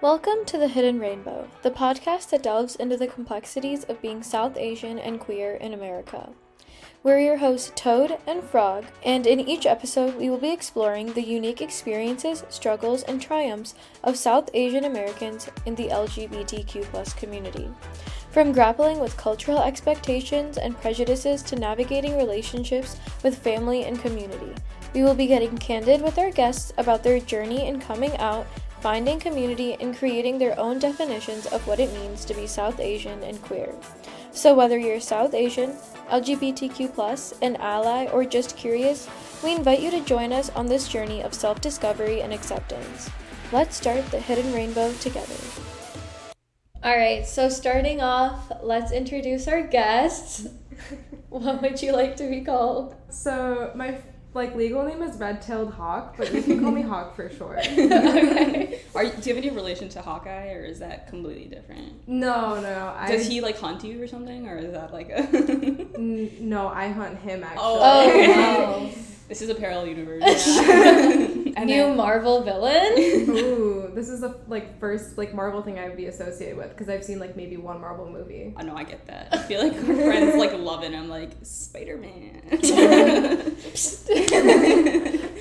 Welcome 0.00 0.44
to 0.46 0.58
The 0.58 0.68
Hidden 0.68 1.00
Rainbow, 1.00 1.48
the 1.62 1.72
podcast 1.72 2.30
that 2.30 2.44
delves 2.44 2.76
into 2.76 2.96
the 2.96 3.08
complexities 3.08 3.82
of 3.82 4.00
being 4.00 4.22
South 4.22 4.56
Asian 4.56 4.96
and 4.96 5.18
queer 5.18 5.54
in 5.56 5.74
America. 5.74 6.30
We're 7.02 7.18
your 7.18 7.38
hosts, 7.38 7.72
Toad 7.74 8.16
and 8.24 8.44
Frog, 8.44 8.84
and 9.04 9.26
in 9.26 9.40
each 9.40 9.66
episode, 9.66 10.14
we 10.14 10.30
will 10.30 10.38
be 10.38 10.52
exploring 10.52 11.12
the 11.12 11.22
unique 11.22 11.60
experiences, 11.60 12.44
struggles, 12.48 13.02
and 13.02 13.20
triumphs 13.20 13.74
of 14.04 14.16
South 14.16 14.48
Asian 14.54 14.84
Americans 14.84 15.50
in 15.66 15.74
the 15.74 15.88
LGBTQ 15.88 17.16
community. 17.16 17.68
From 18.30 18.52
grappling 18.52 19.00
with 19.00 19.16
cultural 19.16 19.58
expectations 19.58 20.58
and 20.58 20.80
prejudices 20.80 21.42
to 21.42 21.56
navigating 21.56 22.16
relationships 22.16 23.00
with 23.24 23.36
family 23.36 23.82
and 23.82 24.00
community, 24.00 24.54
we 24.94 25.02
will 25.02 25.14
be 25.14 25.26
getting 25.26 25.58
candid 25.58 26.02
with 26.02 26.18
our 26.18 26.30
guests 26.30 26.72
about 26.78 27.02
their 27.02 27.18
journey 27.18 27.66
in 27.66 27.80
coming 27.80 28.16
out 28.18 28.46
finding 28.80 29.18
community 29.18 29.74
and 29.80 29.96
creating 29.96 30.38
their 30.38 30.58
own 30.58 30.78
definitions 30.78 31.46
of 31.46 31.66
what 31.66 31.80
it 31.80 31.92
means 31.92 32.24
to 32.24 32.34
be 32.34 32.46
South 32.46 32.80
Asian 32.80 33.22
and 33.22 33.40
queer. 33.42 33.74
So, 34.32 34.54
whether 34.54 34.78
you're 34.78 35.00
South 35.00 35.34
Asian, 35.34 35.72
LGBTQ, 36.10 37.42
an 37.42 37.56
ally, 37.56 38.06
or 38.06 38.24
just 38.24 38.56
curious, 38.56 39.08
we 39.42 39.54
invite 39.54 39.80
you 39.80 39.90
to 39.90 40.00
join 40.04 40.32
us 40.32 40.50
on 40.50 40.66
this 40.66 40.88
journey 40.88 41.22
of 41.22 41.34
self 41.34 41.60
discovery 41.60 42.22
and 42.22 42.32
acceptance. 42.32 43.10
Let's 43.50 43.76
start 43.76 44.04
the 44.10 44.20
hidden 44.20 44.52
rainbow 44.52 44.92
together. 44.94 45.34
All 46.82 46.96
right, 46.96 47.26
so 47.26 47.48
starting 47.48 48.00
off, 48.00 48.52
let's 48.62 48.92
introduce 48.92 49.48
our 49.48 49.62
guests. 49.62 50.46
what 51.28 51.60
would 51.60 51.82
you 51.82 51.92
like 51.92 52.16
to 52.16 52.28
be 52.28 52.42
called? 52.42 52.94
So, 53.10 53.72
my 53.74 53.98
like 54.38 54.54
legal 54.54 54.84
name 54.84 55.02
is 55.02 55.18
red-tailed 55.18 55.72
hawk, 55.72 56.14
but 56.16 56.32
you 56.32 56.42
can 56.42 56.60
call 56.60 56.70
me 56.70 56.80
Hawk 56.92 57.14
for 57.14 57.28
short. 57.28 57.58
okay. 57.66 58.80
Are 58.94 59.04
you, 59.04 59.10
do 59.10 59.28
you 59.28 59.34
have 59.34 59.44
any 59.44 59.50
relation 59.50 59.88
to 59.90 60.00
Hawkeye, 60.00 60.52
or 60.52 60.64
is 60.64 60.78
that 60.78 61.08
completely 61.08 61.46
different? 61.46 62.08
No, 62.08 62.60
no. 62.60 62.94
I, 62.96 63.10
Does 63.10 63.26
he 63.26 63.40
like 63.40 63.58
hunt 63.58 63.84
you 63.84 64.02
or 64.02 64.06
something, 64.06 64.48
or 64.48 64.56
is 64.56 64.72
that 64.72 64.92
like 64.92 65.10
a? 65.10 65.18
N- 65.18 66.30
no, 66.40 66.68
I 66.68 66.88
hunt 66.88 67.18
him 67.18 67.44
oh, 67.44 67.46
actually. 67.46 68.26
Oh, 68.26 68.34
oh 68.34 68.86
wow. 68.86 68.90
This 69.28 69.42
is 69.42 69.50
a 69.50 69.54
parallel 69.54 69.88
universe. 69.88 70.46
Yeah. 70.46 71.27
New 71.64 71.74
then, 71.74 71.96
Marvel 71.96 72.42
villain. 72.42 72.92
Ooh, 72.98 73.90
this 73.94 74.08
is 74.08 74.20
the 74.20 74.38
like 74.46 74.78
first 74.78 75.16
like 75.18 75.34
Marvel 75.34 75.62
thing 75.62 75.78
I 75.78 75.88
would 75.88 75.96
be 75.96 76.06
associated 76.06 76.56
with 76.56 76.70
because 76.70 76.88
I've 76.88 77.04
seen 77.04 77.18
like 77.18 77.36
maybe 77.36 77.56
one 77.56 77.80
Marvel 77.80 78.10
movie. 78.10 78.54
I 78.56 78.62
know 78.62 78.76
I 78.76 78.84
get 78.84 79.06
that. 79.06 79.28
I 79.32 79.38
feel 79.38 79.62
like 79.62 79.74
our 79.74 79.84
friends 79.84 80.36
like 80.36 80.52
love 80.58 80.84
it. 80.84 80.94
I'm 80.94 81.08
like 81.08 81.32
Spider 81.42 81.96
Man. 81.96 82.42
so 83.74 84.06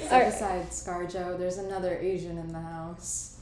besides 0.10 0.84
ScarJo, 0.86 1.38
there's 1.38 1.58
another 1.58 1.98
Asian 1.98 2.38
in 2.38 2.48
the 2.48 2.62
house. 2.62 3.40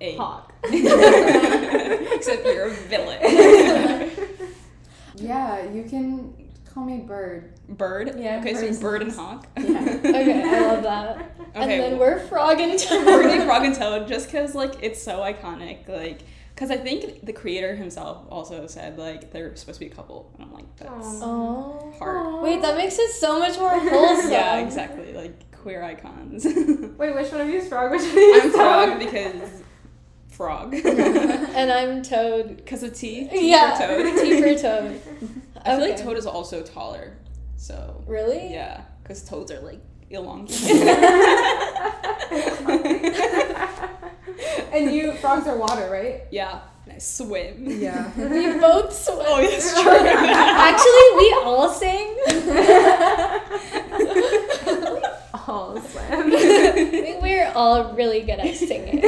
A 0.00 0.16
hawk. 0.16 0.52
Except 0.64 2.44
you're 2.44 2.66
a 2.66 2.70
villain. 2.70 3.20
yeah, 5.16 5.70
you 5.70 5.84
can 5.84 6.43
Call 6.74 6.84
me 6.84 6.98
Bird. 6.98 7.52
Bird? 7.68 8.18
Yeah. 8.18 8.40
Okay, 8.40 8.72
so 8.72 8.80
Bird 8.80 9.02
and 9.02 9.12
Hawk. 9.12 9.46
Yeah. 9.56 9.80
okay, 10.04 10.42
I 10.42 10.60
love 10.66 10.82
that. 10.82 11.16
Okay. 11.16 11.50
And 11.54 11.70
then 11.70 11.98
we're 12.00 12.18
Frog 12.26 12.58
and 12.58 12.76
Toad. 12.76 13.06
we're 13.06 13.22
gonna 13.22 13.38
be 13.38 13.44
Frog 13.44 13.64
and 13.64 13.76
Toad 13.76 14.08
just 14.08 14.26
because 14.26 14.56
like 14.56 14.82
it's 14.82 15.00
so 15.00 15.20
iconic. 15.20 15.88
Like, 15.88 16.22
because 16.52 16.72
I 16.72 16.76
think 16.76 17.24
the 17.24 17.32
creator 17.32 17.76
himself 17.76 18.26
also 18.28 18.66
said 18.66 18.98
like 18.98 19.30
they're 19.30 19.54
supposed 19.54 19.78
to 19.78 19.86
be 19.86 19.92
a 19.92 19.94
couple, 19.94 20.32
and 20.34 20.42
I'm 20.42 20.52
like 20.52 20.76
that's 20.76 21.20
oh. 21.22 21.94
hard. 21.96 22.42
Wait, 22.42 22.60
that 22.62 22.76
makes 22.76 22.98
it 22.98 23.12
so 23.12 23.38
much 23.38 23.56
more 23.56 23.70
wholesome. 23.78 24.32
yeah, 24.32 24.58
exactly. 24.58 25.12
Like 25.12 25.52
queer 25.52 25.84
icons. 25.84 26.44
Wait, 26.98 27.14
which 27.14 27.30
one 27.30 27.40
of 27.40 27.48
you 27.48 27.58
is 27.58 27.68
Frog? 27.68 27.92
Which 27.92 28.00
one 28.00 28.10
of 28.10 28.16
you 28.16 28.40
I'm 28.42 28.50
Frog 28.50 28.98
because 28.98 29.62
frog. 30.28 30.74
and 30.74 31.70
I'm 31.70 32.02
Toad. 32.02 32.56
Because 32.56 32.82
of 32.82 32.94
T? 32.94 33.28
T 33.28 33.48
yeah, 33.48 33.76
for 33.76 34.02
Toad. 34.02 34.20
T 34.20 34.42
for 34.42 34.60
Toad. 34.60 35.00
I 35.62 35.76
feel 35.76 35.88
like 35.88 36.02
Toad 36.02 36.16
is 36.16 36.26
also 36.26 36.62
taller. 36.62 37.16
So. 37.56 38.02
Really? 38.06 38.52
Yeah, 38.52 38.82
because 39.02 39.22
toads 39.22 39.50
are 39.50 39.60
like 39.60 39.80
elongated. 40.10 40.88
and 44.72 44.94
you, 44.94 45.12
frogs 45.14 45.46
are 45.46 45.56
water, 45.56 45.88
right? 45.90 46.24
Yeah. 46.30 46.60
I 46.90 46.98
swim. 46.98 47.64
Yeah. 47.66 48.10
we 48.16 48.58
both 48.58 48.92
swim. 48.92 49.18
Oh, 49.20 49.40
it's 49.40 49.72
true. 49.80 49.90
Actually, 49.90 51.16
we 51.16 51.32
all 51.42 51.70
sing. 51.70 52.14
all 55.48 55.80
swim. 55.80 56.30
We're 57.22 57.50
all 57.54 57.94
really 57.94 58.20
good 58.20 58.40
at 58.40 58.54
singing. 58.54 58.98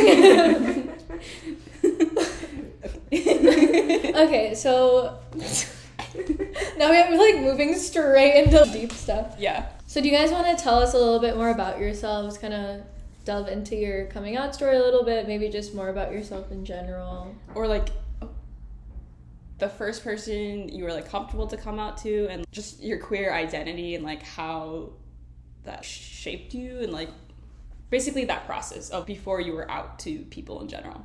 okay, 4.17 4.55
so 4.55 5.19
now 6.78 6.91
we 6.91 6.97
have 6.97 7.12
like 7.12 7.41
moving 7.41 7.75
straight 7.75 8.44
into 8.44 8.65
deep 8.72 8.93
stuff. 8.93 9.37
Yeah. 9.38 9.69
So 9.87 10.00
do 10.00 10.09
you 10.09 10.15
guys 10.15 10.31
want 10.31 10.47
to 10.56 10.62
tell 10.62 10.78
us 10.78 10.94
a 10.94 10.99
little 10.99 11.21
bit 11.21 11.37
more 11.37 11.50
about 11.50 11.78
yourselves? 11.78 12.38
Kind 12.38 12.54
of 12.54 12.82
delve 13.25 13.49
into 13.49 13.77
your 13.77 14.06
coming 14.06 14.37
out 14.37 14.54
story 14.54 14.77
a 14.77 14.81
little 14.81 15.04
bit. 15.04 15.27
Maybe 15.27 15.49
just 15.49 15.75
more 15.75 15.88
about 15.88 16.12
yourself 16.12 16.50
in 16.50 16.65
general. 16.65 17.34
Or 17.54 17.66
like 17.66 17.91
the 19.59 19.69
first 19.69 20.04
person 20.04 20.69
you 20.69 20.84
were 20.84 20.93
like 20.93 21.09
comfortable 21.09 21.47
to 21.47 21.56
come 21.56 21.78
out 21.78 21.99
to, 21.99 22.28
and 22.28 22.44
just 22.53 22.83
your 22.83 22.98
queer 22.98 23.33
identity 23.33 23.94
and 23.94 24.04
like 24.04 24.22
how 24.22 24.91
that 25.65 25.84
shaped 25.84 26.54
you, 26.54 26.81
and 26.81 26.93
like 26.93 27.10
basically 27.91 28.25
that 28.27 28.47
process 28.47 28.91
of 28.91 29.06
before 29.06 29.41
you 29.41 29.53
were 29.53 29.71
out 29.71 29.98
to 30.00 30.19
people 30.31 30.60
in 30.60 30.69
general. 30.69 31.04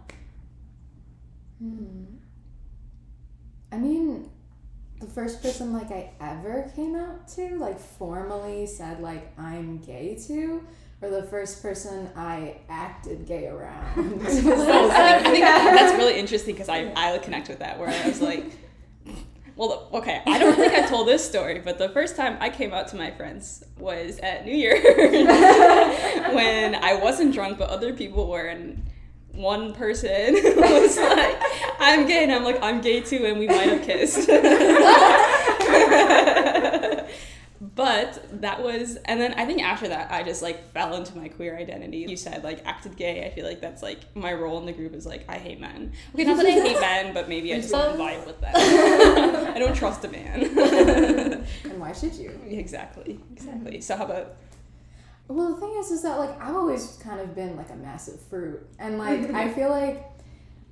Hmm. 1.59 2.05
I 3.71 3.77
mean, 3.77 4.29
the 5.01 5.07
first 5.07 5.41
person 5.41 5.73
like 5.73 5.91
I 5.91 6.11
ever 6.21 6.71
came 6.75 6.95
out 6.95 7.27
to, 7.29 7.57
like 7.57 7.79
formally 7.79 8.67
said 8.67 9.01
like 9.01 9.37
I'm 9.37 9.79
gay 9.79 10.15
to, 10.27 10.63
or 11.01 11.09
the 11.09 11.23
first 11.23 11.61
person 11.61 12.09
I 12.15 12.57
acted 12.69 13.25
gay 13.27 13.47
around. 13.47 13.97
I 13.97 15.19
think 15.23 15.43
that's 15.43 15.97
really 15.97 16.19
interesting 16.19 16.53
because 16.53 16.69
I 16.69 16.93
I 16.95 17.17
connect 17.17 17.49
with 17.49 17.59
that 17.59 17.79
where 17.79 17.89
I 17.89 18.07
was 18.07 18.21
like. 18.21 18.45
Well, 19.57 19.89
okay, 19.93 20.23
I 20.25 20.39
don't 20.39 20.55
think 20.55 20.73
I 20.73 20.87
told 20.87 21.07
this 21.07 21.27
story, 21.27 21.59
but 21.59 21.77
the 21.77 21.89
first 21.89 22.15
time 22.15 22.37
I 22.39 22.49
came 22.49 22.73
out 22.73 22.87
to 22.87 22.95
my 22.95 23.11
friends 23.11 23.63
was 23.77 24.17
at 24.19 24.45
New 24.45 24.55
Year's 24.55 24.81
when 26.33 26.73
I 26.73 26.95
wasn't 26.95 27.33
drunk, 27.33 27.59
but 27.59 27.69
other 27.69 27.93
people 27.93 28.27
were, 28.27 28.47
and 28.47 28.83
one 29.33 29.73
person 29.73 30.33
was 30.55 30.97
like, 30.97 31.41
I'm 31.79 32.05
gay, 32.05 32.23
and 32.23 32.31
I'm 32.31 32.43
like, 32.43 32.61
I'm 32.61 32.81
gay 32.81 33.01
too, 33.01 33.25
and 33.25 33.39
we 33.39 33.47
might 33.47 33.69
have 33.69 33.83
kissed. 33.83 34.27
but 37.75 38.41
that 38.41 38.61
was, 38.61 38.97
and 39.05 39.21
then 39.21 39.33
I 39.35 39.45
think 39.45 39.63
after 39.63 39.87
that, 39.87 40.11
I 40.11 40.23
just 40.23 40.41
like 40.41 40.71
fell 40.73 40.95
into 40.95 41.17
my 41.17 41.29
queer 41.29 41.57
identity. 41.57 41.99
You 41.99 42.17
said 42.17 42.43
like 42.43 42.65
acted 42.65 42.97
gay. 42.97 43.25
I 43.25 43.29
feel 43.29 43.45
like 43.45 43.61
that's 43.61 43.81
like 43.81 43.99
my 44.15 44.33
role 44.33 44.59
in 44.59 44.65
the 44.65 44.73
group 44.73 44.93
is 44.93 45.05
like 45.05 45.25
I 45.29 45.37
hate 45.37 45.59
men. 45.59 45.93
Okay, 46.13 46.23
not 46.23 46.37
that 46.37 46.45
I 46.45 46.51
hate 46.51 46.79
men, 46.79 47.13
but 47.13 47.29
maybe 47.29 47.53
I 47.53 47.57
just 47.57 47.71
don't 47.71 47.97
vibe 47.97 48.25
with 48.25 48.41
them. 48.41 48.53
I 48.55 49.59
don't 49.59 49.75
trust 49.75 50.03
a 50.05 50.09
man. 50.09 50.43
and 51.63 51.79
why 51.79 51.93
should 51.93 52.15
you? 52.15 52.39
Exactly, 52.47 53.19
exactly. 53.31 53.73
Mm-hmm. 53.73 53.81
So 53.81 53.95
how 53.95 54.05
about 54.05 54.35
well, 55.31 55.53
the 55.53 55.61
thing 55.61 55.75
is, 55.77 55.91
is 55.91 56.01
that 56.03 56.19
like 56.19 56.39
I've 56.41 56.55
always 56.55 56.99
kind 57.03 57.19
of 57.19 57.33
been 57.35 57.55
like 57.55 57.69
a 57.69 57.75
massive 57.75 58.19
fruit, 58.19 58.65
and 58.79 58.97
like 59.05 59.31
I 59.31 59.49
feel 59.49 59.69
like 59.69 60.05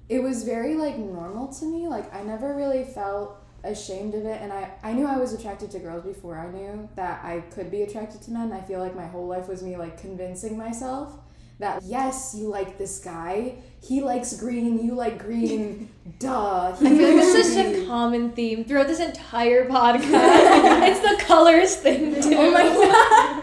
it 0.08 0.22
was 0.22 0.44
very 0.44 0.76
like 0.76 0.98
normal 0.98 1.48
to 1.54 1.66
me. 1.66 1.88
Like 1.88 2.14
I 2.14 2.24
never 2.24 2.56
really 2.56 2.84
felt 2.84 3.38
ashamed 3.64 4.16
of 4.16 4.26
it, 4.26 4.42
and 4.42 4.52
I 4.52 4.72
I 4.84 4.94
knew 4.94 5.06
I 5.06 5.18
was 5.18 5.34
attracted 5.34 5.72
to 5.72 5.80
girls 5.80 6.04
before 6.04 6.38
I 6.38 6.52
knew 6.52 6.90
that 6.96 7.24
I 7.24 7.42
could 7.52 7.72
be 7.72 7.84
attracted 7.84 8.22
to 8.24 8.32
men. 8.32 8.52
I 8.52 8.62
feel 8.62 8.80
like 8.80 8.96
my 8.96 9.08
whole 9.08 9.28
life 9.28 9.48
was 9.48 9.64
me 9.64 9.78
like 9.78 10.00
convincing 10.00 10.58
myself 10.58 11.14
that 11.60 11.84
yes, 11.84 12.34
you 12.38 12.48
like 12.48 12.78
this 12.78 13.00
guy. 13.00 13.56
He 13.82 14.02
likes 14.02 14.38
green. 14.38 14.84
You 14.84 14.94
like 14.94 15.20
green. 15.20 15.90
Duh. 16.20 16.74
I 16.74 16.76
feel 16.76 16.92
like 16.92 17.24
it's 17.26 17.54
such 17.54 17.66
a 17.66 17.86
common 17.86 18.32
theme 18.32 18.66
throughout 18.66 18.88
this 18.88 19.00
entire 19.00 19.66
podcast. 19.70 20.88
it's 20.90 21.00
the 21.00 21.24
colors 21.26 21.76
thing 21.76 22.16
too. 22.22 22.36
Oh 22.36 22.52
my 22.52 22.64
god 22.64 23.39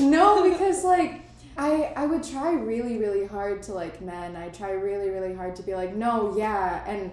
no, 0.00 0.50
because 0.50 0.84
like 0.84 1.20
I 1.56 1.92
I 1.96 2.06
would 2.06 2.22
try 2.22 2.52
really 2.52 2.98
really 2.98 3.26
hard 3.26 3.62
to 3.64 3.74
like 3.74 4.00
men. 4.00 4.36
I 4.36 4.48
try 4.48 4.72
really 4.72 5.10
really 5.10 5.34
hard 5.34 5.56
to 5.56 5.62
be 5.62 5.74
like 5.74 5.94
no 5.94 6.34
yeah 6.36 6.84
and 6.86 7.12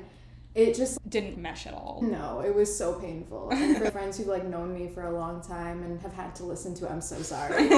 it 0.55 0.75
just 0.75 1.07
didn't 1.07 1.37
mesh 1.37 1.67
at 1.67 1.75
all. 1.75 1.99
No, 2.01 2.39
it 2.39 2.53
was 2.53 2.75
so 2.75 2.93
painful. 2.93 3.51
And 3.51 3.77
for 3.77 3.91
friends 3.97 4.17
who've 4.17 4.25
like 4.25 4.43
known 4.43 4.73
me 4.73 4.87
for 4.87 5.03
a 5.03 5.11
long 5.11 5.39
time 5.39 5.83
and 5.83 6.01
have 6.01 6.13
had 6.13 6.33
to 6.35 6.45
listen 6.45 6.73
to 6.75 6.89
I'm 6.89 7.01
so 7.01 7.17
sorry. 7.17 7.63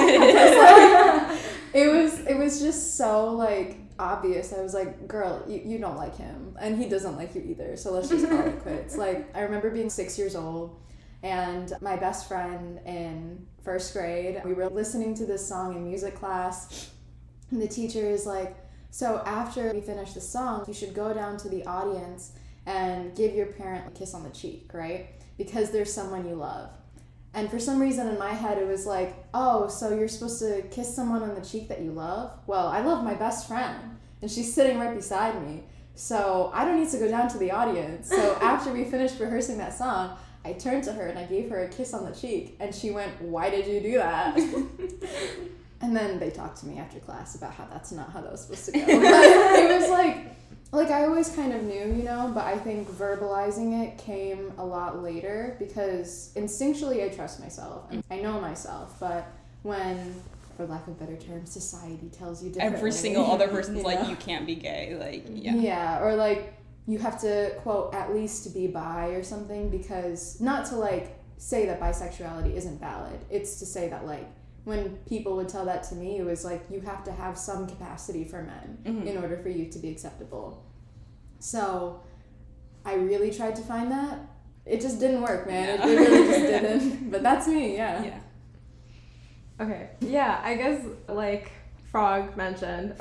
it 1.74 1.92
was 1.92 2.20
it 2.20 2.38
was 2.38 2.60
just 2.60 2.96
so 2.96 3.34
like 3.34 3.80
obvious. 3.98 4.54
I 4.54 4.62
was 4.62 4.72
like, 4.72 5.06
girl, 5.06 5.44
you, 5.46 5.60
you 5.62 5.78
don't 5.78 5.96
like 5.96 6.16
him 6.16 6.56
and 6.58 6.78
he 6.82 6.88
doesn't 6.88 7.16
like 7.16 7.34
you 7.34 7.42
either. 7.42 7.76
So 7.76 7.92
let's 7.92 8.08
just 8.08 8.26
call 8.26 8.46
it 8.46 8.60
quits. 8.60 8.96
Like 8.96 9.28
I 9.36 9.42
remember 9.42 9.70
being 9.70 9.90
six 9.90 10.18
years 10.18 10.34
old 10.34 10.74
and 11.22 11.72
my 11.80 11.96
best 11.96 12.28
friend 12.28 12.80
in 12.86 13.46
first 13.62 13.92
grade, 13.92 14.40
we 14.44 14.54
were 14.54 14.68
listening 14.68 15.14
to 15.16 15.26
this 15.26 15.46
song 15.46 15.74
in 15.74 15.84
music 15.84 16.14
class, 16.14 16.90
and 17.50 17.60
the 17.60 17.68
teacher 17.68 18.08
is 18.08 18.26
like, 18.26 18.56
So 18.90 19.22
after 19.26 19.72
we 19.72 19.80
finish 19.80 20.12
the 20.12 20.20
song, 20.20 20.64
you 20.66 20.74
should 20.74 20.94
go 20.94 21.12
down 21.12 21.36
to 21.38 21.48
the 21.48 21.64
audience 21.66 22.32
and 22.66 23.14
give 23.14 23.34
your 23.34 23.46
parent 23.46 23.86
a 23.86 23.90
kiss 23.90 24.14
on 24.14 24.22
the 24.22 24.30
cheek, 24.30 24.70
right? 24.72 25.08
Because 25.36 25.70
there's 25.70 25.92
someone 25.92 26.28
you 26.28 26.34
love. 26.34 26.70
And 27.32 27.48
for 27.50 27.58
some 27.58 27.80
reason 27.80 28.08
in 28.08 28.18
my 28.18 28.32
head, 28.32 28.58
it 28.58 28.66
was 28.66 28.86
like, 28.86 29.14
oh, 29.32 29.68
so 29.68 29.94
you're 29.94 30.08
supposed 30.08 30.40
to 30.40 30.62
kiss 30.70 30.94
someone 30.94 31.22
on 31.22 31.34
the 31.34 31.40
cheek 31.40 31.68
that 31.68 31.80
you 31.80 31.92
love? 31.92 32.32
Well, 32.46 32.66
I 32.66 32.80
love 32.80 33.04
my 33.04 33.14
best 33.14 33.46
friend, 33.46 33.98
and 34.20 34.30
she's 34.30 34.52
sitting 34.52 34.78
right 34.78 34.94
beside 34.94 35.40
me. 35.46 35.64
So 35.94 36.50
I 36.54 36.64
don't 36.64 36.80
need 36.80 36.90
to 36.90 36.98
go 36.98 37.08
down 37.08 37.28
to 37.28 37.38
the 37.38 37.50
audience. 37.50 38.08
So 38.08 38.34
after 38.40 38.72
we 38.72 38.84
finished 38.84 39.20
rehearsing 39.20 39.58
that 39.58 39.76
song, 39.76 40.16
I 40.44 40.54
turned 40.54 40.84
to 40.84 40.92
her 40.92 41.06
and 41.06 41.18
I 41.18 41.24
gave 41.24 41.50
her 41.50 41.64
a 41.64 41.68
kiss 41.68 41.92
on 41.92 42.04
the 42.04 42.14
cheek, 42.14 42.56
and 42.60 42.74
she 42.74 42.90
went, 42.90 43.20
Why 43.20 43.50
did 43.50 43.66
you 43.66 43.80
do 43.80 43.98
that? 43.98 44.36
and 45.80 45.96
then 45.96 46.18
they 46.18 46.30
talked 46.30 46.58
to 46.58 46.66
me 46.66 46.78
after 46.78 46.98
class 47.00 47.34
about 47.34 47.54
how 47.54 47.66
that's 47.66 47.92
not 47.92 48.10
how 48.10 48.20
that 48.20 48.32
was 48.32 48.42
supposed 48.42 48.66
to 48.66 48.72
go. 48.72 48.86
But 48.86 48.94
it 48.96 49.80
was 49.80 49.90
like, 49.90 50.36
like 50.72 50.90
I 50.90 51.04
always 51.04 51.28
kind 51.30 51.52
of 51.52 51.62
knew, 51.64 51.94
you 51.94 52.04
know, 52.04 52.30
but 52.34 52.44
I 52.44 52.56
think 52.56 52.88
verbalizing 52.88 53.84
it 53.84 53.98
came 53.98 54.52
a 54.56 54.64
lot 54.64 55.02
later 55.02 55.56
because 55.58 56.32
instinctually 56.36 57.04
I 57.04 57.14
trust 57.14 57.40
myself 57.40 57.84
and 57.90 58.02
I 58.10 58.20
know 58.20 58.40
myself, 58.40 58.96
but 59.00 59.26
when 59.62 60.14
for 60.56 60.66
lack 60.66 60.86
of 60.86 60.98
better 60.98 61.16
term, 61.16 61.46
society 61.46 62.08
tells 62.10 62.42
you 62.42 62.50
differently. 62.50 62.78
Every 62.78 62.92
single 62.92 63.30
other 63.30 63.48
person's 63.56 63.78
you 63.78 63.84
like, 63.84 64.08
you 64.08 64.16
can't 64.16 64.46
be 64.46 64.54
gay. 64.54 64.94
Like, 64.98 65.26
yeah. 65.32 65.54
Yeah, 65.54 66.02
or 66.02 66.14
like 66.16 66.54
you 66.90 66.98
have 66.98 67.20
to 67.20 67.52
quote 67.62 67.94
at 67.94 68.12
least 68.14 68.52
be 68.54 68.66
bi 68.66 69.08
or 69.08 69.22
something 69.22 69.70
because 69.70 70.40
not 70.40 70.66
to 70.66 70.76
like 70.76 71.16
say 71.38 71.66
that 71.66 71.80
bisexuality 71.80 72.54
isn't 72.54 72.78
valid. 72.80 73.18
It's 73.30 73.58
to 73.60 73.66
say 73.66 73.88
that 73.88 74.06
like 74.06 74.26
when 74.64 74.96
people 75.08 75.36
would 75.36 75.48
tell 75.48 75.64
that 75.64 75.82
to 75.84 75.94
me, 75.94 76.18
it 76.18 76.24
was 76.24 76.44
like 76.44 76.62
you 76.70 76.80
have 76.80 77.02
to 77.04 77.12
have 77.12 77.38
some 77.38 77.66
capacity 77.66 78.24
for 78.24 78.42
men 78.42 78.78
Mhm. 78.84 79.06
in 79.06 79.16
order 79.18 79.38
for 79.38 79.48
you 79.48 79.70
to 79.70 79.78
be 79.78 79.88
acceptable. 79.90 80.62
So 81.38 82.02
I 82.84 82.94
really 82.94 83.30
tried 83.30 83.56
to 83.56 83.62
find 83.62 83.90
that. 83.90 84.18
It 84.66 84.80
just 84.80 85.00
didn't 85.00 85.22
work, 85.22 85.46
man. 85.46 85.78
Yeah. 85.78 85.86
It, 85.86 85.90
it 85.92 86.00
really 86.10 86.26
just 86.28 86.40
didn't. 86.54 87.10
But 87.10 87.22
that's 87.22 87.46
me, 87.48 87.74
yeah. 87.76 88.04
Yeah. 88.04 88.20
Okay. 89.60 89.90
Yeah, 90.00 90.40
I 90.44 90.54
guess 90.54 90.84
like 91.08 91.50
Frog 91.90 92.36
mentioned, 92.36 92.94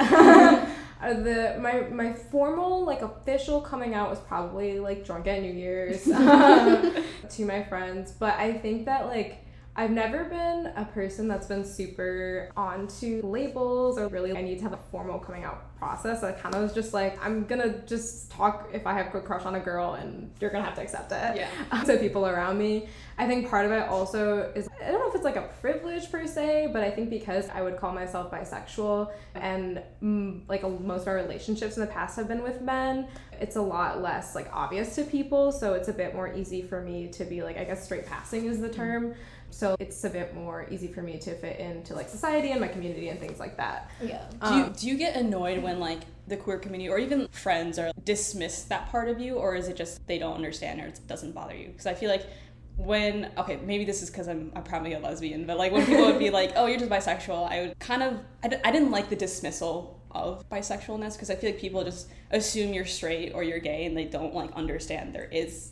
the 1.02 1.58
my 1.60 1.82
my 1.90 2.12
formal 2.14 2.86
like 2.86 3.02
official 3.02 3.62
coming 3.62 3.94
out 3.94 4.10
was 4.10 4.20
probably 4.20 4.80
like 4.80 5.06
drunk 5.06 5.28
at 5.28 5.42
New 5.42 5.52
Year's 5.54 6.08
um, 6.12 6.94
to 7.30 7.46
my 7.46 7.64
friends, 7.64 8.12
but 8.12 8.36
I 8.36 8.54
think 8.54 8.86
that 8.86 9.06
like 9.06 9.46
I've 9.80 9.92
never 9.92 10.26
been 10.26 10.74
a 10.76 10.84
person 10.84 11.30
that's 11.30 11.48
been 11.48 11.64
super 11.64 12.52
onto 12.58 13.26
labels 13.26 13.98
or 13.98 14.10
really 14.10 14.36
I 14.36 14.42
need 14.42 14.58
to 14.58 14.64
have 14.64 14.74
a 14.74 14.80
formal 14.92 15.20
coming 15.20 15.46
out 15.46 15.78
process. 15.78 16.22
I 16.22 16.34
kind 16.34 16.54
of 16.54 16.64
was 16.64 16.74
just 16.74 16.94
like 16.94 17.18
I'm 17.26 17.46
gonna 17.46 17.80
just 17.88 18.30
talk 18.30 18.68
if 18.74 18.86
I 18.86 18.92
have 18.92 19.16
a 19.16 19.22
crush 19.22 19.46
on 19.46 19.56
a 19.56 19.60
girl 19.62 19.94
and 19.94 20.32
you're 20.42 20.50
gonna 20.50 20.66
have 20.66 20.76
to 20.76 20.82
accept 20.82 21.14
it 21.14 21.38
Yeah. 21.38 21.84
to 21.86 21.98
people 21.98 22.28
around 22.28 22.58
me. 22.58 22.90
I 23.18 23.26
think 23.26 23.50
part 23.50 23.66
of 23.66 23.72
it 23.72 23.88
also 23.88 24.52
is 24.54 24.68
I 24.86 24.92
don't 24.92 25.00
know 25.00 25.08
if 25.08 25.16
it's 25.16 25.24
like 25.24 25.38
a 25.38 25.50
privilege 25.62 26.12
per 26.12 26.28
se, 26.28 26.72
but 26.74 26.84
I 26.84 26.92
think 26.92 27.10
because 27.10 27.48
I 27.48 27.62
would 27.62 27.78
call 27.78 27.94
myself 27.94 28.30
bisexual 28.32 29.14
and 29.36 29.82
mm, 30.04 30.42
like 30.50 30.62
most 30.64 31.04
of 31.04 31.08
our 31.08 31.16
relationships 31.16 31.78
in 31.78 31.82
the 31.82 31.92
past 31.92 32.18
have 32.18 32.28
been 32.28 32.44
with 32.44 32.60
men, 32.62 33.08
it's 33.40 33.56
a 33.56 33.62
lot 33.62 34.02
less 34.02 34.36
like 34.36 34.50
obvious 34.52 34.94
to 34.96 35.06
people. 35.06 35.54
So 35.54 35.74
it's 35.74 35.88
a 35.88 35.94
bit 35.94 36.14
more 36.14 36.34
easy 36.34 36.62
for 36.62 36.82
me 36.82 37.08
to 37.14 37.24
be 37.24 37.44
like 37.44 37.58
I 37.58 37.64
guess 37.64 37.86
straight 37.86 38.06
passing 38.06 38.46
is 38.48 38.60
the 38.60 38.70
term. 38.70 39.16
So 39.52 39.76
it's 39.80 40.04
a 40.04 40.10
bit 40.10 40.34
more 40.36 40.68
easy 40.70 40.88
for 40.88 41.02
me 41.02 41.18
to 41.20 41.36
fit 41.36 41.60
into 41.60 41.94
like 41.96 42.10
society 42.10 42.52
and 42.52 42.62
my 42.62 42.68
community 42.68 43.10
and 43.10 43.20
things 43.20 43.40
like 43.40 43.58
that. 43.58 43.90
Yeah. 44.02 44.24
Do 44.48 44.56
you 44.56 44.64
Um, 44.66 44.74
do 44.74 44.88
you 44.88 44.98
get 44.98 45.16
annoyed 45.16 45.62
when 45.62 45.80
like 45.80 46.02
the 46.28 46.38
queer 46.38 46.60
community 46.60 46.90
or 46.90 47.00
even 47.00 47.28
friends 47.30 47.80
are 47.80 47.92
dismiss 48.06 48.64
that 48.64 48.90
part 48.90 49.10
of 49.10 49.20
you, 49.20 49.36
or 49.36 49.56
is 49.56 49.68
it 49.68 49.76
just 49.76 50.06
they 50.08 50.20
don't 50.20 50.36
understand 50.36 50.80
or 50.82 50.86
it 50.88 51.00
doesn't 51.08 51.34
bother 51.34 51.56
you? 51.56 51.68
Because 51.68 51.88
I 51.88 51.94
feel 51.94 52.10
like 52.10 52.26
when 52.78 53.30
okay 53.38 53.58
maybe 53.66 53.84
this 53.84 54.02
is 54.02 54.10
because 54.10 54.30
I'm, 54.30 54.54
I'm 54.56 54.64
probably 54.64 54.94
a 54.94 55.00
lesbian 55.00 55.46
but 55.46 55.58
like 55.58 55.74
when 55.74 55.86
people 55.86 56.06
would 56.06 56.18
be 56.18 56.30
like 56.40 56.54
oh 56.56 56.66
you're 56.66 56.80
just 56.80 56.90
bisexual 56.90 57.52
i 57.52 57.60
would 57.60 57.80
kind 57.80 58.02
of 58.02 58.22
I, 58.42 58.48
d- 58.48 58.56
I 58.64 58.72
didn't 58.72 58.90
like 58.92 59.10
the 59.10 59.18
dismissal 59.18 60.00
of 60.12 60.48
bisexualness 60.50 61.14
because 61.14 61.30
i 61.30 61.36
feel 61.36 61.50
like 61.52 61.60
people 61.60 61.84
just 61.84 62.08
assume 62.32 62.74
you're 62.74 62.86
straight 62.86 63.34
or 63.34 63.44
you're 63.44 63.60
gay 63.60 63.86
and 63.86 63.98
they 63.98 64.06
don't 64.06 64.34
like 64.34 64.54
understand 64.54 65.14
there 65.14 65.26
is 65.26 65.72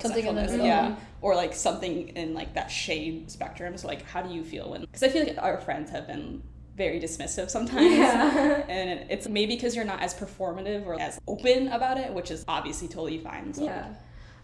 Something 0.00 0.26
in 0.26 0.34
the 0.34 0.56
yeah. 0.58 0.96
or 1.22 1.34
like 1.34 1.54
something 1.54 2.08
in 2.10 2.34
like 2.34 2.54
that 2.54 2.70
shade 2.70 3.30
spectrum. 3.30 3.76
So 3.76 3.88
like 3.88 4.04
how 4.04 4.22
do 4.22 4.32
you 4.32 4.44
feel 4.44 4.70
when 4.70 4.82
because 4.82 5.02
i 5.02 5.08
feel 5.08 5.24
like 5.26 5.38
our 5.38 5.58
friends 5.58 5.90
have 5.90 6.06
been 6.06 6.42
very 6.76 7.00
dismissive 7.00 7.50
sometimes. 7.50 7.96
Yeah. 7.96 8.64
and 8.68 9.10
it's 9.10 9.28
maybe 9.28 9.56
because 9.56 9.74
you're 9.74 9.84
not 9.84 10.00
as 10.00 10.14
performative 10.14 10.86
or 10.86 11.00
as 11.00 11.18
open 11.26 11.68
about 11.68 11.98
it 11.98 12.12
which 12.12 12.30
is 12.30 12.44
obviously 12.46 12.86
totally 12.86 13.18
fine. 13.18 13.52
So 13.52 13.64
Yeah. 13.64 13.88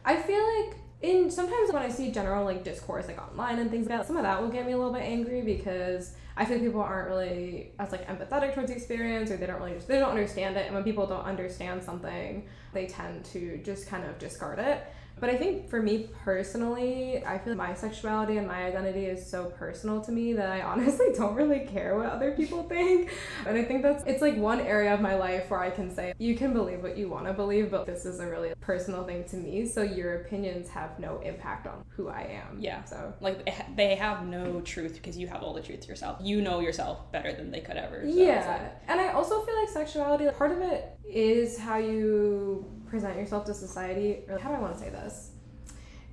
I 0.04 0.16
feel 0.16 0.42
like 0.58 0.78
in 1.02 1.30
sometimes 1.30 1.70
when 1.72 1.82
I 1.82 1.90
see 1.90 2.10
general 2.10 2.44
like 2.44 2.64
discourse 2.64 3.06
like 3.06 3.20
online 3.20 3.58
and 3.58 3.70
things 3.70 3.86
like 3.86 3.98
that, 3.98 4.06
some 4.06 4.16
of 4.16 4.22
that 4.22 4.40
will 4.40 4.48
get 4.48 4.66
me 4.66 4.72
a 4.72 4.76
little 4.76 4.92
bit 4.92 5.02
angry 5.02 5.42
because 5.42 6.14
I 6.36 6.46
feel 6.46 6.56
like 6.56 6.64
people 6.64 6.80
aren't 6.80 7.08
really 7.08 7.72
as 7.78 7.92
like 7.92 8.08
empathetic 8.08 8.54
towards 8.54 8.70
the 8.70 8.76
experience 8.76 9.30
or 9.30 9.36
they 9.36 9.46
don't 9.46 9.60
really 9.60 9.74
just 9.74 9.86
they 9.86 9.98
don't 9.98 10.10
understand 10.10 10.56
it. 10.56 10.66
And 10.66 10.74
when 10.74 10.82
people 10.82 11.06
don't 11.06 11.24
understand 11.24 11.82
something 11.82 12.48
they 12.72 12.86
tend 12.86 13.24
to 13.26 13.58
just 13.58 13.86
kind 13.86 14.04
of 14.04 14.18
discard 14.18 14.58
it. 14.58 14.84
But 15.20 15.30
I 15.30 15.36
think 15.36 15.68
for 15.70 15.80
me 15.82 16.08
personally, 16.22 17.24
I 17.24 17.38
feel 17.38 17.54
like 17.54 17.68
my 17.68 17.74
sexuality 17.74 18.36
and 18.36 18.46
my 18.46 18.64
identity 18.64 19.06
is 19.06 19.24
so 19.24 19.46
personal 19.46 20.00
to 20.02 20.12
me 20.12 20.32
that 20.34 20.50
I 20.50 20.62
honestly 20.72 21.06
don't 21.14 21.34
really 21.34 21.60
care 21.60 21.96
what 21.96 22.06
other 22.06 22.32
people 22.32 22.64
think. 22.64 23.12
And 23.46 23.56
I 23.56 23.64
think 23.64 23.82
that's 23.82 24.04
it's 24.06 24.22
like 24.22 24.36
one 24.36 24.60
area 24.60 24.92
of 24.92 25.00
my 25.00 25.14
life 25.14 25.50
where 25.50 25.60
I 25.60 25.70
can 25.70 25.94
say 25.94 26.14
you 26.18 26.36
can 26.36 26.52
believe 26.52 26.82
what 26.82 26.96
you 26.96 27.08
want 27.08 27.26
to 27.26 27.32
believe, 27.32 27.70
but 27.70 27.86
this 27.86 28.04
is 28.04 28.20
a 28.20 28.26
really 28.26 28.52
personal 28.60 29.04
thing 29.04 29.24
to 29.24 29.36
me. 29.36 29.66
So 29.66 29.82
your 29.82 30.22
opinions 30.22 30.68
have 30.70 30.98
no 30.98 31.20
impact 31.20 31.66
on 31.66 31.84
who 31.88 32.08
I 32.08 32.22
am. 32.42 32.58
Yeah. 32.60 32.84
So 32.84 33.14
like 33.20 33.48
they 33.76 33.94
have 33.94 34.26
no 34.26 34.60
truth 34.60 34.94
because 34.94 35.16
you 35.16 35.26
have 35.28 35.42
all 35.42 35.54
the 35.54 35.62
truth 35.62 35.88
yourself 35.88 36.18
you 36.22 36.40
know 36.40 36.60
yourself 36.60 37.10
better 37.12 37.32
than 37.32 37.50
they 37.50 37.60
could 37.60 37.76
ever 37.76 38.02
so 38.02 38.08
yeah, 38.08 38.46
like- 38.46 38.82
and 38.88 39.00
I 39.00 39.12
also 39.12 39.42
feel 39.42 39.56
like 39.60 39.68
sexuality. 39.68 40.26
Part 40.36 40.52
of 40.52 40.58
it 40.60 40.96
is 41.08 41.58
how 41.58 41.76
you 41.78 42.64
present 42.86 43.16
yourself 43.16 43.44
to 43.46 43.54
society. 43.54 44.22
Or 44.28 44.38
how 44.38 44.50
do 44.50 44.56
I 44.56 44.60
want 44.60 44.74
to 44.74 44.80
say 44.80 44.90
this? 44.90 45.30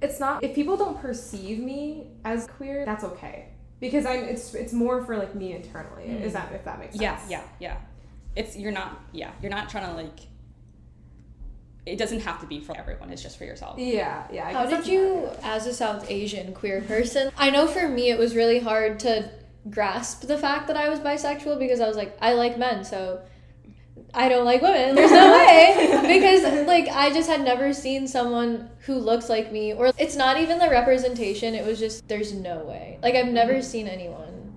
It's 0.02 0.20
not 0.20 0.44
if 0.44 0.56
people 0.56 0.78
don't 0.78 1.00
perceive 1.00 1.60
me 1.60 2.08
as 2.26 2.48
queer, 2.48 2.86
that's 2.86 3.04
okay 3.04 3.50
because 3.80 4.06
I'm. 4.06 4.24
It's 4.24 4.54
it's 4.54 4.74
more 4.74 5.04
for 5.04 5.18
like 5.18 5.36
me 5.36 5.54
internally. 5.54 6.06
Mm-hmm. 6.06 6.24
Is 6.24 6.34
that 6.34 6.52
if 6.54 6.66
that 6.66 6.80
makes 6.80 6.96
sense? 6.96 7.30
yeah 7.30 7.30
yeah 7.30 7.44
yeah 7.60 7.78
it's 8.36 8.56
you're 8.58 8.72
not 8.72 9.00
yeah 9.12 9.32
you're 9.42 9.52
not 9.52 9.70
trying 9.70 9.88
to 9.88 9.94
like 9.94 10.28
it 11.86 11.98
doesn't 11.98 12.22
have 12.22 12.40
to 12.40 12.46
be 12.46 12.60
for 12.60 12.78
everyone 12.78 13.12
it's 13.12 13.24
just 13.24 13.38
for 13.38 13.44
yourself 13.44 13.78
Yeah, 13.80 14.28
yeah. 14.32 14.48
I 14.48 14.54
How 14.54 14.66
did 14.68 14.86
you, 14.86 15.26
about 15.26 15.40
as 15.44 15.66
a 15.66 15.74
South 15.74 16.10
Asian 16.10 16.54
queer 16.54 16.82
person, 16.82 17.32
I 17.38 17.50
know 17.50 17.68
for 17.68 17.88
me 17.88 18.12
it 18.12 18.20
was 18.20 18.36
really 18.36 18.60
hard 18.60 19.00
to 19.00 19.30
grasp 19.70 20.28
the 20.28 20.38
fact 20.38 20.68
that 20.68 20.78
I 20.78 20.90
was 20.90 21.00
bisexual 21.00 21.58
because 21.60 21.80
I 21.80 21.88
was 21.88 21.98
like, 21.98 22.18
I 22.22 22.34
like 22.34 22.58
men, 22.58 22.84
so 22.84 23.22
I 24.14 24.30
don't 24.30 24.46
like 24.46 24.62
women. 24.62 24.96
There's 24.96 25.12
no 25.12 25.32
way. 25.32 26.00
Because, 26.02 26.68
like, 26.68 26.88
I 26.90 27.12
just 27.12 27.30
had 27.30 27.44
never 27.44 27.74
seen 27.74 28.08
someone 28.08 28.70
who 28.80 28.96
looks 28.96 29.30
like 29.30 29.52
me, 29.52 29.74
or 29.74 29.92
it's 29.98 30.16
not 30.16 30.40
even 30.40 30.60
the 30.60 30.70
representation, 30.70 31.56
it 31.56 31.66
was 31.66 31.80
just, 31.80 32.08
there's 32.08 32.34
no 32.34 32.60
way. 32.60 33.00
Like, 33.02 33.16
I've 33.16 33.28
never 33.28 33.54
mm-hmm. 33.54 33.62
seen 33.62 33.88
anyone 33.88 34.54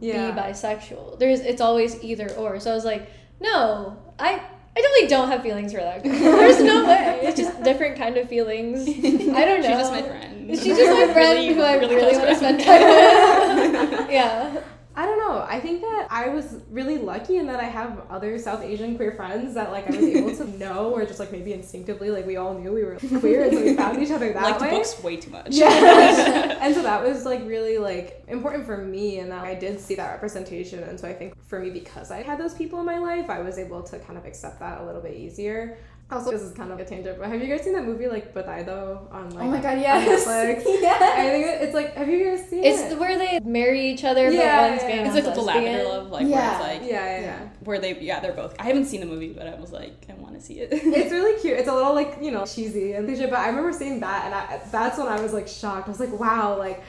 Yeah. 0.00 0.30
be 0.32 0.40
bisexual. 0.40 1.18
There's, 1.18 1.40
it's 1.40 1.60
always 1.60 2.02
either 2.02 2.32
or. 2.32 2.58
So 2.60 2.70
I 2.70 2.74
was 2.74 2.84
like, 2.84 3.10
no, 3.40 3.96
I. 4.18 4.42
I 4.76 4.78
really 4.78 5.08
don't 5.08 5.28
have 5.28 5.42
feelings 5.42 5.72
for 5.72 5.80
that 5.80 6.04
girl. 6.04 6.12
There's 6.20 6.62
no 6.62 6.86
way. 6.86 7.18
It's 7.24 7.36
just 7.36 7.60
different 7.64 7.98
kind 7.98 8.16
of 8.16 8.28
feelings. 8.28 8.88
I 8.88 9.44
don't 9.44 9.62
know. 9.62 9.68
she's 9.68 9.78
just 9.78 9.90
my 9.90 10.02
friend 10.02 10.30
She's 10.56 10.76
just 10.76 10.90
my 10.90 11.06
friend 11.12 11.38
Really- 11.38 11.54
who 11.54 11.62
I 11.62 11.74
really 11.76 11.94
really, 11.94 12.16
want 12.16 12.28
to 12.28 12.36
spend 12.36 12.60
time 12.60 12.80
with. 12.80 14.10
yeah. 14.10 14.60
I 15.00 15.06
don't 15.06 15.18
know. 15.18 15.46
I 15.48 15.58
think 15.60 15.80
that 15.80 16.08
I 16.10 16.28
was 16.28 16.56
really 16.70 16.98
lucky 16.98 17.38
in 17.38 17.46
that 17.46 17.58
I 17.58 17.64
have 17.64 18.02
other 18.10 18.36
South 18.36 18.62
Asian 18.62 18.96
queer 18.96 19.12
friends 19.12 19.54
that 19.54 19.70
like 19.70 19.90
I 19.90 19.96
was 19.96 20.04
able 20.04 20.36
to 20.36 20.44
know 20.58 20.90
or 20.90 21.06
just 21.06 21.18
like 21.18 21.32
maybe 21.32 21.54
instinctively 21.54 22.10
like 22.10 22.26
we 22.26 22.36
all 22.36 22.52
knew 22.52 22.70
we 22.70 22.84
were 22.84 22.96
queer 22.96 23.44
and 23.44 23.56
so 23.56 23.64
we 23.64 23.74
found 23.74 24.02
each 24.02 24.10
other 24.10 24.30
that 24.34 24.42
way. 24.44 24.50
like 24.50 24.58
the 24.58 24.64
way. 24.66 24.70
books 24.72 25.02
way 25.02 25.16
too 25.16 25.30
much 25.30 25.46
Yeah. 25.52 26.58
and 26.60 26.74
so 26.74 26.82
that 26.82 27.02
was 27.02 27.24
like 27.24 27.40
really 27.46 27.78
like 27.78 28.22
important 28.28 28.66
for 28.66 28.76
me 28.76 29.20
and 29.20 29.30
that 29.30 29.42
I 29.42 29.54
did 29.54 29.80
see 29.80 29.94
that 29.94 30.10
representation 30.10 30.82
and 30.82 31.00
so 31.00 31.08
I 31.08 31.14
think 31.14 31.32
for 31.46 31.58
me 31.60 31.70
because 31.70 32.10
I 32.10 32.20
had 32.20 32.38
those 32.38 32.52
people 32.52 32.78
in 32.80 32.84
my 32.84 32.98
life 32.98 33.30
I 33.30 33.40
was 33.40 33.56
able 33.56 33.82
to 33.84 33.98
kind 34.00 34.18
of 34.18 34.26
accept 34.26 34.60
that 34.60 34.82
a 34.82 34.84
little 34.84 35.00
bit 35.00 35.14
easier. 35.14 35.78
Also, 36.10 36.30
this 36.32 36.42
is 36.42 36.52
kind 36.52 36.72
of 36.72 36.78
a 36.80 36.84
tangent, 36.84 37.18
but 37.18 37.28
have 37.28 37.40
you 37.40 37.46
guys 37.46 37.62
seen 37.62 37.72
that 37.74 37.84
movie 37.84 38.08
like 38.08 38.34
Badhaai 38.34 38.64
Do 38.64 38.98
on 39.12 39.30
like 39.30 39.44
oh 39.44 39.50
my 39.50 39.60
god, 39.60 39.74
on 39.76 39.80
yes. 39.80 40.26
Netflix? 40.26 40.64
yes. 40.80 41.02
I 41.02 41.30
think 41.30 41.62
it's 41.62 41.74
like 41.74 41.94
have 41.94 42.08
you 42.08 42.24
guys 42.24 42.48
seen 42.48 42.64
It's 42.64 42.80
it? 42.80 42.90
the, 42.90 42.96
where 42.96 43.16
they 43.16 43.38
marry 43.40 43.90
each 43.92 44.04
other, 44.04 44.30
Yeah, 44.30 44.60
but 44.62 44.70
one's 44.70 44.82
yeah, 44.82 44.88
gay 44.88 44.96
yeah. 44.96 45.16
it's 45.16 45.26
like 45.26 45.34
the 45.34 45.40
lavender 45.40 45.84
love 45.84 46.10
like 46.10 46.26
where 46.26 46.50
it's 46.50 46.60
like 46.60 46.80
yeah, 46.82 46.86
yeah, 46.88 47.20
yeah. 47.20 47.20
Yeah. 47.20 47.48
where 47.64 47.78
they 47.78 47.98
yeah 48.00 48.18
they're 48.20 48.32
both 48.32 48.54
i 48.58 48.64
haven't 48.64 48.86
seen 48.86 49.00
the 49.00 49.06
movie 49.06 49.32
but 49.32 49.46
i 49.46 49.54
was 49.54 49.70
like 49.72 50.06
i 50.08 50.14
want 50.14 50.34
to 50.34 50.40
see 50.40 50.60
it 50.60 50.68
it's 50.72 51.12
really 51.12 51.40
cute. 51.40 51.58
It's 51.58 51.68
a 51.68 51.74
little 51.74 51.94
like 51.94 52.18
you 52.20 52.30
know 52.32 52.44
cheesy 52.44 52.92
and 52.94 53.06
cliche, 53.06 53.26
but 53.26 53.38
I 53.38 53.48
remember 53.48 53.72
seeing 53.72 54.00
that, 54.00 54.24
and 54.24 54.34
I, 54.34 54.60
that's 54.70 54.98
when 54.98 55.06
I 55.08 55.20
was 55.20 55.32
like 55.32 55.46
shocked. 55.48 55.86
I 55.86 55.90
was 55.90 56.00
like, 56.00 56.18
wow, 56.18 56.58
like 56.58 56.82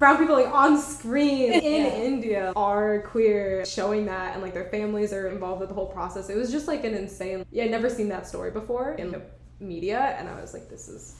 brown 0.00 0.16
people 0.18 0.34
like 0.34 0.52
on 0.52 0.80
screen 0.80 1.52
in 1.72 1.84
Yeah. 1.84 1.94
India 1.94 2.52
are 2.56 3.02
queer, 3.02 3.64
showing 3.64 4.06
that 4.06 4.32
and 4.32 4.42
like 4.42 4.54
their 4.54 4.64
families 4.64 5.12
are 5.12 5.28
involved 5.28 5.60
with 5.60 5.68
the 5.68 5.74
whole 5.76 5.86
process. 5.86 6.28
It 6.28 6.36
was 6.36 6.50
just 6.50 6.66
like 6.66 6.82
an 6.84 6.94
insane. 6.94 7.44
Yeah, 7.52 7.64
I'd 7.64 7.70
never 7.70 7.88
seen 7.88 8.08
that 8.08 8.26
story 8.26 8.50
before 8.50 8.94
in 8.94 9.12
the 9.12 9.22
media, 9.60 10.16
and 10.18 10.28
I 10.28 10.40
was 10.40 10.52
like, 10.54 10.68
this 10.68 10.88
is. 10.88 11.14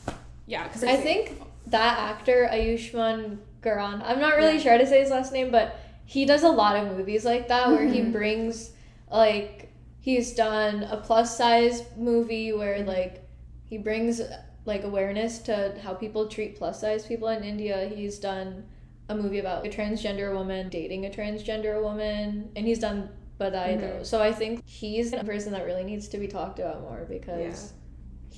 Yeah, 0.46 0.64
because 0.64 0.82
I 0.82 0.96
think 0.96 1.40
that 1.68 1.98
actor 1.98 2.48
Ayushman 2.50 3.38
Garan, 3.62 4.02
I'm 4.04 4.18
not 4.18 4.36
really 4.36 4.58
sure 4.58 4.72
how 4.72 4.78
to 4.78 4.86
say 4.86 5.00
his 5.00 5.10
last 5.10 5.32
name, 5.32 5.50
but 5.52 5.78
he 6.06 6.24
does 6.24 6.42
a 6.42 6.48
lot 6.48 6.74
of 6.74 6.96
movies 6.96 7.24
like 7.24 7.46
that 7.48 7.68
where 7.70 7.86
he 7.86 8.00
Mhm. 8.00 8.10
brings 8.12 8.72
like 9.12 9.70
he's 10.00 10.34
done 10.34 10.82
a 10.84 10.96
plus 10.96 11.36
size 11.36 11.84
movie 11.96 12.52
where 12.54 12.82
like 12.82 13.22
he 13.64 13.76
brings 13.78 14.20
like 14.64 14.84
awareness 14.84 15.38
to 15.38 15.74
how 15.82 15.94
people 15.94 16.26
treat 16.26 16.56
plus 16.56 16.80
size 16.80 17.06
people 17.06 17.28
in 17.28 17.42
India. 17.42 17.90
He's 17.94 18.18
done 18.18 18.64
a 19.08 19.14
movie 19.14 19.38
about 19.38 19.66
a 19.66 19.68
transgender 19.68 20.32
woman 20.32 20.68
dating 20.68 21.06
a 21.06 21.10
transgender 21.10 21.82
woman 21.82 22.50
and 22.54 22.66
he's 22.66 22.78
done 22.78 23.08
Badai 23.40 23.52
mm-hmm. 23.52 23.80
though. 23.80 24.02
So 24.02 24.22
I 24.22 24.32
think 24.32 24.62
he's 24.66 25.12
a 25.12 25.24
person 25.24 25.52
that 25.52 25.64
really 25.64 25.84
needs 25.84 26.08
to 26.08 26.18
be 26.18 26.28
talked 26.28 26.58
about 26.58 26.82
more 26.82 27.06
because 27.08 27.72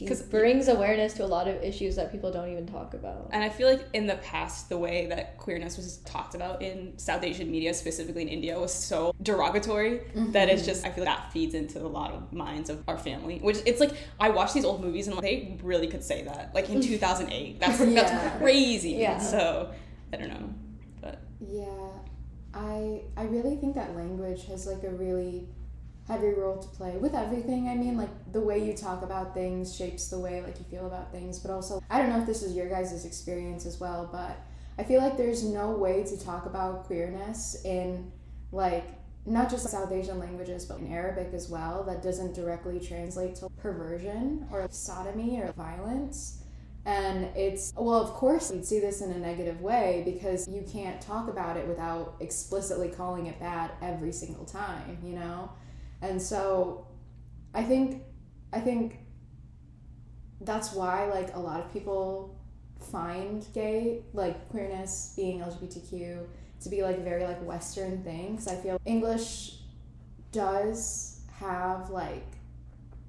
he 0.02 0.09
'Cause- 0.09 0.23
brings 0.23 0.68
awareness 0.68 1.14
to 1.14 1.25
a 1.25 1.26
lot 1.26 1.49
of 1.49 1.62
issues 1.62 1.97
that 1.97 2.11
people 2.12 2.30
don't 2.30 2.50
even 2.50 2.66
talk 2.66 2.94
about. 2.94 3.28
And 3.32 3.42
I 3.42 3.49
feel 3.49 3.68
like 3.68 3.85
in 3.92 4.06
the 4.06 4.16
past, 4.16 4.68
the 4.68 4.78
way 4.78 5.06
that 5.06 5.38
queerness 5.38 5.76
was 5.76 5.99
talked 5.99 6.35
about 6.35 6.61
in 6.62 6.99
South 6.99 7.23
Asian 7.23 7.50
media, 7.50 7.73
specifically 7.75 8.23
in 8.23 8.28
India, 8.28 8.59
was 8.59 8.73
so 8.73 9.14
derogatory 9.23 10.00
that 10.32 10.49
it's 10.49 10.62
mm-hmm. 10.62 10.66
just, 10.71 10.85
I 10.87 10.90
feel 10.90 11.04
like 11.04 11.16
that 11.16 11.32
feeds 11.32 11.54
into 11.54 11.80
a 11.80 11.88
lot 11.88 12.12
of 12.12 12.32
minds 12.32 12.68
of 12.71 12.82
our 12.88 12.99
family. 12.99 13.38
Which 13.38 13.59
it's 13.66 13.80
like, 13.80 13.92
I 14.18 14.30
watch 14.30 14.52
these 14.52 14.64
old 14.64 14.80
movies 14.82 15.09
and 15.09 15.18
they 15.21 15.59
really 15.62 15.87
could 15.87 16.02
say 16.04 16.23
that. 16.25 16.54
Like 16.54 16.68
in 16.71 16.80
2008. 16.80 17.61
That's, 17.61 17.80
Yeah. 17.80 18.02
that's 18.02 18.38
crazy. 18.38 18.90
Yeah. 18.92 19.18
So, 19.18 19.71
I 20.12 20.16
don't 20.16 20.28
know. 20.28 20.49
But 21.00 21.18
Yeah, 21.40 21.64
I 22.54 23.02
I 23.16 23.25
really 23.25 23.56
think 23.56 23.75
that 23.76 23.97
language 23.97 24.44
has 24.47 24.66
like 24.66 24.82
a 24.85 24.90
really 24.90 25.49
heavy 26.09 26.28
role 26.28 26.59
to 26.59 26.68
play 26.68 26.97
with 26.97 27.14
everything. 27.14 27.68
I 27.68 27.75
mean, 27.75 27.97
like 27.97 28.32
the 28.32 28.40
way 28.40 28.64
you 28.64 28.75
talk 28.75 29.02
about 29.02 29.35
things 29.35 29.75
shapes 29.75 30.09
the 30.09 30.18
way 30.18 30.42
like 30.42 30.59
you 30.59 30.64
feel 30.64 30.87
about 30.87 31.12
things, 31.12 31.38
but 31.38 31.50
also 31.50 31.82
I 31.90 31.99
don't 31.99 32.11
know 32.11 32.21
if 32.21 32.26
this 32.26 32.42
is 32.42 32.54
your 32.54 32.68
guys' 32.68 33.04
experience 33.04 33.66
as 33.66 33.78
well, 33.80 34.09
but 34.11 34.38
I 34.78 34.85
feel 34.85 35.00
like 35.00 35.16
there's 35.16 35.44
no 35.44 35.71
way 35.71 36.02
to 36.04 36.18
talk 36.18 36.47
about 36.47 36.85
queerness 36.85 37.62
in 37.64 38.11
like 38.50 38.85
not 39.25 39.49
just 39.49 39.68
South 39.68 39.92
Asian 39.92 40.18
languages, 40.18 40.64
but 40.64 40.78
in 40.78 40.92
Arabic 40.92 41.32
as 41.32 41.49
well, 41.49 41.85
that 41.85 42.02
doesn't 42.02 42.35
directly 42.35 42.80
translate 42.80 43.37
to 43.37 43.49
perversion 43.50 44.47
or 44.50 44.66
sodomy 44.71 45.40
or 45.40 45.52
violence. 45.52 46.42
And 46.85 47.26
it's, 47.37 47.73
well, 47.76 48.00
of 48.00 48.11
course, 48.11 48.50
you'd 48.50 48.66
see 48.66 48.80
this 48.80 49.00
in 49.00 49.12
a 49.12 49.18
negative 49.18 49.61
way 49.61 50.02
because 50.04 50.49
you 50.49 50.64
can't 50.68 51.00
talk 51.00 51.28
about 51.28 51.56
it 51.56 51.68
without 51.68 52.16
explicitly 52.18 52.88
calling 52.88 53.26
it 53.26 53.38
bad 53.38 53.71
every 53.80 54.11
single 54.12 54.44
time, 54.44 54.99
you 55.04 55.12
know? 55.12 55.49
And 56.02 56.21
so 56.21 56.87
I 57.54 57.62
think, 57.62 58.02
I 58.52 58.61
think 58.61 58.99
that's 60.40 60.73
why, 60.73 61.06
like, 61.06 61.35
a 61.35 61.38
lot 61.38 61.61
of 61.61 61.73
people 61.73 62.38
find 62.90 63.47
gay, 63.54 64.02
like, 64.12 64.49
queerness, 64.50 65.14
being 65.16 65.40
LGBTQ, 65.40 66.26
to 66.61 66.68
be, 66.68 66.82
like, 66.82 67.02
very, 67.04 67.25
like, 67.25 67.42
Western 67.44 68.02
thing. 68.02 68.32
Because 68.32 68.49
I 68.49 68.56
feel 68.56 68.80
English 68.85 69.59
does 70.32 71.21
have, 71.38 71.90
like, 71.90 72.26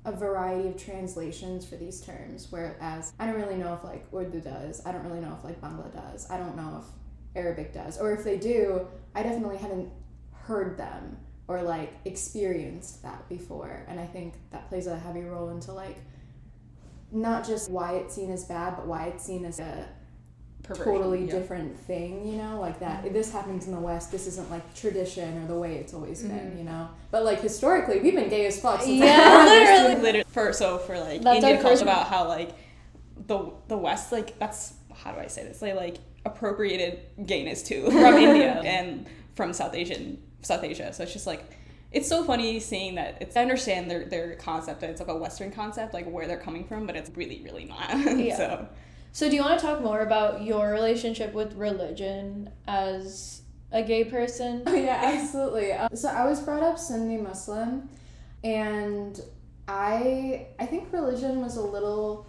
a 0.05 0.11
variety 0.11 0.67
of 0.67 0.77
translations 0.77 1.65
for 1.65 1.75
these 1.75 2.01
terms, 2.01 2.47
whereas 2.49 3.13
I 3.19 3.25
don't 3.25 3.35
really 3.35 3.55
know 3.55 3.73
if 3.73 3.83
like 3.83 4.05
Urdu 4.13 4.41
does. 4.41 4.85
I 4.85 4.91
don't 4.91 5.05
really 5.05 5.21
know 5.21 5.33
if 5.37 5.43
like 5.43 5.61
Bangla 5.61 5.93
does. 5.93 6.29
I 6.29 6.37
don't 6.37 6.57
know 6.57 6.83
if 6.83 7.41
Arabic 7.41 7.73
does. 7.73 7.97
Or 7.97 8.11
if 8.11 8.23
they 8.23 8.37
do, 8.37 8.85
I 9.15 9.23
definitely 9.23 9.57
haven't 9.57 9.89
heard 10.33 10.77
them 10.77 11.17
or 11.47 11.61
like 11.61 11.93
experienced 12.05 13.03
that 13.03 13.27
before. 13.29 13.85
And 13.87 13.99
I 13.99 14.05
think 14.05 14.35
that 14.51 14.69
plays 14.69 14.87
a 14.87 14.97
heavy 14.97 15.21
role 15.21 15.49
into 15.49 15.71
like 15.71 15.97
not 17.11 17.45
just 17.45 17.69
why 17.69 17.93
it's 17.93 18.15
seen 18.15 18.31
as 18.31 18.45
bad, 18.45 18.75
but 18.75 18.87
why 18.87 19.05
it's 19.05 19.23
seen 19.23 19.45
as 19.45 19.59
a 19.59 19.87
perversion. 20.63 20.93
totally 20.93 21.25
yeah. 21.25 21.31
different 21.31 21.77
thing, 21.77 22.27
you 22.27 22.37
know, 22.37 22.59
like 22.59 22.79
that. 22.79 23.03
Mm-hmm. 23.03 23.13
This 23.13 23.31
happens 23.31 23.67
in 23.67 23.73
the 23.73 23.79
West. 23.79 24.11
This 24.11 24.25
isn't 24.27 24.49
like 24.49 24.73
tradition 24.73 25.43
or 25.43 25.47
the 25.47 25.57
way 25.57 25.75
it's 25.75 25.93
always 25.93 26.21
been, 26.21 26.31
mm-hmm. 26.31 26.57
you 26.57 26.63
know. 26.63 26.89
But 27.11 27.23
like 27.23 27.41
historically, 27.41 27.99
we've 27.99 28.15
been 28.15 28.29
gay 28.29 28.45
as 28.47 28.59
fuck. 28.59 28.81
Since 28.81 29.03
Yeah, 29.03 29.45
literally. 29.45 29.95
Literally, 30.01 30.23
for 30.29 30.53
so 30.53 30.77
for 30.79 30.99
like 30.99 31.21
That's 31.21 31.37
Indian 31.37 31.57
our 31.57 31.61
culture 31.61 31.83
about 31.83 32.07
how 32.07 32.27
like 32.27 32.55
the 33.27 33.51
the 33.67 33.77
West 33.77 34.11
like 34.11 34.39
that's 34.39 34.73
how 34.95 35.11
do 35.11 35.19
I 35.19 35.27
say 35.27 35.43
this 35.43 35.59
they 35.59 35.73
like 35.73 35.97
appropriated 36.25 36.99
gayness 37.25 37.63
too 37.63 37.85
from 37.85 37.95
India 38.15 38.61
and 38.63 39.05
from 39.35 39.53
South 39.53 39.75
Asian 39.75 40.21
South 40.43 40.63
Asia 40.63 40.93
so 40.93 41.03
it's 41.03 41.13
just 41.13 41.27
like 41.27 41.43
it's 41.91 42.09
so 42.09 42.23
funny 42.23 42.59
seeing 42.59 42.95
that 42.95 43.17
it's 43.21 43.35
I 43.35 43.41
understand 43.41 43.89
their 43.89 44.05
their 44.05 44.35
concept 44.35 44.81
that 44.81 44.89
it's 44.89 44.99
like 44.99 45.09
a 45.09 45.15
Western 45.15 45.51
concept 45.51 45.93
like 45.93 46.05
where 46.09 46.27
they're 46.27 46.39
coming 46.39 46.65
from 46.65 46.85
but 46.87 46.95
it's 46.95 47.09
really 47.15 47.41
really 47.43 47.65
not 47.65 47.89
Yeah. 48.17 48.37
so 48.37 48.67
So, 49.11 49.29
do 49.29 49.35
you 49.35 49.43
want 49.43 49.59
to 49.59 49.65
talk 49.65 49.81
more 49.81 49.99
about 50.01 50.41
your 50.41 50.71
relationship 50.71 51.33
with 51.33 51.53
religion 51.53 52.49
as 52.67 53.43
a 53.71 53.83
gay 53.83 54.03
person? 54.05 54.63
Oh 54.65 54.73
yeah, 54.89 54.99
absolutely. 55.03 55.71
Um, 55.71 55.95
so 55.95 56.09
I 56.09 56.25
was 56.25 56.41
brought 56.41 56.63
up 56.63 56.79
Sunni 56.79 57.17
Muslim, 57.17 57.89
and 58.43 59.21
I 59.67 60.47
I 60.59 60.65
think 60.65 60.91
religion 60.91 61.41
was 61.41 61.57
a 61.57 61.61
little 61.61 62.25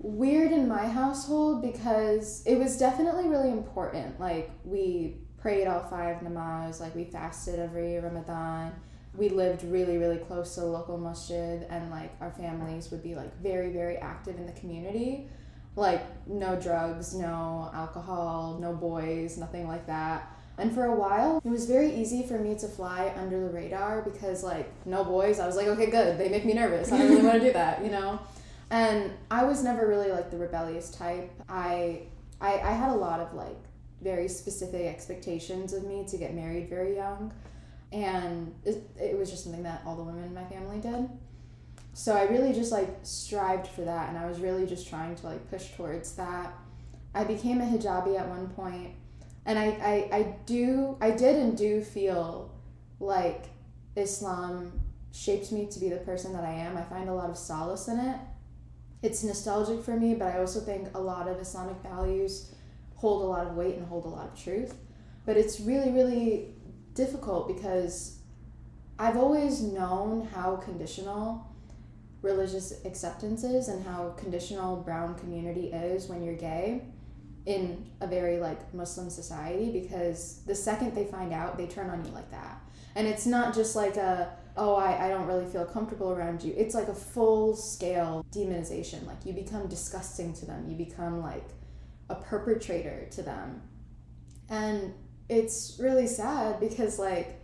weird 0.00 0.50
in 0.50 0.66
my 0.66 0.88
household 0.88 1.62
because 1.62 2.42
it 2.46 2.56
was 2.58 2.76
definitely 2.76 3.28
really 3.28 3.50
important. 3.50 4.18
Like 4.18 4.50
we 4.64 5.18
prayed 5.40 5.66
all 5.66 5.82
five 5.84 6.18
namaz, 6.18 6.80
like 6.80 6.94
we 6.94 7.04
fasted 7.04 7.58
every 7.58 7.98
Ramadan. 7.98 8.72
We 9.16 9.28
lived 9.28 9.64
really, 9.64 9.98
really 9.98 10.18
close 10.18 10.54
to 10.54 10.60
the 10.60 10.66
local 10.66 10.98
masjid, 10.98 11.66
and 11.68 11.90
like 11.90 12.12
our 12.20 12.30
families 12.30 12.90
would 12.90 13.02
be 13.02 13.14
like 13.14 13.36
very, 13.40 13.70
very 13.70 13.96
active 13.96 14.36
in 14.36 14.46
the 14.46 14.52
community. 14.52 15.28
Like 15.76 16.04
no 16.26 16.56
drugs, 16.56 17.14
no 17.14 17.70
alcohol, 17.74 18.58
no 18.60 18.72
boys, 18.72 19.38
nothing 19.38 19.66
like 19.66 19.86
that. 19.86 20.36
And 20.58 20.74
for 20.74 20.84
a 20.84 20.94
while, 20.94 21.40
it 21.42 21.48
was 21.48 21.64
very 21.64 21.94
easy 21.94 22.22
for 22.22 22.38
me 22.38 22.54
to 22.56 22.68
fly 22.68 23.14
under 23.16 23.40
the 23.40 23.48
radar 23.48 24.02
because, 24.02 24.44
like, 24.44 24.70
no 24.84 25.04
boys. 25.04 25.40
I 25.40 25.46
was 25.46 25.56
like, 25.56 25.68
okay, 25.68 25.86
good. 25.86 26.18
They 26.18 26.28
make 26.28 26.44
me 26.44 26.52
nervous. 26.52 26.92
I 26.92 26.98
don't 26.98 27.08
really 27.08 27.22
want 27.22 27.40
to 27.40 27.46
do 27.46 27.52
that, 27.54 27.82
you 27.82 27.90
know? 27.90 28.18
And 28.68 29.10
I 29.30 29.44
was 29.44 29.64
never 29.64 29.88
really 29.88 30.10
like 30.10 30.30
the 30.30 30.36
rebellious 30.36 30.90
type. 30.90 31.32
I, 31.48 32.02
I, 32.42 32.58
I 32.60 32.72
had 32.72 32.90
a 32.90 32.94
lot 32.94 33.20
of 33.20 33.32
like 33.32 33.56
very 34.02 34.28
specific 34.28 34.86
expectations 34.86 35.72
of 35.72 35.84
me 35.84 36.04
to 36.08 36.16
get 36.16 36.34
married 36.34 36.68
very 36.68 36.96
young. 36.96 37.32
And 37.92 38.54
it, 38.64 38.88
it 39.00 39.18
was 39.18 39.30
just 39.30 39.44
something 39.44 39.64
that 39.64 39.82
all 39.84 39.96
the 39.96 40.02
women 40.02 40.24
in 40.24 40.34
my 40.34 40.44
family 40.44 40.78
did. 40.78 41.08
So 41.92 42.14
I 42.14 42.24
really 42.24 42.52
just 42.52 42.72
like 42.72 42.88
strived 43.02 43.66
for 43.66 43.82
that. 43.82 44.08
And 44.08 44.18
I 44.18 44.26
was 44.26 44.40
really 44.40 44.66
just 44.66 44.88
trying 44.88 45.16
to 45.16 45.26
like 45.26 45.50
push 45.50 45.70
towards 45.76 46.14
that. 46.14 46.52
I 47.14 47.24
became 47.24 47.60
a 47.60 47.64
hijabi 47.64 48.18
at 48.18 48.28
one 48.28 48.48
point 48.50 48.94
and 49.46 49.58
I, 49.58 49.64
I, 49.64 50.16
I 50.16 50.22
do 50.46 50.96
I 51.00 51.10
did 51.10 51.36
and 51.36 51.56
do 51.56 51.82
feel 51.82 52.54
like 52.98 53.46
Islam 53.96 54.80
shaped 55.12 55.50
me 55.50 55.66
to 55.66 55.80
be 55.80 55.88
the 55.88 55.96
person 55.96 56.32
that 56.34 56.44
I 56.44 56.52
am. 56.52 56.76
I 56.76 56.82
find 56.82 57.08
a 57.08 57.14
lot 57.14 57.30
of 57.30 57.36
solace 57.36 57.88
in 57.88 57.98
it. 57.98 58.16
It's 59.02 59.24
nostalgic 59.24 59.82
for 59.82 59.96
me, 59.96 60.14
but 60.14 60.28
I 60.28 60.38
also 60.38 60.60
think 60.60 60.88
a 60.94 61.00
lot 61.00 61.26
of 61.26 61.38
Islamic 61.40 61.76
values 61.82 62.52
hold 63.00 63.22
a 63.22 63.26
lot 63.26 63.46
of 63.46 63.56
weight 63.56 63.76
and 63.76 63.86
hold 63.86 64.04
a 64.04 64.08
lot 64.08 64.26
of 64.26 64.42
truth. 64.42 64.74
But 65.24 65.38
it's 65.38 65.58
really, 65.58 65.90
really 65.90 66.48
difficult 66.94 67.48
because 67.48 68.18
I've 68.98 69.16
always 69.16 69.62
known 69.62 70.28
how 70.34 70.56
conditional 70.56 71.46
religious 72.20 72.84
acceptance 72.84 73.42
is 73.42 73.68
and 73.68 73.82
how 73.86 74.10
conditional 74.18 74.76
brown 74.76 75.14
community 75.14 75.68
is 75.68 76.08
when 76.08 76.22
you're 76.22 76.34
gay 76.34 76.82
in 77.46 77.86
a 78.02 78.06
very 78.06 78.38
like 78.38 78.74
Muslim 78.74 79.08
society 79.08 79.70
because 79.72 80.42
the 80.46 80.54
second 80.54 80.94
they 80.94 81.06
find 81.06 81.32
out, 81.32 81.56
they 81.56 81.66
turn 81.66 81.88
on 81.88 82.04
you 82.04 82.10
like 82.10 82.30
that. 82.30 82.60
And 82.94 83.06
it's 83.06 83.24
not 83.24 83.54
just 83.54 83.74
like 83.74 83.96
a, 83.96 84.30
oh, 84.58 84.74
I, 84.74 85.06
I 85.06 85.08
don't 85.08 85.26
really 85.26 85.46
feel 85.46 85.64
comfortable 85.64 86.10
around 86.10 86.42
you. 86.42 86.52
It's 86.54 86.74
like 86.74 86.88
a 86.88 86.94
full 86.94 87.56
scale 87.56 88.26
demonization. 88.30 89.06
Like 89.06 89.24
you 89.24 89.32
become 89.32 89.68
disgusting 89.68 90.34
to 90.34 90.44
them, 90.44 90.68
you 90.68 90.76
become 90.76 91.22
like 91.22 91.48
a 92.10 92.16
perpetrator 92.16 93.08
to 93.12 93.22
them. 93.22 93.62
And 94.48 94.92
it's 95.28 95.78
really 95.80 96.06
sad 96.06 96.60
because 96.60 96.98
like 96.98 97.40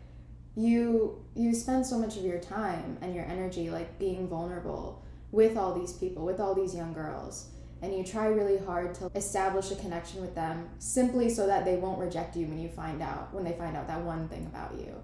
you 0.56 1.24
you 1.34 1.54
spend 1.54 1.86
so 1.86 1.98
much 1.98 2.16
of 2.16 2.24
your 2.24 2.40
time 2.40 2.98
and 3.00 3.14
your 3.14 3.24
energy 3.24 3.70
like 3.70 3.98
being 3.98 4.28
vulnerable 4.28 5.02
with 5.30 5.56
all 5.56 5.78
these 5.78 5.92
people, 5.92 6.24
with 6.24 6.40
all 6.40 6.54
these 6.54 6.74
young 6.74 6.92
girls 6.92 7.50
and 7.82 7.96
you 7.96 8.02
try 8.02 8.26
really 8.26 8.58
hard 8.58 8.94
to 8.94 9.10
establish 9.14 9.70
a 9.70 9.76
connection 9.76 10.20
with 10.20 10.34
them 10.34 10.68
simply 10.78 11.28
so 11.28 11.46
that 11.46 11.64
they 11.64 11.76
won't 11.76 11.98
reject 11.98 12.36
you 12.36 12.46
when 12.46 12.58
you 12.58 12.68
find 12.68 13.02
out 13.02 13.32
when 13.34 13.44
they 13.44 13.52
find 13.52 13.76
out 13.76 13.86
that 13.86 14.00
one 14.02 14.28
thing 14.28 14.46
about 14.46 14.72
you 14.78 14.94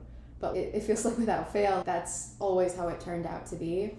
but 0.41 0.57
it, 0.57 0.75
it 0.75 0.83
feels 0.83 1.05
like 1.07 1.19
without 1.19 1.53
fail 1.53 1.83
that's 1.85 2.35
always 2.39 2.75
how 2.75 2.89
it 2.89 3.01
turned 3.01 3.27
out 3.27 3.47
to 3.47 3.57
be 3.57 3.97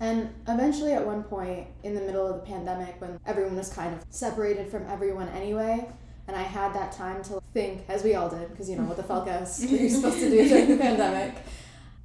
and 0.00 0.32
eventually 0.48 0.92
at 0.92 1.04
one 1.04 1.22
point 1.22 1.66
in 1.82 1.94
the 1.94 2.00
middle 2.00 2.26
of 2.26 2.40
the 2.40 2.46
pandemic 2.46 3.00
when 3.00 3.20
everyone 3.26 3.56
was 3.56 3.72
kind 3.72 3.94
of 3.94 4.04
separated 4.10 4.68
from 4.68 4.86
everyone 4.88 5.28
anyway 5.28 5.86
and 6.30 6.38
I 6.38 6.42
had 6.42 6.72
that 6.74 6.92
time 6.92 7.24
to 7.24 7.42
think, 7.52 7.84
as 7.88 8.04
we 8.04 8.14
all 8.14 8.28
did, 8.28 8.50
because 8.50 8.70
you 8.70 8.76
know 8.76 8.84
what 8.84 8.96
the 8.96 9.02
fuck 9.02 9.26
else 9.26 9.62
were 9.62 9.76
you 9.76 9.88
supposed 9.88 10.20
to 10.20 10.30
do 10.30 10.48
during 10.48 10.68
the 10.68 10.76
pandemic. 10.76 11.42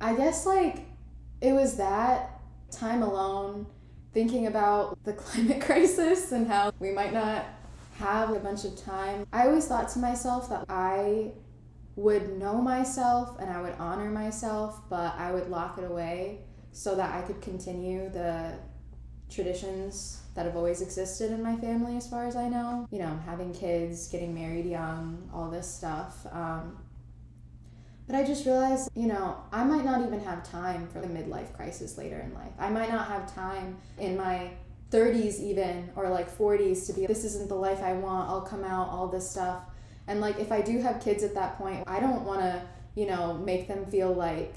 I 0.02 0.16
guess 0.16 0.48
like 0.48 0.80
it 1.42 1.54
was 1.54 1.78
that 1.78 2.42
time 2.72 3.04
alone, 3.04 3.68
thinking 4.14 4.48
about 4.48 4.98
the 5.04 5.14
climate 5.24 5.62
crisis 5.62 6.32
and 6.32 6.48
how 6.48 6.74
we 6.80 6.90
might 6.90 7.14
not 7.14 7.46
have 8.00 8.32
a 8.32 8.40
bunch 8.40 8.66
of 8.66 8.76
time. 8.76 9.28
I 9.32 9.46
always 9.46 9.68
thought 9.68 9.90
to 9.90 10.00
myself 10.00 10.50
that 10.50 10.66
I 10.70 11.32
would 11.96 12.40
know 12.40 12.60
myself 12.60 13.38
and 13.40 13.48
I 13.52 13.62
would 13.62 13.76
honor 13.78 14.10
myself, 14.10 14.82
but 14.90 15.14
I 15.20 15.32
would 15.34 15.52
lock 15.52 15.78
it 15.78 15.84
away 15.84 16.40
so 16.76 16.94
that 16.94 17.16
I 17.16 17.22
could 17.26 17.42
continue 17.42 18.10
the 18.10 18.52
traditions 19.30 20.22
that 20.36 20.46
have 20.46 20.58
always 20.58 20.82
existed 20.82 21.32
in 21.32 21.42
my 21.42 21.56
family, 21.56 21.96
as 21.96 22.06
far 22.06 22.28
as 22.28 22.36
I 22.36 22.50
know. 22.50 22.86
You 22.92 23.00
know, 23.00 23.18
having 23.26 23.54
kids, 23.54 24.10
getting 24.10 24.36
married 24.36 24.66
young, 24.66 25.30
all 25.34 25.50
this 25.50 25.74
stuff. 25.74 26.28
Um, 26.34 26.78
but 28.08 28.18
I 28.18 28.26
just 28.26 28.46
realized, 28.46 28.90
you 28.94 29.08
know, 29.08 29.38
I 29.54 29.64
might 29.64 29.86
not 29.86 30.06
even 30.06 30.20
have 30.20 30.44
time 30.44 30.90
for 30.90 31.00
the 31.00 31.08
midlife 31.08 31.54
crisis 31.54 31.98
later 31.98 32.20
in 32.20 32.34
life. 32.34 32.52
I 32.60 32.70
might 32.70 32.92
not 32.92 33.08
have 33.08 33.34
time 33.34 33.78
in 33.98 34.18
my 34.18 34.52
30s, 34.92 35.40
even, 35.40 35.90
or 35.96 36.10
like 36.10 36.30
40s 36.30 36.88
to 36.88 36.94
be, 36.94 37.06
this 37.06 37.24
isn't 37.24 37.48
the 37.48 37.56
life 37.56 37.82
I 37.82 37.94
want, 37.94 38.30
I'll 38.30 38.42
come 38.42 38.66
out, 38.66 38.90
all 38.90 39.08
this 39.08 39.32
stuff. 39.32 39.64
And 40.08 40.20
like, 40.20 40.40
if 40.40 40.52
I 40.52 40.60
do 40.60 40.82
have 40.82 41.02
kids 41.02 41.24
at 41.24 41.34
that 41.36 41.58
point, 41.58 41.86
I 41.88 42.02
don't 42.02 42.26
want 42.26 42.42
to, 42.42 42.62
you 42.96 43.08
know, 43.08 43.36
make 43.36 43.70
them 43.70 43.86
feel 43.86 44.14
like 44.14 44.54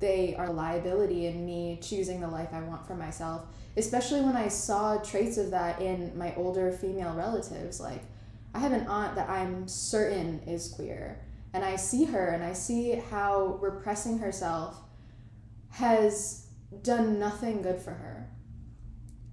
they 0.00 0.34
are 0.34 0.50
liability 0.50 1.26
in 1.26 1.44
me 1.44 1.78
choosing 1.82 2.20
the 2.20 2.28
life 2.28 2.48
I 2.52 2.62
want 2.62 2.86
for 2.86 2.94
myself. 2.94 3.42
Especially 3.76 4.20
when 4.22 4.36
I 4.36 4.48
saw 4.48 4.96
traits 4.98 5.36
of 5.36 5.50
that 5.52 5.80
in 5.80 6.16
my 6.18 6.34
older 6.34 6.72
female 6.72 7.14
relatives. 7.14 7.78
Like, 7.78 8.02
I 8.54 8.58
have 8.58 8.72
an 8.72 8.86
aunt 8.88 9.14
that 9.14 9.28
I'm 9.28 9.68
certain 9.68 10.40
is 10.46 10.68
queer, 10.68 11.20
and 11.52 11.64
I 11.64 11.76
see 11.76 12.04
her 12.06 12.28
and 12.28 12.42
I 12.42 12.52
see 12.52 13.00
how 13.10 13.58
repressing 13.60 14.18
herself 14.18 14.76
has 15.68 16.46
done 16.82 17.18
nothing 17.20 17.62
good 17.62 17.80
for 17.80 17.92
her. 17.92 18.28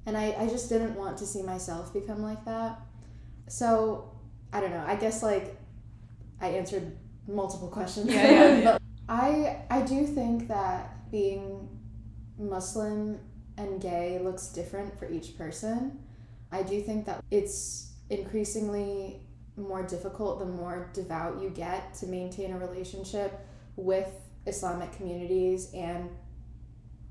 And 0.06 0.16
I, 0.16 0.36
I 0.38 0.48
just 0.48 0.70
didn't 0.70 0.96
want 0.96 1.18
to 1.18 1.26
see 1.26 1.42
myself 1.42 1.94
become 1.94 2.22
like 2.22 2.46
that. 2.46 2.80
So, 3.48 4.12
I 4.54 4.62
don't 4.62 4.72
know. 4.72 4.84
I 4.86 4.96
guess, 4.96 5.24
like, 5.24 5.58
I 6.40 6.50
answered 6.50 6.96
multiple 7.28 7.68
questions. 7.68 8.08
Yeah, 8.08 8.32
yeah, 8.32 8.58
yeah. 8.62 8.78
I 9.10 9.60
I 9.70 9.82
do 9.82 10.06
think 10.06 10.48
that 10.48 11.12
being 11.12 11.70
Muslim 12.38 13.20
and 13.58 13.82
gay 13.82 14.20
looks 14.20 14.48
different 14.48 14.98
for 15.00 15.10
each 15.10 15.38
person. 15.38 16.00
I 16.52 16.64
do 16.64 16.82
think 16.82 17.06
that 17.06 17.24
it's 17.32 17.94
increasingly 18.10 19.22
more 19.58 19.84
difficult 19.84 20.40
the 20.40 20.46
more 20.46 20.90
devout 20.94 21.42
you 21.42 21.50
get 21.50 21.94
to 21.96 22.06
maintain 22.06 22.54
a 22.54 22.60
relationship 22.60 23.40
with 23.76 24.12
Islamic 24.46 24.92
communities 24.94 25.72
and 25.74 26.10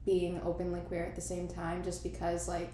being 0.05 0.41
openly 0.45 0.81
queer 0.81 1.05
at 1.05 1.17
the 1.17 1.21
same 1.21 1.49
time 1.49 1.83
just 1.83 2.03
because 2.05 2.47
like 2.47 2.73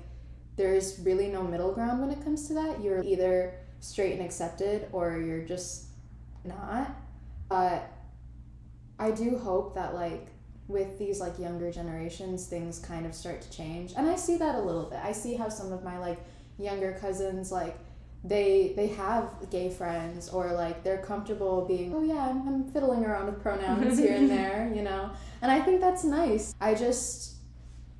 there's 0.57 1.01
really 1.01 1.29
no 1.29 1.43
middle 1.43 1.73
ground 1.73 2.01
when 2.01 2.11
it 2.11 2.23
comes 2.23 2.47
to 2.49 2.55
that. 2.55 2.83
You're 2.83 3.03
either 3.03 3.55
straight 3.81 4.13
and 4.13 4.23
accepted 4.23 4.87
or 4.93 5.19
you're 5.19 5.45
just 5.45 5.87
not. 6.45 6.95
But 7.49 7.91
I 9.03 9.11
do 9.11 9.37
hope 9.37 9.75
that 9.75 9.95
like 9.95 10.29
with 10.69 10.97
these 10.99 11.21
like 11.21 11.39
younger 11.39 11.73
generations 11.73 12.47
things 12.47 12.79
kind 12.79 13.05
of 13.05 13.15
start 13.15 13.43
to 13.43 13.51
change. 13.51 13.95
And 13.97 14.09
I 14.09 14.15
see 14.15 14.37
that 14.37 14.55
a 14.55 14.61
little 14.61 14.85
bit. 14.85 15.01
I 15.03 15.13
see 15.13 15.35
how 15.35 15.49
some 15.49 15.73
of 15.73 15.83
my 15.83 15.99
like 15.99 16.21
younger 16.57 16.97
cousins 17.01 17.51
like 17.51 17.77
they 18.23 18.73
they 18.77 18.87
have 18.87 19.35
gay 19.51 19.69
friends 19.69 20.29
or 20.29 20.53
like 20.53 20.85
they're 20.85 21.03
comfortable 21.03 21.65
being 21.67 21.93
oh 21.93 22.05
yeah 22.05 22.29
I'm, 22.29 22.47
I'm 22.47 22.65
fiddling 22.71 23.05
around 23.05 23.27
with 23.27 23.43
pronouns 23.43 23.99
here 23.99 24.15
and 24.15 24.31
there 24.39 24.73
you 24.73 24.83
know 24.83 25.11
and 25.41 25.51
i 25.51 25.61
think 25.61 25.81
that's 25.81 26.05
nice 26.05 26.55
i 26.61 26.73
just 26.73 27.35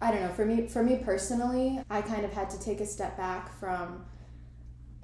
i 0.01 0.13
don't 0.13 0.21
know 0.21 0.29
for 0.29 0.45
me 0.45 0.69
for 0.69 0.85
me 0.85 1.01
personally 1.05 1.81
i 1.91 2.01
kind 2.01 2.25
of 2.25 2.33
had 2.33 2.51
to 2.51 2.61
take 2.61 2.81
a 2.81 2.87
step 2.87 3.17
back 3.17 3.59
from 3.59 4.05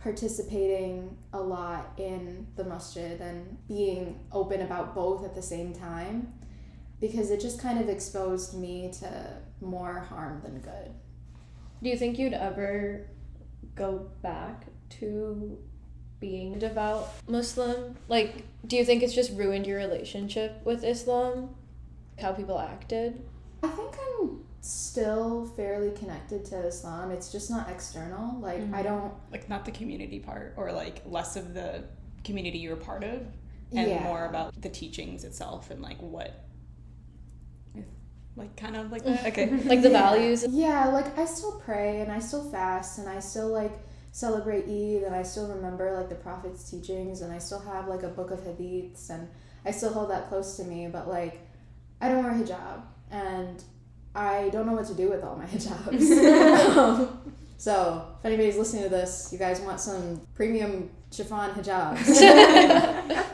participating 0.09 1.15
a 1.35 1.39
lot 1.39 1.93
in 1.99 2.47
the 2.57 2.65
masjid 2.65 3.21
and 3.21 3.59
being 3.69 4.19
open 4.33 4.63
about 4.63 4.95
both 4.95 5.23
at 5.23 5.35
the 5.35 5.43
same 5.43 5.75
time 5.75 6.33
because 6.99 7.31
it 7.31 7.39
just 7.39 7.61
kind 7.61 7.79
of 7.79 7.91
exposed 7.91 8.57
me 8.59 8.91
to 8.91 9.37
more 9.61 10.01
harm 10.01 10.41
than 10.43 10.61
good. 10.61 10.91
Do 11.83 11.91
you 11.91 11.97
think 11.99 12.19
you'd 12.19 12.33
ever 12.33 13.07
go 13.75 14.11
back 14.23 14.65
to 15.01 15.59
being 16.21 16.55
a 16.55 16.59
devout 16.59 17.11
Muslim? 17.29 17.95
Like, 18.09 18.47
do 18.67 18.77
you 18.77 18.87
think 18.87 19.03
it's 19.03 19.15
just 19.15 19.37
ruined 19.37 19.67
your 19.67 19.77
relationship 19.77 20.65
with 20.65 20.85
Islam? 20.85 21.55
How 22.19 22.33
people 22.33 22.59
acted? 22.59 23.23
I 23.63 23.69
think 23.69 23.95
I'm 24.19 24.41
still 24.61 25.47
fairly 25.57 25.91
connected 25.93 26.45
to 26.47 26.57
Islam. 26.67 27.11
It's 27.11 27.31
just 27.31 27.51
not 27.51 27.69
external. 27.71 28.39
Like 28.41 28.61
Mhm. 28.61 28.75
I 28.75 28.83
don't 28.83 29.13
like 29.31 29.49
not 29.49 29.65
the 29.65 29.71
community 29.71 30.19
part 30.19 30.55
or 30.57 30.73
like 30.73 31.03
less 31.07 31.37
of 31.37 31.55
the 31.55 31.85
community 32.25 32.59
you're 32.59 32.77
part 32.77 33.05
of 33.05 33.23
and 33.73 33.89
Yeah. 33.89 34.03
more 34.03 34.25
about 34.27 34.61
the 34.61 34.69
teachings 34.69 35.25
itself 35.25 35.71
and 35.71 35.81
like 35.83 35.99
what 36.01 36.45
like 38.37 38.55
kind 38.57 38.77
of 38.77 38.93
like 38.93 39.05
that 39.05 39.27
okay 39.27 39.51
Like 39.65 39.83
the 39.83 39.91
Yeah. 39.91 40.11
values? 40.11 40.45
Yeah, 40.49 40.89
like 40.89 41.19
I 41.19 41.25
still 41.25 41.61
pray 41.65 42.01
and 42.03 42.11
I 42.13 42.19
still 42.21 42.45
fast 42.51 42.99
and 42.99 43.09
I 43.09 43.19
still 43.21 43.49
like 43.49 43.73
celebrate 44.13 44.65
Eid 44.65 45.03
and 45.05 45.15
I 45.15 45.23
still 45.23 45.49
remember 45.49 45.93
like 45.97 46.09
the 46.09 46.15
Prophet's 46.15 46.69
teachings 46.71 47.21
and 47.21 47.33
I 47.33 47.39
still 47.39 47.61
have 47.61 47.89
like 47.89 48.03
a 48.05 48.09
book 48.09 48.31
of 48.31 48.41
hadiths 48.41 49.11
and 49.11 49.29
I 49.65 49.71
still 49.73 49.93
hold 49.93 50.11
that 50.11 50.29
close 50.29 50.57
to 50.57 50.65
me, 50.65 50.89
but 50.89 51.09
like 51.09 51.41
I 52.01 52.09
don't 52.09 52.23
wear 52.25 52.33
hijab 52.33 52.83
and 53.11 53.63
I 54.19 54.49
don't 54.49 54.67
know 54.67 54.73
what 54.73 54.87
to 54.87 54.95
do 54.95 55.09
with 55.09 55.23
all 55.23 55.37
my 55.37 55.47
hijabs. 55.55 56.77
um, 56.77 57.21
so 57.57 58.05
if 58.19 58.25
anybody's 58.25 58.57
listening 58.57 58.83
to 58.83 58.89
this, 58.89 59.29
you 59.33 59.39
guys 59.39 59.61
want 59.61 59.81
some 59.81 60.21
premium 60.35 60.91
chiffon 61.13 61.51
hijabs. 61.51 62.05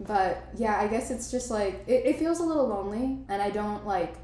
but 0.00 0.48
yeah, 0.56 0.80
I 0.80 0.88
guess 0.88 1.10
it's 1.12 1.30
just 1.30 1.50
like 1.50 1.84
it, 1.86 2.04
it 2.06 2.18
feels 2.18 2.40
a 2.40 2.44
little 2.44 2.66
lonely 2.66 3.18
and 3.28 3.40
I 3.40 3.50
don't 3.50 3.86
like 3.86 4.16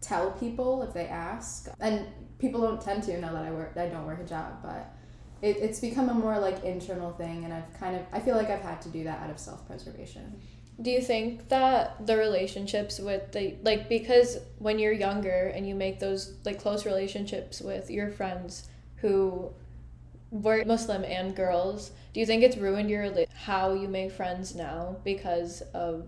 tell 0.00 0.32
people 0.32 0.82
if 0.82 0.92
they 0.92 1.06
ask. 1.06 1.68
And 1.80 2.06
people 2.40 2.60
don't 2.60 2.80
tend 2.80 3.04
to 3.04 3.20
know 3.20 3.32
that 3.32 3.44
I 3.44 3.52
wear 3.52 3.72
I 3.76 3.86
don't 3.86 4.06
wear 4.06 4.16
hijab, 4.16 4.60
but 4.62 4.92
it, 5.40 5.56
it's 5.58 5.78
become 5.78 6.08
a 6.08 6.14
more 6.14 6.38
like 6.40 6.64
internal 6.64 7.12
thing 7.12 7.44
and 7.44 7.54
I've 7.54 7.72
kind 7.78 7.94
of 7.94 8.02
I 8.12 8.18
feel 8.18 8.34
like 8.34 8.50
I've 8.50 8.62
had 8.62 8.82
to 8.82 8.88
do 8.88 9.04
that 9.04 9.20
out 9.20 9.30
of 9.30 9.38
self 9.38 9.64
preservation. 9.68 10.40
Do 10.80 10.90
you 10.90 11.00
think 11.00 11.48
that 11.48 12.06
the 12.06 12.16
relationships 12.16 13.00
with 13.00 13.32
the 13.32 13.56
like 13.62 13.88
because 13.88 14.38
when 14.58 14.78
you're 14.78 14.92
younger 14.92 15.52
and 15.54 15.68
you 15.68 15.74
make 15.74 15.98
those 15.98 16.34
like 16.44 16.60
close 16.60 16.86
relationships 16.86 17.60
with 17.60 17.90
your 17.90 18.10
friends 18.10 18.68
who 18.96 19.50
were 20.30 20.64
Muslim 20.64 21.04
and 21.04 21.34
girls, 21.34 21.90
do 22.12 22.20
you 22.20 22.26
think 22.26 22.42
it's 22.42 22.56
ruined 22.56 22.90
your 22.90 23.04
rela- 23.04 23.26
how 23.32 23.72
you 23.72 23.88
make 23.88 24.12
friends 24.12 24.54
now 24.54 24.96
because 25.04 25.62
of 25.74 26.06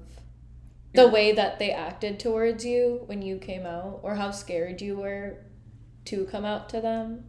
the 0.95 1.09
way 1.09 1.33
that 1.33 1.59
they 1.59 1.71
acted 1.71 2.19
towards 2.21 2.65
you 2.65 3.03
when 3.07 3.23
you 3.23 3.39
came 3.39 3.67
out 3.67 4.01
or 4.03 4.15
how 4.15 4.31
scared 4.31 4.81
you 4.81 4.97
were 4.97 5.37
to 6.05 6.25
come 6.27 6.45
out 6.45 6.69
to 6.69 6.81
them? 6.81 7.25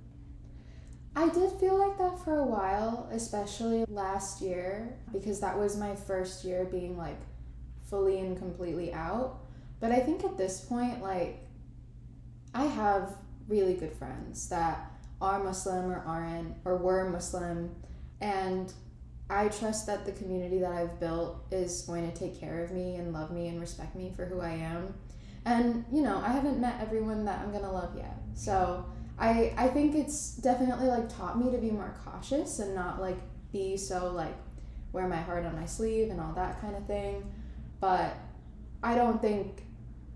I 1.16 1.28
did 1.30 1.52
feel 1.60 1.78
like 1.78 1.98
that 1.98 2.24
for 2.24 2.40
a 2.40 2.46
while, 2.46 3.10
especially 3.12 3.84
last 3.90 4.42
year, 4.42 4.98
because 5.12 5.42
that 5.42 5.60
was 5.60 5.76
my 5.76 5.96
first 5.96 6.46
year 6.46 6.64
being 6.64 6.98
like 6.98 7.20
fully 7.92 8.20
and 8.20 8.36
completely 8.36 8.92
out. 8.92 9.42
But 9.80 9.92
I 9.92 10.00
think 10.00 10.24
at 10.24 10.38
this 10.38 10.62
point, 10.62 11.04
like, 11.04 11.48
I 12.56 12.66
have 12.66 13.16
really 13.48 13.76
good 13.76 13.94
friends 13.94 14.50
that 14.50 14.92
are 15.22 15.44
Muslim 15.44 15.92
or 15.92 16.04
aren't, 16.08 16.56
or 16.66 16.78
were 16.78 17.08
Muslim, 17.10 17.76
and 18.20 18.74
I 19.30 19.50
trust 19.50 19.86
that 19.86 20.06
the 20.06 20.12
community 20.14 20.58
that 20.60 20.72
I've 20.72 21.00
built 21.00 21.46
is 21.52 21.84
going 21.84 22.12
to 22.12 22.18
take 22.18 22.40
care 22.40 22.64
of 22.64 22.72
me 22.72 22.96
and 22.96 23.14
love 23.14 23.32
me 23.32 23.48
and 23.48 23.62
respect 23.62 23.96
me 23.96 24.12
for 24.16 24.26
who 24.26 24.42
I 24.42 24.52
am. 24.54 24.96
And, 25.46 25.86
you 25.92 26.02
know, 26.02 26.18
I 26.18 26.30
haven't 26.30 26.60
met 26.60 26.82
everyone 26.82 27.26
that 27.26 27.40
I'm 27.40 27.52
gonna 27.52 27.72
love 27.72 27.96
yet. 27.96 28.16
So, 28.34 28.86
I 29.18 29.54
I 29.58 29.68
think 29.68 29.96
it's 29.96 30.36
definitely 30.38 30.88
like 30.88 31.10
taught 31.10 31.40
me 31.40 31.52
to 31.52 31.58
be 31.58 31.72
more 31.72 31.96
cautious 32.04 32.60
and 32.60 32.76
not 32.76 33.00
like 33.00 33.18
be 33.52 33.78
so 33.78 34.12
like 34.12 34.36
wear 34.94 35.08
my 35.08 35.18
heart 35.18 35.46
on 35.46 35.56
my 35.56 35.66
sleeve 35.66 36.10
and 36.10 36.20
all 36.20 36.34
that 36.34 36.60
kind 36.60 36.76
of 36.76 36.86
thing. 36.86 37.32
But 37.82 38.16
I 38.84 38.96
don't 38.96 39.22
think 39.22 39.64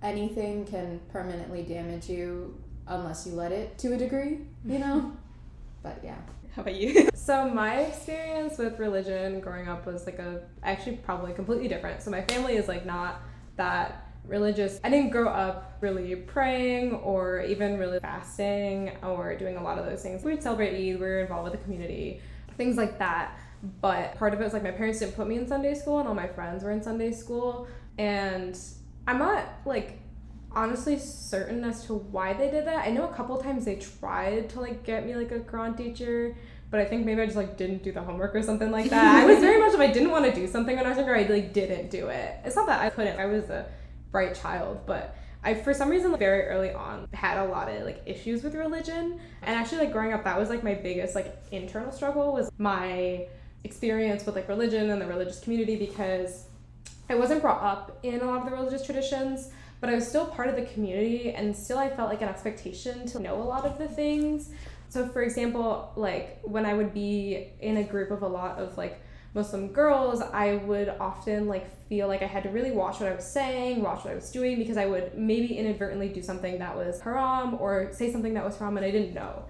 anything 0.02 0.66
can 0.66 1.02
permanently 1.12 1.64
damage 1.64 2.08
you 2.08 2.62
unless 2.88 3.26
you 3.28 3.34
let 3.34 3.52
it 3.52 3.78
to 3.80 3.94
a 3.94 3.98
degree, 3.98 4.40
you 4.64 4.80
know? 4.80 5.12
but 5.84 6.00
yeah. 6.04 6.16
how 6.56 6.62
about 6.62 6.76
you 6.76 7.10
So 7.16 7.50
my 7.50 7.82
experience 7.82 8.60
with 8.60 8.80
religion 8.80 9.40
growing 9.40 9.68
up 9.68 9.88
was 9.88 10.06
like 10.06 10.20
a 10.20 10.42
actually 10.64 10.98
probably 10.98 11.34
completely 11.34 11.68
different. 11.68 12.02
So 12.04 12.12
my 12.12 12.22
family 12.22 12.56
is 12.56 12.68
like 12.68 12.86
not 12.86 13.22
that 13.56 14.12
religious. 14.28 14.80
I 14.84 14.90
didn't 14.90 15.10
grow 15.10 15.28
up 15.28 15.78
really 15.82 16.16
praying 16.16 16.94
or 16.94 17.42
even 17.42 17.80
really 17.80 18.00
fasting 18.00 18.92
or 19.04 19.36
doing 19.36 19.58
a 19.58 19.64
lot 19.64 19.80
of 19.80 19.86
those 19.86 20.04
things. 20.04 20.24
We'd 20.24 20.44
celebrate 20.44 20.76
Eid, 20.76 21.00
we 21.00 21.06
were 21.06 21.22
involved 21.22 21.50
with 21.50 21.60
the 21.60 21.64
community. 21.64 22.22
things 22.58 22.78
like 22.78 23.00
that. 23.00 23.38
But 23.82 24.16
part 24.16 24.34
of 24.34 24.42
it 24.42 24.44
was 24.44 24.54
like 24.54 24.64
my 24.64 24.72
parents 24.72 25.00
didn't 25.00 25.16
put 25.16 25.28
me 25.28 25.38
in 25.38 25.48
Sunday 25.48 25.74
school, 25.74 26.00
and 26.00 26.08
all 26.08 26.16
my 26.16 26.28
friends 26.28 26.64
were 26.64 26.72
in 26.72 26.82
Sunday 26.82 27.12
school. 27.12 27.68
And 27.98 28.58
I'm 29.08 29.20
not 29.20 29.46
like 29.66 30.00
honestly 30.52 30.98
certain 30.98 31.64
as 31.64 31.86
to 31.86 31.96
why 31.96 32.34
they 32.34 32.50
did 32.50 32.66
that. 32.66 32.88
I 32.88 32.92
know 32.92 33.10
a 33.10 33.14
couple 33.14 33.38
times 33.38 33.66
they 33.66 33.76
tried 33.76 34.50
to 34.52 34.62
like 34.62 34.84
get 34.84 35.06
me 35.06 35.16
like 35.16 35.32
a 35.32 35.40
Quran 35.40 35.76
teacher, 35.76 36.36
but 36.72 36.80
I 36.80 36.86
think 36.86 37.06
maybe 37.06 37.22
I 37.22 37.26
just 37.26 37.38
like 37.38 37.58
didn't 37.58 37.84
do 37.84 37.92
the 37.92 38.02
homework 38.02 38.36
or 38.36 38.42
something 38.42 38.72
like 38.72 38.90
that. 38.90 39.24
I 39.24 39.26
was 39.26 39.40
very 39.40 39.60
much 39.64 39.74
if 39.74 39.80
I 39.80 39.88
didn't 39.88 40.12
want 40.12 40.26
to 40.26 40.34
do 40.34 40.48
something 40.48 40.76
when 40.76 40.86
I 40.86 40.90
was 40.90 40.98
younger, 40.98 41.16
I 41.16 41.24
like 41.24 41.54
didn't 41.54 41.92
do 41.92 42.08
it. 42.08 42.38
It's 42.46 42.56
not 42.56 42.68
that 42.68 42.82
I 42.82 42.90
couldn't. 42.90 43.20
I 43.20 43.26
was 43.26 43.50
a 43.50 43.68
bright 44.12 44.36
child, 44.36 44.86
but 44.86 45.16
I 45.44 45.54
for 45.54 45.74
some 45.74 45.90
reason 45.90 46.12
like, 46.12 46.20
very 46.20 46.44
early 46.48 46.72
on 46.72 47.08
had 47.14 47.38
a 47.38 47.46
lot 47.46 47.70
of 47.70 47.84
like 47.84 48.02
issues 48.06 48.42
with 48.42 48.56
religion. 48.56 49.20
And 49.42 49.56
actually 49.56 49.80
like 49.80 49.92
growing 49.92 50.14
up 50.14 50.24
that 50.24 50.40
was 50.40 50.50
like 50.50 50.64
my 50.64 50.74
biggest 50.74 51.16
like 51.16 51.38
internal 51.52 51.92
struggle 51.92 52.34
was 52.34 52.50
my 52.58 53.28
experience 53.66 54.26
with 54.26 54.36
like 54.36 54.48
religion 54.48 54.92
and 54.92 55.02
the 55.02 55.08
religious 55.08 55.40
community 55.40 55.76
because 55.76 56.46
I 57.10 57.16
wasn't 57.16 57.42
brought 57.42 57.62
up 57.62 58.00
in 58.04 58.22
a 58.22 58.26
lot 58.26 58.40
of 58.40 58.46
the 58.46 58.56
religious 58.56 58.86
traditions, 58.86 59.50
but 59.82 59.90
I 59.90 59.96
was 59.96 60.08
still 60.08 60.28
part 60.28 60.48
of 60.48 60.56
the 60.56 60.66
community 60.66 61.32
and 61.32 61.56
still 61.56 61.78
I 61.78 61.90
felt 61.90 62.10
like 62.10 62.22
an 62.22 62.30
expectation 62.30 63.06
to 63.08 63.20
know 63.20 63.36
a 63.42 63.44
lot 63.44 63.66
of 63.66 63.78
the 63.78 63.88
things. 63.88 64.52
So 64.90 65.08
for 65.08 65.24
example, 65.24 65.92
like 65.96 66.40
when 66.44 66.66
I 66.66 66.74
would 66.74 66.94
be 66.94 67.50
in 67.60 67.78
a 67.78 67.84
group 67.84 68.12
of 68.12 68.22
a 68.22 68.28
lot 68.28 68.58
of 68.60 68.78
like 68.78 69.02
Muslim 69.34 69.68
girls, 69.68 70.22
I 70.22 70.56
would 70.56 70.90
often 71.00 71.48
like 71.48 71.70
feel 71.90 72.08
like 72.08 72.22
I 72.22 72.28
had 72.28 72.44
to 72.44 72.50
really 72.50 72.72
watch 72.72 73.00
what 73.00 73.12
I 73.12 73.16
was 73.16 73.26
saying, 73.26 73.82
watch 73.82 74.06
what 74.06 74.14
I 74.14 74.16
was 74.16 74.32
doing 74.32 74.58
because 74.58 74.78
I 74.78 74.86
would 74.86 75.18
maybe 75.18 75.58
inadvertently 75.58 76.10
do 76.10 76.24
something 76.24 76.60
that 76.60 76.76
was 76.76 77.02
haram 77.02 77.56
or 77.56 77.92
say 77.92 78.12
something 78.12 78.34
that 78.36 78.46
was 78.46 78.58
haram 78.58 78.78
and 78.78 78.86
I 78.86 78.92
didn't 78.92 79.14
know. 79.14 79.44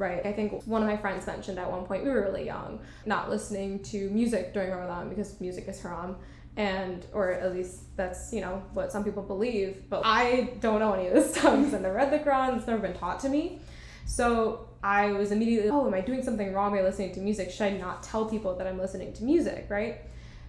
Right. 0.00 0.24
I 0.24 0.32
think 0.32 0.66
one 0.66 0.80
of 0.80 0.88
my 0.88 0.96
friends 0.96 1.26
mentioned 1.26 1.58
at 1.58 1.70
one 1.70 1.84
point 1.84 2.04
we 2.04 2.08
were 2.08 2.22
really 2.22 2.46
young, 2.46 2.80
not 3.04 3.28
listening 3.28 3.82
to 3.84 4.08
music 4.08 4.54
during 4.54 4.70
Ramadan 4.70 5.10
because 5.10 5.38
music 5.42 5.68
is 5.68 5.82
haram. 5.82 6.16
And 6.56 7.04
or 7.12 7.32
at 7.32 7.52
least 7.52 7.94
that's 7.98 8.32
you 8.32 8.40
know 8.40 8.62
what 8.72 8.90
some 8.90 9.04
people 9.04 9.22
believe 9.22 9.84
but 9.88 10.02
i 10.04 10.54
don't 10.60 10.80
know 10.80 10.94
any 10.94 11.06
of 11.06 11.14
this 11.14 11.30
stuff 11.30 11.44
i've 11.44 11.72
never 11.72 11.94
read 11.94 12.10
the 12.10 12.18
quran 12.26 12.56
it's 12.56 12.66
never 12.66 12.80
been 12.80 12.96
taught 12.96 13.20
to 13.20 13.28
me. 13.28 13.60
So 14.04 14.66
i 14.82 15.12
was 15.12 15.30
immediately 15.30 15.70
oh 15.70 15.86
am 15.86 15.94
i 15.94 16.00
doing 16.00 16.22
something 16.22 16.52
wrong 16.52 16.72
by 16.74 16.82
listening 16.82 17.12
to 17.14 17.20
music? 17.20 17.50
Should 17.50 17.66
i 17.72 17.76
not 17.76 18.02
tell 18.02 18.24
people 18.24 18.56
that 18.56 18.66
i'm 18.66 18.78
listening 18.78 19.12
to 19.12 19.24
music 19.24 19.66
right? 19.68 20.00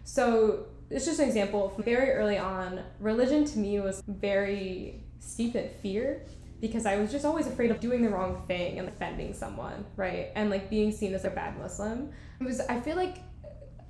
So 0.06 0.66
it's 0.90 1.06
just 1.06 1.20
an 1.20 1.28
example. 1.28 1.74
Very 1.78 2.12
early 2.12 2.38
on 2.38 2.82
religion 3.00 3.46
to 3.46 3.60
me 3.60 3.80
was 3.80 4.04
very 4.08 5.04
steeped 5.20 5.56
in 5.56 5.70
fear 5.82 6.24
because 6.62 6.86
I 6.86 6.98
was 6.98 7.12
just 7.12 7.26
always 7.26 7.48
afraid 7.48 7.72
of 7.72 7.80
doing 7.80 8.04
the 8.04 8.10
wrong 8.10 8.44
thing 8.48 8.78
and 8.80 8.88
offending 8.88 9.34
someone, 9.34 9.84
right? 9.98 10.30
And 10.36 10.50
like 10.50 10.70
being 10.70 10.92
seen 10.92 11.14
as 11.14 11.26
a 11.26 11.32
bad 11.32 11.58
Muslim. 11.58 12.12
It 12.40 12.46
was 12.46 12.62
I 12.62 12.80
feel 12.80 12.96
like 12.96 13.18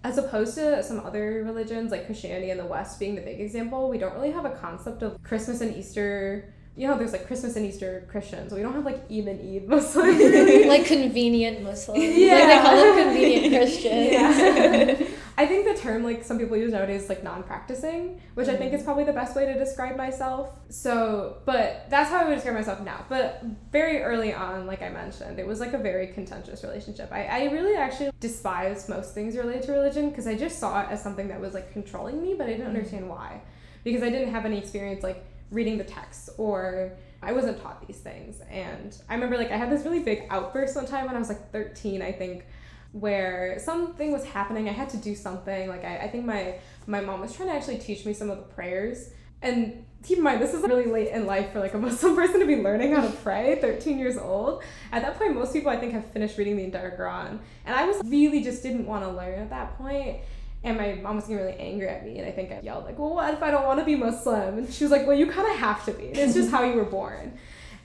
as 0.03 0.17
opposed 0.17 0.55
to 0.55 0.81
some 0.81 0.99
other 1.01 1.43
religions 1.45 1.91
like 1.91 2.05
Christianity 2.05 2.49
in 2.49 2.57
the 2.57 2.65
West 2.65 2.99
being 2.99 3.15
the 3.15 3.21
big 3.21 3.39
example, 3.39 3.89
we 3.89 3.97
don't 3.97 4.13
really 4.13 4.31
have 4.31 4.45
a 4.45 4.51
concept 4.51 5.03
of 5.03 5.21
Christmas 5.21 5.61
and 5.61 5.75
Easter. 5.75 6.53
You 6.75 6.87
know, 6.87 6.97
there's 6.97 7.11
like 7.11 7.27
Christmas 7.27 7.57
and 7.57 7.65
Easter 7.65 8.07
Christians. 8.09 8.53
We 8.53 8.61
don't 8.61 8.73
have 8.73 8.85
like 8.85 9.03
Eid 9.11 9.27
and 9.27 9.55
Eid 9.55 9.67
Muslims. 9.67 10.65
like 10.67 10.85
convenient 10.85 11.61
Muslims. 11.61 12.01
Yeah. 12.01 12.33
Like 12.33 12.47
they 12.47 12.59
call 12.59 12.75
them 12.77 13.03
convenient 13.03 13.53
Christians. 13.53 14.99
Yeah. 15.01 15.07
I 15.41 15.47
think 15.47 15.65
the 15.65 15.73
term 15.73 16.03
like 16.03 16.23
some 16.23 16.37
people 16.37 16.55
use 16.55 16.71
nowadays 16.71 17.01
is 17.01 17.09
like 17.09 17.23
non-practicing, 17.23 18.21
which 18.35 18.47
I 18.47 18.55
think 18.55 18.73
is 18.73 18.81
mm. 18.81 18.85
probably 18.85 19.05
the 19.05 19.11
best 19.11 19.35
way 19.35 19.47
to 19.47 19.57
describe 19.57 19.97
myself. 19.97 20.51
So, 20.69 21.37
but 21.45 21.87
that's 21.89 22.11
how 22.11 22.19
I 22.19 22.25
would 22.25 22.35
describe 22.35 22.53
myself 22.53 22.79
now. 22.81 23.07
But 23.09 23.41
very 23.71 24.03
early 24.03 24.35
on, 24.35 24.67
like 24.67 24.83
I 24.83 24.89
mentioned, 24.89 25.39
it 25.39 25.47
was 25.47 25.59
like 25.59 25.73
a 25.73 25.79
very 25.79 26.05
contentious 26.13 26.63
relationship. 26.63 27.11
I, 27.11 27.25
I 27.25 27.43
really 27.45 27.75
actually 27.75 28.11
despised 28.19 28.87
most 28.87 29.15
things 29.15 29.35
related 29.35 29.63
to 29.63 29.71
religion 29.71 30.11
because 30.11 30.27
I 30.27 30.35
just 30.35 30.59
saw 30.59 30.81
it 30.81 30.89
as 30.91 31.01
something 31.01 31.27
that 31.29 31.41
was 31.41 31.55
like 31.55 31.73
controlling 31.73 32.21
me, 32.21 32.35
but 32.37 32.45
I 32.45 32.51
didn't 32.51 32.67
mm. 32.67 32.75
understand 32.75 33.09
why. 33.09 33.41
Because 33.83 34.03
I 34.03 34.11
didn't 34.11 34.29
have 34.29 34.45
any 34.45 34.59
experience 34.59 35.01
like 35.01 35.25
reading 35.49 35.79
the 35.79 35.83
texts 35.85 36.29
or 36.37 36.91
I 37.23 37.33
wasn't 37.33 37.59
taught 37.63 37.87
these 37.87 37.97
things. 37.97 38.41
And 38.51 38.95
I 39.09 39.15
remember 39.15 39.37
like 39.37 39.49
I 39.49 39.57
had 39.57 39.71
this 39.71 39.85
really 39.85 40.03
big 40.03 40.27
outburst 40.29 40.75
one 40.75 40.85
time 40.85 41.07
when 41.07 41.15
I 41.15 41.19
was 41.19 41.29
like 41.29 41.51
13, 41.51 42.03
I 42.03 42.11
think 42.11 42.45
where 42.91 43.57
something 43.59 44.11
was 44.11 44.25
happening. 44.25 44.67
I 44.67 44.73
had 44.73 44.89
to 44.89 44.97
do 44.97 45.15
something. 45.15 45.69
Like 45.69 45.85
I, 45.85 45.97
I 45.99 46.07
think 46.07 46.25
my 46.25 46.55
my 46.87 47.01
mom 47.01 47.21
was 47.21 47.35
trying 47.35 47.49
to 47.49 47.55
actually 47.55 47.77
teach 47.77 48.05
me 48.05 48.13
some 48.13 48.29
of 48.29 48.37
the 48.37 48.43
prayers. 48.43 49.11
And 49.41 49.85
keep 50.03 50.17
in 50.17 50.23
mind, 50.23 50.41
this 50.41 50.53
is 50.53 50.61
really 50.61 50.85
late 50.85 51.09
in 51.09 51.25
life 51.25 51.51
for 51.51 51.59
like 51.59 51.73
a 51.73 51.77
Muslim 51.77 52.15
person 52.17 52.39
to 52.39 52.45
be 52.45 52.57
learning 52.57 52.93
how 52.93 53.01
to 53.01 53.11
pray, 53.11 53.57
13 53.59 53.97
years 53.97 54.17
old. 54.17 54.63
At 54.91 55.01
that 55.01 55.17
point, 55.17 55.33
most 55.33 55.53
people 55.53 55.71
I 55.71 55.77
think 55.77 55.93
have 55.93 56.05
finished 56.05 56.37
reading 56.37 56.57
the 56.57 56.63
entire 56.63 56.95
Quran. 56.97 57.39
And 57.65 57.75
I 57.75 57.85
was 57.85 58.01
really 58.05 58.43
just 58.43 58.61
didn't 58.61 58.85
want 58.85 59.03
to 59.03 59.11
learn 59.11 59.39
at 59.39 59.49
that 59.49 59.77
point. 59.77 60.17
And 60.63 60.77
my 60.77 60.93
mom 60.93 61.15
was 61.15 61.25
getting 61.25 61.43
really 61.43 61.57
angry 61.57 61.87
at 61.87 62.05
me, 62.05 62.19
and 62.19 62.27
I 62.27 62.31
think 62.31 62.51
I 62.51 62.59
yelled 62.61 62.85
like, 62.85 62.99
"Well, 62.99 63.15
what 63.15 63.33
if 63.33 63.41
I 63.41 63.49
don't 63.49 63.65
want 63.65 63.79
to 63.79 63.85
be 63.85 63.95
Muslim?" 63.95 64.59
And 64.59 64.71
she 64.71 64.83
was 64.83 64.91
like, 64.91 65.07
"Well, 65.07 65.17
you 65.17 65.25
kind 65.25 65.47
of 65.51 65.57
have 65.57 65.83
to 65.85 65.91
be. 65.91 66.03
It's 66.03 66.35
just 66.35 66.51
how 66.51 66.61
you 66.63 66.75
were 66.75 66.85
born." 66.85 67.33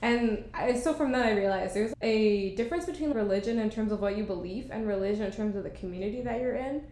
And 0.01 0.49
I, 0.53 0.75
so 0.75 0.93
from 0.93 1.11
that, 1.13 1.25
I 1.25 1.31
realized 1.31 1.75
there's 1.75 1.93
a 2.01 2.55
difference 2.55 2.85
between 2.85 3.11
religion 3.11 3.59
in 3.59 3.69
terms 3.69 3.91
of 3.91 3.99
what 3.99 4.17
you 4.17 4.23
believe 4.23 4.69
and 4.71 4.87
religion 4.87 5.23
in 5.23 5.31
terms 5.31 5.55
of 5.55 5.63
the 5.63 5.71
community 5.71 6.21
that 6.21 6.39
you're 6.39 6.55
in. 6.55 6.83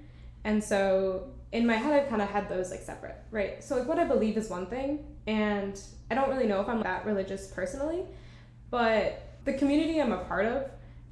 And 0.44 0.64
so 0.64 1.28
in 1.52 1.66
my 1.66 1.76
head, 1.76 1.94
I've 1.94 2.10
kind 2.10 2.22
of 2.22 2.30
had 2.30 2.50
those 2.50 2.72
like 2.72 2.82
separate, 2.82 3.18
right? 3.32 3.64
So 3.64 3.78
like 3.78 3.88
what 3.88 4.00
I 4.00 4.06
believe 4.06 4.38
is 4.38 4.50
one 4.50 4.66
thing, 4.68 5.06
and 5.28 5.80
I 6.10 6.16
don't 6.16 6.30
really 6.30 6.48
know 6.48 6.62
if 6.62 6.68
I'm 6.68 6.82
that 6.84 7.06
religious 7.06 7.48
personally, 7.48 8.06
but 8.72 9.38
the 9.46 9.54
community 9.54 10.02
I'm 10.02 10.12
a 10.12 10.24
part 10.26 10.46
of 10.46 10.72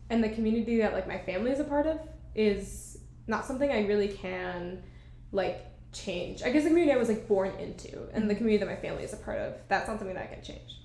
and 0.10 0.24
the 0.24 0.30
community 0.30 0.80
that 0.80 0.94
like 0.94 1.08
my 1.08 1.20
family 1.20 1.52
is 1.52 1.60
a 1.60 1.64
part 1.64 1.86
of 1.86 2.00
is 2.36 2.98
not 3.28 3.46
something 3.46 3.72
I 3.72 3.86
really 3.86 4.10
can 4.10 4.84
like 5.32 5.66
change. 5.92 6.42
I 6.44 6.50
guess 6.50 6.64
the 6.64 6.70
community 6.70 6.92
I 6.92 6.98
was 6.98 7.08
like 7.08 7.28
born 7.28 7.52
into 7.60 8.08
and 8.14 8.30
the 8.30 8.36
community 8.36 8.64
that 8.64 8.70
my 8.70 8.76
family 8.76 9.04
is 9.04 9.14
a 9.14 9.18
part 9.18 9.38
of, 9.40 9.54
that's 9.68 9.88
not 9.88 10.00
something 10.00 10.16
that 10.16 10.24
I 10.24 10.34
can 10.34 10.44
change 10.44 10.83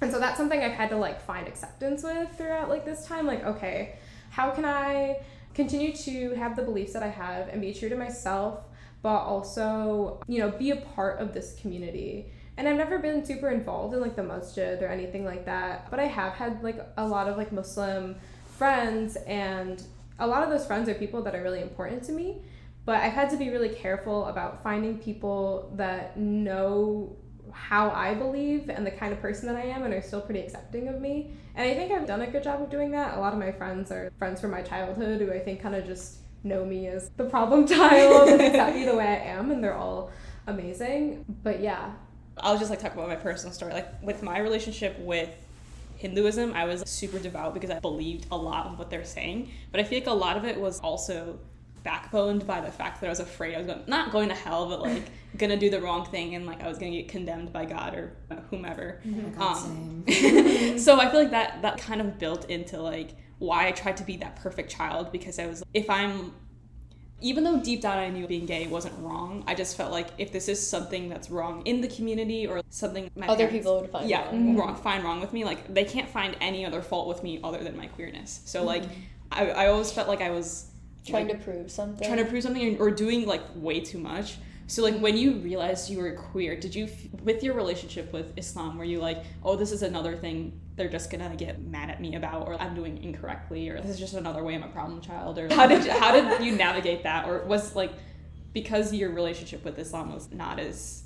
and 0.00 0.10
so 0.10 0.18
that's 0.20 0.36
something 0.36 0.62
I've 0.62 0.72
had 0.72 0.90
to 0.90 0.96
like 0.96 1.20
find 1.20 1.48
acceptance 1.48 2.02
with 2.02 2.30
throughout 2.36 2.68
like 2.68 2.84
this 2.84 3.06
time. 3.06 3.26
Like, 3.26 3.44
okay, 3.44 3.96
how 4.30 4.50
can 4.50 4.64
I 4.64 5.20
continue 5.54 5.92
to 5.92 6.34
have 6.34 6.54
the 6.54 6.62
beliefs 6.62 6.92
that 6.92 7.02
I 7.02 7.08
have 7.08 7.48
and 7.48 7.60
be 7.60 7.74
true 7.74 7.88
to 7.88 7.96
myself, 7.96 8.64
but 9.02 9.18
also, 9.18 10.20
you 10.28 10.38
know, 10.38 10.50
be 10.50 10.70
a 10.70 10.76
part 10.76 11.20
of 11.20 11.34
this 11.34 11.58
community? 11.60 12.30
And 12.56 12.68
I've 12.68 12.76
never 12.76 12.98
been 12.98 13.24
super 13.24 13.50
involved 13.50 13.94
in 13.94 14.00
like 14.00 14.16
the 14.16 14.22
masjid 14.22 14.82
or 14.82 14.88
anything 14.88 15.24
like 15.24 15.44
that, 15.46 15.90
but 15.90 16.00
I 16.00 16.06
have 16.06 16.32
had 16.32 16.62
like 16.62 16.80
a 16.96 17.06
lot 17.06 17.28
of 17.28 17.36
like 17.36 17.52
Muslim 17.52 18.16
friends, 18.56 19.16
and 19.26 19.82
a 20.18 20.26
lot 20.26 20.42
of 20.42 20.50
those 20.50 20.66
friends 20.66 20.88
are 20.88 20.94
people 20.94 21.22
that 21.22 21.34
are 21.34 21.42
really 21.42 21.60
important 21.60 22.02
to 22.04 22.12
me. 22.12 22.42
But 22.84 22.96
I've 22.96 23.12
had 23.12 23.30
to 23.30 23.36
be 23.36 23.50
really 23.50 23.68
careful 23.68 24.26
about 24.26 24.62
finding 24.62 24.98
people 24.98 25.72
that 25.76 26.16
know 26.16 27.16
how 27.58 27.90
I 27.90 28.14
believe 28.14 28.70
and 28.70 28.86
the 28.86 28.90
kind 28.90 29.12
of 29.12 29.20
person 29.20 29.46
that 29.46 29.56
I 29.56 29.66
am 29.66 29.82
and 29.82 29.92
are 29.92 30.00
still 30.00 30.20
pretty 30.20 30.40
accepting 30.40 30.88
of 30.88 31.00
me. 31.00 31.32
And 31.54 31.68
I 31.68 31.74
think 31.74 31.92
I've 31.92 32.06
done 32.06 32.22
a 32.22 32.26
good 32.26 32.42
job 32.42 32.62
of 32.62 32.70
doing 32.70 32.92
that. 32.92 33.16
A 33.16 33.20
lot 33.20 33.32
of 33.32 33.38
my 33.38 33.52
friends 33.52 33.90
are 33.90 34.10
friends 34.16 34.40
from 34.40 34.52
my 34.52 34.62
childhood 34.62 35.20
who 35.20 35.32
I 35.32 35.40
think 35.40 35.60
kind 35.60 35.74
of 35.74 35.84
just 35.84 36.18
know 36.44 36.64
me 36.64 36.86
as 36.86 37.10
the 37.16 37.24
problem 37.24 37.66
child 37.66 38.28
and 38.28 38.40
accept 38.40 38.74
me 38.74 38.84
the 38.84 38.94
way 38.94 39.06
I 39.06 39.16
am 39.36 39.50
and 39.50 39.62
they're 39.62 39.76
all 39.76 40.10
amazing. 40.46 41.24
But 41.42 41.60
yeah. 41.60 41.90
I'll 42.38 42.58
just 42.58 42.70
like 42.70 42.80
talk 42.80 42.94
about 42.94 43.08
my 43.08 43.16
personal 43.16 43.52
story. 43.52 43.72
Like 43.74 44.02
with 44.02 44.22
my 44.22 44.38
relationship 44.38 44.98
with 45.00 45.30
Hinduism, 45.96 46.54
I 46.54 46.64
was 46.64 46.82
super 46.88 47.18
devout 47.18 47.54
because 47.54 47.70
I 47.70 47.80
believed 47.80 48.28
a 48.30 48.36
lot 48.36 48.66
of 48.66 48.78
what 48.78 48.88
they're 48.88 49.04
saying. 49.04 49.50
But 49.72 49.80
I 49.80 49.84
feel 49.84 49.98
like 49.98 50.06
a 50.06 50.12
lot 50.12 50.36
of 50.36 50.44
it 50.44 50.58
was 50.58 50.78
also 50.80 51.40
backboned 51.84 52.46
by 52.46 52.60
the 52.60 52.70
fact 52.70 53.00
that 53.00 53.06
I 53.06 53.10
was 53.10 53.20
afraid 53.20 53.54
I 53.54 53.58
was 53.58 53.66
going, 53.66 53.82
not 53.86 54.12
going 54.12 54.28
to 54.28 54.34
hell, 54.34 54.68
but 54.68 54.82
like 54.82 55.04
gonna 55.36 55.56
do 55.56 55.70
the 55.70 55.80
wrong 55.80 56.04
thing 56.06 56.34
and 56.34 56.46
like 56.46 56.62
I 56.62 56.68
was 56.68 56.78
gonna 56.78 56.92
get 56.92 57.08
condemned 57.08 57.52
by 57.52 57.64
God 57.64 57.94
or 57.94 58.12
whomever. 58.50 59.00
Oh 59.38 59.48
um, 59.48 60.04
so 60.78 61.00
I 61.00 61.10
feel 61.10 61.20
like 61.20 61.30
that 61.30 61.62
that 61.62 61.78
kind 61.78 62.00
of 62.00 62.18
built 62.18 62.48
into 62.50 62.80
like 62.80 63.10
why 63.38 63.68
I 63.68 63.72
tried 63.72 63.96
to 63.98 64.04
be 64.04 64.16
that 64.18 64.36
perfect 64.36 64.70
child 64.70 65.12
because 65.12 65.38
I 65.38 65.46
was 65.46 65.62
if 65.74 65.88
I'm 65.88 66.32
even 67.20 67.42
though 67.42 67.60
deep 67.60 67.80
down 67.80 67.98
I 67.98 68.10
knew 68.10 68.28
being 68.28 68.46
gay 68.46 68.68
wasn't 68.68 68.96
wrong, 69.00 69.42
I 69.46 69.54
just 69.54 69.76
felt 69.76 69.90
like 69.90 70.08
if 70.18 70.30
this 70.30 70.48
is 70.48 70.64
something 70.64 71.08
that's 71.08 71.30
wrong 71.30 71.62
in 71.62 71.80
the 71.80 71.88
community 71.88 72.46
or 72.46 72.62
something 72.70 73.10
other 73.22 73.46
parents, 73.46 73.52
people 73.52 73.80
would 73.80 73.90
find 73.90 74.08
yeah 74.08 74.26
wrong. 74.30 74.56
wrong 74.56 74.76
find 74.76 75.04
wrong 75.04 75.20
with 75.20 75.32
me, 75.32 75.44
like 75.44 75.72
they 75.72 75.84
can't 75.84 76.08
find 76.08 76.36
any 76.40 76.64
other 76.64 76.80
fault 76.80 77.08
with 77.08 77.22
me 77.22 77.40
other 77.42 77.62
than 77.62 77.76
my 77.76 77.86
queerness. 77.86 78.40
So 78.44 78.64
like 78.64 78.84
mm-hmm. 78.84 79.00
I, 79.32 79.50
I 79.50 79.66
always 79.68 79.90
felt 79.90 80.08
like 80.08 80.20
I 80.20 80.30
was 80.30 80.67
trying 81.08 81.28
like, 81.28 81.38
to 81.38 81.44
prove 81.44 81.70
something. 81.70 82.06
trying 82.06 82.24
to 82.24 82.30
prove 82.30 82.42
something 82.42 82.78
or 82.78 82.90
doing 82.90 83.26
like 83.26 83.42
way 83.54 83.80
too 83.80 83.98
much. 83.98 84.38
So 84.68 84.82
like 84.82 84.98
when 84.98 85.16
you 85.16 85.36
realized 85.36 85.88
you 85.88 85.98
were 85.98 86.12
queer 86.12 86.54
did 86.54 86.74
you 86.74 86.88
with 87.22 87.42
your 87.42 87.54
relationship 87.54 88.12
with 88.12 88.36
islam 88.36 88.76
were 88.76 88.84
you 88.84 89.00
like 89.00 89.24
oh 89.42 89.56
this 89.56 89.72
is 89.72 89.82
another 89.82 90.14
thing 90.14 90.60
they're 90.76 90.90
just 90.90 91.10
gonna 91.10 91.34
get 91.36 91.60
mad 91.62 91.88
at 91.88 92.02
me 92.02 92.16
about 92.16 92.46
or 92.46 92.60
i'm 92.60 92.74
doing 92.74 93.02
incorrectly 93.02 93.70
or 93.70 93.80
this 93.80 93.92
is 93.92 93.98
just 93.98 94.12
another 94.12 94.44
way 94.44 94.54
i'm 94.54 94.62
a 94.62 94.68
problem 94.68 95.00
child 95.00 95.38
or 95.38 95.52
how 95.54 95.66
did 95.66 95.84
you, 95.84 95.90
how 95.90 96.12
did 96.12 96.44
you 96.44 96.52
navigate 96.54 97.02
that? 97.02 97.26
Or 97.26 97.44
was 97.46 97.74
like 97.74 97.92
because 98.52 98.92
your 98.92 99.10
relationship 99.10 99.64
with 99.64 99.78
islam 99.78 100.12
was 100.12 100.30
not 100.32 100.60
as 100.60 101.04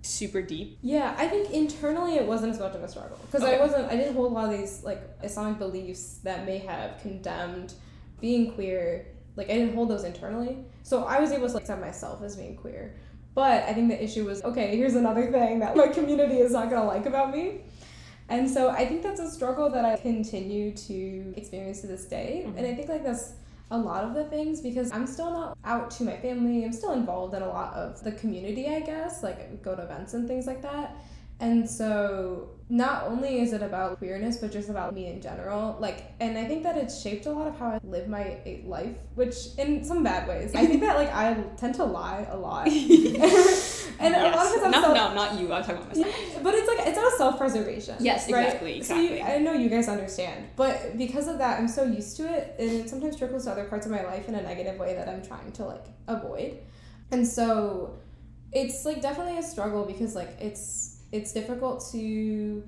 super 0.00 0.40
deep? 0.40 0.78
Yeah 0.80 1.14
i 1.18 1.28
think 1.28 1.50
internally 1.50 2.14
it 2.14 2.26
wasn't 2.26 2.54
as 2.54 2.58
much 2.58 2.74
of 2.74 2.82
a 2.82 2.88
struggle. 2.88 3.18
Because 3.26 3.42
okay. 3.42 3.56
i 3.56 3.60
wasn't 3.60 3.92
i 3.92 3.96
didn't 3.96 4.14
hold 4.14 4.32
a 4.32 4.34
lot 4.34 4.52
of 4.52 4.58
these 4.58 4.82
like 4.82 5.02
islamic 5.22 5.58
beliefs 5.58 6.20
that 6.24 6.46
may 6.46 6.58
have 6.58 6.98
condemned 7.02 7.74
being 8.20 8.52
queer, 8.52 9.06
like 9.36 9.50
I 9.50 9.54
didn't 9.54 9.74
hold 9.74 9.90
those 9.90 10.04
internally. 10.04 10.64
So 10.82 11.04
I 11.04 11.20
was 11.20 11.32
able 11.32 11.48
to 11.48 11.54
like, 11.54 11.62
accept 11.62 11.80
myself 11.80 12.22
as 12.22 12.36
being 12.36 12.56
queer. 12.56 12.94
But 13.34 13.64
I 13.64 13.74
think 13.74 13.88
the 13.88 14.02
issue 14.02 14.24
was 14.24 14.42
okay, 14.44 14.76
here's 14.76 14.94
another 14.94 15.30
thing 15.30 15.58
that 15.58 15.76
my 15.76 15.88
community 15.88 16.38
is 16.38 16.52
not 16.52 16.70
gonna 16.70 16.86
like 16.86 17.06
about 17.06 17.30
me. 17.32 17.60
And 18.28 18.50
so 18.50 18.70
I 18.70 18.86
think 18.86 19.02
that's 19.02 19.20
a 19.20 19.30
struggle 19.30 19.70
that 19.70 19.84
I 19.84 19.96
continue 19.96 20.72
to 20.72 21.34
experience 21.36 21.80
to 21.82 21.86
this 21.86 22.06
day. 22.06 22.44
Mhm. 22.46 22.56
And 22.56 22.66
I 22.66 22.74
think 22.74 22.88
like 22.88 23.04
that's 23.04 23.34
a 23.70 23.78
lot 23.78 24.04
of 24.04 24.14
the 24.14 24.24
things 24.24 24.60
because 24.60 24.92
I'm 24.92 25.06
still 25.06 25.30
not 25.30 25.58
out 25.64 25.90
to 25.92 26.04
my 26.04 26.16
family. 26.16 26.64
I'm 26.64 26.72
still 26.72 26.92
involved 26.92 27.34
in 27.34 27.42
a 27.42 27.48
lot 27.48 27.74
of 27.74 28.02
the 28.02 28.12
community, 28.12 28.68
I 28.68 28.80
guess, 28.80 29.22
like 29.22 29.62
go 29.62 29.74
to 29.74 29.82
events 29.82 30.14
and 30.14 30.26
things 30.26 30.46
like 30.46 30.62
that. 30.62 30.96
And 31.40 31.68
so 31.68 32.48
not 32.68 33.04
only 33.04 33.40
is 33.40 33.52
it 33.52 33.62
about 33.62 33.98
queerness, 33.98 34.38
but 34.38 34.50
just 34.50 34.68
about 34.68 34.92
me 34.92 35.06
in 35.06 35.20
general. 35.20 35.76
Like, 35.78 36.12
and 36.18 36.36
I 36.36 36.46
think 36.46 36.64
that 36.64 36.76
it's 36.76 37.00
shaped 37.00 37.26
a 37.26 37.30
lot 37.30 37.46
of 37.46 37.56
how 37.56 37.66
I 37.66 37.80
live 37.84 38.08
my 38.08 38.38
life, 38.64 38.96
which 39.14 39.36
in 39.56 39.84
some 39.84 40.02
bad 40.02 40.26
ways. 40.26 40.52
I 40.52 40.66
think 40.66 40.80
that 40.80 40.96
like 40.96 41.14
I 41.14 41.34
tend 41.56 41.76
to 41.76 41.84
lie 41.84 42.26
a 42.28 42.36
lot. 42.36 42.66
and 44.00 44.14
a 44.14 44.30
lot 44.30 44.46
of 44.46 44.52
times 44.52 44.62
I'm 44.64 44.70
no, 44.72 44.80
self- 44.80 44.94
no, 44.94 45.14
not 45.14 45.38
you. 45.38 45.52
I'm 45.52 45.62
talking 45.62 45.76
about 45.76 45.96
myself. 45.96 46.42
but 46.42 46.54
it's 46.54 46.68
like 46.68 46.86
it's 46.88 46.98
out 46.98 47.06
of 47.06 47.12
self 47.12 47.38
preservation. 47.38 47.96
Yes, 48.00 48.30
right? 48.32 48.46
exactly, 48.46 48.82
So 48.82 48.96
you, 48.96 49.10
exactly. 49.10 49.34
I 49.34 49.38
know 49.38 49.52
you 49.52 49.68
guys 49.68 49.88
understand, 49.88 50.46
but 50.56 50.98
because 50.98 51.28
of 51.28 51.38
that, 51.38 51.60
I'm 51.60 51.68
so 51.68 51.84
used 51.84 52.16
to 52.16 52.24
it, 52.28 52.56
and 52.58 52.70
it 52.70 52.90
sometimes 52.90 53.16
trickles 53.16 53.44
to 53.44 53.52
other 53.52 53.64
parts 53.64 53.86
of 53.86 53.92
my 53.92 54.02
life 54.02 54.28
in 54.28 54.34
a 54.34 54.42
negative 54.42 54.76
way 54.80 54.94
that 54.94 55.08
I'm 55.08 55.22
trying 55.24 55.52
to 55.52 55.66
like 55.66 55.86
avoid, 56.08 56.58
and 57.12 57.24
so 57.24 57.96
it's 58.52 58.84
like 58.84 59.02
definitely 59.02 59.38
a 59.38 59.42
struggle 59.42 59.84
because 59.84 60.16
like 60.16 60.36
it's 60.40 60.85
it's 61.12 61.32
difficult 61.32 61.86
to 61.92 62.62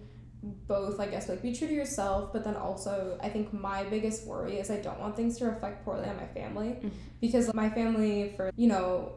both 0.69 1.01
I 1.01 1.07
guess 1.07 1.29
like 1.29 1.43
be 1.43 1.53
true 1.53 1.67
to 1.69 1.75
yourself, 1.75 2.33
but 2.33 2.45
then 2.45 2.55
also 2.55 3.19
I 3.21 3.29
think 3.29 3.53
my 3.53 3.85
biggest 3.85 4.27
worry 4.27 4.59
is 4.59 4.71
I 4.71 4.77
don't 4.81 5.01
want 5.01 5.17
things 5.17 5.37
to 5.39 5.47
reflect 5.47 5.85
poorly 5.85 6.09
on 6.09 6.17
my 6.17 6.27
family 6.27 6.77
Mhm. 6.81 6.91
because 7.21 7.53
my 7.55 7.69
family 7.69 8.33
for 8.37 8.51
you 8.57 8.69
know 8.69 9.13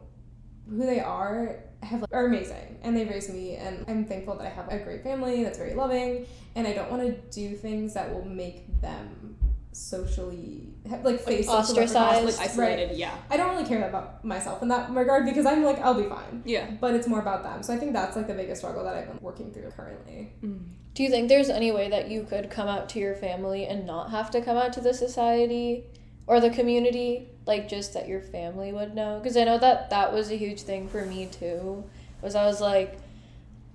who 0.68 0.84
they 0.86 1.00
are 1.00 1.60
have 1.82 2.04
are 2.12 2.26
amazing 2.26 2.78
and 2.82 2.96
they 2.96 3.04
raised 3.04 3.32
me 3.32 3.56
and 3.56 3.84
I'm 3.88 4.04
thankful 4.04 4.36
that 4.36 4.46
I 4.46 4.50
have 4.50 4.68
a 4.70 4.78
great 4.78 5.02
family 5.02 5.42
that's 5.42 5.58
very 5.58 5.74
loving 5.74 6.26
and 6.54 6.66
I 6.66 6.72
don't 6.72 6.90
want 6.90 7.02
to 7.02 7.12
do 7.40 7.56
things 7.56 7.94
that 7.94 8.12
will 8.14 8.24
make 8.24 8.80
them 8.80 9.36
socially 9.72 10.68
like 11.02 11.20
face 11.20 11.46
social 11.46 11.60
ostracized. 11.60 11.96
repercussions. 11.96 12.38
Like 12.38 12.50
isolated, 12.50 12.96
yeah. 12.96 13.16
I 13.30 13.36
don't 13.36 13.50
really 13.50 13.64
care 13.64 13.88
about 13.88 14.24
myself 14.24 14.62
in 14.62 14.68
that 14.68 14.90
regard 14.90 15.24
because 15.24 15.46
I'm 15.46 15.64
like 15.64 15.78
I'll 15.80 15.94
be 15.94 16.08
fine. 16.08 16.42
Yeah. 16.44 16.70
But 16.80 16.94
it's 16.94 17.08
more 17.08 17.20
about 17.20 17.42
them. 17.42 17.62
So 17.62 17.74
I 17.74 17.78
think 17.78 17.92
that's 17.92 18.16
like 18.16 18.26
the 18.26 18.34
biggest 18.34 18.60
struggle 18.60 18.84
that 18.84 18.94
I've 18.94 19.08
been 19.08 19.18
working 19.20 19.52
through 19.52 19.70
currently. 19.70 20.32
Mm. 20.44 20.60
Do 20.94 21.02
you 21.02 21.08
think 21.08 21.28
there's 21.28 21.48
any 21.48 21.72
way 21.72 21.88
that 21.88 22.10
you 22.10 22.24
could 22.24 22.50
come 22.50 22.68
out 22.68 22.90
to 22.90 22.98
your 22.98 23.14
family 23.14 23.66
and 23.66 23.86
not 23.86 24.10
have 24.10 24.30
to 24.32 24.42
come 24.42 24.58
out 24.58 24.74
to 24.74 24.80
the 24.80 24.92
society 24.92 25.84
or 26.26 26.38
the 26.38 26.50
community? 26.50 27.28
Like 27.46 27.68
just 27.68 27.94
that 27.94 28.08
your 28.08 28.20
family 28.20 28.72
would 28.72 28.94
know? 28.94 29.18
Because 29.18 29.36
I 29.36 29.44
know 29.44 29.58
that 29.58 29.88
that 29.90 30.12
was 30.12 30.30
a 30.30 30.36
huge 30.36 30.62
thing 30.62 30.88
for 30.88 31.06
me 31.06 31.26
too. 31.26 31.84
Was 32.20 32.34
I 32.34 32.44
was 32.44 32.60
like, 32.60 32.98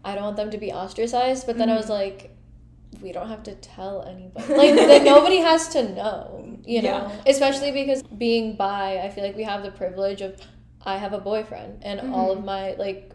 I 0.05 0.13
don't 0.13 0.23
want 0.23 0.37
them 0.37 0.51
to 0.51 0.57
be 0.57 0.71
ostracized, 0.71 1.47
but 1.47 1.57
then 1.57 1.69
I 1.69 1.75
was 1.75 1.85
mm-hmm. 1.85 1.93
like, 1.93 2.36
we 3.01 3.11
don't 3.11 3.27
have 3.29 3.43
to 3.43 3.55
tell 3.55 4.03
anybody. 4.03 4.53
Like 4.53 4.75
that 4.75 5.03
nobody 5.15 5.37
has 5.37 5.69
to 5.69 5.89
know, 5.93 6.57
you 6.65 6.81
know. 6.81 7.07
Yeah. 7.09 7.21
Especially 7.25 7.71
because 7.71 8.03
being 8.03 8.55
bi, 8.55 8.99
I 9.03 9.09
feel 9.09 9.23
like 9.23 9.35
we 9.35 9.43
have 9.43 9.63
the 9.63 9.71
privilege 9.71 10.21
of 10.21 10.39
I 10.83 10.97
have 10.97 11.13
a 11.13 11.19
boyfriend 11.19 11.83
and 11.83 12.13
all 12.13 12.31
of 12.31 12.37
mm-hmm. 12.37 12.47
my 12.47 12.73
like 12.73 13.11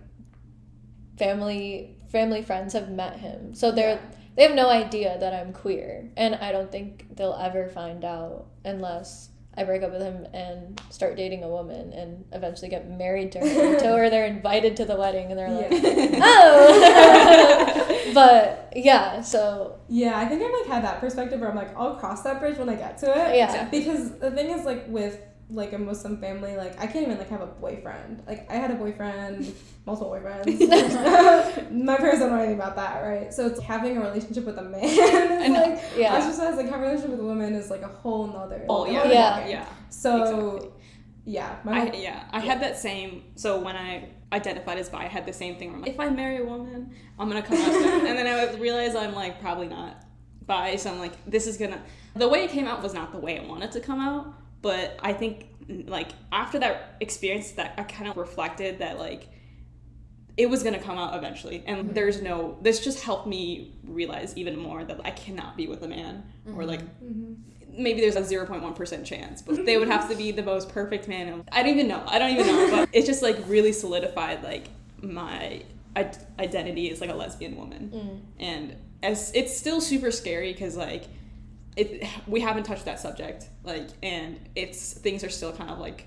family 1.18 1.97
family 2.11 2.42
friends 2.42 2.75
have 2.75 2.90
met 2.90 3.18
him. 3.18 3.55
So 3.55 3.73
they're 3.73 4.01
they 4.37 4.42
have 4.42 4.55
no 4.55 4.68
idea 4.68 5.18
that 5.18 5.33
I'm 5.35 5.53
queer 5.53 6.11
and 6.16 6.35
I 6.37 6.53
don't 6.53 6.71
think 6.71 7.16
they'll 7.16 7.35
ever 7.35 7.68
find 7.68 8.05
out 8.05 8.47
unless 8.64 9.29
I 9.55 9.64
break 9.64 9.83
up 9.83 9.92
with 9.92 10.01
him 10.01 10.27
and 10.33 10.81
start 10.88 11.16
dating 11.16 11.45
a 11.45 11.49
woman 11.49 11.92
and 11.92 12.25
eventually 12.33 12.71
get 12.71 12.88
married 12.88 13.33
to 13.33 13.40
her 13.40 13.79
to 13.81 13.92
or 13.92 14.09
they're 14.09 14.25
invited 14.27 14.77
to 14.79 14.87
the 14.87 14.97
wedding 14.97 15.31
and 15.31 15.38
they're 15.38 15.51
like 15.51 15.68
oh 16.23 17.87
but 18.15 18.73
yeah 18.77 19.21
so 19.21 19.79
Yeah, 19.88 20.19
I 20.19 20.25
think 20.27 20.43
I've 20.43 20.53
like 20.53 20.67
had 20.67 20.85
that 20.85 21.01
perspective 21.01 21.41
where 21.41 21.51
I'm 21.51 21.57
like, 21.57 21.77
I'll 21.77 21.97
cross 21.97 22.23
that 22.23 22.41
bridge 22.41 22.59
when 22.59 22.69
I 22.69 22.77
get 22.77 22.99
to 22.99 23.11
it. 23.11 23.37
Yeah. 23.37 23.69
Because 23.71 24.19
the 24.19 24.31
thing 24.31 24.51
is 24.51 24.65
like 24.65 24.85
with 24.88 25.21
like 25.51 25.73
a 25.75 25.79
Muslim 25.79 26.19
family, 26.19 26.57
like 26.57 26.81
I 26.81 26.87
can't 26.87 27.05
even 27.07 27.19
like 27.19 27.29
have 27.29 27.43
a 27.43 27.47
boyfriend. 27.47 28.23
Like 28.27 28.51
I 28.51 28.55
had 28.55 28.71
a 28.71 28.75
boyfriend, 28.75 29.53
multiple 29.87 30.11
boyfriends. 30.11 30.61
My 31.85 31.97
parents 31.97 32.21
don't 32.21 32.31
know 32.31 32.38
anything 32.38 32.55
about 32.55 32.77
that, 32.77 33.03
right? 33.03 33.33
So 33.35 33.47
it's 33.47 33.61
having 33.61 33.97
a 33.99 34.01
relationship 34.01 34.45
with 34.47 34.59
a 34.59 34.62
man. 34.62 34.83
is, 34.83 35.49
know. 35.51 35.61
like 35.61 35.83
Yeah. 35.97 36.17
ostracized, 36.17 36.57
like 36.57 36.67
having 36.71 36.87
a 36.87 36.88
relationship 36.88 37.11
with 37.11 37.21
a 37.21 37.25
woman 37.25 37.55
is 37.55 37.71
like 37.71 37.83
a 37.83 37.88
whole 37.88 38.27
nother. 38.29 38.65
Oh 38.69 38.83
like, 38.83 38.93
yeah. 38.93 39.05
Yeah. 39.11 39.47
Yeah. 39.47 39.67
So 39.91 40.23
Exactly. 40.57 40.71
yeah, 41.27 41.57
my 41.65 41.81
I, 41.83 41.93
yeah, 41.97 42.25
I 42.33 42.41
had 42.41 42.61
that 42.62 42.79
same. 42.79 43.25
So 43.37 43.61
when 43.61 43.77
I 43.77 44.09
identified 44.33 44.79
as 44.79 44.88
bi, 44.88 45.05
I 45.05 45.09
had 45.09 45.27
the 45.27 45.33
same 45.33 45.57
thing. 45.57 45.68
Where 45.68 45.77
I'm 45.77 45.83
like, 45.83 45.92
if 45.92 46.01
I 46.01 46.09
marry 46.11 46.38
a 46.38 46.45
woman, 46.45 46.90
I'm 47.18 47.29
gonna 47.29 47.42
come 47.42 47.59
out 47.59 47.71
to 47.73 48.07
and 48.09 48.18
then 48.18 48.27
I 48.27 48.55
realize 48.55 48.95
I'm 48.95 49.14
like 49.14 49.40
probably 49.40 49.68
not 49.68 50.05
bi. 50.47 50.77
So 50.77 50.90
I'm 50.90 50.99
like, 50.99 51.12
this 51.27 51.47
is 51.47 51.57
gonna. 51.57 51.81
The 52.16 52.29
way 52.29 52.45
it 52.45 52.51
came 52.51 52.66
out 52.66 52.83
was 52.83 52.95
not 52.95 53.12
the 53.12 53.18
way 53.18 53.38
I 53.38 53.45
wanted 53.47 53.73
to 53.73 53.81
come 53.81 54.01
out, 54.01 54.35
but 54.62 54.99
I 55.03 55.12
think 55.12 55.47
like 55.87 56.11
after 56.33 56.59
that 56.59 56.97
experience, 57.01 57.53
that 57.53 57.75
I 57.79 57.85
kind 57.85 58.09
of 58.11 58.16
reflected 58.16 58.79
that 58.81 58.99
like 58.99 59.29
it 60.37 60.49
was 60.49 60.62
gonna 60.62 60.79
come 60.81 60.97
out 60.99 61.14
eventually, 61.14 61.62
and 61.66 61.95
there's 61.95 62.23
no. 62.23 62.57
This 62.62 62.81
just 62.83 63.03
helped 63.05 63.27
me 63.27 63.75
realize 63.85 64.37
even 64.37 64.59
more 64.59 64.83
that 64.85 65.01
I 65.05 65.11
cannot 65.11 65.57
be 65.59 65.66
with 65.68 65.83
a 65.83 65.88
man, 65.88 66.25
or 66.57 66.64
like 66.64 66.81
Mhm. 67.03 67.37
Maybe 67.76 68.00
there's 68.00 68.16
a 68.16 68.20
0.1% 68.20 69.04
chance, 69.04 69.42
but 69.42 69.64
they 69.64 69.78
would 69.78 69.88
have 69.88 70.08
to 70.11 70.14
be 70.16 70.30
the 70.30 70.42
most 70.42 70.68
perfect 70.68 71.08
man. 71.08 71.44
I 71.52 71.62
don't 71.62 71.72
even 71.72 71.88
know. 71.88 72.02
I 72.06 72.18
don't 72.18 72.30
even 72.30 72.46
know. 72.46 72.70
But 72.70 72.88
it 72.92 73.06
just 73.06 73.22
like 73.22 73.37
really 73.46 73.72
solidified 73.72 74.42
like 74.42 74.68
my 75.00 75.62
I- 75.96 76.12
identity 76.38 76.90
as 76.90 77.00
like 77.00 77.11
a 77.11 77.14
lesbian 77.14 77.56
woman. 77.56 77.90
mm, 77.94 78.20
And 78.38 78.76
as 79.02 79.32
it's 79.35 79.56
still 79.56 79.80
super 79.80 80.11
scary 80.11 80.52
because 80.52 80.76
like 80.76 81.04
it 81.76 82.06
we 82.26 82.40
haven't 82.40 82.62
touched 82.64 82.85
that 82.85 83.00
subject 83.00 83.46
like 83.64 83.88
and 84.02 84.38
it's 84.54 84.92
things 84.92 85.24
are 85.24 85.28
still 85.30 85.52
kind 85.52 85.70
of 85.70 85.78
like 85.78 86.06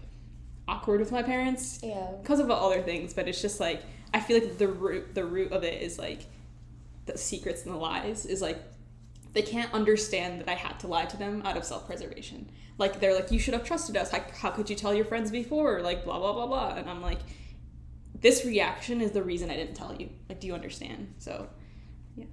awkward 0.68 1.00
with 1.00 1.12
my 1.12 1.22
parents 1.24 1.80
yeah 1.84 2.08
because 2.22 2.40
of 2.40 2.50
other 2.52 2.82
things 2.82 3.14
but 3.14 3.28
it's 3.28 3.42
just 3.42 3.60
like 3.60 3.82
i 4.14 4.20
feel 4.20 4.40
like 4.40 4.58
the 4.60 4.68
root 4.68 5.14
the 5.16 5.26
root 5.26 5.52
of 5.52 5.64
it 5.64 5.82
is 5.82 5.98
like 6.00 6.22
the 7.08 7.18
secrets 7.18 7.64
and 7.66 7.74
the 7.74 7.78
lies 7.78 8.26
is 8.26 8.42
like 8.42 8.60
they 9.36 9.42
can't 9.42 9.72
understand 9.74 10.40
that 10.40 10.50
i 10.50 10.54
had 10.54 10.80
to 10.80 10.88
lie 10.88 11.06
to 11.06 11.18
them 11.18 11.44
out 11.46 11.58
of 11.58 11.64
self-preservation. 11.64 12.50
Like 12.78 13.00
they're 13.00 13.14
like 13.14 13.32
you 13.32 13.40
should 13.40 13.54
have 13.54 13.66
trusted 13.66 13.96
us. 13.96 14.10
How, 14.10 14.22
how 14.42 14.50
could 14.50 14.70
you 14.70 14.76
tell 14.76 14.94
your 14.94 15.06
friends 15.06 15.30
before? 15.30 15.82
Like 15.82 16.04
blah 16.04 16.18
blah 16.18 16.34
blah 16.34 16.48
blah. 16.48 16.76
And 16.76 16.90
i'm 16.90 17.02
like 17.02 17.20
this 18.20 18.46
reaction 18.46 19.02
is 19.02 19.12
the 19.12 19.22
reason 19.22 19.52
i 19.52 19.56
didn't 19.56 19.76
tell 19.76 19.94
you. 19.94 20.10
Like 20.30 20.40
do 20.40 20.48
you 20.48 20.56
understand? 20.56 21.14
So 21.20 21.48
yeah. 22.16 22.26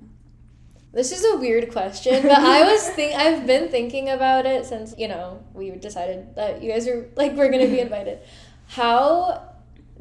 This 0.93 1.11
is 1.11 1.25
a 1.25 1.39
weird 1.39 1.73
question, 1.73 2.23
but 2.23 2.39
I 2.39 2.71
was 2.71 2.89
think 2.97 3.15
I've 3.15 3.47
been 3.47 3.69
thinking 3.71 4.11
about 4.11 4.47
it 4.47 4.67
since, 4.67 4.95
you 4.99 5.09
know, 5.09 5.43
we 5.55 5.71
decided 5.71 6.37
that 6.37 6.63
you 6.63 6.71
guys 6.71 6.87
are 6.87 7.11
like 7.17 7.33
we're 7.33 7.51
going 7.51 7.67
to 7.67 7.73
be 7.73 7.81
invited. 7.81 8.21
How 8.69 9.52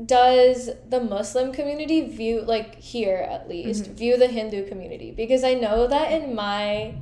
does 0.05 0.69
the 0.89 0.99
Muslim 1.01 1.51
community 1.51 2.01
view 2.07 2.41
like 2.41 2.75
here 2.75 3.17
at 3.17 3.47
least 3.49 3.87
view 3.87 4.17
the 4.17 4.27
Hindu 4.27 4.67
community? 4.67 5.11
Because 5.11 5.43
I 5.43 5.53
know 5.53 5.87
that 5.87 6.11
in 6.11 6.33
my 6.33 6.95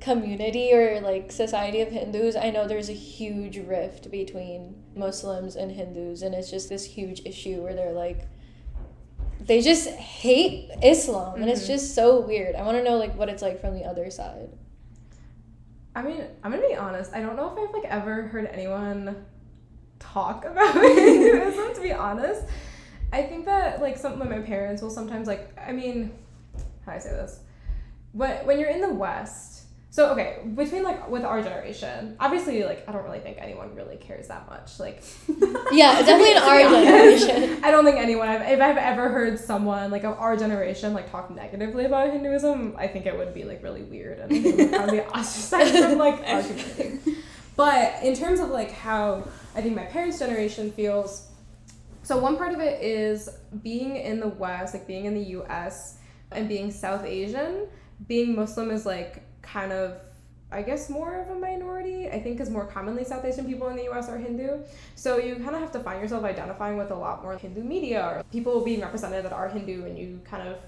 community 0.00 0.72
or 0.72 1.00
like 1.00 1.32
society 1.32 1.80
of 1.80 1.88
Hindus, 1.88 2.36
I 2.36 2.50
know 2.50 2.66
there's 2.66 2.88
a 2.88 2.92
huge 2.94 3.58
rift 3.58 4.10
between 4.10 4.74
Muslims 4.94 5.56
and 5.56 5.72
Hindus 5.72 6.22
and 6.22 6.34
it's 6.34 6.50
just 6.50 6.68
this 6.68 6.84
huge 6.84 7.22
issue 7.24 7.62
where 7.62 7.74
they're 7.74 7.92
like 7.92 8.26
they 9.40 9.62
just 9.62 9.88
hate 9.90 10.68
Islam 10.82 11.40
and 11.40 11.48
it's 11.48 11.62
Mhm. 11.64 11.68
just 11.68 11.94
so 11.94 12.20
weird. 12.20 12.54
I 12.56 12.62
want 12.64 12.76
to 12.76 12.82
know 12.84 12.96
like 12.96 13.16
what 13.16 13.28
it's 13.28 13.42
like 13.42 13.60
from 13.60 13.74
the 13.74 13.84
other 13.84 14.10
side. 14.10 14.50
I 15.94 16.02
mean, 16.02 16.22
I'm 16.42 16.50
gonna 16.50 16.66
be 16.66 16.74
honest. 16.74 17.12
I 17.14 17.20
don't 17.20 17.36
know 17.36 17.50
if 17.50 17.58
I've 17.58 17.72
like 17.74 17.84
ever 17.90 18.22
heard 18.22 18.46
anyone 18.46 19.24
talk 19.98 20.44
about 20.50 20.74
Hinduism. 20.74 21.74
to 21.74 21.80
be 21.80 21.92
honest, 21.92 22.44
I 23.12 23.22
think 23.22 23.44
that 23.46 23.80
like 23.80 23.96
some 23.96 24.20
of 24.20 24.28
my 24.28 24.40
parents 24.40 24.82
will 24.82 24.90
sometimes 24.90 25.26
like. 25.26 25.50
I 25.58 25.72
mean, 25.72 26.12
how 26.84 26.92
do 26.92 26.96
I 26.96 27.00
say 27.00 27.10
this? 27.10 27.40
When 28.12 28.46
when 28.46 28.58
you're 28.58 28.70
in 28.70 28.80
the 28.80 28.92
West. 28.92 29.54
So 29.90 30.10
okay, 30.12 30.40
between 30.54 30.82
like 30.82 31.08
with 31.08 31.24
our 31.24 31.42
generation, 31.42 32.14
obviously 32.20 32.62
like 32.62 32.86
I 32.86 32.92
don't 32.92 33.04
really 33.04 33.20
think 33.20 33.38
anyone 33.40 33.74
really 33.74 33.96
cares 33.96 34.28
that 34.28 34.46
much. 34.48 34.78
Like 34.78 35.02
Yeah, 35.72 36.02
definitely 36.02 36.32
in 36.32 36.36
To 36.36 36.42
our 36.44 36.66
honest, 36.66 37.26
generation. 37.26 37.64
I 37.64 37.70
don't 37.70 37.84
think 37.86 37.96
anyone, 37.96 38.28
I've, 38.28 38.42
if 38.42 38.60
I've 38.60 38.76
ever 38.76 39.08
heard 39.08 39.40
someone 39.40 39.90
like 39.90 40.04
of 40.04 40.18
our 40.18 40.36
generation 40.36 40.92
like 40.92 41.10
talk 41.10 41.34
negatively 41.34 41.86
about 41.86 42.12
Hinduism, 42.12 42.76
I 42.78 42.86
think 42.86 43.06
it 43.06 43.16
would 43.16 43.32
be 43.32 43.44
like 43.44 43.62
really 43.62 43.82
weird 43.82 44.18
and 44.18 44.30
they 44.30 44.52
would 44.52 44.72
probably 44.72 45.00
ostracized 45.00 45.74
from 45.74 45.98
like 45.98 46.20
our 46.28 46.42
community. 46.42 47.16
But 47.58 48.04
in 48.04 48.14
terms 48.14 48.38
of 48.38 48.50
like 48.50 48.70
how 48.70 49.26
I 49.56 49.60
think 49.62 49.74
my 49.74 49.86
parents' 49.86 50.20
generation 50.20 50.70
feels, 50.70 51.26
so 52.04 52.16
one 52.16 52.36
part 52.36 52.54
of 52.54 52.60
it 52.60 52.80
is 52.80 53.28
being 53.64 53.96
in 53.96 54.20
the 54.20 54.28
West, 54.28 54.74
like 54.74 54.86
being 54.86 55.06
in 55.06 55.14
the 55.14 55.24
U.S. 55.38 55.98
and 56.30 56.48
being 56.48 56.70
South 56.70 57.04
Asian. 57.04 57.66
Being 58.06 58.36
Muslim 58.36 58.70
is 58.70 58.86
like 58.86 59.24
kind 59.42 59.72
of 59.72 59.98
I 60.52 60.62
guess 60.62 60.88
more 60.88 61.20
of 61.20 61.30
a 61.30 61.34
minority. 61.34 62.06
I 62.06 62.20
think 62.20 62.36
because 62.36 62.48
more 62.48 62.64
commonly 62.64 63.02
South 63.02 63.24
Asian 63.24 63.44
people 63.44 63.66
in 63.70 63.76
the 63.76 63.82
U.S. 63.90 64.08
are 64.08 64.18
Hindu, 64.18 64.62
so 64.94 65.18
you 65.18 65.34
kind 65.34 65.56
of 65.56 65.60
have 65.60 65.72
to 65.72 65.80
find 65.80 66.00
yourself 66.00 66.22
identifying 66.22 66.76
with 66.76 66.92
a 66.92 66.94
lot 66.94 67.22
more 67.22 67.36
Hindu 67.36 67.64
media 67.64 68.02
or 68.04 68.22
people 68.30 68.64
being 68.64 68.82
represented 68.82 69.24
that 69.24 69.32
are 69.32 69.48
Hindu, 69.48 69.84
and 69.84 69.98
you 69.98 70.20
kind 70.24 70.46
of 70.46 70.58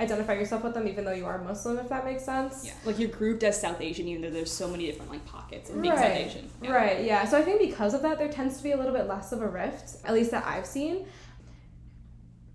identify 0.00 0.32
yourself 0.32 0.64
with 0.64 0.74
them 0.74 0.88
even 0.88 1.04
though 1.04 1.12
you 1.12 1.26
are 1.26 1.38
Muslim, 1.44 1.78
if 1.78 1.88
that 1.90 2.04
makes 2.04 2.24
sense. 2.24 2.64
Yeah, 2.64 2.72
like 2.84 2.98
you're 2.98 3.10
grouped 3.10 3.44
as 3.44 3.60
South 3.60 3.80
Asian, 3.80 4.08
even 4.08 4.22
though 4.22 4.30
there's 4.30 4.50
so 4.50 4.66
many 4.66 4.86
different 4.86 5.10
like 5.10 5.24
pockets 5.26 5.70
of 5.70 5.80
being 5.80 5.94
right. 5.94 6.00
South 6.00 6.16
Asian. 6.16 6.50
Yeah. 6.62 6.72
Right. 6.72 7.04
Yeah. 7.04 7.24
So 7.26 7.38
I 7.38 7.42
think 7.42 7.60
because 7.60 7.94
of 7.94 8.02
that, 8.02 8.18
there 8.18 8.28
tends 8.28 8.56
to 8.56 8.62
be 8.62 8.72
a 8.72 8.76
little 8.76 8.94
bit 8.94 9.06
less 9.06 9.32
of 9.32 9.42
a 9.42 9.48
rift, 9.48 9.96
at 10.04 10.14
least 10.14 10.30
that 10.30 10.46
I've 10.46 10.66
seen. 10.66 11.06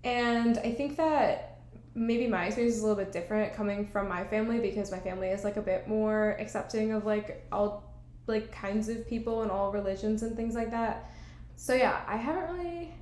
And 0.02 0.58
I 0.58 0.72
think 0.72 0.96
that 0.96 1.60
maybe 1.94 2.26
my 2.26 2.46
experience 2.46 2.76
is 2.76 2.82
a 2.82 2.86
little 2.86 3.02
bit 3.02 3.12
different 3.12 3.54
coming 3.54 3.86
from 3.86 4.08
my 4.08 4.24
family 4.24 4.58
because 4.58 4.90
my 4.90 4.98
family 4.98 5.28
is 5.28 5.44
like 5.44 5.56
a 5.56 5.62
bit 5.62 5.88
more 5.88 6.36
accepting 6.38 6.92
of 6.92 7.06
like 7.06 7.46
all 7.50 7.94
like 8.26 8.52
kinds 8.52 8.88
of 8.88 9.08
people 9.08 9.42
and 9.42 9.50
all 9.50 9.72
religions 9.72 10.22
and 10.22 10.36
things 10.36 10.54
like 10.54 10.70
that. 10.70 11.10
So 11.56 11.74
yeah, 11.74 12.02
I 12.06 12.16
haven't 12.16 12.56
really 12.56 12.92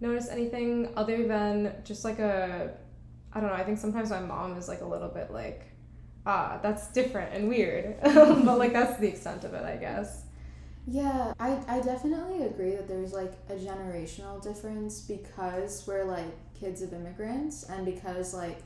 noticed 0.00 0.30
anything 0.30 0.92
other 0.96 1.26
than 1.26 1.76
just 1.84 2.04
like 2.04 2.18
a 2.18 2.74
I 3.34 3.40
don't 3.40 3.50
know, 3.50 3.56
I 3.56 3.64
think 3.64 3.78
sometimes 3.78 4.10
my 4.10 4.20
mom 4.20 4.56
is 4.56 4.68
like 4.68 4.80
a 4.80 4.86
little 4.86 5.08
bit 5.08 5.30
like 5.32 5.74
ah, 6.26 6.58
that's 6.62 6.88
different 6.88 7.34
and 7.34 7.48
weird. 7.48 7.96
but 8.02 8.58
like 8.58 8.72
that's 8.72 8.98
the 8.98 9.08
extent 9.08 9.44
of 9.44 9.54
it, 9.54 9.64
I 9.64 9.76
guess. 9.76 10.24
Yeah, 10.86 11.32
I, 11.40 11.58
I 11.66 11.80
definitely 11.80 12.44
agree 12.46 12.72
that 12.72 12.86
there's 12.86 13.12
like 13.12 13.32
a 13.48 13.54
generational 13.54 14.42
difference 14.42 15.00
because 15.00 15.84
we're 15.86 16.04
like 16.04 16.32
kids 16.54 16.82
of 16.82 16.92
immigrants 16.92 17.64
and 17.64 17.84
because 17.86 18.34
like 18.34 18.58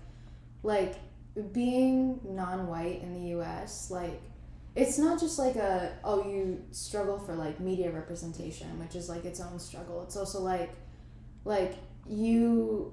like 0.63 0.97
being 1.53 2.21
non-white 2.25 3.01
in 3.03 3.15
the 3.15 3.39
US 3.39 3.91
like 3.91 4.21
it's 4.75 4.99
not 4.99 5.21
just 5.21 5.39
like 5.39 5.55
a 5.55 5.93
oh 6.03 6.29
you 6.29 6.63
struggle 6.73 7.19
for 7.19 7.35
like 7.35 7.61
media 7.61 7.91
representation 7.91 8.79
which 8.81 8.97
is 8.97 9.09
like 9.09 9.25
its 9.25 9.41
own 9.41 9.59
struggle 9.59 10.03
it's 10.03 10.17
also 10.17 10.41
like 10.41 10.71
like 11.45 11.77
you 12.09 12.93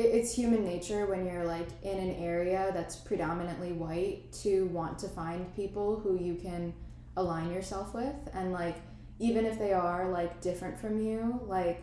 it's 0.00 0.34
human 0.34 0.64
nature 0.64 1.06
when 1.06 1.26
you're 1.26 1.44
like 1.44 1.68
in 1.82 1.98
an 1.98 2.14
area 2.16 2.70
that's 2.74 2.96
predominantly 2.96 3.72
white 3.72 4.32
to 4.42 4.66
want 4.66 4.98
to 5.00 5.08
find 5.08 5.54
people 5.56 5.98
who 6.00 6.18
you 6.18 6.34
can 6.34 6.72
align 7.16 7.50
yourself 7.52 7.94
with. 7.94 8.14
And 8.34 8.52
like 8.52 8.76
even 9.18 9.44
if 9.44 9.58
they 9.58 9.72
are 9.72 10.08
like 10.10 10.40
different 10.40 10.78
from 10.78 10.98
you 10.98 11.40
like 11.46 11.82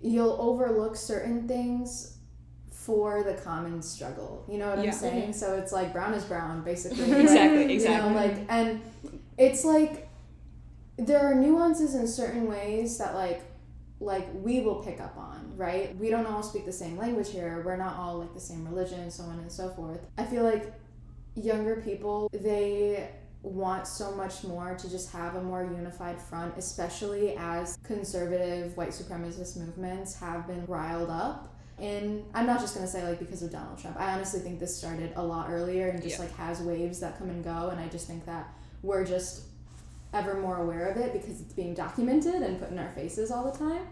you'll 0.00 0.36
overlook 0.40 0.94
certain 0.96 1.48
things 1.48 2.16
for 2.70 3.22
the 3.24 3.34
common 3.34 3.82
struggle. 3.82 4.44
You 4.48 4.58
know 4.58 4.68
what 4.70 4.78
Yeah. 4.78 4.90
i'm 4.92 4.92
saying? 4.92 5.32
So 5.32 5.56
it's 5.58 5.72
like 5.72 5.92
brown 5.92 6.14
is 6.14 6.24
brown 6.24 6.62
basically. 6.62 7.10
Exactly, 7.20 7.58
Like, 7.64 7.70
exactly. 7.70 8.08
you 8.08 8.14
know, 8.14 8.20
like 8.20 8.46
and 8.48 8.80
it's 9.36 9.64
like 9.64 10.08
there 10.96 11.20
are 11.20 11.34
nuances 11.34 11.94
in 11.94 12.06
certain 12.08 12.46
ways 12.48 12.98
that 12.98 13.14
like 13.14 13.42
like 14.00 14.26
we 14.34 14.60
will 14.60 14.76
pick 14.82 15.00
up 15.00 15.16
on 15.16 15.37
right? 15.58 15.94
We 15.98 16.08
don't 16.08 16.24
all 16.24 16.42
speak 16.42 16.64
the 16.64 16.72
same 16.72 16.96
language 16.96 17.30
here. 17.30 17.62
We're 17.66 17.76
not 17.76 17.96
all 17.96 18.18
like 18.20 18.32
the 18.32 18.40
same 18.40 18.64
religion 18.66 19.10
so 19.10 19.24
on 19.24 19.38
and 19.40 19.50
so 19.52 19.68
forth. 19.70 20.00
I 20.16 20.24
feel 20.24 20.44
like 20.44 20.72
younger 21.34 21.82
people 21.82 22.30
they 22.32 23.10
want 23.42 23.86
so 23.86 24.12
much 24.16 24.42
more 24.44 24.74
to 24.74 24.90
just 24.90 25.12
have 25.12 25.36
a 25.36 25.42
more 25.42 25.62
unified 25.62 26.20
front 26.20 26.52
especially 26.58 27.36
as 27.38 27.78
conservative 27.84 28.76
white 28.76 28.88
supremacist 28.88 29.56
movements 29.56 30.18
have 30.18 30.46
been 30.46 30.64
riled 30.66 31.10
up. 31.10 31.54
And 31.78 32.24
i'm 32.34 32.46
not 32.46 32.58
just 32.60 32.74
to 32.76 32.84
say 32.88 33.04
like 33.04 33.18
because 33.20 33.42
of 33.42 33.52
donald 33.52 33.78
trump. 33.78 33.96
I 34.00 34.12
honestly 34.14 34.40
think 34.40 34.58
this 34.58 34.76
started 34.76 35.12
a 35.16 35.22
lot 35.22 35.48
earlier 35.50 35.88
and 35.88 36.02
just 36.02 36.16
Yeah. 36.18 36.24
like 36.24 36.34
has 36.36 36.60
waves 36.60 36.98
that 37.00 37.18
come 37.18 37.30
and 37.30 37.44
go 37.44 37.68
and 37.70 37.78
i 37.80 37.86
just 37.88 38.06
think 38.08 38.26
that 38.26 38.52
we're 38.82 39.04
just 39.04 39.42
ever 40.12 40.34
more 40.40 40.56
aware 40.56 40.88
of 40.88 40.96
it 40.96 41.12
because 41.12 41.40
it's 41.40 41.52
being 41.52 41.74
documented 41.74 42.42
and 42.42 42.58
put 42.58 42.70
in 42.70 42.78
our 42.80 42.90
faces 42.92 43.30
all 43.30 43.44
the 43.50 43.56
time 43.56 43.82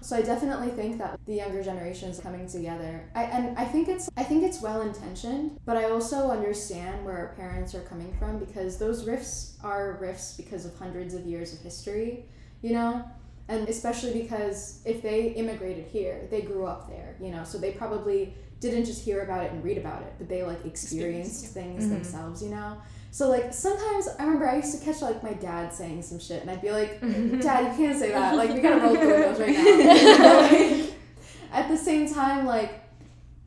so 0.00 0.16
I 0.16 0.22
definitely 0.22 0.68
think 0.70 0.98
that 0.98 1.18
the 1.26 1.34
younger 1.34 1.62
generation 1.62 2.08
is 2.10 2.20
coming 2.20 2.48
together. 2.48 3.08
I, 3.14 3.24
and 3.24 3.58
I 3.58 3.64
think 3.64 3.88
it's 3.88 4.08
I 4.16 4.24
think 4.24 4.42
it's 4.44 4.60
well 4.62 4.82
intentioned, 4.82 5.58
but 5.64 5.76
I 5.76 5.84
also 5.90 6.30
understand 6.30 7.04
where 7.04 7.16
our 7.16 7.34
parents 7.34 7.74
are 7.74 7.82
coming 7.82 8.12
from 8.18 8.38
because 8.38 8.78
those 8.78 9.06
rifts 9.06 9.56
are 9.62 9.98
rifts 10.00 10.34
because 10.36 10.64
of 10.64 10.76
hundreds 10.78 11.14
of 11.14 11.26
years 11.26 11.52
of 11.52 11.60
history, 11.60 12.24
you 12.62 12.72
know? 12.72 13.04
And 13.48 13.68
especially 13.68 14.20
because 14.22 14.82
if 14.84 15.00
they 15.02 15.28
immigrated 15.28 15.86
here, 15.86 16.26
they 16.30 16.42
grew 16.42 16.66
up 16.66 16.88
there, 16.88 17.16
you 17.20 17.30
know, 17.30 17.44
so 17.44 17.56
they 17.58 17.72
probably 17.72 18.34
didn't 18.60 18.84
just 18.84 19.02
hear 19.04 19.22
about 19.22 19.44
it 19.44 19.52
and 19.52 19.64
read 19.64 19.78
about 19.78 20.02
it, 20.02 20.12
but 20.18 20.28
they 20.28 20.42
like 20.42 20.64
experienced 20.66 21.44
Experienced, 21.44 21.54
things 21.54 21.86
Mhm. 21.86 21.90
themselves, 21.90 22.42
you 22.42 22.50
know? 22.50 22.76
So 23.10 23.28
like 23.28 23.52
sometimes 23.52 24.08
I 24.18 24.24
remember 24.24 24.48
I 24.48 24.56
used 24.56 24.78
to 24.78 24.84
catch 24.84 25.02
like 25.02 25.22
my 25.22 25.32
dad 25.32 25.72
saying 25.72 26.02
some 26.02 26.18
shit 26.18 26.42
and 26.42 26.50
I'd 26.50 26.62
be 26.62 26.70
like, 26.70 27.00
Dad, 27.40 27.72
you 27.72 27.86
can't 27.86 27.98
say 27.98 28.12
that. 28.12 28.36
Like 28.36 28.52
we 28.52 28.60
gotta 28.60 28.80
roll 28.80 28.92
the 28.92 29.00
windows 29.00 29.40
right 29.40 29.56
now. 29.56 30.40
Like, 30.42 30.94
at 31.52 31.68
the 31.68 31.76
same 31.76 32.12
time, 32.12 32.46
like 32.46 32.84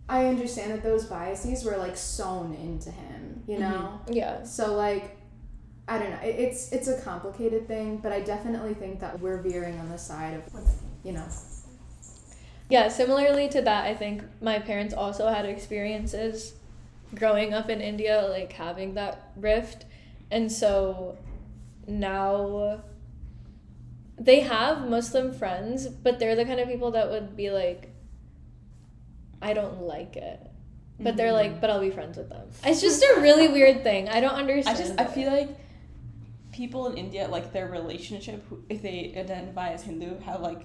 I 0.10 0.26
understand 0.26 0.72
that 0.72 0.84
those 0.84 1.06
biases 1.06 1.64
were 1.64 1.78
like 1.78 1.96
sewn 1.96 2.54
into 2.56 2.92
him, 2.92 3.44
you 3.48 3.58
mm-hmm. 3.58 3.72
know? 3.72 4.02
Yeah. 4.10 4.44
So 4.44 4.76
like 4.76 5.18
I 5.88 6.00
don't 6.00 6.10
know. 6.10 6.20
It's 6.24 6.72
it's 6.72 6.88
a 6.88 7.00
complicated 7.02 7.68
thing, 7.68 7.98
but 7.98 8.12
I 8.12 8.22
definitely 8.22 8.74
think 8.74 9.00
that 9.02 9.20
we're 9.20 9.42
veering 9.42 9.78
on 9.80 9.90
the 9.90 9.98
side 9.98 10.36
of 10.36 10.64
you 11.04 11.12
know. 11.12 11.26
Yeah, 12.70 12.88
similarly 12.88 13.50
to 13.50 13.62
that, 13.62 13.86
I 13.86 13.94
think 13.94 14.24
my 14.42 14.60
parents 14.60 14.94
also 14.94 15.28
had 15.28 15.46
experiences 15.46 16.54
growing 17.16 17.54
up 17.54 17.70
in 17.70 17.82
India, 17.82 18.28
like 18.30 18.52
having 18.54 18.94
that 18.96 19.32
rift. 19.36 19.86
And 20.30 20.52
so 20.52 21.18
now 21.88 22.82
they 24.18 24.42
have 24.42 24.88
Muslim 24.88 25.34
friends, 25.34 25.88
but 25.88 26.20
they're 26.20 26.36
the 26.36 26.46
kind 26.46 26.60
of 26.60 26.68
people 26.68 26.92
that 26.92 27.10
would 27.10 27.36
be 27.36 27.50
like, 27.50 27.90
I 29.42 29.54
don't 29.54 29.82
like 29.82 30.16
it. 30.16 30.40
But 31.00 31.18
they're 31.18 31.32
like, 31.34 31.60
but 31.60 31.72
I'll 31.72 31.82
be 31.82 31.90
friends 31.90 32.16
with 32.18 32.30
them. 32.30 32.48
It's 32.64 32.80
just 32.80 33.02
a 33.02 33.22
really 33.22 33.48
weird 33.48 33.82
thing. 33.82 34.08
I 34.08 34.20
don't 34.20 34.36
understand. 34.36 34.78
I 34.78 34.80
just 34.80 35.00
I 35.00 35.06
feel 35.06 35.32
like 35.32 35.50
people 36.52 36.86
in 36.92 36.98
India 36.98 37.28
like 37.28 37.52
their 37.52 37.68
relationship 37.68 38.44
if 38.70 38.84
they 38.84 39.12
identify 39.18 39.70
as 39.70 39.82
Hindu 39.84 40.20
have 40.20 40.42
like 40.42 40.62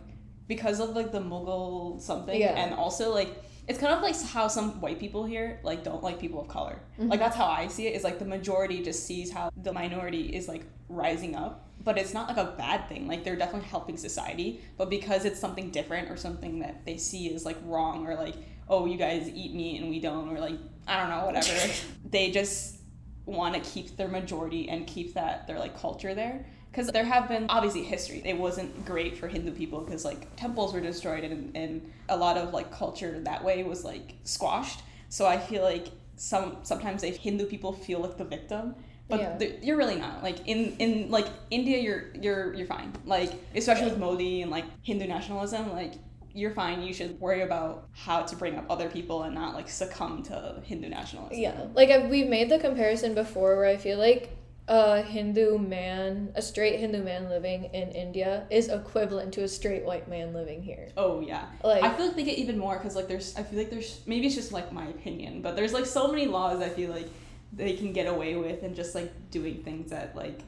because 0.46 0.78
of 0.80 0.90
like 0.94 1.10
the 1.10 1.20
Mughal 1.20 1.98
something 2.00 2.38
Yeah. 2.38 2.48
and 2.48 2.74
also 2.74 3.14
like 3.14 3.34
it's 3.68 3.78
kind 3.78 3.92
of 3.92 4.02
like 4.02 4.20
how 4.20 4.48
some 4.48 4.80
white 4.80 5.00
people 5.00 5.24
here 5.24 5.58
like 5.62 5.82
don't 5.82 6.02
like 6.02 6.20
people 6.20 6.40
of 6.40 6.48
color. 6.48 6.78
Like 6.98 7.08
mm-hmm. 7.08 7.18
that's 7.18 7.36
how 7.36 7.46
I 7.46 7.66
see 7.68 7.86
it. 7.86 7.94
Is 7.94 8.04
like 8.04 8.18
the 8.18 8.24
majority 8.24 8.82
just 8.82 9.06
sees 9.06 9.30
how 9.32 9.50
the 9.56 9.72
minority 9.72 10.34
is 10.34 10.46
like 10.46 10.64
rising 10.88 11.34
up, 11.34 11.68
but 11.82 11.98
it's 11.98 12.14
not 12.14 12.28
like 12.28 12.36
a 12.36 12.54
bad 12.56 12.88
thing. 12.88 13.08
Like 13.08 13.24
they're 13.24 13.36
definitely 13.36 13.68
helping 13.68 13.96
society, 13.96 14.60
but 14.76 14.88
because 14.88 15.24
it's 15.24 15.40
something 15.40 15.70
different 15.70 16.10
or 16.10 16.16
something 16.16 16.60
that 16.60 16.84
they 16.86 16.96
see 16.96 17.26
is 17.26 17.44
like 17.44 17.56
wrong 17.64 18.06
or 18.06 18.14
like 18.14 18.34
oh 18.68 18.86
you 18.86 18.96
guys 18.96 19.28
eat 19.28 19.54
meat 19.54 19.80
and 19.80 19.90
we 19.90 20.00
don't 20.00 20.28
or 20.28 20.38
like 20.38 20.58
I 20.86 21.00
don't 21.00 21.10
know 21.10 21.26
whatever. 21.26 21.72
they 22.10 22.30
just 22.30 22.76
want 23.24 23.54
to 23.54 23.60
keep 23.60 23.96
their 23.96 24.08
majority 24.08 24.68
and 24.68 24.86
keep 24.86 25.14
that 25.14 25.48
their 25.48 25.58
like 25.58 25.76
culture 25.76 26.14
there 26.14 26.46
because 26.76 26.92
there 26.92 27.04
have 27.04 27.26
been 27.26 27.46
obviously 27.48 27.82
history. 27.82 28.20
It 28.22 28.36
wasn't 28.36 28.84
great 28.84 29.16
for 29.16 29.28
hindu 29.28 29.52
people 29.52 29.80
because 29.80 30.04
like 30.04 30.36
temples 30.36 30.74
were 30.74 30.80
destroyed 30.80 31.24
and, 31.24 31.56
and 31.56 31.90
a 32.10 32.16
lot 32.16 32.36
of 32.36 32.52
like 32.52 32.70
culture 32.70 33.18
that 33.20 33.42
way 33.42 33.62
was 33.62 33.82
like 33.82 34.12
squashed. 34.24 34.82
So 35.08 35.24
i 35.24 35.38
feel 35.38 35.62
like 35.62 35.86
some 36.16 36.58
sometimes 36.64 37.00
they 37.00 37.12
hindu 37.12 37.46
people 37.46 37.72
feel 37.72 38.00
like 38.00 38.18
the 38.18 38.24
victim. 38.24 38.74
But 39.08 39.20
Yeah. 39.20 39.38
th- 39.38 39.62
you're 39.62 39.78
really 39.78 39.96
not. 39.96 40.22
Like 40.22 40.46
in 40.46 40.76
in 40.78 41.10
like 41.10 41.28
india 41.50 41.78
you're 41.78 42.12
you're 42.20 42.52
you're 42.52 42.66
fine. 42.66 42.92
Like 43.06 43.32
especially 43.54 43.88
with 43.88 43.98
modi 43.98 44.42
and 44.42 44.50
like 44.50 44.66
hindu 44.82 45.06
nationalism 45.06 45.72
like 45.72 45.94
you're 46.34 46.50
fine. 46.50 46.82
You 46.82 46.92
should 46.92 47.18
worry 47.18 47.40
about 47.40 47.88
how 47.94 48.20
to 48.20 48.36
bring 48.36 48.56
up 48.56 48.66
other 48.68 48.90
people 48.90 49.22
and 49.22 49.34
not 49.34 49.54
like 49.54 49.70
succumb 49.70 50.22
to 50.24 50.60
hindu 50.62 50.90
nationalism. 50.90 51.38
Yeah, 51.38 51.68
like 51.72 51.88
I've, 51.88 52.10
we've 52.10 52.28
made 52.28 52.50
the 52.50 52.58
comparison 52.58 53.14
before 53.14 53.56
where 53.56 53.64
I 53.64 53.78
feel 53.78 53.98
like 53.98 54.35
a 54.68 55.00
Hindu 55.00 55.58
man, 55.58 56.32
a 56.34 56.42
straight 56.42 56.80
Hindu 56.80 57.02
man 57.02 57.28
living 57.28 57.64
in 57.72 57.90
India 57.90 58.46
is 58.50 58.68
equivalent 58.68 59.32
to 59.34 59.44
a 59.44 59.48
straight 59.48 59.84
white 59.84 60.08
man 60.08 60.32
living 60.32 60.62
here. 60.62 60.88
Oh 60.96 61.20
yeah. 61.20 61.46
Like 61.62 61.84
I 61.84 61.94
feel 61.94 62.06
like 62.06 62.16
they 62.16 62.24
get 62.24 62.38
even 62.38 62.58
more 62.58 62.76
because 62.76 62.96
like 62.96 63.06
there's 63.06 63.36
I 63.36 63.44
feel 63.44 63.58
like 63.58 63.70
there's 63.70 64.00
maybe 64.06 64.26
it's 64.26 64.34
just 64.34 64.52
like 64.52 64.72
my 64.72 64.86
opinion, 64.86 65.40
but 65.40 65.54
there's 65.54 65.72
like 65.72 65.86
so 65.86 66.08
many 66.08 66.26
laws 66.26 66.60
I 66.60 66.68
feel 66.68 66.90
like 66.90 67.08
they 67.52 67.74
can 67.74 67.92
get 67.92 68.06
away 68.06 68.34
with 68.34 68.64
and 68.64 68.74
just 68.74 68.94
like 68.94 69.12
doing 69.30 69.62
things 69.62 69.90
that 69.90 70.16
like 70.16 70.40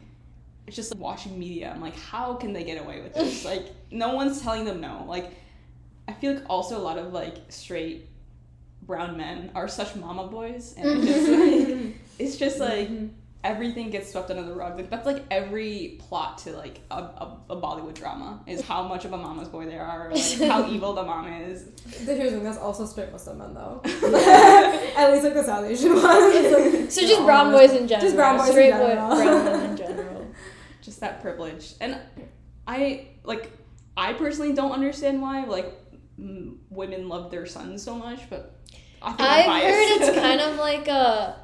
it's 0.66 0.74
just 0.74 0.92
like 0.92 1.00
watching 1.00 1.38
media. 1.38 1.70
I'm 1.72 1.80
like, 1.80 1.96
how 1.96 2.34
can 2.34 2.52
they 2.52 2.64
get 2.64 2.82
away 2.82 3.00
with 3.00 3.14
this? 3.14 3.44
like 3.44 3.68
no 3.92 4.14
one's 4.14 4.42
telling 4.42 4.64
them 4.64 4.80
no. 4.80 5.04
Like 5.06 5.32
I 6.08 6.12
feel 6.12 6.34
like 6.34 6.44
also 6.50 6.76
a 6.76 6.82
lot 6.82 6.98
of 6.98 7.12
like 7.12 7.36
straight 7.50 8.08
brown 8.82 9.16
men 9.16 9.52
are 9.54 9.68
such 9.68 9.94
mama 9.94 10.26
boys 10.26 10.74
and 10.76 11.04
it's 11.04 11.06
just 11.06 11.28
like 11.28 11.94
it's 12.18 12.36
just 12.36 12.58
like 12.58 12.88
mm-hmm. 12.88 13.06
Everything 13.44 13.88
gets 13.90 14.10
swept 14.10 14.30
under 14.30 14.42
the 14.42 14.52
rug. 14.52 14.76
Like 14.76 14.90
that's 14.90 15.06
like 15.06 15.24
every 15.30 15.96
plot 16.00 16.38
to 16.38 16.52
like 16.52 16.80
a, 16.90 16.94
a, 16.96 17.36
a 17.50 17.56
Bollywood 17.56 17.94
drama 17.94 18.40
is 18.46 18.60
how 18.62 18.82
much 18.86 19.04
of 19.04 19.12
a 19.12 19.16
mama's 19.16 19.48
boy 19.48 19.66
they 19.66 19.78
are, 19.78 20.10
like 20.12 20.22
how 20.48 20.68
evil 20.68 20.92
the 20.94 21.02
mom 21.04 21.26
is. 21.32 21.64
The 22.04 22.14
here's 22.14 22.30
the 22.32 22.38
thing, 22.38 22.44
that's 22.44 22.58
also 22.58 22.84
straight 22.86 23.12
Muslim 23.12 23.38
men 23.38 23.54
though. 23.54 23.80
At 23.84 25.12
least 25.12 25.24
like 25.24 25.34
the 25.34 25.44
South 25.44 25.64
Asian 25.64 25.94
ones. 25.94 26.04
Like, 26.04 26.90
So 26.90 27.00
just 27.00 27.22
brown 27.24 27.52
boys 27.52 27.70
in 27.72 27.86
general. 27.86 28.06
Just 28.06 28.16
brown 28.16 28.36
boys 28.38 28.48
in 28.50 28.54
general. 28.54 28.86
boy- 28.88 28.94
brown 29.24 29.44
men 29.44 29.70
in 29.70 29.76
general. 29.76 30.26
Just 30.82 31.00
that 31.00 31.20
privilege, 31.22 31.74
and 31.80 31.98
I 32.66 33.08
like 33.24 33.50
I 33.96 34.14
personally 34.14 34.52
don't 34.54 34.72
understand 34.72 35.20
why 35.20 35.44
like 35.44 35.72
m- 36.18 36.60
women 36.70 37.08
love 37.08 37.30
their 37.30 37.46
sons 37.46 37.82
so 37.82 37.94
much, 37.94 38.28
but 38.30 38.56
I 39.02 39.08
think 39.12 39.20
I'm 39.20 39.50
I've 39.50 39.62
heard 39.64 40.00
it's 40.02 40.18
kind 40.18 40.40
of 40.40 40.56
like 40.56 40.88
a 40.88 41.36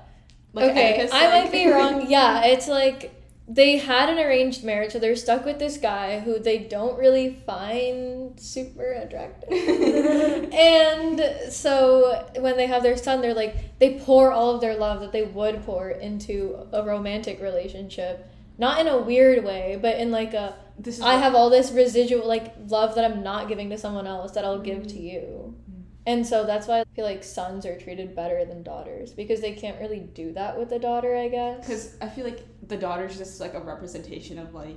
like 0.55 0.70
okay, 0.70 1.09
I 1.12 1.42
might 1.42 1.52
be 1.52 1.66
wrong. 1.70 2.09
Yeah, 2.09 2.44
it's 2.44 2.68
like 2.68 3.12
they 3.46 3.76
had 3.76 4.09
an 4.09 4.18
arranged 4.18 4.64
marriage, 4.64 4.92
so 4.92 4.98
they're 4.98 5.16
stuck 5.16 5.44
with 5.44 5.59
this 5.59 5.76
guy 5.76 6.20
who 6.20 6.38
they 6.38 6.59
don't 6.59 6.98
really 6.98 7.42
find 7.44 8.38
super 8.40 8.92
attractive. 8.92 9.50
and 10.52 11.52
so 11.52 12.26
when 12.38 12.57
they 12.57 12.66
have 12.66 12.82
their 12.82 12.96
son, 12.96 13.20
they're 13.20 13.34
like 13.34 13.78
they 13.78 13.98
pour 14.00 14.32
all 14.32 14.55
of 14.55 14.61
their 14.61 14.76
love 14.76 15.00
that 15.00 15.12
they 15.12 15.24
would 15.24 15.64
pour 15.64 15.90
into 15.90 16.57
a 16.72 16.82
romantic 16.82 17.42
relationship, 17.42 18.30
not 18.57 18.80
in 18.80 18.86
a 18.86 18.96
weird 18.96 19.44
way, 19.44 19.78
but 19.80 19.96
in 19.96 20.11
like 20.11 20.32
a 20.32 20.55
I 21.02 21.16
have 21.16 21.34
all 21.34 21.50
this 21.50 21.70
residual 21.70 22.26
like 22.26 22.55
love 22.68 22.94
that 22.96 23.05
I'm 23.05 23.22
not 23.22 23.48
giving 23.48 23.70
to 23.70 23.78
someone 23.78 24.07
else 24.07 24.32
that 24.32 24.44
I'll 24.44 24.61
give 24.61 24.86
to 24.88 24.98
you. 24.98 25.55
And 26.07 26.26
so 26.26 26.44
that's 26.44 26.66
why 26.66 26.80
I 26.80 26.84
feel 26.94 27.05
like 27.07 27.24
sons 27.24 27.64
are 27.64 27.78
treated 27.78 28.14
better 28.14 28.44
than 28.44 28.62
daughters 28.62 29.12
because 29.12 29.40
they 29.40 29.52
can't 29.52 29.80
really 29.80 30.00
do 30.00 30.32
that 30.34 30.59
with 30.59 30.70
a 30.72 30.78
daughter, 30.78 31.16
I 31.16 31.28
guess. 31.28 31.61
Because 31.61 31.96
I 32.00 32.09
feel 32.09 32.24
like 32.24 32.40
the 32.68 32.76
daughter's 32.76 33.16
just 33.16 33.40
like 33.40 33.55
a 33.55 33.61
representation 33.61 34.38
of 34.38 34.52
like 34.55 34.76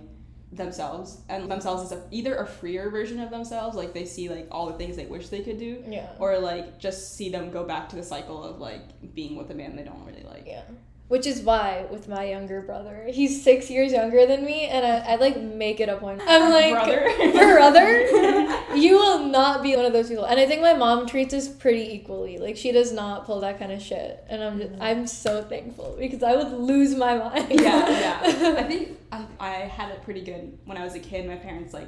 themselves, 0.54 1.22
and 1.28 1.52
themselves 1.52 1.84
is 1.84 1.92
a, 1.92 2.04
either 2.10 2.36
a 2.38 2.48
freer 2.48 2.90
version 2.90 3.20
of 3.20 3.30
themselves, 3.30 3.76
like 3.76 3.94
they 3.94 4.06
see 4.06 4.30
like 4.30 4.48
all 4.50 4.68
the 4.68 4.78
things 4.78 4.96
they 4.96 5.06
wish 5.06 5.28
they 5.28 5.42
could 5.42 5.58
do, 5.60 5.84
Yeah. 5.86 6.08
or 6.20 6.40
like 6.40 6.80
just 6.80 7.16
see 7.18 7.30
them 7.30 7.52
go 7.52 7.66
back 7.66 7.90
to 7.90 7.98
the 7.98 8.04
cycle 8.04 8.44
of 8.44 8.60
like 8.60 9.14
being 9.14 9.36
with 9.36 9.52
a 9.52 9.54
man 9.54 9.76
they 9.76 9.84
don't 9.84 10.06
really 10.06 10.24
like. 10.24 10.44
Yeah. 10.48 10.62
Which 11.08 11.26
is 11.26 11.40
why 11.42 11.86
with 11.90 12.10
my 12.10 12.26
younger 12.26 12.62
brother, 12.62 13.08
he's 13.10 13.42
six 13.42 13.70
years 13.70 13.94
younger 13.94 14.26
than 14.26 14.44
me, 14.44 14.66
and 14.66 14.86
I, 14.86 15.14
I 15.14 15.16
like 15.16 15.40
make 15.42 15.80
it 15.80 15.88
a 15.88 15.96
point. 15.96 16.22
I'm 16.28 16.52
like, 16.52 16.74
Brother. 16.74 17.32
brother, 17.32 18.02
you 18.76 18.98
will 18.98 19.26
not 19.28 19.64
be 19.64 19.74
one 19.78 19.86
of 19.86 19.94
those 19.94 20.10
people. 20.10 20.26
And 20.26 20.38
I 20.38 20.46
think 20.46 20.62
my 20.62 20.74
mom 20.74 21.08
treats 21.08 21.34
us 21.34 21.48
pretty 21.48 21.94
equally. 21.94 22.40
Like 22.40 22.58
she 22.58 22.74
does 22.74 22.92
not 22.92 23.26
pull 23.26 23.40
that 23.40 23.58
kind 23.58 23.72
of 23.72 23.82
shit, 23.82 24.22
and 24.30 24.44
I'm 24.44 24.60
just, 24.60 24.74
I'm 24.82 25.08
so 25.08 25.42
thankful 25.44 25.96
because 25.98 26.24
I 26.24 26.36
would 26.36 26.52
lose 26.52 26.94
my 26.94 27.18
mind. 27.18 27.62
yeah, 27.62 27.90
yeah. 27.90 28.56
I 28.58 28.64
think 28.64 28.98
I, 29.14 29.26
I 29.40 29.52
had 29.52 29.92
it 29.92 30.04
pretty 30.04 30.22
good 30.22 30.58
when 30.66 30.78
I 30.78 30.84
was 30.84 30.96
a 30.96 31.00
kid. 31.00 31.26
My 31.26 31.38
parents 31.38 31.74
like 31.74 31.88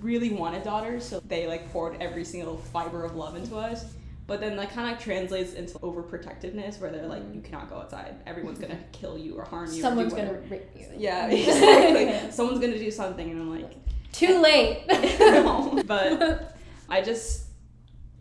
really 0.00 0.30
wanted 0.30 0.62
daughters, 0.62 1.04
so 1.04 1.20
they 1.26 1.48
like 1.48 1.70
poured 1.72 2.00
every 2.00 2.24
single 2.24 2.58
fiber 2.58 3.04
of 3.04 3.16
love 3.16 3.34
into 3.34 3.56
us. 3.56 3.86
But 4.26 4.40
then 4.40 4.56
that 4.56 4.70
kind 4.70 4.94
of 4.94 5.02
translates 5.02 5.54
into 5.54 5.78
overprotectiveness, 5.80 6.80
where 6.80 6.90
they're 6.90 7.06
like, 7.06 7.22
mm. 7.22 7.34
you 7.34 7.40
cannot 7.40 7.68
go 7.68 7.76
outside. 7.76 8.16
Everyone's 8.26 8.58
gonna 8.58 8.78
kill 8.92 9.18
you 9.18 9.36
or 9.36 9.44
harm 9.44 9.66
you. 9.72 9.80
Someone's 9.80 10.14
gonna 10.14 10.40
rape 10.48 10.70
you. 10.76 10.86
Yeah, 10.96 11.26
exactly. 11.30 12.30
Someone's 12.30 12.60
gonna 12.60 12.78
do 12.78 12.90
something, 12.90 13.30
and 13.30 13.40
I'm 13.40 13.50
like, 13.50 13.72
Too 14.12 14.26
eh, 14.26 14.38
late. 14.38 14.84
no. 15.20 15.82
But 15.86 16.56
I 16.88 17.02
just, 17.02 17.46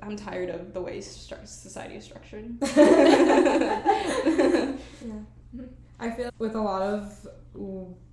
I'm 0.02 0.16
tired 0.16 0.50
of 0.50 0.74
the 0.74 0.82
way 0.82 0.98
stru- 1.00 1.48
society 1.48 1.96
is 1.96 2.04
structured. 2.04 2.58
I 6.00 6.10
feel 6.10 6.32
with 6.40 6.56
a 6.56 6.62
lot 6.62 6.82
of 6.82 7.28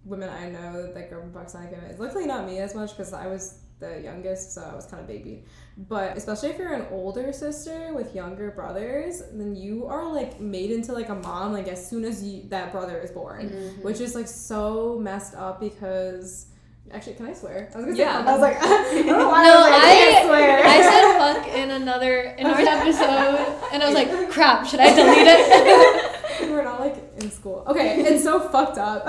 women 0.04 0.28
I 0.28 0.50
know 0.50 0.92
that 0.92 1.08
grew 1.08 1.18
up 1.18 1.24
in 1.24 1.32
Pakistan, 1.32 1.68
it's 1.88 1.98
luckily 1.98 2.26
not 2.26 2.46
me 2.46 2.58
as 2.58 2.74
much 2.74 2.90
because 2.90 3.14
I 3.14 3.26
was 3.26 3.60
the 3.80 4.00
youngest, 4.00 4.52
so 4.54 4.62
I 4.62 4.74
was 4.74 4.86
kind 4.86 5.00
of 5.00 5.06
baby. 5.06 5.44
But 5.76 6.16
especially 6.16 6.50
if 6.50 6.58
you're 6.58 6.72
an 6.72 6.86
older 6.90 7.32
sister 7.32 7.92
with 7.94 8.14
younger 8.14 8.50
brothers, 8.50 9.22
then 9.32 9.54
you 9.54 9.86
are 9.86 10.12
like 10.12 10.40
made 10.40 10.70
into 10.72 10.92
like 10.92 11.08
a 11.08 11.14
mom 11.14 11.52
like 11.52 11.68
as 11.68 11.84
soon 11.88 12.04
as 12.04 12.22
you, 12.22 12.42
that 12.48 12.72
brother 12.72 12.98
is 12.98 13.10
born, 13.12 13.50
mm-hmm. 13.50 13.82
which 13.82 14.00
is 14.00 14.14
like 14.14 14.28
so 14.28 14.98
messed 15.00 15.34
up 15.34 15.60
because. 15.60 16.46
Actually, 16.90 17.16
can 17.16 17.26
I 17.26 17.34
swear? 17.34 17.68
I 17.74 17.76
was 17.76 17.84
gonna 17.84 17.96
say 17.96 18.02
Yeah. 18.02 18.24
fuck. 18.24 18.28
I 18.28 18.32
was 18.32 18.40
like, 18.40 18.56
I 18.62 18.66
don't 18.66 19.06
know 19.06 19.28
why 19.28 19.44
No, 19.44 19.52
I 19.52 19.60
was 19.60 19.70
like, 19.70 19.82
I, 19.82 19.90
I- 19.90 20.10
can't 20.10 20.26
swear. 20.26 20.62
I 20.64 20.80
said 20.80 21.18
fuck 21.18 21.54
in 21.54 21.70
another 21.70 22.20
in 22.38 22.46
our 22.46 22.58
episode, 22.76 23.68
and 23.74 23.82
I 23.82 23.86
was 23.86 23.94
like, 23.94 24.30
crap, 24.30 24.66
should 24.66 24.80
I 24.80 24.88
delete 24.94 25.26
it? 25.28 26.40
We're 26.50 26.64
not 26.64 26.80
like 26.80 26.96
in 27.18 27.30
school. 27.30 27.62
Okay, 27.66 28.00
it's 28.00 28.24
so 28.24 28.40
fucked 28.48 28.78
up 28.78 29.06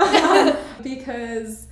because 0.82 1.68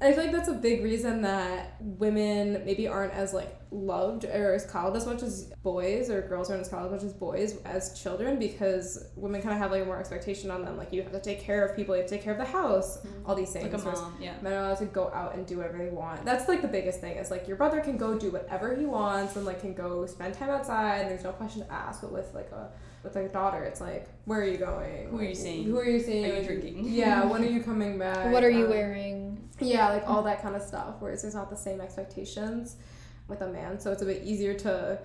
I 0.00 0.12
feel 0.12 0.24
like 0.24 0.32
that's 0.32 0.48
a 0.48 0.54
big 0.54 0.84
reason 0.84 1.22
that 1.22 1.76
women 1.80 2.62
maybe 2.66 2.86
aren't 2.86 3.14
as 3.14 3.32
like 3.32 3.56
loved 3.70 4.24
or 4.24 4.54
as 4.54 4.66
called 4.66 4.94
as 4.94 5.06
much 5.06 5.22
as 5.22 5.44
boys 5.62 6.10
or 6.10 6.20
girls 6.22 6.50
aren't 6.50 6.62
as 6.62 6.68
called 6.68 6.86
as 6.86 6.92
much 6.92 7.02
as 7.02 7.12
boys 7.14 7.56
as 7.64 7.98
children 8.00 8.38
because 8.38 9.06
women 9.16 9.40
kind 9.40 9.54
of 9.54 9.60
have 9.60 9.70
like 9.70 9.86
more 9.86 9.98
expectation 9.98 10.50
on 10.50 10.64
them. 10.64 10.76
Like 10.76 10.92
you 10.92 11.02
have 11.02 11.12
to 11.12 11.20
take 11.20 11.40
care 11.40 11.64
of 11.64 11.74
people, 11.74 11.94
you 11.94 12.02
have 12.02 12.10
to 12.10 12.14
take 12.14 12.24
care 12.24 12.32
of 12.32 12.38
the 12.38 12.44
house, 12.44 12.98
mm-hmm. 12.98 13.26
all 13.26 13.34
these 13.34 13.52
things. 13.52 13.72
like 13.72 13.82
a 13.82 13.84
mom, 13.84 14.16
yeah. 14.20 14.34
Men 14.42 14.52
are 14.52 14.66
allowed 14.66 14.78
to 14.78 14.86
go 14.86 15.10
out 15.14 15.34
and 15.34 15.46
do 15.46 15.58
whatever 15.58 15.78
they 15.78 15.88
want. 15.88 16.24
That's 16.26 16.46
like 16.46 16.60
the 16.60 16.68
biggest 16.68 17.00
thing. 17.00 17.16
Is 17.16 17.30
like 17.30 17.48
your 17.48 17.56
brother 17.56 17.80
can 17.80 17.96
go 17.96 18.18
do 18.18 18.30
whatever 18.30 18.76
he 18.76 18.84
wants 18.84 19.36
and 19.36 19.46
like 19.46 19.60
can 19.60 19.72
go 19.72 20.04
spend 20.04 20.34
time 20.34 20.50
outside. 20.50 21.00
And 21.00 21.10
there's 21.10 21.24
no 21.24 21.32
question 21.32 21.62
to 21.62 21.72
ask. 21.72 22.02
But 22.02 22.12
with 22.12 22.34
like 22.34 22.50
a 22.50 22.70
with 23.06 23.16
a 23.16 23.28
daughter, 23.28 23.62
it's 23.64 23.80
like, 23.80 24.08
where 24.24 24.40
are 24.40 24.44
you 24.46 24.58
going? 24.58 25.08
Who 25.10 25.18
are 25.18 25.24
you 25.24 25.34
seeing? 25.34 25.64
Who 25.64 25.78
are 25.78 25.84
you 25.88 26.00
seeing? 26.00 26.24
Are 26.30 26.36
you 26.40 26.42
drinking? 26.44 26.84
Yeah. 26.88 27.24
When 27.24 27.42
are 27.42 27.46
you 27.48 27.62
coming 27.70 27.98
back? 27.98 28.32
What 28.32 28.42
are 28.44 28.50
you 28.50 28.64
Um, 28.64 28.70
wearing? 28.70 29.48
Yeah, 29.60 29.88
like 29.90 30.04
all 30.06 30.22
that 30.24 30.42
kind 30.42 30.54
of 30.56 30.62
stuff. 30.62 30.96
Whereas 30.98 31.22
there's 31.22 31.34
not 31.34 31.48
the 31.50 31.56
same 31.56 31.80
expectations 31.80 32.76
with 33.28 33.40
a 33.40 33.48
man, 33.48 33.80
so 33.80 33.90
it's 33.92 34.02
a 34.02 34.06
bit 34.06 34.22
easier 34.24 34.54
to 34.54 34.98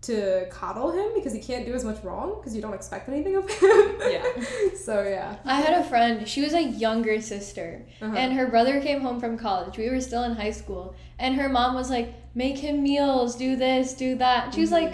to 0.00 0.46
coddle 0.48 0.92
him 0.92 1.10
because 1.12 1.32
he 1.32 1.40
can't 1.40 1.66
do 1.66 1.74
as 1.74 1.82
much 1.84 2.04
wrong 2.04 2.36
because 2.38 2.54
you 2.54 2.62
don't 2.62 2.72
expect 2.72 3.08
anything 3.08 3.34
of 3.34 3.50
him. 3.50 3.96
Yeah. 4.00 4.22
so 4.76 5.02
yeah. 5.02 5.34
I 5.44 5.60
had 5.60 5.74
a 5.74 5.82
friend. 5.82 6.26
She 6.28 6.40
was 6.40 6.54
a 6.54 6.62
younger 6.62 7.20
sister, 7.20 7.84
Uh-huh. 8.00 8.14
and 8.16 8.32
her 8.34 8.46
brother 8.46 8.80
came 8.80 9.00
home 9.00 9.18
from 9.18 9.36
college. 9.36 9.76
We 9.76 9.90
were 9.90 10.00
still 10.00 10.22
in 10.22 10.36
high 10.36 10.52
school, 10.52 10.94
and 11.18 11.34
her 11.34 11.48
mom 11.48 11.74
was 11.74 11.90
like, 11.90 12.14
"Make 12.36 12.58
him 12.58 12.82
meals, 12.82 13.34
do 13.34 13.56
this, 13.56 13.92
do 13.94 14.14
that." 14.16 14.54
She 14.54 14.60
was 14.60 14.70
like, 14.70 14.92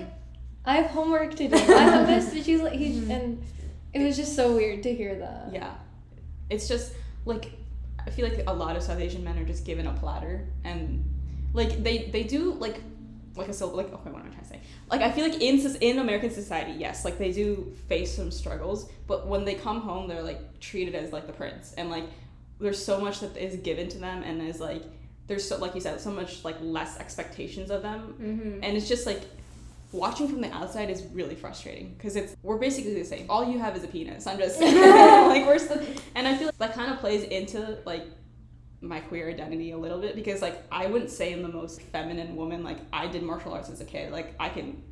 "I 0.64 0.76
have 0.76 0.90
homework 0.90 1.34
to 1.36 1.48
do. 1.48 1.54
I 1.56 1.58
have 1.58 2.06
this." 2.06 2.32
And 2.32 2.44
she's 2.44 2.60
like, 2.60 2.74
he, 2.74 2.98
and 3.10 3.42
it 3.92 4.02
was 4.04 4.16
just 4.16 4.34
so 4.36 4.54
weird 4.56 4.82
to 4.84 4.94
hear 4.94 5.14
that. 5.16 5.50
Yeah. 5.52 5.72
It's 6.50 6.68
just 6.68 6.92
like 7.24 7.52
I 8.06 8.10
feel 8.10 8.28
like 8.28 8.44
a 8.46 8.52
lot 8.52 8.76
of 8.76 8.82
South 8.82 9.00
Asian 9.00 9.24
men 9.24 9.38
are 9.38 9.44
just 9.44 9.64
given 9.64 9.86
a 9.86 9.92
platter 9.94 10.46
and 10.64 11.04
like 11.54 11.82
they 11.82 12.10
they 12.10 12.22
do 12.24 12.52
like 12.54 12.80
like 13.36 13.48
a 13.48 13.52
so 13.52 13.68
like 13.68 13.92
okay 13.92 14.10
what 14.10 14.20
am 14.20 14.26
I 14.26 14.30
trying 14.30 14.42
to 14.42 14.48
say 14.48 14.60
like 14.90 15.00
I 15.00 15.10
feel 15.10 15.24
like 15.28 15.40
in 15.40 15.58
in 15.80 15.98
American 15.98 16.30
society 16.30 16.72
yes 16.78 17.04
like 17.04 17.16
they 17.18 17.32
do 17.32 17.72
face 17.88 18.14
some 18.14 18.30
struggles 18.30 18.90
but 19.06 19.26
when 19.26 19.44
they 19.46 19.54
come 19.54 19.80
home 19.80 20.06
they're 20.06 20.22
like 20.22 20.60
treated 20.60 20.94
as 20.94 21.12
like 21.12 21.26
the 21.26 21.32
prince 21.32 21.72
and 21.78 21.88
like 21.90 22.04
there's 22.60 22.84
so 22.84 23.00
much 23.00 23.20
that 23.20 23.36
is 23.36 23.56
given 23.56 23.88
to 23.88 23.98
them 23.98 24.22
and 24.22 24.42
is 24.42 24.60
like 24.60 24.82
there's 25.26 25.48
so 25.48 25.56
like 25.58 25.74
you 25.74 25.80
said 25.80 25.98
so 26.00 26.10
much 26.10 26.44
like 26.44 26.56
less 26.60 26.98
expectations 26.98 27.70
of 27.70 27.80
them 27.82 28.14
Mm-hmm. 28.20 28.62
and 28.62 28.76
it's 28.76 28.88
just 28.88 29.06
like 29.06 29.22
watching 29.95 30.28
from 30.28 30.40
the 30.40 30.53
outside 30.53 30.90
is 30.90 31.05
really 31.12 31.36
frustrating 31.36 31.95
because 31.97 32.16
it's 32.16 32.36
we're 32.42 32.59
basically 32.59 32.95
the 32.95 33.05
same. 33.05 33.26
All 33.30 33.49
you 33.49 33.59
have 33.59 33.76
is 33.76 33.84
a 33.84 33.88
penis. 33.88 34.26
I'm 34.26 34.38
just 34.38 34.61
like 34.61 35.47
we're 35.47 35.59
still 35.59 35.80
and 36.14 36.26
i 36.26 36.36
feel 36.36 36.47
like 36.47 36.59
that 36.59 36.74
kind 36.74 36.92
of 36.92 36.99
plays 36.99 37.22
into 37.24 37.78
like 37.86 38.05
my 38.80 39.01
queer 39.01 39.30
identity 39.30 39.70
a 39.70 39.78
little 39.78 39.99
bit 39.99 40.14
because 40.14 40.42
like 40.42 40.62
i 40.70 40.86
wouldn't 40.86 41.11
say 41.11 41.32
i'm 41.32 41.42
the 41.42 41.49
most 41.49 41.80
feminine 41.80 42.36
woman. 42.36 42.64
Like 42.64 42.78
i 42.92 43.07
did 43.07 43.22
martial 43.22 43.53
arts 43.53 43.70
as 43.70 43.80
a 43.80 43.84
kid. 43.84 44.12
Like 44.12 44.34
i 44.40 44.49
can 44.49 44.82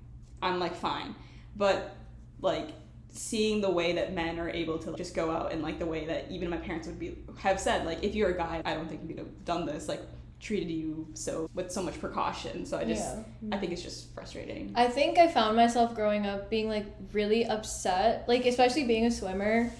i'm 0.41 0.59
like 0.59 0.75
fine. 0.75 1.15
But 1.57 1.97
like 2.41 2.71
seeing 3.09 3.61
the 3.61 3.71
way 3.71 3.93
that 3.93 4.15
men 4.15 4.39
are 4.39 4.49
able 4.49 4.79
to 4.79 4.95
just 4.95 5.15
go 5.15 5.31
out 5.31 5.53
and 5.53 5.63
like 5.63 5.79
the 5.79 5.87
way 5.87 6.07
that 6.07 6.31
even 6.31 6.49
my 6.49 6.57
parents 6.57 6.87
would 6.87 6.99
be 6.99 7.19
have 7.39 7.61
said 7.61 7.85
like 7.85 8.03
if 8.03 8.15
you're 8.15 8.31
a 8.31 8.37
guy 8.37 8.63
i 8.65 8.73
don't 8.73 8.89
think 8.89 9.03
you'd 9.07 9.19
have 9.19 9.45
done 9.45 9.67
this. 9.67 9.89
Like 9.89 10.01
treated 10.43 10.71
you 10.71 11.07
so 11.15 11.49
with 11.55 11.71
so 11.71 11.81
much 11.83 11.99
precaution 12.01 12.67
so 12.67 12.77
i 12.77 12.85
just 12.85 13.17
Yeah. 13.17 13.55
I 13.55 13.59
think 13.59 13.73
it's 13.73 13.83
just 13.83 14.13
frustrating. 14.15 14.73
I 14.75 14.87
think 14.89 15.19
I 15.19 15.29
found 15.29 15.57
myself 15.57 15.95
growing 15.95 16.27
up 16.27 16.49
being 16.51 16.69
like 16.69 16.87
really 17.13 17.45
upset, 17.45 18.25
like 18.29 18.47
especially 18.47 18.85
being 18.85 19.07
a 19.07 19.11
swimmer. 19.11 19.73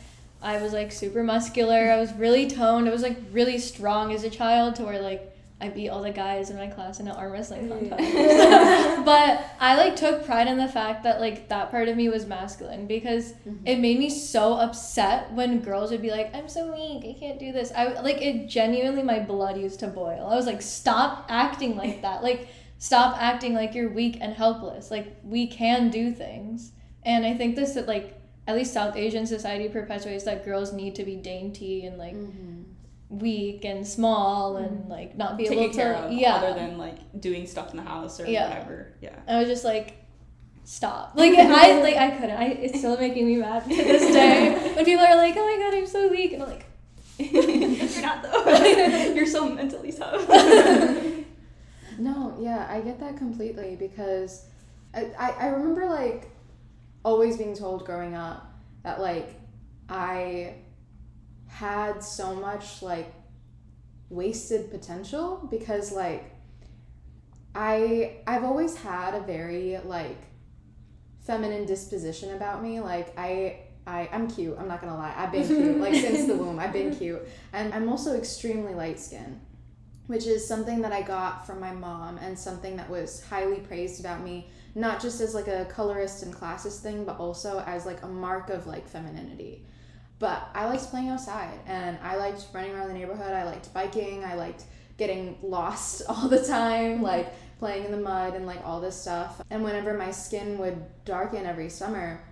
I 0.43 0.61
was 0.61 0.73
like 0.73 0.91
super 0.91 1.23
muscular. 1.23 1.91
I 1.93 1.99
was 2.01 2.13
really 2.15 2.49
toned. 2.49 2.89
I 2.89 2.91
was 2.91 3.03
like 3.03 3.19
really 3.31 3.59
strong 3.59 4.13
as 4.13 4.25
a 4.25 4.31
child 4.31 4.75
to 4.77 4.83
where 4.85 5.01
like 5.01 5.32
I 5.63 5.69
beat 5.69 5.89
all 5.91 6.03
the 6.03 6.11
guys 6.11 6.51
in 6.51 6.57
my 6.57 6.67
class 6.67 6.99
in 6.99 7.07
an 7.07 7.15
arm 7.15 7.33
wrestling 7.33 7.69
contest. 7.69 9.05
but 9.05 9.45
I 9.61 9.77
like 9.77 9.95
took 9.97 10.25
pride 10.27 10.49
in 10.49 10.59
the 10.59 10.69
fact 10.69 11.05
that 11.05 11.21
like 11.21 11.49
that 11.49 11.71
part 11.71 11.89
of 11.89 11.97
me 11.97 12.09
was 12.09 12.27
masculine 12.27 12.87
because 12.87 13.35
it 13.65 13.79
made 13.79 13.99
me 13.99 14.11
so 14.11 14.55
upset 14.55 15.33
when 15.33 15.61
girls 15.61 15.91
would 15.93 16.03
be 16.03 16.11
like, 16.11 16.35
"I'm 16.35 16.49
so 16.49 16.73
weak. 16.73 17.17
I 17.17 17.19
can't 17.19 17.39
do 17.39 17.53
this." 17.53 17.71
I 17.77 18.01
like 18.01 18.21
it 18.21 18.49
genuinely 18.49 19.03
my 19.03 19.21
blood 19.21 19.57
used 19.57 19.81
to 19.81 19.87
boil. 19.87 20.27
I 20.31 20.35
was 20.35 20.47
like, 20.47 20.61
"Stop 20.63 21.27
acting 21.29 21.77
like 21.77 22.03
that." 22.03 22.23
Like 22.23 22.49
stop 22.79 23.17
acting 23.21 23.55
like 23.55 23.75
you're 23.77 23.89
weak 23.89 24.19
and 24.21 24.35
helpless. 24.35 24.91
Like 24.91 25.17
we 25.23 25.47
can 25.47 25.89
do 25.91 26.11
things. 26.11 26.73
And 27.05 27.25
I 27.25 27.35
think 27.35 27.55
this 27.55 27.75
that 27.75 27.87
like 27.87 28.19
at 28.49 28.57
least 28.57 28.73
South 28.73 28.97
Asian 28.97 29.25
society 29.27 29.69
perpetuates 29.69 30.25
that 30.25 30.45
girls 30.45 30.73
need 30.73 30.97
to 30.97 31.05
be 31.05 31.15
dainty 31.15 31.87
and 31.87 31.97
like 31.99 32.15
Mm-hmm. 32.15 32.63
Weak 33.13 33.65
and 33.65 33.87
small 33.87 34.57
and 34.57 34.81
mm-hmm. 34.81 34.91
like 34.91 35.17
not 35.17 35.37
be 35.37 35.45
Taken 35.45 35.65
able 35.65 35.75
care 35.75 35.93
to 35.93 35.99
of, 36.07 36.13
yeah. 36.13 36.37
other 36.37 36.55
than 36.55 36.79
like 36.79 37.21
doing 37.21 37.47
stuff 37.47 37.71
in 37.71 37.77
the 37.77 37.83
house 37.83 38.19
or 38.19 38.27
Yeah. 38.27 38.49
whatever. 38.49 38.95
Yeah. 39.01 39.19
I 39.29 39.39
was 39.39 39.49
just 39.49 39.65
like, 39.65 39.97
stop. 40.65 41.13
Like 41.17 41.35
I 41.39 41.81
like 41.81 41.97
I 41.97 42.11
couldn't. 42.11 42.37
I 42.37 42.47
it's 42.47 42.79
still 42.79 42.99
making 42.99 43.27
me 43.27 43.37
mad 43.37 43.65
to 43.65 43.69
this 43.69 44.13
day 44.13 44.73
when 44.75 44.85
people 44.85 45.05
are 45.05 45.17
like, 45.17 45.35
oh 45.37 45.47
my 45.47 45.63
god, 45.63 45.77
I'm 45.77 45.87
so 45.87 46.09
weak, 46.09 46.33
and 46.33 46.43
I'm 46.43 46.49
like, 46.49 46.67
You're 47.19 48.03
not 48.03 48.23
though. 48.23 49.15
You're 49.15 49.27
so 49.27 49.49
mentally 49.49 49.93
tough. 49.93 50.27
No, 51.99 52.37
yeah, 52.41 52.67
I 52.71 52.81
get 52.81 52.99
that 53.01 53.17
completely 53.17 53.77
because 53.77 54.47
I, 54.95 55.13
I, 55.19 55.31
I 55.31 55.47
remember 55.49 55.87
like 55.87 56.31
always 57.05 57.37
being 57.37 57.55
told 57.55 57.85
growing 57.85 58.15
up 58.15 58.53
that 58.83 59.01
like 59.01 59.35
I 59.89 60.55
had 61.53 62.03
so 62.03 62.35
much 62.35 62.83
like 62.83 63.13
wasted 64.09 64.71
potential 64.71 65.47
because 65.51 65.93
like 65.93 66.35
I 67.55 68.17
I've 68.27 68.45
always 68.45 68.77
had 68.77 69.15
a 69.15 69.21
very 69.21 69.79
like 69.85 70.19
feminine 71.21 71.67
disposition 71.67 72.35
about 72.35 72.63
me 72.63 72.81
like 72.81 73.17
I 73.19 73.61
I, 73.85 74.09
I'm 74.13 74.31
cute. 74.31 74.57
I'm 74.61 74.69
not 74.69 74.81
gonna 74.81 74.97
lie. 74.97 75.13
I've 75.17 75.33
been 75.33 75.45
cute. 75.45 75.77
Like 75.79 75.95
since 75.95 76.29
the 76.29 76.37
womb, 76.37 76.61
I've 76.61 76.73
been 76.73 76.95
cute. 76.99 77.21
And 77.53 77.75
I'm 77.75 77.89
also 77.89 78.17
extremely 78.17 78.75
light 78.75 79.01
skinned 79.01 79.41
which 80.07 80.27
is 80.27 80.47
something 80.47 80.83
that 80.83 80.93
I 80.93 81.03
got 81.03 81.47
from 81.47 81.61
my 81.61 81.73
mom 81.73 82.19
and 82.19 82.39
something 82.39 82.77
that 82.77 82.91
was 82.91 83.25
highly 83.25 83.61
praised 83.61 84.01
about 84.01 84.23
me, 84.23 84.51
not 84.75 85.01
just 85.01 85.21
as 85.21 85.35
like 85.35 85.49
a 85.49 85.65
colorist 85.67 86.23
and 86.23 86.35
classist 86.35 86.81
thing, 86.81 87.05
but 87.05 87.19
also 87.19 87.61
as 87.67 87.87
like 87.87 88.03
a 88.03 88.09
mark 88.09 88.51
of 88.51 88.67
like 88.67 88.87
femininity. 88.89 89.65
But 90.23 90.49
I 90.55 90.67
liked 90.67 90.85
playing 90.85 91.09
outside 91.09 91.59
and 91.67 91.99
I 92.01 92.15
liked 92.15 92.47
running 92.53 92.73
around 92.73 92.87
the 92.87 92.95
neighborhood. 92.95 93.33
I 93.33 93.43
liked 93.43 93.75
biking. 93.75 94.23
I 94.23 94.35
liked 94.35 94.63
getting 94.97 95.37
lost 95.43 96.03
all 96.09 96.29
the 96.29 96.41
time, 96.47 96.95
mm-hmm. 96.95 97.03
like 97.03 97.35
playing 97.59 97.87
in 97.87 97.91
the 97.91 97.99
mud 97.99 98.35
and 98.35 98.47
like 98.47 98.65
all 98.65 98.81
this 98.81 98.95
stuff. 98.95 99.43
And 99.51 99.65
whenever 99.65 99.95
my 99.95 100.13
skin 100.13 100.59
would 100.59 100.81
darken 101.05 101.45
every 101.45 101.69
summer, 101.69 102.23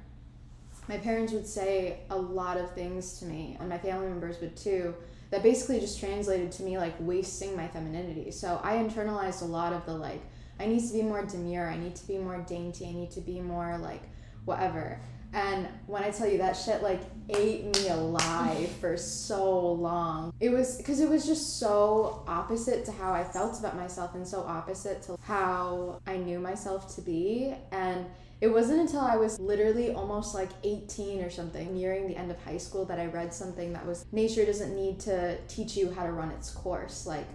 my 0.89 0.99
parents 0.99 1.33
would 1.33 1.49
say 1.49 1.99
a 2.11 2.17
lot 2.17 2.59
of 2.59 2.73
things 2.77 3.19
to 3.19 3.25
me, 3.25 3.57
and 3.59 3.69
my 3.69 3.79
family 3.79 4.07
members 4.07 4.41
would 4.41 4.57
too 4.57 4.95
that 5.31 5.43
basically 5.43 5.81
just 5.81 5.99
translated 5.99 6.53
to 6.53 6.63
me 6.63 6.79
like 6.79 6.95
wasting 7.01 7.57
my 7.57 7.67
femininity. 7.67 8.31
So 8.31 8.61
I 8.63 8.75
internalized 8.75 9.43
a 9.43 9.47
lot 9.47 9.73
of 9.73 9.85
the 9.85 9.95
like, 9.95 10.23
I 10.61 10.67
need 10.67 10.87
to 10.87 10.93
be 10.93 11.03
more 11.03 11.25
demure, 11.25 11.69
I 11.69 11.77
need 11.77 11.97
to 11.97 12.07
be 12.07 12.19
more 12.19 12.39
dainty, 12.39 12.87
I 12.87 12.93
need 12.93 13.11
to 13.13 13.21
be 13.21 13.41
more 13.41 13.79
like 13.79 14.03
whatever. 14.45 15.01
And 15.33 15.69
when 15.87 16.03
I 16.03 16.11
tell 16.11 16.27
you 16.29 16.39
that 16.39 16.55
shit 16.57 16.83
like 16.83 17.01
ate 17.29 17.65
me 17.77 17.89
alive 17.89 18.69
for 18.81 18.97
so 18.97 19.73
long, 19.73 20.33
it 20.41 20.51
was 20.51 20.77
because 20.77 21.01
it 21.01 21.09
was 21.09 21.27
just 21.27 21.59
so 21.59 22.25
opposite 22.27 22.85
to 22.87 22.93
how 22.93 23.13
I 23.13 23.23
felt 23.23 23.59
about 23.59 23.77
myself 23.77 24.15
and 24.15 24.27
so 24.27 24.41
opposite 24.41 25.03
to 25.03 25.17
how 25.23 26.01
I 26.07 26.17
knew 26.17 26.41
myself 26.41 26.95
to 26.97 27.03
be. 27.03 27.55
And 27.71 28.07
it 28.41 28.49
wasn't 28.49 28.81
until 28.81 29.01
I 29.01 29.17
was 29.17 29.39
literally 29.39 29.93
almost 29.93 30.35
like 30.35 30.49
18 30.65 31.23
or 31.23 31.31
something, 31.31 31.75
nearing 31.75 32.09
the 32.09 32.17
end 32.17 32.31
of 32.31 32.43
high 32.43 32.57
school, 32.57 32.87
that 32.87 32.99
I 32.99 33.07
read 33.07 33.35
something 33.35 33.73
that 33.75 33.87
was 33.87 34.07
nature 34.13 34.47
doesn't 34.47 34.75
need 34.75 34.99
to 35.01 35.37
teach 35.47 35.77
you 35.77 35.91
how 35.91 36.05
to 36.05 36.13
run 36.13 36.31
its 36.31 36.51
course. 36.51 37.07
Like, 37.07 37.27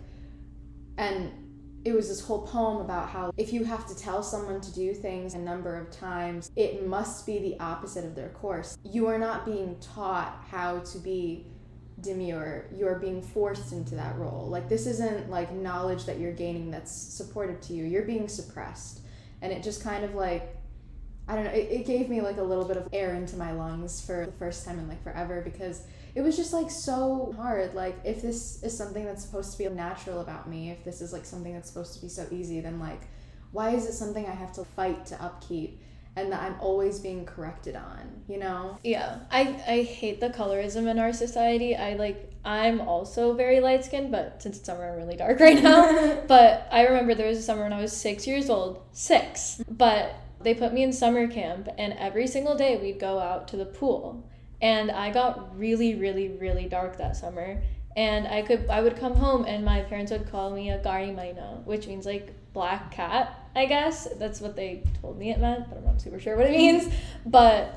and 0.98 1.32
it 1.86 1.94
was 1.94 2.08
this 2.08 2.20
whole 2.20 2.42
poem 2.42 2.78
about 2.78 3.10
how 3.10 3.32
if 3.38 3.54
you 3.54 3.64
have 3.64 3.86
to 3.88 3.96
tell 3.96 4.24
someone 4.24 4.60
to 4.60 4.74
do 4.74 4.92
things 4.94 5.36
a 5.36 5.38
number 5.38 5.80
of 5.80 5.92
times, 5.92 6.50
it 6.56 6.86
must 6.88 7.28
be 7.28 7.38
the 7.38 7.60
opposite 7.60 8.04
of 8.04 8.16
their 8.16 8.30
course. 8.30 8.76
You 8.84 9.06
are 9.06 9.20
not 9.20 9.46
being 9.46 9.78
taught 9.80 10.44
how 10.50 10.80
to 10.80 10.98
be 10.98 11.46
demure, 12.02 12.66
you're 12.76 12.98
being 12.98 13.22
forced 13.22 13.72
into 13.72 13.94
that 13.96 14.18
role. 14.18 14.48
Like, 14.48 14.68
this 14.68 14.88
isn't 14.88 15.30
like 15.30 15.54
knowledge 15.54 16.06
that 16.06 16.20
you're 16.20 16.34
gaining 16.34 16.72
that's 16.72 16.92
supportive 16.92 17.62
to 17.62 17.74
you, 17.74 17.86
you're 17.86 18.04
being 18.04 18.28
suppressed. 18.28 19.02
And 19.44 19.54
it 19.54 19.62
just 19.62 19.84
kind 19.84 20.04
of 20.04 20.16
like 20.16 20.58
I 21.28 21.36
don't 21.36 21.46
know, 21.46 21.52
it, 21.52 21.72
it 21.72 21.86
gave 21.86 22.10
me 22.10 22.22
like 22.22 22.38
a 22.38 22.44
little 22.44 22.66
bit 22.66 22.78
of 22.78 22.88
air 22.94 23.16
into 23.16 23.36
my 23.36 23.52
lungs 23.52 24.04
for 24.04 24.26
the 24.26 24.32
first 24.34 24.66
time 24.66 24.78
in 24.78 24.88
like 24.88 25.04
forever 25.04 25.42
because 25.42 25.84
it 26.16 26.22
was 26.22 26.38
just 26.38 26.54
like 26.54 26.72
so 26.72 27.34
hard. 27.36 27.76
Like, 27.76 27.98
if 28.06 28.22
this 28.22 28.64
is 28.64 28.76
something 28.76 29.06
that's 29.06 29.24
supposed 29.24 29.52
to 29.52 29.58
be 29.58 29.70
natural 29.70 30.22
about 30.22 30.50
me, 30.50 30.72
if 30.72 30.84
this 30.84 31.02
is 31.02 31.12
like 31.12 31.26
something 31.26 31.54
that's 31.54 31.68
supposed 31.68 31.94
to 31.96 32.02
be 32.02 32.08
so 32.08 32.26
easy, 32.32 32.62
then 32.62 32.80
like, 32.80 33.02
why 33.52 33.72
is 33.72 33.86
it 33.86 33.94
something 33.94 34.26
I 34.26 34.34
have 34.34 34.54
to 34.54 34.64
fight 34.64 35.06
to 35.08 35.22
upkeep 35.22 35.82
and 36.16 36.32
that 36.32 36.42
I'm 36.42 36.56
always 36.62 37.00
being 37.00 37.26
corrected 37.26 37.76
on, 37.76 38.24
you 38.28 38.38
know? 38.38 38.78
Yeah, 38.84 39.20
I 39.30 39.42
I 39.68 39.82
hate 39.84 40.22
the 40.22 40.30
colorism 40.30 40.88
in 40.88 40.98
our 40.98 41.12
society. 41.12 41.76
I 41.76 41.96
like 41.96 42.32
I'm 42.46 42.80
also 42.80 43.34
very 43.34 43.60
light 43.60 43.84
skinned, 43.84 44.12
but 44.12 44.42
since 44.42 44.58
it's 44.58 44.66
summer, 44.66 44.90
I'm 44.90 44.96
really 44.96 45.18
dark 45.18 45.40
right 45.42 45.62
now. 45.62 46.22
but 46.28 46.70
I 46.72 46.84
remember 46.84 47.14
there 47.16 47.28
was 47.28 47.40
a 47.40 47.42
summer 47.42 47.64
when 47.64 47.74
I 47.74 47.82
was 47.82 47.96
six 47.96 48.26
years 48.26 48.50
old, 48.50 48.82
six. 48.94 49.62
But 49.70 50.16
they 50.42 50.54
put 50.54 50.74
me 50.74 50.84
in 50.84 50.94
summer 50.94 51.28
camp, 51.28 51.68
and 51.78 51.94
every 51.94 52.28
single 52.28 52.56
day 52.56 52.78
we'd 52.78 53.00
go 53.00 53.20
out 53.20 53.50
to 53.50 53.58
the 53.58 53.66
pool. 53.66 54.30
And 54.66 54.90
I 54.90 55.12
got 55.12 55.56
really, 55.56 55.94
really, 55.94 56.30
really 56.30 56.68
dark 56.68 56.98
that 56.98 57.16
summer. 57.16 57.62
And 57.96 58.28
I 58.28 58.42
could 58.42 58.68
I 58.68 58.82
would 58.82 58.98
come 58.98 59.14
home 59.14 59.46
and 59.46 59.64
my 59.64 59.82
parents 59.82 60.12
would 60.12 60.28
call 60.32 60.50
me 60.50 60.72
a 60.72 60.80
gari 60.80 61.14
maina, 61.16 61.62
which 61.66 61.86
means 61.86 62.04
like 62.04 62.34
black 62.52 62.92
cat, 62.92 63.48
I 63.56 63.68
guess. 63.68 64.08
That's 64.18 64.42
what 64.42 64.56
they 64.56 64.84
told 65.02 65.20
me 65.20 65.30
it 65.30 65.40
meant, 65.40 65.70
but 65.70 65.78
I'm 65.78 65.86
not 65.86 66.02
super 66.02 66.20
sure 66.20 66.36
what 66.36 66.48
it 66.48 66.58
means. 66.58 66.92
But 67.28 67.76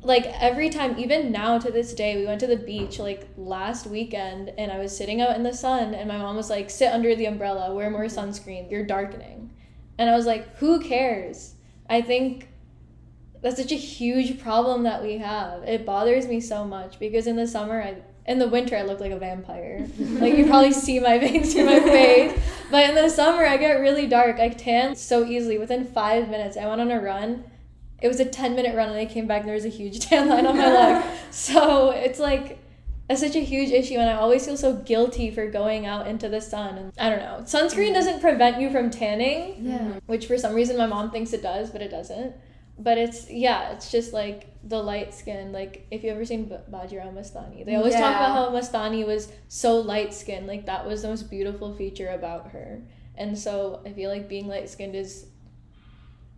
like 0.00 0.24
every 0.40 0.70
time 0.70 0.98
even 0.98 1.30
now 1.30 1.58
to 1.58 1.70
this 1.70 1.92
day 1.92 2.16
we 2.16 2.24
went 2.24 2.40
to 2.40 2.46
the 2.46 2.56
beach 2.56 2.98
like 3.00 3.26
last 3.36 3.84
weekend 3.84 4.48
and 4.56 4.70
i 4.70 4.78
was 4.78 4.96
sitting 4.96 5.20
out 5.20 5.34
in 5.34 5.42
the 5.42 5.52
sun 5.52 5.92
and 5.92 6.06
my 6.06 6.16
mom 6.16 6.36
was 6.36 6.48
like 6.48 6.70
sit 6.70 6.92
under 6.92 7.16
the 7.16 7.26
umbrella 7.26 7.74
wear 7.74 7.90
more 7.90 8.04
mm-hmm. 8.04 8.28
sunscreen 8.28 8.70
you're 8.70 8.86
darkening 8.86 9.50
and 9.98 10.08
i 10.08 10.14
was 10.14 10.24
like 10.24 10.56
who 10.58 10.78
cares 10.78 11.54
i 11.90 12.00
think 12.00 12.47
that's 13.40 13.60
such 13.60 13.72
a 13.72 13.76
huge 13.76 14.40
problem 14.40 14.82
that 14.82 15.02
we 15.02 15.18
have 15.18 15.62
it 15.62 15.84
bothers 15.84 16.26
me 16.26 16.40
so 16.40 16.64
much 16.64 16.98
because 16.98 17.26
in 17.26 17.36
the 17.36 17.46
summer 17.46 17.82
i 17.82 17.96
in 18.26 18.38
the 18.38 18.48
winter 18.48 18.76
i 18.76 18.82
look 18.82 19.00
like 19.00 19.12
a 19.12 19.18
vampire 19.18 19.86
like 19.98 20.36
you 20.36 20.46
probably 20.46 20.72
see 20.72 21.00
my 21.00 21.18
veins 21.18 21.52
through 21.52 21.64
my 21.64 21.80
face 21.80 22.38
but 22.70 22.88
in 22.88 22.94
the 22.94 23.08
summer 23.08 23.46
i 23.46 23.56
get 23.56 23.74
really 23.74 24.06
dark 24.06 24.38
i 24.38 24.48
tan 24.48 24.94
so 24.94 25.24
easily 25.24 25.58
within 25.58 25.84
five 25.84 26.28
minutes 26.28 26.56
i 26.56 26.66
went 26.66 26.80
on 26.80 26.90
a 26.90 27.00
run 27.00 27.44
it 28.00 28.08
was 28.08 28.20
a 28.20 28.24
10 28.24 28.54
minute 28.54 28.76
run 28.76 28.88
and 28.88 28.98
I 28.98 29.06
came 29.06 29.26
back 29.26 29.40
and 29.40 29.48
there 29.48 29.54
was 29.54 29.64
a 29.64 29.70
huge 29.70 30.00
tan 30.08 30.28
line 30.28 30.46
on 30.46 30.56
my 30.56 30.72
leg. 30.72 31.04
So 31.30 31.90
it's 31.90 32.18
like 32.18 32.58
it's 33.10 33.20
such 33.20 33.36
a 33.36 33.40
huge 33.40 33.70
issue 33.70 33.94
and 33.94 34.08
I 34.08 34.14
always 34.14 34.44
feel 34.44 34.56
so 34.56 34.76
guilty 34.76 35.30
for 35.30 35.50
going 35.50 35.86
out 35.86 36.06
into 36.06 36.28
the 36.28 36.40
sun 36.40 36.76
and 36.76 36.92
I 36.98 37.08
don't 37.08 37.20
know. 37.20 37.40
Sunscreen 37.44 37.86
mm-hmm. 37.86 37.94
doesn't 37.94 38.20
prevent 38.20 38.60
you 38.60 38.70
from 38.70 38.90
tanning, 38.90 39.56
Yeah. 39.60 40.00
which 40.06 40.26
for 40.26 40.36
some 40.36 40.54
reason 40.54 40.76
my 40.76 40.86
mom 40.86 41.10
thinks 41.10 41.32
it 41.32 41.42
does, 41.42 41.70
but 41.70 41.80
it 41.80 41.90
doesn't. 41.90 42.34
But 42.78 42.96
it's 42.96 43.28
yeah, 43.30 43.72
it's 43.72 43.90
just 43.90 44.12
like 44.12 44.46
the 44.62 44.80
light 44.80 45.12
skin. 45.12 45.52
Like 45.52 45.86
if 45.90 46.04
you 46.04 46.10
ever 46.10 46.24
seen 46.24 46.44
B- 46.44 46.56
Bajirao 46.70 47.12
Mastani, 47.12 47.64
they 47.64 47.74
always 47.74 47.94
talk 47.94 48.14
about 48.14 48.32
how 48.32 48.50
Mastani 48.50 49.04
was 49.06 49.32
so 49.48 49.80
light 49.80 50.14
skinned. 50.14 50.46
Like 50.46 50.66
that 50.66 50.86
was 50.86 51.02
the 51.02 51.08
most 51.08 51.28
beautiful 51.30 51.74
feature 51.74 52.08
about 52.10 52.50
her. 52.52 52.80
And 53.16 53.36
so 53.36 53.82
I 53.84 53.92
feel 53.92 54.10
like 54.10 54.28
being 54.28 54.46
light 54.46 54.70
skinned 54.70 54.94
is 54.94 55.26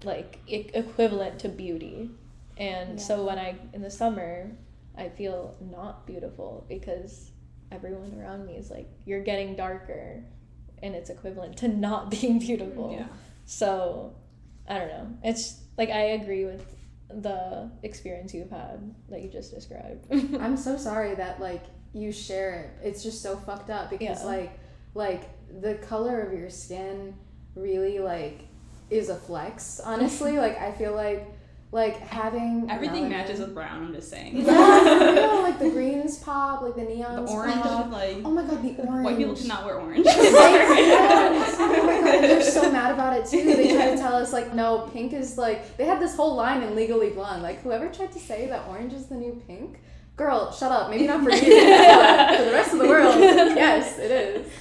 like 0.05 0.39
e- 0.47 0.71
equivalent 0.73 1.39
to 1.41 1.49
beauty. 1.49 2.11
And 2.57 3.01
so 3.01 3.25
when 3.25 3.39
I 3.39 3.57
in 3.73 3.83
the 3.83 3.91
summer, 3.91 4.51
I 4.97 5.09
feel 5.09 5.57
not 5.61 6.07
beautiful 6.07 6.65
because 6.69 7.31
everyone 7.73 8.19
around 8.21 8.47
me 8.47 8.55
is 8.55 8.71
like 8.71 8.89
you're 9.05 9.23
getting 9.23 9.57
darker 9.57 10.23
and 10.83 10.95
it's 10.95 11.11
equivalent 11.11 11.57
to 11.59 11.69
not 11.69 12.11
being 12.21 12.39
beautiful. 12.39 12.93
Yeah. 12.99 13.07
So, 13.45 14.15
I 14.69 14.79
don't 14.79 14.89
know. 14.89 15.09
It's 15.25 15.61
like 15.81 15.89
I 15.91 16.03
agree 16.21 16.45
with 16.45 16.65
the 17.09 17.71
experience 17.83 18.33
you've 18.35 18.51
had 18.51 18.95
that 19.09 19.23
you 19.23 19.29
just 19.29 19.53
described. 19.53 20.07
I'm 20.41 20.57
so 20.57 20.77
sorry 20.77 21.15
that 21.17 21.41
like 21.41 21.65
you 21.95 22.13
share 22.13 22.53
it. 22.83 22.87
It's 22.89 23.03
just 23.03 23.23
so 23.23 23.37
fucked 23.37 23.71
up 23.71 23.91
because 23.91 24.21
Yeah. 24.21 24.27
like 24.27 24.53
like 24.95 25.23
the 25.61 25.75
color 25.77 26.21
of 26.21 26.39
your 26.39 26.51
skin 26.51 27.15
really 27.57 27.99
like 27.99 28.43
is 28.91 29.09
a 29.09 29.17
flex. 29.17 29.81
Honestly, 29.81 30.39
like 30.45 30.59
I 30.61 30.71
feel 30.73 30.95
like 30.95 31.27
like 31.73 31.99
having 32.01 32.69
Everything 32.69 33.09
matches 33.09 33.39
with 33.39 33.55
brown. 33.55 33.87
I'm 33.87 33.95
just 33.95 34.11
saying. 34.11 34.39
Yeah, 34.39 35.13
real, 35.13 35.43
like 35.43 35.59
the 35.61 35.71
greens 35.71 36.19
pop, 36.19 36.63
like 36.63 36.75
the 36.75 36.83
neon, 36.83 37.25
the 37.25 37.31
orange, 37.31 37.63
pop. 37.63 37.93
like 37.93 38.17
Oh 38.25 38.31
my 38.31 38.43
god, 38.43 38.63
the 38.63 38.75
orange. 38.83 39.05
white 39.05 39.17
people 39.17 39.37
cannot 39.37 39.65
wear 39.65 39.77
orange. 39.77 40.05
Yes. 40.05 41.57
Oh 41.61 41.87
my 41.87 42.01
god, 42.01 42.23
they're 42.25 42.43
so 42.43 42.73
mad 42.73 42.93
about 42.93 43.17
it 43.17 43.27
too. 43.27 43.45
They 43.45 43.73
try 43.75 43.91
to 43.91 43.97
tell 43.97 44.15
us 44.15 44.33
like, 44.33 44.55
no, 44.55 44.89
pink 44.93 45.13
is 45.13 45.39
like. 45.39 45.77
They 45.77 45.85
had 45.85 46.01
this 46.01 46.17
whole 46.17 46.35
line 46.35 46.63
in 46.63 46.75
Legally 46.75 47.11
Blonde. 47.11 47.43
Like, 47.43 47.63
whoever 47.63 47.89
tried 47.89 48.13
to 48.13 48.19
say 48.19 48.47
that 48.49 48.67
orange 48.69 48.93
is 48.93 49.07
the 49.07 49.15
new 49.15 49.41
pink, 49.47 49.79
girl, 50.17 50.51
shut 50.53 50.73
up. 50.73 50.91
Maybe 50.91 51.07
not 51.07 51.23
for 51.23 51.31
you, 51.31 51.41
but 51.41 52.37
for 52.39 52.45
the 52.45 52.53
rest 52.53 52.73
of 52.73 52.79
the 52.81 52.89
world, 52.89 53.15
yes, 53.21 53.99
it 53.99 54.11
is. 54.11 54.53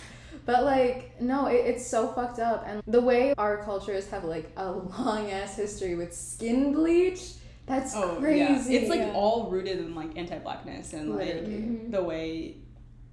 But 0.49 0.63
like, 0.63 1.21
no, 1.21 1.45
it, 1.45 1.57
it's 1.67 1.85
so 1.85 2.07
fucked 2.07 2.39
up. 2.39 2.63
And 2.65 2.81
the 2.87 2.99
way 3.01 3.35
our 3.37 3.63
cultures 3.63 4.09
have 4.09 4.23
like 4.23 4.51
a 4.57 4.71
long 4.71 5.29
ass 5.29 5.55
history 5.55 5.93
with 5.93 6.11
skin 6.11 6.73
bleach, 6.73 7.33
That's 7.67 7.95
Oh, 7.95 8.15
crazy. 8.19 8.39
yeah. 8.73 8.79
It's 8.79 8.89
like 8.89 9.01
Yeah. 9.01 9.11
all 9.13 9.51
rooted 9.51 9.77
in 9.77 9.93
like 9.93 10.17
anti-blackness 10.17 10.93
and 10.93 11.11
like 11.15 11.27
Literally. 11.27 11.53
Mhm. 11.53 11.91
the 11.91 12.01
way 12.03 12.55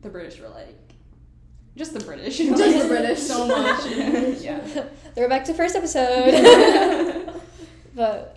the 0.00 0.08
British 0.08 0.40
were 0.40 0.48
like, 0.48 0.78
just 1.76 1.92
the 1.92 2.00
British, 2.00 2.38
Just 2.38 2.58
like, 2.58 2.80
the 2.82 2.88
British. 2.88 3.18
so 3.18 3.46
much. 3.46 3.84
yeah. 4.40 4.84
We're 5.14 5.28
back 5.28 5.44
to 5.44 5.52
first 5.52 5.76
episode. 5.76 7.34
but 7.94 8.35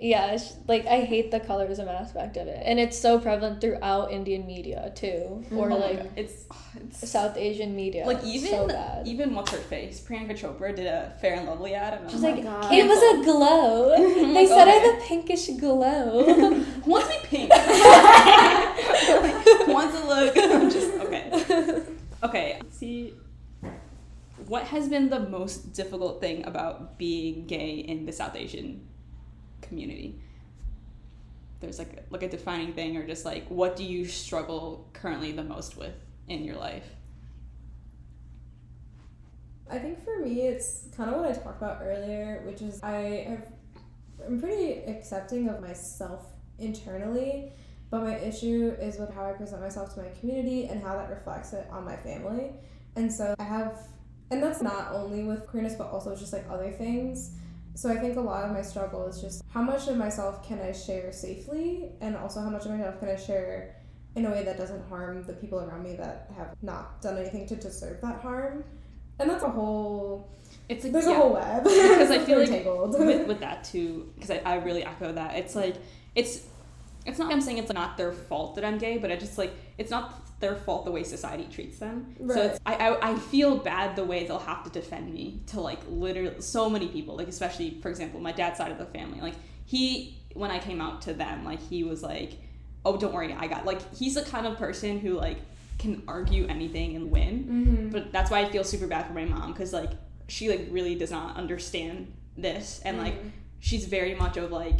yeah, 0.00 0.38
like 0.66 0.86
I 0.86 1.00
hate 1.00 1.30
the 1.30 1.40
colorism 1.40 1.88
aspect 1.88 2.36
of 2.36 2.46
it, 2.48 2.62
and 2.64 2.78
it's 2.78 2.98
so 2.98 3.18
prevalent 3.18 3.60
throughout 3.60 4.12
Indian 4.12 4.46
media 4.46 4.92
too, 4.94 5.06
mm-hmm. 5.06 5.58
or 5.58 5.70
Oh 5.70 5.76
like 5.76 6.10
it's 6.16 6.44
it's 6.76 7.10
South 7.10 7.36
Asian 7.36 7.74
media. 7.76 8.06
like 8.06 8.22
even 8.24 8.50
so 8.50 9.02
even 9.04 9.34
what's 9.34 9.50
her 9.52 9.58
face 9.58 10.00
Priyanka 10.00 10.38
Chopra 10.38 10.74
did 10.74 10.86
a 10.86 11.12
Fair 11.20 11.34
and 11.34 11.46
Lovely 11.46 11.74
ad. 11.74 12.00
And 12.00 12.10
She's 12.10 12.22
like, 12.22 12.42
God. 12.42 12.72
it 12.72 12.86
was 12.86 12.98
a 12.98 13.24
glow. 13.24 13.94
They 14.34 14.46
said 14.46 14.68
I 14.68 14.76
okay. 14.76 14.90
have 14.90 14.98
a 14.98 15.02
pinkish 15.06 15.46
glow. 15.58 16.24
Who 16.24 16.64
wants 16.90 17.14
to 17.14 17.20
be 17.22 17.28
pink? 17.28 17.52
Who 17.52 17.58
wants 19.72 19.98
to 19.98 20.06
look? 20.06 20.36
I'm 20.36 20.70
just 20.70 20.92
okay. 20.94 21.82
Okay. 22.22 22.60
See, 22.70 23.14
what 24.46 24.64
has 24.64 24.88
been 24.88 25.08
the 25.08 25.20
most 25.20 25.72
difficult 25.72 26.20
thing 26.20 26.44
about 26.46 26.98
being 26.98 27.46
gay 27.46 27.76
in 27.76 28.06
the 28.06 28.12
South 28.12 28.34
Asian 28.34 28.88
community? 29.66 30.20
There's 31.60 31.78
like 31.78 32.04
like 32.10 32.22
a 32.22 32.28
defining 32.28 32.72
thing, 32.72 32.96
or 32.96 33.06
just 33.06 33.24
like 33.24 33.46
what 33.48 33.76
do 33.76 33.84
you 33.84 34.04
struggle 34.04 34.88
currently 34.92 35.32
the 35.32 35.44
most 35.44 35.76
with 35.76 35.94
in 36.28 36.44
your 36.44 36.56
life? 36.56 36.86
I 39.70 39.78
think 39.78 40.04
for 40.04 40.18
me, 40.20 40.42
it's 40.42 40.84
kind 40.96 41.10
of 41.10 41.16
what 41.16 41.30
I 41.30 41.32
talked 41.32 41.62
about 41.62 41.80
earlier, 41.82 42.42
which 42.44 42.60
is 42.60 42.82
I 42.82 43.26
have 43.28 43.52
I'm 44.26 44.40
pretty 44.40 44.82
accepting 44.90 45.48
of 45.48 45.60
myself 45.60 46.26
internally, 46.58 47.52
but 47.90 48.02
my 48.02 48.16
issue 48.16 48.74
is 48.80 48.98
with 48.98 49.12
how 49.12 49.24
I 49.24 49.32
present 49.32 49.60
myself 49.60 49.94
to 49.94 50.02
my 50.02 50.08
community 50.20 50.66
and 50.66 50.82
how 50.82 50.96
that 50.96 51.10
reflects 51.10 51.52
it 51.52 51.66
on 51.70 51.84
my 51.84 51.96
family. 51.96 52.52
And 52.96 53.12
so 53.12 53.34
I 53.38 53.42
have, 53.42 53.78
and 54.30 54.42
that's 54.42 54.62
not 54.62 54.92
only 54.92 55.24
with 55.24 55.46
queerness, 55.46 55.74
but 55.74 55.88
also 55.88 56.14
just 56.14 56.32
like 56.32 56.44
other 56.48 56.70
things. 56.70 57.32
So 57.74 57.90
I 57.90 57.96
think 57.96 58.16
a 58.16 58.20
lot 58.20 58.44
of 58.44 58.52
my 58.52 58.62
struggle 58.62 59.06
is 59.06 59.20
just 59.20 59.42
how 59.50 59.62
much 59.62 59.88
of 59.88 59.96
myself 59.96 60.46
can 60.46 60.60
I 60.60 60.72
share 60.72 61.12
safely, 61.12 61.90
and 62.00 62.16
also 62.16 62.40
how 62.40 62.50
much 62.50 62.64
of 62.64 62.72
myself 62.72 63.00
can 63.00 63.08
I 63.08 63.16
share 63.16 63.76
in 64.14 64.26
a 64.26 64.30
way 64.30 64.44
that 64.44 64.56
doesn't 64.56 64.88
harm 64.88 65.24
the 65.24 65.32
people 65.32 65.60
around 65.60 65.82
me 65.82 65.96
that 65.96 66.30
have 66.36 66.54
not 66.62 67.02
done 67.02 67.18
anything 67.18 67.46
to 67.48 67.56
deserve 67.56 68.00
that 68.00 68.20
harm. 68.20 68.64
And 69.18 69.28
that's 69.28 69.42
a 69.42 69.48
whole. 69.48 70.28
It's 70.68 70.84
like 70.84 70.92
There's 70.92 71.06
yeah. 71.06 71.12
a 71.12 71.16
whole 71.16 71.32
web. 71.32 71.64
Because 71.64 72.10
I 72.10 72.18
feel 72.24 72.38
like 72.38 72.64
with, 72.64 73.26
with 73.26 73.40
that 73.40 73.64
too 73.64 74.12
because 74.14 74.30
I, 74.30 74.40
I 74.44 74.54
really 74.56 74.84
echo 74.84 75.12
that 75.12 75.36
it's 75.36 75.54
like 75.54 75.76
it's 76.14 76.46
it's 77.06 77.18
not 77.18 77.32
i'm 77.32 77.40
saying 77.40 77.58
it's 77.58 77.72
not 77.72 77.96
their 77.96 78.12
fault 78.12 78.54
that 78.54 78.64
i'm 78.64 78.78
gay 78.78 78.98
but 78.98 79.10
i 79.10 79.16
just 79.16 79.36
like 79.36 79.52
it's 79.78 79.90
not 79.90 80.23
their 80.40 80.54
fault 80.56 80.84
the 80.84 80.90
way 80.90 81.02
society 81.02 81.46
treats 81.50 81.78
them 81.78 82.14
so 82.18 82.24
Right. 82.26 82.44
it's 82.46 82.60
I, 82.66 82.74
I 82.74 83.10
i 83.12 83.14
feel 83.16 83.56
bad 83.56 83.96
the 83.96 84.04
way 84.04 84.26
they'll 84.26 84.38
have 84.38 84.62
to 84.64 84.70
defend 84.70 85.12
me 85.12 85.40
to 85.48 85.60
like 85.60 85.80
literally 85.88 86.40
so 86.40 86.68
many 86.68 86.88
people 86.88 87.16
like 87.16 87.28
especially 87.28 87.78
for 87.82 87.88
example 87.88 88.20
my 88.20 88.32
dad's 88.32 88.58
side 88.58 88.70
of 88.72 88.78
the 88.78 88.86
family 88.86 89.20
like 89.20 89.34
he 89.64 90.18
when 90.34 90.50
i 90.50 90.58
came 90.58 90.80
out 90.80 91.02
to 91.02 91.14
them 91.14 91.44
like 91.44 91.60
he 91.60 91.84
was 91.84 92.02
like 92.02 92.34
oh 92.84 92.96
don't 92.96 93.14
worry 93.14 93.32
i 93.38 93.46
got 93.46 93.64
like 93.64 93.80
he's 93.94 94.14
the 94.16 94.22
kind 94.22 94.46
of 94.46 94.56
person 94.58 94.98
who 94.98 95.14
like 95.14 95.38
can 95.78 96.02
argue 96.06 96.46
anything 96.48 96.94
and 96.96 97.10
win 97.10 97.44
mm-hmm. 97.44 97.88
but 97.90 98.12
that's 98.12 98.30
why 98.30 98.40
I 98.40 98.48
feel 98.48 98.62
super 98.62 98.86
bad 98.86 99.06
for 99.08 99.12
my 99.12 99.24
mom 99.24 99.52
because 99.52 99.72
like 99.72 99.90
she 100.28 100.48
like 100.48 100.68
really 100.70 100.94
does 100.94 101.10
not 101.10 101.36
understand 101.36 102.12
this 102.36 102.80
and 102.84 102.96
like 102.98 103.14
Mhm. 103.22 103.30
she's 103.58 103.84
very 103.86 104.14
much 104.14 104.36
of 104.36 104.52
like 104.52 104.78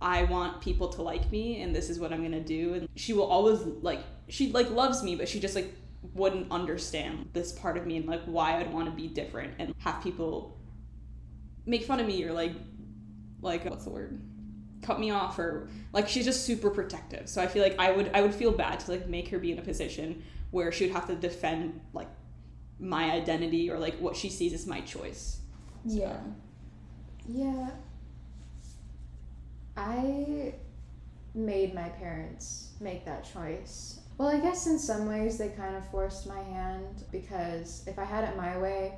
I 0.00 0.24
want 0.24 0.60
people 0.60 0.88
to 0.90 1.02
like 1.02 1.30
me 1.30 1.62
and 1.62 1.74
this 1.74 1.88
is 1.88 1.98
what 1.98 2.12
I'm 2.12 2.22
gonna 2.22 2.40
do 2.40 2.74
and 2.74 2.88
she 2.96 3.12
will 3.12 3.26
always 3.26 3.60
like 3.60 4.00
she 4.28 4.52
like 4.52 4.70
loves 4.70 5.02
me 5.02 5.16
but 5.16 5.28
she 5.28 5.40
just 5.40 5.54
like 5.54 5.74
wouldn't 6.14 6.50
understand 6.50 7.30
this 7.32 7.52
part 7.52 7.76
of 7.76 7.86
me 7.86 7.96
and 7.96 8.06
like 8.06 8.22
why 8.24 8.58
I'd 8.58 8.72
want 8.72 8.86
to 8.86 8.92
be 8.92 9.08
different 9.08 9.54
and 9.58 9.74
have 9.78 10.02
people 10.02 10.58
make 11.64 11.84
fun 11.84 11.98
of 12.00 12.06
me 12.06 12.22
or 12.24 12.32
like 12.32 12.52
like 13.40 13.64
what's 13.64 13.84
the 13.84 13.90
word 13.90 14.20
cut 14.82 15.00
me 15.00 15.10
off 15.10 15.38
or 15.38 15.68
like 15.92 16.08
she's 16.08 16.24
just 16.24 16.44
super 16.44 16.70
protective 16.70 17.28
so 17.28 17.42
I 17.42 17.46
feel 17.46 17.62
like 17.62 17.76
I 17.78 17.90
would 17.90 18.10
I 18.14 18.20
would 18.20 18.34
feel 18.34 18.52
bad 18.52 18.80
to 18.80 18.90
like 18.90 19.08
make 19.08 19.28
her 19.28 19.38
be 19.38 19.50
in 19.52 19.58
a 19.58 19.62
position 19.62 20.22
where 20.50 20.70
she 20.70 20.84
would 20.84 20.94
have 20.94 21.06
to 21.06 21.14
defend 21.16 21.80
like 21.92 22.08
my 22.78 23.10
identity 23.10 23.70
or 23.70 23.78
like 23.78 23.98
what 23.98 24.16
she 24.16 24.28
sees 24.28 24.52
as 24.52 24.66
my 24.66 24.80
choice. 24.80 25.40
Yeah. 25.84 26.18
Yeah. 27.28 27.70
I 29.76 30.54
made 31.34 31.74
my 31.74 31.88
parents 31.90 32.70
make 32.80 33.04
that 33.04 33.30
choice. 33.30 34.00
Well, 34.18 34.28
I 34.28 34.40
guess 34.40 34.66
in 34.66 34.78
some 34.78 35.06
ways 35.06 35.36
they 35.36 35.50
kind 35.50 35.76
of 35.76 35.86
forced 35.90 36.26
my 36.26 36.40
hand 36.40 37.04
because 37.12 37.84
if 37.86 37.98
I 37.98 38.04
had 38.04 38.24
it 38.24 38.36
my 38.36 38.56
way, 38.56 38.94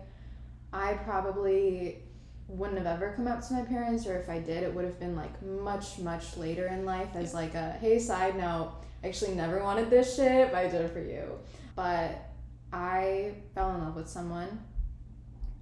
I 0.73 0.95
probably 0.95 2.03
wouldn't 2.47 2.79
have 2.79 2.87
ever 2.87 3.13
come 3.15 3.27
out 3.27 3.43
to 3.43 3.53
my 3.53 3.63
parents, 3.63 4.07
or 4.07 4.17
if 4.17 4.29
I 4.29 4.39
did, 4.39 4.63
it 4.63 4.73
would 4.73 4.85
have 4.85 4.99
been 5.01 5.17
like 5.17 5.43
much, 5.43 5.99
much 5.99 6.37
later 6.37 6.69
in 6.69 6.85
life 6.85 7.11
as 7.15 7.35
like 7.35 7.55
a 7.55 7.73
hey, 7.73 7.99
side 7.99 8.37
note, 8.37 8.73
I 9.03 9.09
actually 9.09 9.35
never 9.35 9.63
wanted 9.63 9.91
this 9.91 10.17
shit, 10.17 10.51
but 10.51 10.59
I 10.59 10.69
did 10.69 10.83
it 10.83 10.93
for 10.93 11.01
you. 11.01 11.39
But 11.75 12.31
I 12.73 13.35
fell 13.55 13.75
in 13.75 13.81
love 13.81 13.97
with 13.97 14.09
someone, 14.09 14.61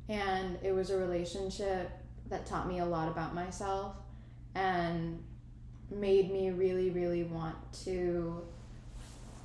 and 0.08 0.58
it 0.62 0.72
was 0.72 0.90
a 0.90 0.96
relationship 0.96 1.90
that 2.28 2.46
taught 2.46 2.68
me 2.68 2.80
a 2.80 2.86
lot 2.86 3.08
about 3.08 3.34
myself 3.34 3.96
and 4.56 5.22
made 5.90 6.32
me 6.32 6.50
really, 6.50 6.90
really 6.90 7.24
want 7.24 7.56
to 7.84 8.42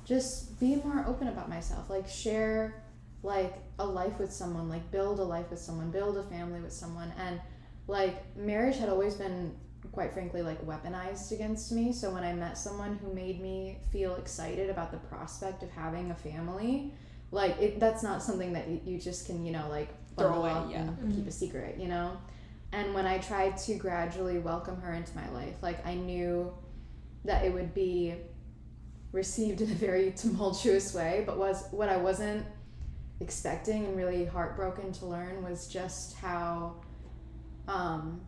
just 0.04 0.58
be 0.58 0.76
more 0.76 1.04
open 1.06 1.28
about 1.28 1.48
myself. 1.48 1.88
Like, 1.90 2.08
share, 2.08 2.82
like, 3.22 3.58
a 3.78 3.86
life 3.86 4.18
with 4.18 4.32
someone, 4.32 4.68
like, 4.68 4.90
build 4.90 5.20
a 5.20 5.24
life 5.24 5.50
with 5.50 5.60
someone, 5.60 5.90
build 5.90 6.16
a 6.16 6.22
family 6.24 6.60
with 6.60 6.72
someone. 6.72 7.12
And, 7.18 7.40
like, 7.86 8.36
marriage 8.36 8.78
had 8.78 8.88
always 8.88 9.14
been, 9.14 9.54
quite 9.92 10.12
frankly, 10.12 10.42
like, 10.42 10.64
weaponized 10.66 11.30
against 11.30 11.70
me. 11.70 11.92
So 11.92 12.10
when 12.10 12.24
I 12.24 12.32
met 12.32 12.58
someone 12.58 12.98
who 12.98 13.12
made 13.12 13.40
me 13.40 13.78
feel 13.92 14.16
excited 14.16 14.70
about 14.70 14.90
the 14.90 14.98
prospect 14.98 15.62
of 15.62 15.70
having 15.70 16.10
a 16.10 16.14
family, 16.14 16.92
like, 17.30 17.56
it, 17.60 17.78
that's 17.78 18.02
not 18.02 18.22
something 18.22 18.52
that 18.54 18.66
you, 18.68 18.80
you 18.84 18.98
just 18.98 19.26
can, 19.26 19.44
you 19.44 19.52
know, 19.52 19.68
like, 19.68 19.88
Throw 20.18 20.42
away, 20.42 20.50
up 20.50 20.70
yeah. 20.70 20.82
and 20.82 20.98
keep 20.98 21.20
mm-hmm. 21.20 21.28
a 21.28 21.32
secret, 21.32 21.78
you 21.78 21.88
know? 21.88 22.18
And 22.72 22.94
when 22.94 23.06
I 23.06 23.18
tried 23.18 23.58
to 23.58 23.74
gradually 23.74 24.38
welcome 24.38 24.80
her 24.80 24.94
into 24.94 25.14
my 25.14 25.28
life, 25.30 25.54
like 25.60 25.86
I 25.86 25.94
knew 25.94 26.52
that 27.24 27.44
it 27.44 27.52
would 27.52 27.74
be 27.74 28.14
received 29.12 29.60
in 29.60 29.70
a 29.70 29.74
very 29.74 30.10
tumultuous 30.16 30.94
way, 30.94 31.22
but 31.26 31.38
was 31.38 31.64
what 31.70 31.88
I 31.88 31.98
wasn't 31.98 32.46
expecting 33.20 33.84
and 33.84 33.96
really 33.96 34.24
heartbroken 34.24 34.90
to 34.92 35.06
learn 35.06 35.42
was 35.44 35.68
just 35.68 36.16
how 36.16 36.74
um, 37.68 38.20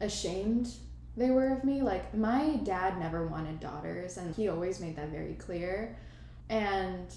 ashamed 0.00 0.70
they 1.16 1.30
were 1.30 1.52
of 1.52 1.64
me. 1.64 1.82
Like 1.82 2.14
my 2.14 2.56
dad 2.62 2.98
never 2.98 3.26
wanted 3.26 3.60
daughters, 3.60 4.16
and 4.16 4.34
he 4.34 4.48
always 4.48 4.80
made 4.80 4.96
that 4.96 5.10
very 5.10 5.34
clear. 5.34 5.96
And 6.48 7.12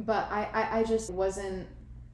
but 0.00 0.30
I, 0.30 0.48
I, 0.52 0.78
I 0.80 0.84
just 0.84 1.10
wasn't 1.10 1.66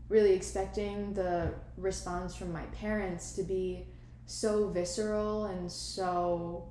really 0.09 0.35
expecting 0.35 1.15
the 1.15 1.53
response 1.83 2.35
from 2.35 2.53
my 2.53 2.63
parents 2.67 3.33
to 3.33 3.43
be 3.43 3.87
so 4.27 4.69
visceral 4.69 5.47
and 5.47 5.71
so 5.71 6.69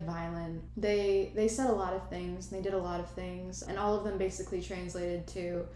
violent. 0.00 0.62
They 0.76 1.32
they 1.34 1.48
said 1.48 1.68
a 1.68 1.72
lot 1.72 1.94
of 1.94 2.08
things, 2.08 2.48
they 2.48 2.60
did 2.60 2.74
a 2.74 2.78
lot 2.78 3.00
of 3.00 3.10
things, 3.10 3.62
and 3.62 3.78
all 3.78 3.96
of 3.96 4.04
them 4.04 4.18
basically 4.18 4.62
translated 4.62 5.26
to 5.28 5.66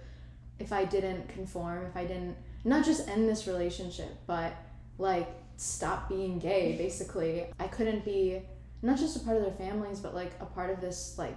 if 0.59 0.73
I 0.73 0.85
didn't 0.85 1.29
conform, 1.29 1.87
if 1.87 1.97
I 1.97 2.05
didn't 2.05 2.37
not 2.65 2.85
just 2.85 3.09
end 3.09 3.29
this 3.29 3.47
relationship, 3.47 4.17
but 4.27 4.53
like 4.99 5.29
stop 5.57 6.09
being 6.09 6.39
gay 6.39 6.77
basically. 6.79 7.47
I 7.59 7.69
couldn't 7.69 8.05
be 8.05 8.43
not 8.83 8.99
just 8.99 9.17
a 9.17 9.21
part 9.21 9.37
of 9.37 9.43
their 9.43 9.53
families, 9.53 10.01
but 10.01 10.15
like 10.15 10.33
a 10.41 10.47
part 10.47 10.71
of 10.71 10.81
this 10.81 11.17
like 11.19 11.37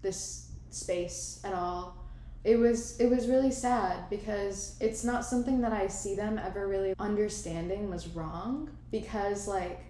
this 0.00 0.50
space 0.70 1.40
at 1.44 1.52
all 1.52 2.01
it 2.44 2.56
was 2.56 2.98
it 2.98 3.08
was 3.08 3.28
really 3.28 3.52
sad 3.52 4.10
because 4.10 4.76
it's 4.80 5.04
not 5.04 5.24
something 5.24 5.60
that 5.60 5.72
I 5.72 5.86
see 5.86 6.14
them 6.16 6.38
ever 6.38 6.66
really 6.66 6.94
understanding 6.98 7.88
was 7.88 8.08
wrong 8.08 8.70
because 8.90 9.46
like 9.46 9.80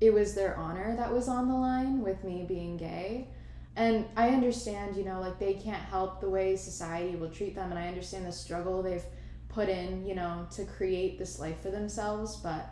it 0.00 0.12
was 0.12 0.34
their 0.34 0.56
honor 0.56 0.96
that 0.96 1.12
was 1.12 1.28
on 1.28 1.48
the 1.48 1.54
line 1.54 2.00
with 2.00 2.24
me 2.24 2.44
being 2.48 2.76
gay 2.76 3.28
and 3.76 4.06
I 4.16 4.30
understand 4.30 4.96
you 4.96 5.04
know 5.04 5.20
like 5.20 5.38
they 5.38 5.54
can't 5.54 5.82
help 5.82 6.20
the 6.20 6.30
way 6.30 6.56
society 6.56 7.14
will 7.16 7.30
treat 7.30 7.54
them 7.54 7.70
and 7.70 7.78
I 7.78 7.88
understand 7.88 8.26
the 8.26 8.32
struggle 8.32 8.82
they've 8.82 9.04
put 9.48 9.68
in 9.68 10.06
you 10.06 10.14
know 10.14 10.46
to 10.52 10.64
create 10.64 11.18
this 11.18 11.38
life 11.38 11.60
for 11.60 11.70
themselves 11.70 12.36
but 12.36 12.70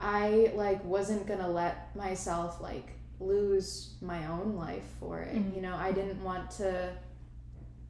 I 0.00 0.52
like 0.54 0.84
wasn't 0.84 1.26
going 1.26 1.40
to 1.40 1.48
let 1.48 1.94
myself 1.96 2.60
like 2.60 2.90
lose 3.20 3.94
my 4.02 4.26
own 4.26 4.56
life 4.56 4.84
for 5.00 5.20
it 5.20 5.34
Mhm. 5.34 5.56
you 5.56 5.62
know 5.62 5.74
I 5.74 5.92
didn't 5.92 6.22
want 6.22 6.50
to 6.52 6.92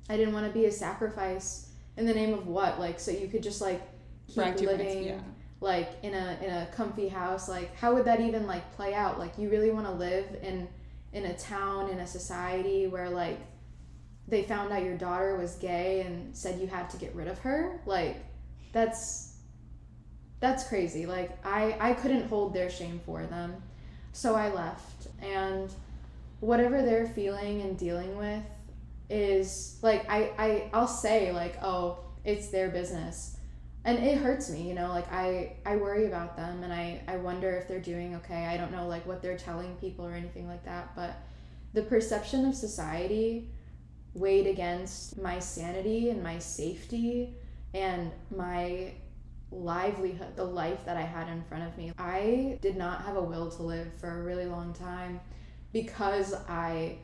I 0.08 0.16
didn't 0.16 0.34
want 0.34 0.46
to 0.46 0.52
be 0.52 0.66
a 0.66 0.72
sacrifice 0.72 1.70
in 1.96 2.06
the 2.06 2.14
name 2.14 2.34
of 2.34 2.46
what? 2.46 2.78
Like, 2.78 3.00
so 3.00 3.10
you 3.10 3.28
could 3.28 3.42
just 3.42 3.60
like 3.60 3.80
keep 4.26 4.36
Brag 4.36 4.60
living 4.60 5.04
yeah. 5.04 5.20
like 5.60 5.90
in 6.02 6.14
a 6.14 6.38
in 6.42 6.50
a 6.50 6.68
comfy 6.74 7.08
house. 7.08 7.48
Like 7.48 7.74
how 7.76 7.94
would 7.94 8.04
that 8.04 8.20
even 8.20 8.46
like 8.46 8.74
play 8.76 8.94
out? 8.94 9.18
Like 9.18 9.38
you 9.38 9.48
really 9.48 9.70
want 9.70 9.86
to 9.86 9.92
live 9.92 10.26
in 10.42 10.68
in 11.12 11.26
a 11.26 11.36
town 11.36 11.90
in 11.90 12.00
a 12.00 12.06
society 12.06 12.86
where 12.86 13.08
like 13.08 13.38
they 14.26 14.42
found 14.42 14.72
out 14.72 14.82
your 14.82 14.96
daughter 14.96 15.36
was 15.36 15.56
gay 15.56 16.00
and 16.00 16.34
said 16.34 16.60
you 16.60 16.66
had 16.66 16.88
to 16.90 16.96
get 16.96 17.14
rid 17.14 17.28
of 17.28 17.38
her? 17.40 17.80
Like 17.86 18.24
that's 18.72 19.36
that's 20.40 20.66
crazy. 20.68 21.06
Like 21.06 21.30
i 21.46 21.76
i 21.80 21.94
couldn't 21.94 22.28
hold 22.28 22.54
their 22.54 22.70
shame 22.70 23.00
for 23.06 23.24
them. 23.26 23.62
So 24.12 24.34
i 24.34 24.52
left. 24.52 25.08
And 25.22 25.72
whatever 26.40 26.82
they're 26.82 27.06
feeling 27.06 27.62
and 27.62 27.78
dealing 27.78 28.18
with 28.18 28.42
is 29.10 29.78
like 29.82 30.08
i, 30.10 30.30
I 30.38 30.70
i'll 30.72 30.88
say 30.88 31.32
like 31.32 31.56
oh 31.62 31.98
it's 32.24 32.48
their 32.48 32.70
business. 32.70 33.36
And 33.86 33.98
it 33.98 34.16
hurts 34.16 34.48
me 34.48 34.66
you 34.66 34.74
know 34.74 34.88
like 34.88 35.12
i 35.12 35.56
i 35.66 35.76
worry 35.76 36.06
about 36.06 36.36
them 36.36 36.62
and 36.62 36.72
i 36.72 37.02
i 37.06 37.16
wonder 37.16 37.50
if 37.54 37.68
they're 37.68 37.80
doing 37.80 38.14
okay. 38.16 38.46
I 38.46 38.56
don't 38.56 38.72
know 38.72 38.88
like 38.88 39.06
what 39.06 39.20
they're 39.20 39.36
telling 39.36 39.76
people 39.76 40.06
or 40.06 40.12
anything 40.12 40.48
like 40.48 40.64
that 40.64 40.96
but 40.96 41.16
the 41.74 41.82
perception 41.82 42.46
of 42.46 42.54
society 42.54 43.50
weighed 44.14 44.46
against 44.46 45.20
my 45.20 45.38
sanity 45.38 46.08
and 46.08 46.22
my 46.22 46.38
safety 46.38 47.34
and 47.74 48.10
my 48.34 48.92
livelihood 49.50 50.34
the 50.34 50.44
life 50.44 50.84
that 50.86 50.96
i 50.96 51.02
had 51.02 51.28
in 51.28 51.42
front 51.42 51.64
of 51.64 51.76
me. 51.76 51.92
I 51.98 52.58
did 52.62 52.76
not 52.76 53.02
have 53.02 53.16
a 53.16 53.22
will 53.22 53.50
to 53.50 53.62
live 53.62 53.92
for 54.00 54.20
a 54.20 54.22
really 54.22 54.46
long 54.46 54.72
time 54.72 55.20
because 55.72 56.32
i 56.48 56.96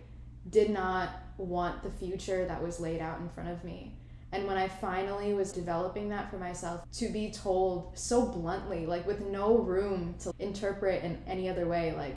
did 0.51 0.71
not 0.71 1.11
want 1.37 1.83
the 1.83 1.91
future 1.91 2.45
that 2.47 2.63
was 2.63 2.81
laid 2.81 3.01
out 3.01 3.21
in 3.21 3.29
front 3.29 3.49
of 3.49 3.65
me 3.65 3.97
and 4.33 4.47
when 4.47 4.57
I 4.57 4.69
finally 4.69 5.35
was 5.35 5.53
developing 5.53 6.09
that 6.11 6.31
for 6.31 6.39
myself, 6.39 6.89
to 6.93 7.09
be 7.09 7.31
told 7.33 7.99
so 7.99 8.27
bluntly, 8.27 8.87
like 8.87 9.07
with 9.07 9.21
no 9.21 9.59
room 9.59 10.15
to 10.21 10.33
interpret 10.39 11.03
in 11.03 11.21
any 11.27 11.49
other 11.49 11.67
way, 11.67 11.93
like, 11.97 12.17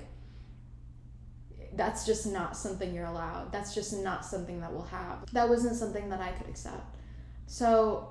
that's 1.76 2.06
just 2.06 2.28
not 2.28 2.56
something 2.56 2.94
you're 2.94 3.08
allowed. 3.08 3.52
That's 3.52 3.74
just 3.74 3.98
not 3.98 4.24
something 4.24 4.62
that 4.62 4.72
we'll 4.72 4.84
have. 4.84 5.26
That 5.34 5.50
wasn't 5.50 5.76
something 5.76 6.08
that 6.10 6.22
I 6.22 6.32
could 6.34 6.48
accept. 6.48 6.98
So, 7.48 8.10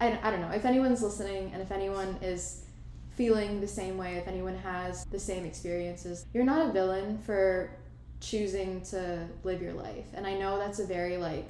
I, 0.00 0.18
I 0.20 0.32
don't 0.32 0.40
know. 0.40 0.50
If 0.50 0.64
anyone's 0.64 1.00
listening 1.00 1.52
and 1.52 1.62
if 1.62 1.70
anyone 1.70 2.18
is 2.20 2.64
feeling 3.10 3.60
the 3.60 3.68
same 3.68 3.96
way, 3.96 4.16
if 4.16 4.26
anyone 4.26 4.56
has 4.56 5.04
the 5.06 5.18
same 5.18 5.44
experiences, 5.44 6.26
you're 6.34 6.44
not 6.44 6.68
a 6.68 6.72
villain 6.72 7.18
for 7.18 7.77
choosing 8.20 8.80
to 8.82 9.26
live 9.44 9.62
your 9.62 9.74
life. 9.74 10.06
And 10.14 10.26
I 10.26 10.34
know 10.34 10.58
that's 10.58 10.78
a 10.78 10.86
very, 10.86 11.16
like, 11.16 11.48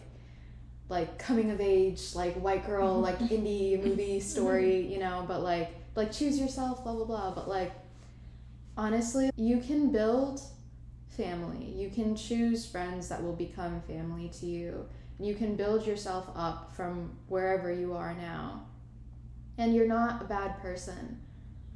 like 0.88 1.18
coming 1.18 1.50
of 1.50 1.60
age 1.60 2.14
like 2.14 2.34
white 2.36 2.66
girl 2.66 2.94
Mm-hmm. 2.94 3.02
like 3.02 3.18
indie 3.18 3.82
movie 3.82 4.20
story 4.20 4.86
you 4.86 4.98
know 4.98 5.24
but 5.28 5.42
like 5.42 5.70
like 5.94 6.12
choose 6.12 6.38
yourself 6.38 6.82
blah 6.82 6.94
blah 6.94 7.04
blah 7.04 7.30
but 7.34 7.48
like 7.48 7.72
honestly 8.76 9.30
you 9.36 9.58
can 9.58 9.90
build 9.92 10.40
family 11.08 11.72
you 11.76 11.90
can 11.90 12.16
choose 12.16 12.64
friends 12.64 13.08
that 13.08 13.22
will 13.22 13.34
become 13.34 13.82
family 13.82 14.30
to 14.40 14.46
you 14.46 14.86
you 15.18 15.34
can 15.34 15.56
build 15.56 15.84
yourself 15.86 16.30
up 16.36 16.74
from 16.74 17.10
wherever 17.26 17.72
you 17.72 17.92
are 17.92 18.14
now 18.14 18.62
and 19.58 19.74
you're 19.74 19.88
not 19.88 20.22
a 20.22 20.24
bad 20.24 20.58
person 20.60 21.20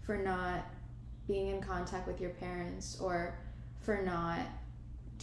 for 0.01 0.17
not 0.17 0.65
being 1.27 1.49
in 1.49 1.61
contact 1.61 2.07
with 2.07 2.21
your 2.21 2.31
parents 2.31 2.99
or 3.01 3.35
for 3.81 4.03
not 4.03 4.41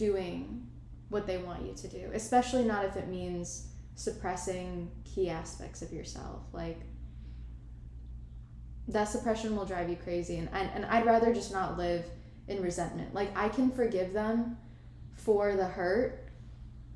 doing 0.00 0.66
what 1.10 1.26
they 1.26 1.36
want 1.38 1.62
you 1.62 1.74
to 1.74 1.88
do 1.88 2.10
especially 2.14 2.64
not 2.64 2.84
if 2.84 2.96
it 2.96 3.08
means 3.08 3.68
suppressing 4.00 4.90
key 5.04 5.28
aspects 5.28 5.82
of 5.82 5.92
yourself. 5.92 6.40
Like 6.54 6.80
that 8.88 9.04
suppression 9.04 9.54
will 9.54 9.66
drive 9.66 9.90
you 9.90 9.96
crazy 9.96 10.38
and, 10.38 10.48
and, 10.52 10.68
and 10.74 10.84
i'd 10.86 11.06
rather 11.06 11.32
just 11.32 11.52
not 11.52 11.76
live 11.76 12.04
in 12.48 12.62
resentment. 12.62 13.14
Like 13.14 13.36
i 13.36 13.48
can 13.48 13.70
forgive 13.70 14.12
them 14.12 14.56
for 15.12 15.54
the 15.54 15.66
hurt 15.66 16.28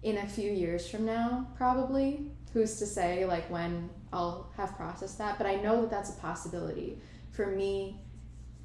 in 0.02 0.16
a 0.18 0.26
few 0.26 0.50
years 0.50 0.88
from 0.88 1.04
now 1.04 1.46
probably. 1.56 2.30
Who's 2.54 2.78
to 2.78 2.86
say 2.86 3.26
like 3.26 3.50
when 3.50 3.90
i'll 4.12 4.50
have 4.56 4.74
processed 4.76 5.18
that? 5.18 5.36
But 5.36 5.46
i 5.46 5.56
know 5.56 5.82
that 5.82 5.90
that's 5.90 6.10
a 6.10 6.20
possibility 6.20 6.98
for 7.32 7.46
me 7.46 8.00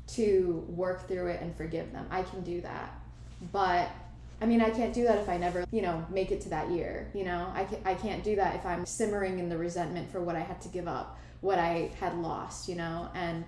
to 0.08 0.66
work 0.70 1.08
through 1.08 1.28
it 1.28 1.42
and 1.42 1.56
forgive 1.56 1.92
them. 1.92 2.08
I 2.10 2.24
can 2.24 2.42
do 2.42 2.62
that. 2.62 3.00
But 3.52 3.90
I 4.42 4.46
mean, 4.46 4.62
I 4.62 4.70
can't 4.70 4.94
do 4.94 5.04
that 5.04 5.18
if 5.18 5.28
I 5.28 5.38
never, 5.38 5.66
you 5.72 5.82
know, 5.82 6.06
make 6.10 6.32
it 6.32 6.42
to 6.42 6.50
that 6.50 6.72
year. 6.72 7.12
You 7.14 7.26
know, 7.26 7.52
I, 7.54 7.68
I 7.84 7.94
can't 7.94 8.24
do 8.24 8.36
that 8.38 8.56
if 8.56 8.66
I'm 8.66 8.86
simmering 8.86 9.40
in 9.40 9.50
the 9.50 9.58
resentment 9.58 10.10
for 10.12 10.22
what 10.22 10.36
I 10.36 10.40
had 10.40 10.62
to 10.62 10.70
give 10.70 10.88
up, 10.88 11.20
what 11.42 11.60
I 11.60 11.92
had 12.00 12.18
lost, 12.18 12.70
you 12.70 12.76
know, 12.76 13.10
and 13.14 13.44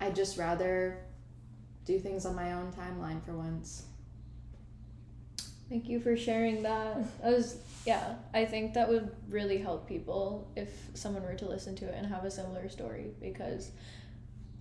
I'd 0.00 0.16
just 0.16 0.36
rather 0.36 0.98
do 1.84 1.98
things 2.00 2.26
on 2.26 2.34
my 2.34 2.54
own 2.54 2.72
timeline 2.72 3.24
for 3.24 3.32
once. 3.32 3.84
Thank 5.68 5.88
you 5.88 6.00
for 6.00 6.16
sharing 6.16 6.62
that. 6.64 6.98
I 7.22 7.30
was 7.30 7.58
yeah, 7.86 8.14
I 8.32 8.44
think 8.46 8.74
that 8.74 8.88
would 8.88 9.10
really 9.28 9.58
help 9.58 9.86
people 9.86 10.50
if 10.56 10.70
someone 10.94 11.22
were 11.22 11.34
to 11.34 11.46
listen 11.46 11.76
to 11.76 11.86
it 11.86 11.94
and 11.96 12.06
have 12.06 12.24
a 12.24 12.30
similar 12.30 12.68
story 12.68 13.10
because 13.20 13.70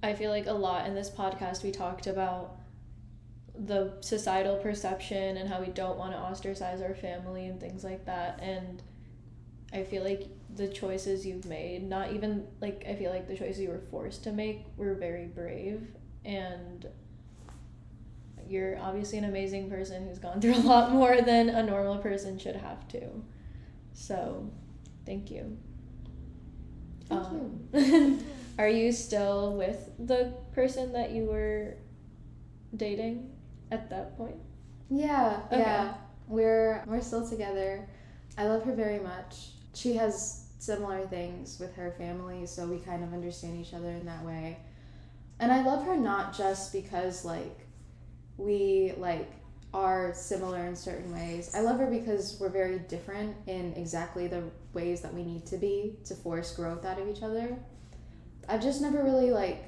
I 0.02 0.14
feel 0.14 0.30
like 0.30 0.48
a 0.48 0.54
lot 0.54 0.88
in 0.88 0.94
this 0.94 1.10
podcast 1.10 1.64
we 1.64 1.72
talked 1.72 2.08
about 2.08 2.58
the 3.56 3.94
societal 4.02 4.58
perception 4.58 5.38
and 5.38 5.48
how 5.48 5.60
we 5.60 5.68
don't 5.68 5.98
want 5.98 6.12
to 6.12 6.18
ostracize 6.18 6.82
our 6.82 6.96
family 6.96 7.46
and 7.46 7.60
things 7.60 7.84
like 7.84 8.06
that 8.06 8.40
and 8.42 8.82
I 9.74 9.84
feel 9.84 10.04
like 10.04 10.28
the 10.56 10.68
choices 10.68 11.26
you've 11.26 11.46
made, 11.46 11.88
not 11.90 12.14
even 12.14 12.46
like 12.62 12.86
I 12.88 12.96
feel 12.96 13.12
like 13.12 13.28
the 13.28 13.36
choices 13.36 13.60
you 13.60 13.70
were 13.70 13.82
forced 13.90 14.24
to 14.26 14.32
make 14.32 14.66
were 14.78 14.94
very 14.94 15.26
brave 15.26 15.82
and 16.24 16.88
you're 18.48 18.78
obviously 18.80 19.18
an 19.18 19.24
amazing 19.24 19.70
person 19.70 20.08
who's 20.08 20.20
gone 20.20 20.40
through 20.40 20.56
a 20.56 20.58
lot 20.66 20.92
more 20.92 21.22
than 21.22 21.50
a 21.50 21.64
normal 21.64 21.98
person 21.98 22.38
should 22.38 22.56
have 22.56 22.88
to. 22.90 23.24
So, 23.94 24.50
thank 25.06 25.32
you. 25.32 25.58
Thank 27.10 27.26
Um, 27.74 28.20
are 28.60 28.70
you 28.70 28.92
still 28.92 29.56
with 29.56 29.90
the 29.98 30.34
person 30.54 30.94
that 30.94 31.12
you 31.12 31.26
were 31.26 31.78
dating 32.76 33.33
at 33.74 33.90
that 33.90 34.18
point? 34.18 34.38
Yeah, 34.90 35.42
Okay. 35.48 35.60
yeah. 35.60 35.94
We're 36.28 36.84
we're 36.88 37.02
still 37.02 37.28
together. 37.28 37.88
I 38.38 38.46
love 38.48 38.64
her 38.64 38.74
very 38.74 39.00
much. 39.00 39.50
She 39.74 39.96
has 39.96 40.46
similar 40.60 41.06
things 41.08 41.60
with 41.60 41.76
her 41.76 41.92
family, 41.98 42.46
so 42.46 42.66
we 42.68 42.80
kind 42.80 43.04
of 43.04 43.12
understand 43.14 43.60
each 43.60 43.74
other 43.74 43.90
in 43.90 44.06
that 44.06 44.24
way. 44.24 44.60
And 45.40 45.52
I 45.52 45.64
love 45.64 45.86
her 45.86 45.98
not 45.98 46.36
just 46.36 46.72
because 46.72 47.26
like 47.26 47.68
we 48.38 48.94
like 48.98 49.30
are 49.74 50.14
similar 50.14 50.66
in 50.68 50.76
certain 50.76 51.12
ways. 51.12 51.52
I 51.54 51.62
love 51.62 51.80
her 51.80 51.88
because 51.88 52.38
we're 52.40 52.50
very 52.50 52.80
different 52.80 53.36
in 53.48 53.74
exactly 53.74 54.28
the 54.28 54.44
ways 54.74 55.02
that 55.02 55.14
we 55.14 55.24
need 55.24 55.46
to 55.48 55.58
be 55.58 55.98
to 56.06 56.14
force 56.16 56.56
growth 56.56 56.86
out 56.86 57.00
of 57.00 57.10
each 57.10 57.24
other. 57.24 57.58
I've 58.48 58.62
just 58.62 58.82
never 58.82 59.04
really 59.04 59.32
like 59.32 59.66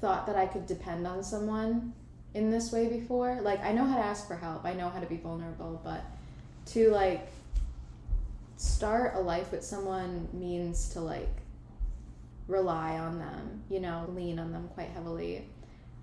thought 0.00 0.26
that 0.26 0.36
I 0.36 0.46
could 0.46 0.66
depend 0.66 1.06
on 1.06 1.22
someone 1.22 1.92
in 2.34 2.50
this 2.50 2.72
way 2.72 2.88
before. 2.88 3.40
Like 3.42 3.62
I 3.64 3.72
know 3.72 3.84
how 3.84 3.96
to 3.96 4.04
ask 4.04 4.26
for 4.26 4.36
help. 4.36 4.64
I 4.64 4.74
know 4.74 4.88
how 4.88 5.00
to 5.00 5.06
be 5.06 5.16
vulnerable, 5.16 5.80
but 5.84 6.04
to 6.66 6.90
like 6.90 7.28
start 8.56 9.14
a 9.14 9.20
life 9.20 9.52
with 9.52 9.64
someone 9.64 10.28
means 10.32 10.90
to 10.90 11.00
like 11.00 11.40
rely 12.46 12.98
on 12.98 13.18
them, 13.18 13.62
you 13.70 13.80
know, 13.80 14.06
lean 14.14 14.38
on 14.38 14.52
them 14.52 14.68
quite 14.74 14.90
heavily. 14.90 15.46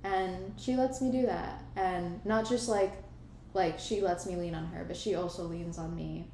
And 0.03 0.53
she 0.57 0.75
lets 0.75 1.01
me 1.01 1.11
do 1.11 1.25
that. 1.25 1.63
And 1.75 2.23
not 2.25 2.47
just 2.47 2.69
like 2.69 2.93
like 3.53 3.79
she 3.79 4.01
lets 4.01 4.25
me 4.25 4.35
lean 4.35 4.55
on 4.55 4.65
her, 4.67 4.83
but 4.85 4.97
she 4.97 5.15
also 5.15 5.43
leans 5.43 5.77
on 5.77 5.95
me. 5.95 6.27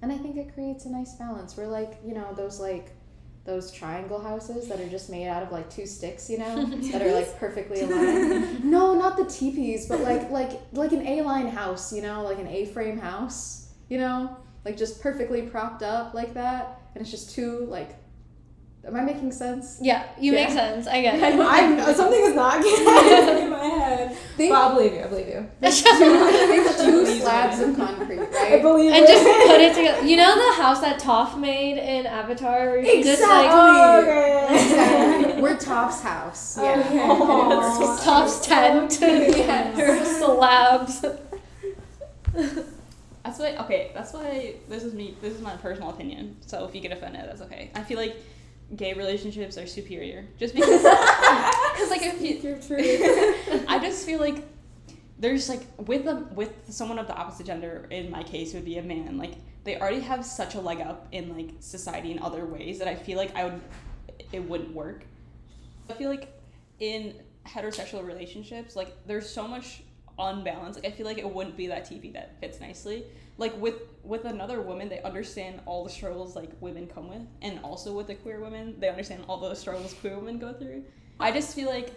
And 0.00 0.12
I 0.12 0.18
think 0.18 0.36
it 0.36 0.54
creates 0.54 0.84
a 0.84 0.90
nice 0.90 1.14
balance. 1.14 1.56
We're 1.56 1.66
like, 1.66 1.98
you 2.04 2.14
know, 2.14 2.32
those 2.34 2.60
like 2.60 2.92
those 3.48 3.72
triangle 3.72 4.20
houses 4.20 4.68
that 4.68 4.78
are 4.78 4.88
just 4.88 5.08
made 5.08 5.26
out 5.26 5.42
of 5.42 5.50
like 5.50 5.68
two 5.70 5.86
sticks, 5.86 6.28
you 6.28 6.38
know, 6.38 6.66
that 6.92 7.00
are 7.00 7.12
like 7.12 7.38
perfectly 7.38 7.80
aligned. 7.82 8.62
no, 8.62 8.94
not 8.94 9.16
the 9.16 9.24
teepees, 9.24 9.88
but 9.88 10.00
like 10.00 10.30
like 10.30 10.60
like 10.72 10.92
an 10.92 11.04
A-line 11.04 11.48
house, 11.48 11.92
you 11.92 12.02
know, 12.02 12.22
like 12.22 12.38
an 12.38 12.46
A-frame 12.46 12.98
house, 12.98 13.70
you 13.88 13.96
know, 13.98 14.36
like 14.66 14.76
just 14.76 15.00
perfectly 15.00 15.42
propped 15.42 15.82
up 15.82 16.12
like 16.12 16.34
that, 16.34 16.82
and 16.94 17.02
it's 17.02 17.10
just 17.10 17.34
two 17.34 17.64
like. 17.64 17.96
Am 18.88 18.96
I 18.96 19.02
making 19.02 19.30
sense? 19.32 19.78
Yeah, 19.82 20.04
you 20.18 20.32
make 20.32 20.48
sense. 20.48 20.86
I 20.86 21.02
get 21.02 21.14
it. 21.22 21.22
I'm, 21.38 21.78
uh, 21.78 21.92
something 21.92 22.20
is 22.20 22.34
not 22.34 22.62
getting 22.62 23.44
in 23.44 23.50
my 23.50 23.58
head. 23.58 24.16
Think, 24.36 24.50
But 24.52 24.56
I'll 24.58 24.74
believe 24.74 24.94
you. 24.94 25.00
I 25.00 25.06
believe 25.08 25.28
you. 25.28 25.46
think 25.60 26.76
two 26.78 27.06
slabs 27.06 27.60
of 27.60 27.76
concrete, 27.76 28.18
right? 28.18 28.34
I 28.34 28.50
right? 28.54 28.62
believe 28.62 28.92
and 28.92 29.04
it. 29.04 29.08
just 29.08 29.24
put 29.24 29.60
it 29.60 29.74
together. 29.74 30.06
You 30.06 30.16
know 30.16 30.34
the 30.34 30.62
house 30.62 30.80
that 30.80 30.98
Toph 31.00 31.38
made 31.38 31.76
in 31.76 32.06
Avatar, 32.06 32.70
where 32.70 32.84
she 32.84 33.02
just 33.02 33.20
like 33.22 33.48
Oh, 33.50 34.00
okay. 34.02 34.46
Exactly. 34.54 35.42
We're 35.42 35.56
Toph's 35.58 36.00
house. 36.00 36.56
Yeah. 36.58 36.72
Okay. 36.78 36.96
It's 36.96 36.98
oh. 37.02 38.00
Toph's 38.04 38.40
tent, 38.46 38.98
Yes. 39.00 40.18
slabs. 40.18 41.04
That's 43.24 43.38
why 43.40 43.56
okay, 43.58 43.90
that's 43.94 44.12
why 44.14 44.54
this 44.68 44.82
is 44.84 44.94
me 44.94 45.14
this 45.20 45.34
is 45.34 45.40
my 45.42 45.56
personal 45.56 45.90
opinion. 45.90 46.36
So 46.46 46.64
if 46.64 46.74
you 46.74 46.80
get 46.80 46.92
offended, 46.92 47.22
that's 47.26 47.42
okay. 47.42 47.70
I 47.74 47.82
feel 47.82 47.98
like 47.98 48.16
gay 48.76 48.92
relationships 48.94 49.56
are 49.56 49.66
superior. 49.66 50.26
Just 50.38 50.54
because 50.54 50.82
because 50.82 51.90
like 51.90 52.02
if 52.02 52.20
you, 52.20 53.64
I 53.68 53.78
just 53.78 54.04
feel 54.04 54.20
like 54.20 54.44
there's 55.18 55.48
like 55.48 55.62
with 55.78 56.06
a 56.06 56.26
with 56.34 56.52
someone 56.68 56.98
of 56.98 57.06
the 57.06 57.14
opposite 57.14 57.46
gender 57.46 57.86
in 57.90 58.10
my 58.10 58.22
case 58.22 58.54
would 58.54 58.64
be 58.64 58.78
a 58.78 58.82
man. 58.82 59.18
Like 59.18 59.34
they 59.64 59.78
already 59.78 60.00
have 60.00 60.24
such 60.24 60.54
a 60.54 60.60
leg 60.60 60.80
up 60.80 61.08
in 61.12 61.34
like 61.36 61.50
society 61.60 62.12
in 62.12 62.18
other 62.20 62.44
ways 62.44 62.78
that 62.78 62.88
I 62.88 62.94
feel 62.94 63.18
like 63.18 63.34
I 63.34 63.44
would 63.44 63.60
it 64.32 64.40
wouldn't 64.48 64.72
work. 64.74 65.04
I 65.90 65.94
feel 65.94 66.10
like 66.10 66.32
in 66.80 67.14
heterosexual 67.46 68.06
relationships 68.06 68.76
like 68.76 68.94
there's 69.06 69.28
so 69.28 69.48
much 69.48 69.82
unbalance. 70.18 70.76
Like 70.76 70.86
I 70.86 70.90
feel 70.90 71.06
like 71.06 71.18
it 71.18 71.28
wouldn't 71.28 71.56
be 71.56 71.66
that 71.68 71.88
teepee 71.88 72.10
that 72.12 72.38
fits 72.40 72.60
nicely 72.60 73.04
like 73.38 73.58
with 73.60 73.76
with 74.02 74.24
another 74.24 74.60
woman 74.60 74.88
they 74.88 75.00
understand 75.02 75.60
all 75.64 75.84
the 75.84 75.90
struggles 75.90 76.34
like 76.36 76.50
women 76.60 76.86
come 76.86 77.08
with 77.08 77.22
and 77.42 77.58
also 77.62 77.92
with 77.92 78.06
the 78.06 78.14
queer 78.14 78.40
women 78.40 78.74
they 78.78 78.88
understand 78.88 79.24
all 79.28 79.38
the 79.38 79.54
struggles 79.54 79.94
queer 79.94 80.16
women 80.16 80.38
go 80.38 80.52
through. 80.52 80.84
I 81.18 81.32
just 81.32 81.54
feel 81.54 81.68
like 81.68 81.94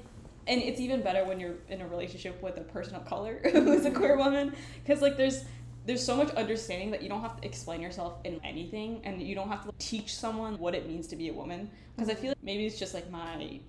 and 0.47 0.61
it's 0.61 0.79
even 0.79 1.01
better 1.01 1.25
when 1.25 1.39
you're 1.39 1.55
in 1.69 1.81
a 1.81 1.87
relationship 1.87 2.41
with 2.41 2.57
a 2.57 2.61
person 2.61 2.95
of 2.95 3.05
color 3.05 3.41
who's 3.51 3.85
a 3.85 3.91
queer 3.91 4.17
woman 4.17 4.53
because 4.83 5.01
like 5.01 5.17
there's 5.17 5.43
there's 5.85 6.03
so 6.03 6.15
much 6.15 6.29
understanding 6.35 6.91
that 6.91 7.01
you 7.01 7.09
don't 7.09 7.21
have 7.21 7.41
to 7.41 7.47
explain 7.47 7.81
yourself 7.81 8.19
in 8.23 8.39
anything 8.43 9.01
and 9.03 9.21
you 9.21 9.33
don't 9.33 9.49
have 9.49 9.65
to 9.65 9.71
teach 9.79 10.15
someone 10.15 10.57
what 10.59 10.75
it 10.75 10.87
means 10.87 11.07
to 11.07 11.15
be 11.15 11.29
a 11.29 11.33
woman. 11.33 11.69
Because 11.95 12.09
i 12.09 12.13
feel 12.13 12.29
like 12.29 12.43
maybe 12.43 12.65
it's 12.65 12.77
just 12.77 12.93
like 12.93 13.09
my 13.09 13.59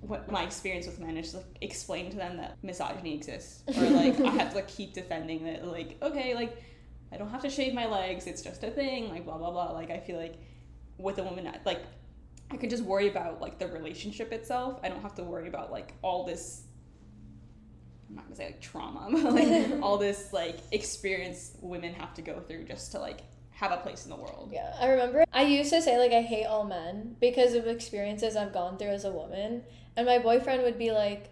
what 0.00 0.30
my 0.30 0.44
experience 0.44 0.86
with 0.86 1.00
men 1.00 1.16
is 1.16 1.34
like 1.34 1.44
explain 1.60 2.10
to 2.10 2.16
them 2.16 2.36
that 2.36 2.56
misogyny 2.62 3.14
exists 3.14 3.62
or 3.76 3.82
like 3.90 4.18
i 4.20 4.30
have 4.30 4.50
to 4.50 4.56
like 4.56 4.68
keep 4.68 4.92
defending 4.94 5.44
that 5.44 5.66
like 5.66 5.96
okay 6.00 6.36
like 6.36 6.62
i 7.12 7.16
don't 7.16 7.30
have 7.30 7.42
to 7.42 7.50
shave 7.50 7.74
my 7.74 7.86
legs 7.86 8.26
it's 8.26 8.42
just 8.42 8.62
a 8.64 8.70
thing 8.70 9.08
like 9.08 9.24
blah 9.24 9.38
blah 9.38 9.50
blah 9.50 9.70
like 9.72 9.90
i 9.90 9.98
feel 9.98 10.16
like 10.16 10.36
with 10.98 11.18
a 11.18 11.22
woman 11.22 11.50
like 11.64 11.82
I 12.50 12.56
could 12.56 12.70
just 12.70 12.82
worry 12.82 13.08
about 13.08 13.40
like 13.40 13.58
the 13.58 13.68
relationship 13.68 14.32
itself. 14.32 14.80
I 14.82 14.88
don't 14.88 15.02
have 15.02 15.14
to 15.16 15.22
worry 15.22 15.48
about 15.48 15.70
like 15.70 15.94
all 16.02 16.24
this 16.24 16.62
I'm 18.08 18.16
not 18.16 18.24
gonna 18.24 18.36
say 18.36 18.46
like 18.46 18.60
trauma, 18.60 19.08
but 19.22 19.34
like 19.34 19.70
all 19.82 19.98
this 19.98 20.32
like 20.32 20.58
experience 20.72 21.52
women 21.60 21.92
have 21.94 22.14
to 22.14 22.22
go 22.22 22.40
through 22.40 22.64
just 22.64 22.92
to 22.92 22.98
like 22.98 23.20
have 23.50 23.72
a 23.72 23.76
place 23.78 24.04
in 24.04 24.10
the 24.10 24.16
world. 24.16 24.50
Yeah, 24.52 24.74
I 24.80 24.88
remember 24.88 25.24
I 25.32 25.42
used 25.42 25.70
to 25.70 25.82
say 25.82 25.98
like 25.98 26.12
I 26.12 26.22
hate 26.22 26.46
all 26.46 26.64
men 26.64 27.16
because 27.20 27.54
of 27.54 27.66
experiences 27.66 28.36
I've 28.36 28.52
gone 28.52 28.78
through 28.78 28.88
as 28.88 29.04
a 29.04 29.12
woman, 29.12 29.62
and 29.96 30.06
my 30.06 30.18
boyfriend 30.18 30.62
would 30.62 30.78
be 30.78 30.90
like, 30.90 31.30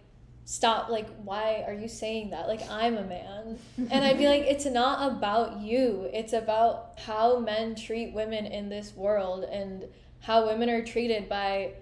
"Stop! 0.49 0.87
Like, 0.87 1.09
why 1.25 1.65
are 1.67 1.73
you 1.73 1.89
saying 1.89 2.29
that? 2.29 2.47
Like, 2.47 2.61
I'm 2.71 2.97
a 2.97 3.03
man." 3.03 3.59
And 3.91 4.05
I'd 4.05 4.17
be 4.17 4.29
like, 4.29 4.43
"It's 4.43 4.65
not 4.65 5.11
about 5.11 5.59
you. 5.59 6.09
It's 6.13 6.31
about 6.31 6.99
how 6.99 7.39
men 7.39 7.75
treat 7.75 8.13
women 8.13 8.45
in 8.45 8.69
this 8.69 8.95
world 8.95 9.43
and 9.43 9.85
how 10.21 10.47
women 10.47 10.69
are 10.69 10.83
treated 10.83 11.27
by 11.27 11.73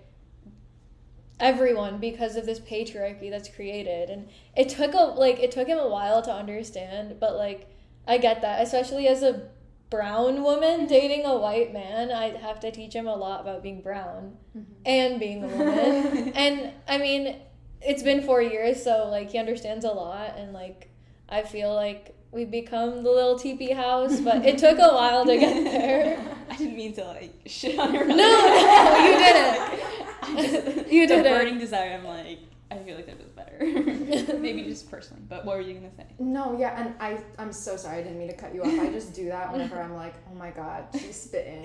everyone 1.39 1.99
because 1.99 2.35
of 2.35 2.47
this 2.47 2.59
patriarchy 2.59 3.29
that's 3.29 3.49
created." 3.49 4.09
And 4.09 4.29
it 4.57 4.69
took 4.69 4.95
a 4.95 4.97
like 4.97 5.37
it 5.39 5.51
took 5.51 5.67
him 5.67 5.77
a 5.77 5.87
while 5.87 6.23
to 6.23 6.33
understand, 6.33 7.19
but 7.19 7.35
like 7.35 7.69
I 8.07 8.17
get 8.17 8.41
that, 8.41 8.63
especially 8.63 9.07
as 9.07 9.21
a 9.21 9.49
brown 9.91 10.41
woman 10.41 10.85
dating 10.97 11.23
a 11.25 11.37
white 11.37 11.71
man, 11.71 12.11
I'd 12.11 12.37
have 12.37 12.59
to 12.61 12.71
teach 12.71 12.93
him 12.93 13.07
a 13.07 13.15
lot 13.15 13.41
about 13.41 13.61
being 13.61 13.81
brown 13.81 14.37
mm-hmm. 14.57 14.73
and 14.87 15.19
being 15.19 15.43
a 15.43 15.47
woman. 15.47 16.29
and 16.35 16.71
I 16.87 16.97
mean, 16.97 17.37
it's 17.85 18.03
been 18.03 18.21
four 18.23 18.41
years, 18.41 18.83
so 18.83 19.07
like 19.09 19.31
he 19.31 19.37
understands 19.37 19.85
a 19.85 19.91
lot, 19.91 20.35
and 20.37 20.53
like 20.53 20.89
I 21.29 21.43
feel 21.43 21.73
like 21.73 22.15
we've 22.31 22.51
become 22.51 23.03
the 23.03 23.09
little 23.11 23.37
teepee 23.39 23.71
house, 23.71 24.19
but 24.19 24.45
it 24.45 24.57
took 24.57 24.77
a 24.77 24.93
while 24.93 25.25
to 25.25 25.37
get 25.37 25.63
there. 25.71 26.19
I 26.49 26.55
didn't 26.57 26.75
mean 26.75 26.93
to 26.95 27.03
like 27.05 27.33
shit 27.45 27.77
on 27.79 27.93
your 27.93 28.05
No, 28.05 28.15
no, 28.15 29.07
you 29.07 29.17
didn't. 29.17 29.79
Just, 30.75 30.87
You 30.91 31.07
didn't. 31.07 31.23
burning 31.31 31.59
desire. 31.59 31.93
I'm 31.93 32.03
like, 32.03 32.39
I 32.71 32.77
feel 32.79 32.95
like 32.95 33.05
that 33.05 33.17
was 33.19 33.27
better. 33.29 34.37
Maybe 34.39 34.63
just 34.63 34.89
personally, 34.89 35.21
but 35.29 35.45
what 35.45 35.55
were 35.55 35.61
you 35.61 35.75
gonna 35.75 35.91
say? 35.95 36.05
No, 36.19 36.57
yeah, 36.57 36.81
and 36.83 36.95
I 36.99 37.21
I'm 37.37 37.53
so 37.53 37.77
sorry 37.77 37.99
I 37.99 38.03
didn't 38.03 38.17
mean 38.17 38.27
to 38.29 38.35
cut 38.35 38.53
you 38.53 38.61
off. 38.63 38.79
I 38.79 38.89
just 38.91 39.13
do 39.13 39.25
that 39.27 39.51
whenever 39.51 39.79
I'm 39.79 39.93
like, 39.93 40.15
oh 40.31 40.35
my 40.35 40.49
god, 40.49 40.85
she's 40.93 41.15
spitting. 41.21 41.63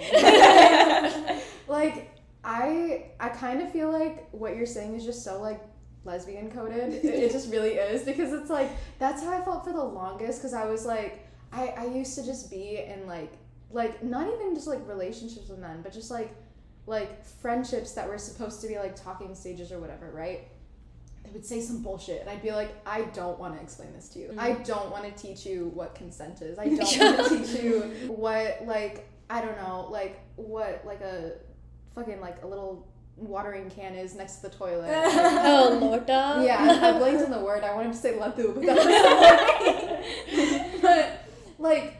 like 1.69 2.11
I 2.45 3.07
I 3.19 3.29
kind 3.31 3.63
of 3.63 3.71
feel 3.73 3.91
like 3.91 4.29
what 4.33 4.57
you're 4.57 4.67
saying 4.67 4.95
is 4.95 5.05
just 5.05 5.25
so 5.25 5.41
like 5.41 5.61
lesbian 6.05 6.51
coded. 6.51 6.95
It, 6.95 7.05
it 7.05 7.33
just 7.33 7.51
really 7.53 7.73
is 7.75 8.03
because 8.03 8.33
it's 8.33 8.51
like 8.51 8.71
that's 8.99 9.23
how 9.23 9.33
I 9.33 9.45
felt 9.45 9.65
for 9.65 9.73
the 9.73 9.85
longest 9.85 10.41
because 10.41 10.55
I 10.55 10.67
was 10.67 10.85
like 10.85 11.27
I 11.53 11.69
I 11.77 11.85
used 11.87 12.15
to 12.17 12.25
just 12.25 12.51
be 12.51 12.79
in 12.79 13.07
like 13.07 13.33
like 13.73 14.03
not 14.03 14.27
even 14.33 14.55
just 14.55 14.67
like 14.67 14.87
relationships 14.87 15.49
with 15.49 15.59
men, 15.59 15.83
but 15.83 15.93
just 15.93 16.11
like 16.11 16.35
like 16.87 17.25
friendships 17.25 17.93
that 17.93 18.09
were 18.09 18.19
supposed 18.19 18.61
to 18.61 18.69
be 18.69 18.79
like 18.79 18.97
talking 18.97 19.35
stages 19.35 19.71
or 19.73 19.79
whatever, 19.79 20.11
right? 20.11 20.49
They 21.25 21.31
would 21.31 21.45
say 21.45 21.61
some 21.61 21.83
bullshit, 21.83 22.23
and 22.23 22.31
I'd 22.31 22.43
be 22.43 22.51
like, 22.51 22.75
I 22.87 23.03
don't 23.03 23.39
want 23.39 23.55
to 23.55 23.63
explain 23.63 23.93
this 23.93 24.09
to 24.11 24.19
you. 24.19 24.35
I 24.39 24.53
mm-hmm. 24.53 24.63
don't 24.65 24.91
want 24.91 25.05
to 25.05 25.23
teach 25.23 25.45
you 25.45 25.71
what 25.75 25.95
consent 25.95 26.41
is. 26.43 26.59
I 26.59 26.65
don't 26.69 27.19
want 27.19 27.29
to 27.29 27.39
teach 27.39 27.63
you 27.63 27.81
what, 28.09 28.63
like, 28.65 29.07
I 29.29 29.43
don't 29.43 29.57
know, 29.59 29.87
like, 29.91 30.19
what, 30.37 30.83
like 30.85 31.03
a 31.03 31.33
fucking, 31.95 32.21
like, 32.21 32.43
a 32.43 32.47
little 32.47 32.89
watering 33.17 33.71
can 33.71 33.95
is 33.95 34.15
next 34.15 34.37
to 34.37 34.43
the 34.49 34.51
toilet. 34.57 34.91
oh, 34.95 35.79
Lota. 35.81 36.43
yeah, 36.45 36.79
I 36.83 36.99
blanked 36.99 37.23
on 37.25 37.31
the 37.31 37.41
word. 37.41 37.63
I 37.65 37.75
wanted 37.75 37.93
to 37.93 37.99
say 37.99 38.13
latu, 38.15 38.55
but 38.55 38.65
that 38.67 38.77
was 40.33 40.77
But, 40.83 41.25
like, 41.59 41.97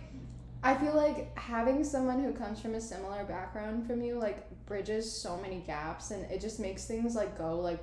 I 0.63 0.75
feel 0.75 0.95
like 0.97 1.37
having 1.39 1.85
someone 1.85 2.23
who 2.23 2.33
comes 2.33 2.61
from 2.61 2.75
a 2.75 2.81
similar 2.81 3.25
background 3.25 3.87
from 3.87 4.03
you, 4.03 4.15
like, 4.19 4.47
bridges 4.67 5.11
so 5.11 5.37
many 5.39 5.61
gaps, 5.67 6.11
and 6.11 6.25
it 6.31 6.41
just 6.41 6.61
makes 6.61 6.85
things, 6.87 7.15
like, 7.15 7.37
go, 7.37 7.59
like, 7.61 7.83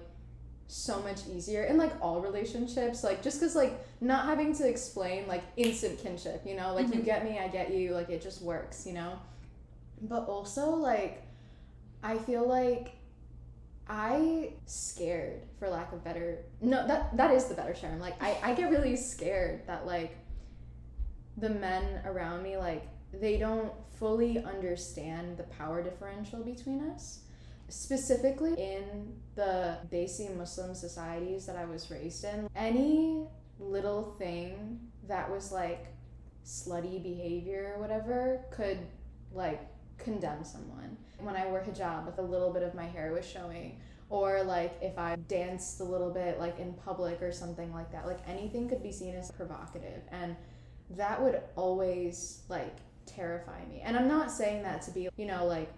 so 0.69 1.01
much 1.01 1.21
easier 1.34 1.63
in 1.63 1.78
like 1.78 1.93
all 2.01 2.19
relationships 2.19 3.01
like 3.01 3.23
just 3.23 3.39
because 3.39 3.55
like 3.55 3.80
not 4.01 4.25
having 4.25 4.53
to 4.53 4.67
explain 4.67 5.25
like 5.25 5.41
instant 5.55 5.97
kinship 5.97 6.41
you 6.45 6.57
know 6.57 6.75
like 6.75 6.93
you 6.93 6.99
Mhm. 6.99 7.05
get 7.05 7.23
me 7.23 7.39
i 7.39 7.47
get 7.47 7.71
you 7.73 7.93
like 7.93 8.09
it 8.09 8.21
just 8.21 8.41
works 8.41 8.86
you 8.86 8.91
know 8.91 9.13
but 10.01 10.28
also 10.28 10.71
like 10.71 11.23
i 12.03 12.17
feel 12.17 12.45
like 12.45 12.96
i 13.89 14.51
scared 14.65 15.41
for 15.59 15.69
lack 15.69 15.91
of 15.93 16.03
better 16.03 16.39
no 16.61 16.85
that 16.88 17.15
that 17.15 17.31
is 17.31 17.45
the 17.45 17.53
better 17.53 17.73
term 17.73 17.99
like 17.99 18.21
i 18.21 18.38
i 18.43 18.53
get 18.53 18.69
really 18.69 18.95
scared 18.95 19.65
that 19.67 19.85
like 19.85 20.17
the 21.38 21.49
men 21.49 22.01
around 22.05 22.43
me 22.43 22.57
like 22.57 22.88
they 23.13 23.38
don't 23.38 23.71
fully 23.97 24.43
understand 24.43 25.38
the 25.38 25.43
power 25.43 25.81
differential 25.81 26.43
between 26.43 26.81
us 26.89 27.19
specifically 27.69 28.53
in 28.53 29.13
the 29.35 29.77
Desi 29.91 30.35
Muslim 30.35 30.73
societies 30.73 31.45
that 31.45 31.55
I 31.55 31.65
was 31.65 31.91
raised 31.91 32.23
in, 32.23 32.49
any 32.55 33.25
little 33.59 34.15
thing 34.17 34.79
that 35.07 35.29
was 35.29 35.51
like 35.51 35.88
slutty 36.45 37.01
behavior 37.01 37.73
or 37.75 37.81
whatever 37.81 38.45
could 38.51 38.79
like 39.33 39.61
condemn 39.97 40.43
someone. 40.43 40.97
When 41.20 41.36
I 41.36 41.47
wore 41.47 41.61
hijab, 41.61 42.07
if 42.07 42.18
a 42.18 42.22
little 42.22 42.51
bit 42.51 42.63
of 42.63 42.76
my 42.76 42.86
hair 42.86 43.11
was 43.11 43.26
showing, 43.26 43.80
or 44.09 44.43
like 44.43 44.78
if 44.82 44.97
I 44.97 45.15
danced 45.28 45.80
a 45.80 45.84
little 45.84 46.11
bit 46.11 46.39
like 46.39 46.59
in 46.59 46.74
public 46.74 47.22
or 47.22 47.32
something 47.32 47.74
like 47.74 47.91
that, 47.91 48.05
like 48.05 48.20
anything 48.28 48.70
could 48.70 48.84
be 48.84 48.91
seen 48.91 49.15
as 49.15 49.32
provocative. 49.32 50.01
And 50.11 50.36
that 50.91 51.22
would 51.22 51.41
always 51.55 52.43
like 52.49 52.78
terrify 53.05 53.65
me. 53.70 53.82
And 53.84 53.97
I'm 53.97 54.07
not 54.07 54.32
saying 54.32 54.63
that 54.63 54.82
to 54.84 54.91
be, 54.91 55.09
you 55.18 55.26
know, 55.26 55.45
like 55.45 55.72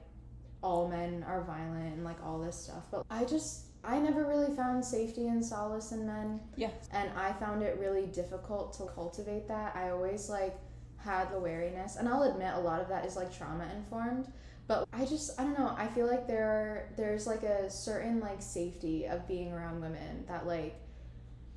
all 0.61 0.87
men 0.89 1.23
are 1.27 1.41
violent 1.43 1.93
and 1.95 2.03
like 2.03 2.17
all 2.23 2.39
this 2.39 2.55
stuff, 2.55 2.83
but 2.91 3.05
I 3.09 3.23
just 3.25 3.65
I 3.83 3.97
never 3.97 4.25
really 4.25 4.53
found 4.55 4.83
safety 4.83 5.27
and 5.27 5.43
solace 5.43 5.93
in 5.93 6.05
men 6.05 6.41
Yeah. 6.57 6.71
and 6.91 7.09
I 7.17 7.31
found 7.31 7.63
it 7.63 7.77
really 7.79 8.07
difficult 8.07 8.73
to 8.73 8.83
cultivate 8.93 9.47
that. 9.47 9.73
I 9.75 9.91
always 9.91 10.29
like 10.29 10.57
had 10.97 11.31
the 11.31 11.39
wariness, 11.39 11.95
and 11.95 12.09
I'll 12.09 12.23
admit 12.23 12.53
a 12.55 12.59
lot 12.59 12.81
of 12.81 12.89
that 12.89 13.05
is 13.05 13.15
like 13.15 13.35
trauma 13.35 13.65
informed. 13.73 14.27
But 14.69 14.87
I 14.93 15.03
just 15.03 15.37
I 15.39 15.43
don't 15.43 15.57
know. 15.57 15.73
I 15.75 15.87
feel 15.87 16.05
like 16.05 16.27
there 16.27 16.89
there's 16.95 17.25
like 17.25 17.41
a 17.41 17.71
certain 17.71 18.19
like 18.19 18.39
safety 18.39 19.05
of 19.05 19.27
being 19.27 19.51
around 19.51 19.81
women 19.81 20.23
that 20.27 20.45
like 20.45 20.75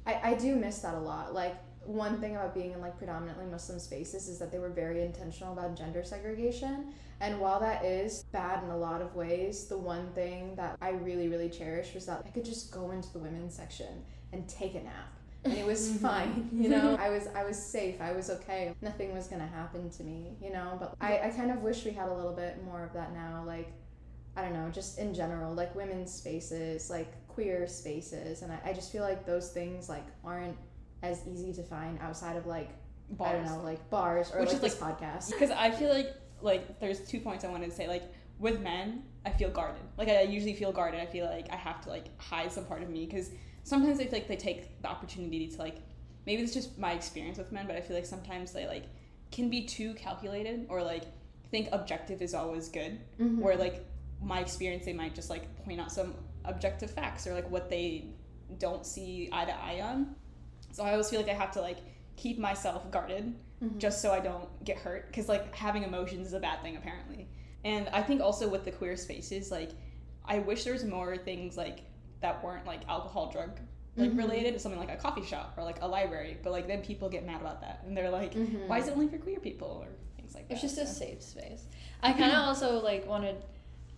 I 0.06 0.30
I 0.30 0.34
do 0.34 0.56
miss 0.56 0.78
that 0.78 0.94
a 0.94 0.98
lot. 0.98 1.34
Like 1.34 1.56
one 1.84 2.18
thing 2.22 2.36
about 2.36 2.54
being 2.54 2.72
in 2.72 2.80
like 2.80 2.96
predominantly 2.96 3.44
Muslim 3.44 3.78
spaces 3.78 4.28
is 4.28 4.38
that 4.38 4.50
they 4.50 4.58
were 4.58 4.70
very 4.70 5.02
intentional 5.02 5.52
about 5.52 5.76
gender 5.76 6.02
segregation. 6.02 6.94
And 7.20 7.38
while 7.38 7.60
that 7.60 7.84
is 7.84 8.22
bad 8.32 8.64
in 8.64 8.70
a 8.70 8.76
lot 8.78 9.02
of 9.02 9.14
ways, 9.14 9.66
the 9.66 9.76
one 9.76 10.08
thing 10.14 10.54
that 10.56 10.78
I 10.80 10.92
really, 10.92 11.28
really 11.28 11.50
cherished 11.50 11.94
was 11.94 12.06
that 12.06 12.22
I 12.24 12.30
could 12.30 12.46
just 12.46 12.72
go 12.72 12.92
into 12.92 13.12
the 13.12 13.18
women's 13.18 13.54
section 13.54 14.04
and 14.32 14.48
take 14.48 14.74
a 14.74 14.82
nap. 14.82 15.12
And 15.44 15.54
it 15.54 15.66
was 15.66 15.88
mm-hmm. 15.88 15.98
fine, 15.98 16.48
you 16.52 16.68
know. 16.68 16.96
I 17.00 17.10
was 17.10 17.28
I 17.34 17.44
was 17.44 17.56
safe. 17.56 18.00
I 18.00 18.12
was 18.12 18.30
okay. 18.30 18.74
Nothing 18.80 19.14
was 19.14 19.26
gonna 19.26 19.46
happen 19.46 19.90
to 19.90 20.02
me, 20.04 20.36
you 20.40 20.52
know. 20.52 20.76
But 20.78 20.96
I, 21.00 21.20
I 21.20 21.30
kind 21.30 21.50
of 21.50 21.62
wish 21.62 21.84
we 21.84 21.92
had 21.92 22.08
a 22.08 22.14
little 22.14 22.32
bit 22.32 22.62
more 22.64 22.82
of 22.84 22.92
that 22.92 23.12
now. 23.12 23.42
Like 23.46 23.72
I 24.36 24.42
don't 24.42 24.54
know, 24.54 24.70
just 24.70 24.98
in 24.98 25.12
general, 25.14 25.52
like 25.54 25.74
women's 25.74 26.12
spaces, 26.12 26.88
like 26.88 27.26
queer 27.28 27.66
spaces, 27.66 28.42
and 28.42 28.52
I, 28.52 28.70
I 28.70 28.72
just 28.72 28.92
feel 28.92 29.02
like 29.02 29.26
those 29.26 29.50
things 29.50 29.88
like 29.88 30.06
aren't 30.24 30.56
as 31.02 31.26
easy 31.26 31.52
to 31.54 31.62
find 31.62 31.98
outside 32.00 32.36
of 32.36 32.46
like 32.46 32.70
I 33.20 33.32
don't 33.32 33.44
know, 33.44 33.60
like 33.62 33.90
bars 33.90 34.30
or 34.32 34.40
Which 34.40 34.52
like 34.52 34.56
is, 34.56 34.60
this 34.60 34.76
podcast. 34.76 35.30
Because 35.32 35.50
I 35.50 35.70
feel 35.70 35.90
like 35.90 36.14
like 36.40 36.80
there's 36.80 37.00
two 37.00 37.20
points 37.20 37.44
I 37.44 37.48
wanted 37.48 37.70
to 37.70 37.76
say. 37.76 37.88
Like 37.88 38.04
with 38.38 38.60
men, 38.60 39.02
I 39.26 39.30
feel 39.30 39.50
guarded. 39.50 39.82
Like 39.98 40.08
I 40.08 40.22
usually 40.22 40.54
feel 40.54 40.72
guarded. 40.72 41.00
I 41.00 41.06
feel 41.06 41.26
like 41.26 41.52
I 41.52 41.56
have 41.56 41.80
to 41.82 41.90
like 41.90 42.18
hide 42.20 42.52
some 42.52 42.64
part 42.64 42.82
of 42.82 42.88
me 42.88 43.06
because 43.06 43.30
sometimes 43.64 43.98
I 44.00 44.04
feel 44.04 44.12
like 44.12 44.28
they 44.28 44.36
take 44.36 44.80
the 44.82 44.88
opportunity 44.88 45.48
to 45.48 45.58
like 45.58 45.76
maybe 46.26 46.42
it's 46.42 46.54
just 46.54 46.78
my 46.78 46.92
experience 46.92 47.38
with 47.38 47.52
men, 47.52 47.66
but 47.66 47.76
I 47.76 47.80
feel 47.80 47.96
like 47.96 48.06
sometimes 48.06 48.52
they 48.52 48.66
like 48.66 48.84
can 49.30 49.48
be 49.48 49.64
too 49.64 49.94
calculated 49.94 50.66
or 50.68 50.82
like 50.82 51.04
think 51.50 51.68
objective 51.72 52.22
is 52.22 52.34
always 52.34 52.68
good. 52.68 53.00
Mhm. 53.18 53.38
Where 53.38 53.56
like 53.56 53.84
my 54.20 54.40
experience, 54.40 54.84
they 54.84 54.92
might 54.92 55.14
just 55.14 55.30
like 55.30 55.54
point 55.64 55.80
out 55.80 55.90
some 55.90 56.14
objective 56.44 56.90
facts 56.90 57.26
or 57.26 57.34
like 57.34 57.50
what 57.50 57.68
they 57.70 58.06
don't 58.58 58.84
see 58.86 59.28
eye 59.32 59.44
to 59.44 59.52
eye 59.52 59.80
on. 59.82 60.14
So 60.72 60.84
I 60.84 60.92
always 60.92 61.10
feel 61.10 61.20
like 61.20 61.30
I 61.30 61.34
have 61.34 61.50
to 61.52 61.60
like 61.60 61.78
keep 62.16 62.38
myself 62.38 62.90
guarded 62.90 63.34
Mhm. 63.62 63.78
just 63.78 64.02
so 64.02 64.12
I 64.12 64.20
don't 64.20 64.48
get 64.64 64.76
hurt 64.76 65.06
because 65.06 65.28
like 65.28 65.54
having 65.54 65.82
emotions 65.84 66.26
is 66.28 66.32
a 66.34 66.40
bad 66.40 66.62
thing 66.62 66.76
apparently. 66.76 67.28
And 67.64 67.88
I 67.90 68.02
think 68.02 68.20
also 68.20 68.48
with 68.48 68.64
the 68.64 68.72
queer 68.72 68.96
spaces, 68.96 69.50
like 69.50 69.70
I 70.24 70.38
wish 70.40 70.64
there 70.64 70.72
was 70.72 70.84
more 70.84 71.16
things 71.16 71.56
like 71.56 71.80
that 72.22 72.42
weren't 72.42 72.66
like 72.66 72.88
alcohol, 72.88 73.30
drug 73.30 73.60
like 73.96 74.10
Mhm. 74.12 74.16
related, 74.18 74.58
something 74.60 74.80
like 74.80 74.90
a 74.90 74.96
coffee 74.96 75.22
shop 75.24 75.52
or 75.58 75.64
like 75.64 75.82
a 75.82 75.86
library. 75.86 76.38
But 76.42 76.52
like 76.52 76.66
then 76.66 76.80
people 76.80 77.10
get 77.10 77.26
mad 77.26 77.40
about 77.42 77.60
that 77.60 77.82
and 77.86 77.94
they're 77.96 78.10
like, 78.10 78.32
Mhm. 78.34 78.66
why 78.66 78.78
is 78.78 78.88
it 78.88 78.92
only 78.92 79.08
for 79.08 79.18
queer 79.18 79.38
people 79.38 79.84
or 79.84 79.88
things 80.16 80.34
like 80.34 80.48
that. 80.48 80.54
It's 80.54 80.62
just 80.62 80.78
a 80.78 80.86
safe 80.86 81.22
space. 81.22 81.66
I 82.02 82.12
kind 82.20 82.32
of 82.32 82.38
also 82.38 82.80
like 82.82 83.06
wanted. 83.06 83.36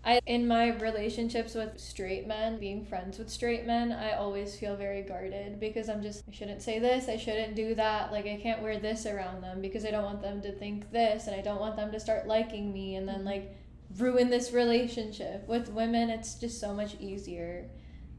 I 0.07 0.21
in 0.27 0.47
my 0.47 0.69
relationships 0.77 1.55
with 1.55 1.79
straight 1.81 2.27
men, 2.27 2.59
being 2.59 2.85
friends 2.85 3.19
with 3.19 3.31
straight 3.31 3.67
men, 3.67 3.91
I 3.91 4.13
always 4.13 4.55
feel 4.55 4.77
very 4.77 5.01
guarded 5.01 5.59
because 5.61 5.89
I'm 5.89 6.03
just 6.03 6.25
I 6.29 6.33
shouldn't 6.33 6.61
say 6.61 6.79
this, 6.79 7.09
I 7.09 7.17
shouldn't 7.17 7.55
do 7.55 7.75
that. 7.77 8.13
Like 8.13 8.27
I 8.27 8.37
can't 8.37 8.61
wear 8.63 8.79
this 8.79 9.07
around 9.07 9.43
them 9.43 9.63
because 9.63 9.87
I 9.87 9.91
don't 9.93 10.05
want 10.05 10.21
them 10.21 10.43
to 10.43 10.53
think 10.53 10.91
this, 10.91 11.27
and 11.27 11.35
I 11.37 11.41
don't 11.41 11.61
want 11.61 11.77
them 11.77 11.91
to 11.93 12.01
start 12.01 12.27
liking 12.27 12.73
me, 12.73 12.97
and 12.97 13.09
then 13.09 13.25
like 13.25 13.57
ruin 13.97 14.29
this 14.29 14.53
relationship. 14.53 15.47
With 15.49 15.69
women, 15.71 16.11
it's 16.11 16.35
just 16.35 16.61
so 16.61 16.75
much 16.75 16.97
easier 17.01 17.71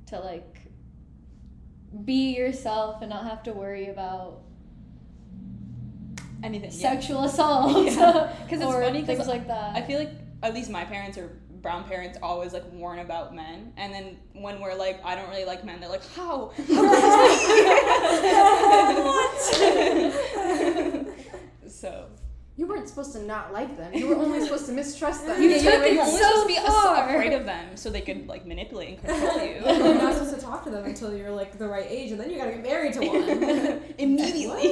to 0.08 0.20
like 0.20 0.60
be 2.04 2.36
yourself 2.36 3.02
and 3.02 3.10
not 3.10 3.24
have 3.24 3.44
to 3.44 3.54
worry 3.54 3.88
about 3.90 4.42
anything. 6.44 6.72
yeah. 6.72 6.92
sexual 6.92 7.24
assault 7.24 7.86
Yeah. 7.86 8.34
'Cause 8.50 8.60
it's 8.62 8.72
funny 8.72 9.04
things 9.04 9.28
like 9.28 9.48
that. 9.48 9.76
I 9.76 9.82
feel 9.82 10.00
like 10.00 10.12
at 10.44 10.54
least 10.54 10.70
my 10.70 10.84
parents 10.86 11.18
or 11.18 11.30
brown 11.62 11.84
parents 11.86 12.20
always 12.22 12.54
like 12.54 12.64
warn 12.74 13.00
about 13.00 13.34
men, 13.34 13.74
and 13.78 13.92
then 13.92 14.18
when 14.34 14.60
we're 14.62 14.76
like, 14.76 15.00
I 15.04 15.16
don't 15.16 15.28
really 15.30 15.46
like 15.46 15.64
men, 15.66 15.80
they're 15.80 15.90
like, 15.90 16.06
how? 16.16 16.52
How 16.56 16.64
so 21.68 22.08
You 22.58 22.68
weren't 22.68 22.88
supposed 22.88 23.12
to 23.14 23.22
not 23.22 23.52
like 23.52 23.76
them. 23.76 23.94
You 23.94 24.08
were 24.08 24.16
only 24.16 24.40
supposed 24.42 24.66
to 24.68 24.72
mistrust 24.72 25.26
them. 25.26 25.42
You 25.42 25.50
Yeah, 25.50 25.58
took 25.58 25.74
you're 25.74 25.84
it 25.84 25.98
only 26.00 26.12
so 26.12 26.18
supposed 26.28 26.42
to 26.44 26.48
be 26.48 26.56
far. 26.68 27.10
afraid 27.10 27.34
of 27.34 27.46
them 27.46 27.76
so 27.76 27.90
they 27.90 28.00
could 28.02 28.28
like 28.28 28.46
manipulate 28.46 28.90
and 28.90 28.98
control 29.04 29.38
You're 29.46 29.88
you 29.88 29.94
not 29.96 30.14
supposed 30.14 30.36
to 30.36 30.42
talk 30.42 30.64
to 30.64 30.70
them 30.70 30.86
until 30.86 31.14
you're 31.16 31.32
like 31.32 31.58
the 31.58 31.68
right 31.68 31.86
age, 31.90 32.12
and 32.12 32.20
then 32.20 32.30
you 32.32 32.38
gotta 32.38 32.52
get 32.52 32.64
married 32.64 32.94
to 32.94 33.00
one. 33.02 33.84
immediately. 33.98 34.72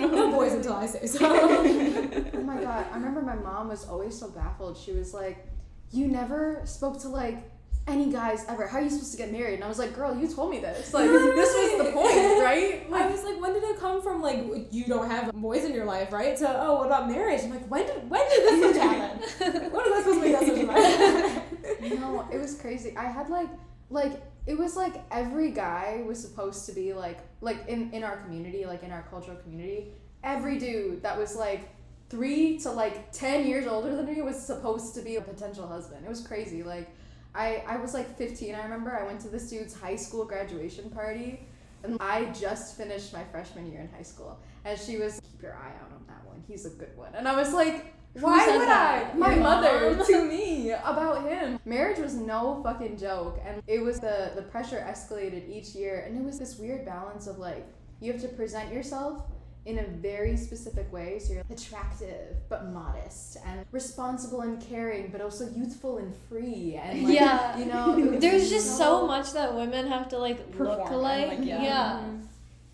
no 0.00 0.30
boys 0.30 0.52
until 0.52 0.74
I 0.74 0.86
say 0.86 1.06
so. 1.06 1.18
Oh 1.22 2.40
my 2.42 2.60
god, 2.62 2.86
I 2.92 2.94
remember 2.94 3.20
my 3.22 3.34
mom 3.34 3.68
was 3.68 3.86
always 3.88 4.16
so 4.18 4.28
baffled. 4.30 4.76
She 4.78 4.92
was 4.92 5.12
like, 5.12 5.44
You 5.90 6.06
never 6.06 6.62
spoke 6.64 7.00
to 7.00 7.08
like 7.08 7.50
any 7.88 8.10
guys 8.10 8.44
ever. 8.48 8.66
How 8.66 8.78
are 8.78 8.82
you 8.82 8.90
supposed 8.90 9.12
to 9.12 9.18
get 9.18 9.32
married? 9.32 9.54
And 9.54 9.64
I 9.64 9.68
was 9.68 9.78
like, 9.78 9.94
Girl, 9.94 10.16
you 10.16 10.28
told 10.28 10.50
me 10.50 10.60
this. 10.60 10.92
Like, 10.92 11.08
this 11.10 11.54
was 11.54 11.86
the 11.86 11.92
point, 11.92 12.16
right? 12.44 12.86
I 12.92 13.10
was 13.10 13.24
like, 13.24 13.40
when 13.40 13.52
did 13.54 13.64
it 13.64 13.80
come 13.80 14.02
from? 14.02 14.20
Like, 14.20 14.44
you 14.70 14.84
don't 14.84 15.10
have 15.10 15.32
boys 15.32 15.64
in 15.64 15.74
your 15.74 15.84
life, 15.84 16.12
right? 16.12 16.36
To 16.36 16.62
oh, 16.62 16.78
what 16.78 16.86
about 16.86 17.08
marriage? 17.08 17.42
I'm 17.44 17.50
like, 17.50 17.68
when 17.68 17.86
did 17.86 18.08
when 18.10 18.28
did 18.28 18.44
this 18.44 18.76
happen? 18.76 19.18
When 19.38 19.72
was 19.72 19.92
I 19.92 19.98
supposed 19.98 20.20
to 20.20 20.24
make 20.24 20.32
that 20.32 21.80
switch 21.80 21.90
in? 21.90 22.00
No, 22.00 22.28
it 22.32 22.38
was 22.38 22.60
crazy. 22.60 22.96
I 22.96 23.04
had 23.04 23.28
like 23.28 23.48
like 23.90 24.22
it 24.46 24.58
was 24.58 24.76
like 24.76 25.02
every 25.10 25.50
guy 25.50 26.02
was 26.06 26.20
supposed 26.20 26.66
to 26.66 26.72
be 26.72 26.92
like 26.92 27.18
like 27.40 27.66
in 27.68 27.92
in 27.92 28.04
our 28.04 28.16
community, 28.18 28.66
like 28.66 28.82
in 28.82 28.92
our 28.92 29.02
cultural 29.10 29.36
community, 29.36 29.88
every 30.22 30.58
dude 30.58 31.02
that 31.02 31.18
was 31.18 31.36
like 31.36 31.68
three 32.08 32.58
to 32.58 32.70
like 32.70 33.12
ten 33.12 33.46
years 33.46 33.66
older 33.66 33.94
than 33.94 34.06
me 34.06 34.20
was 34.22 34.40
supposed 34.40 34.94
to 34.94 35.02
be 35.02 35.16
a 35.16 35.20
potential 35.20 35.66
husband. 35.66 36.04
It 36.04 36.08
was 36.08 36.26
crazy. 36.26 36.62
Like 36.62 36.88
I 37.34 37.62
I 37.66 37.76
was 37.76 37.94
like 37.94 38.16
fifteen. 38.16 38.54
I 38.54 38.62
remember 38.62 38.98
I 38.98 39.04
went 39.04 39.20
to 39.20 39.28
this 39.28 39.50
dude's 39.50 39.74
high 39.74 39.96
school 39.96 40.24
graduation 40.24 40.90
party. 40.90 41.46
And 41.84 41.96
I 42.00 42.24
just 42.32 42.76
finished 42.76 43.12
my 43.12 43.22
freshman 43.22 43.70
year 43.70 43.82
in 43.82 43.88
high 43.96 44.02
school. 44.02 44.40
And 44.64 44.76
she 44.76 44.96
was, 44.96 45.20
keep 45.20 45.40
your 45.40 45.54
eye 45.54 45.72
out 45.80 45.92
on 45.92 46.02
that 46.08 46.26
one. 46.26 46.42
He's 46.48 46.66
a 46.66 46.70
good 46.70 46.96
one. 46.96 47.14
And 47.14 47.28
I 47.28 47.36
was 47.36 47.52
like, 47.52 47.94
why 48.14 48.48
would 48.48 48.66
that? 48.66 49.14
I? 49.14 49.16
My 49.16 49.36
mother 49.36 49.96
to 50.04 50.24
me 50.24 50.72
about 50.72 51.28
him. 51.28 51.60
Marriage 51.64 52.00
was 52.00 52.14
no 52.14 52.60
fucking 52.64 52.96
joke, 52.96 53.40
and 53.46 53.62
it 53.68 53.80
was 53.80 54.00
the 54.00 54.32
the 54.34 54.42
pressure 54.42 54.84
escalated 54.88 55.48
each 55.48 55.68
year, 55.74 56.04
and 56.04 56.18
it 56.18 56.24
was 56.24 56.38
this 56.38 56.58
weird 56.58 56.84
balance 56.84 57.28
of 57.28 57.38
like 57.38 57.64
you 58.00 58.12
have 58.12 58.20
to 58.22 58.28
present 58.28 58.72
yourself 58.72 59.22
in 59.66 59.78
a 59.80 59.86
very 59.86 60.36
specific 60.36 60.90
way, 60.92 61.18
so 61.18 61.34
you're 61.34 61.42
attractive 61.50 62.36
but 62.48 62.72
modest, 62.72 63.36
and 63.44 63.66
responsible 63.70 64.40
and 64.40 64.60
caring, 64.62 65.08
but 65.10 65.20
also 65.20 65.46
youthful 65.54 65.98
and 65.98 66.14
free, 66.28 66.78
and 66.82 67.04
like, 67.04 67.14
Yeah. 67.14 67.58
you 67.58 67.66
know, 67.66 68.18
There's 68.20 68.48
just 68.48 68.78
so 68.78 69.06
much 69.06 69.32
that 69.32 69.54
women 69.54 69.86
have 69.88 70.08
to 70.10 70.18
like 70.18 70.38
look 70.38 70.56
Perform 70.56 70.92
and, 70.92 71.02
like. 71.02 71.28
like, 71.28 71.44
yeah. 71.44 71.62
yeah. 71.62 72.00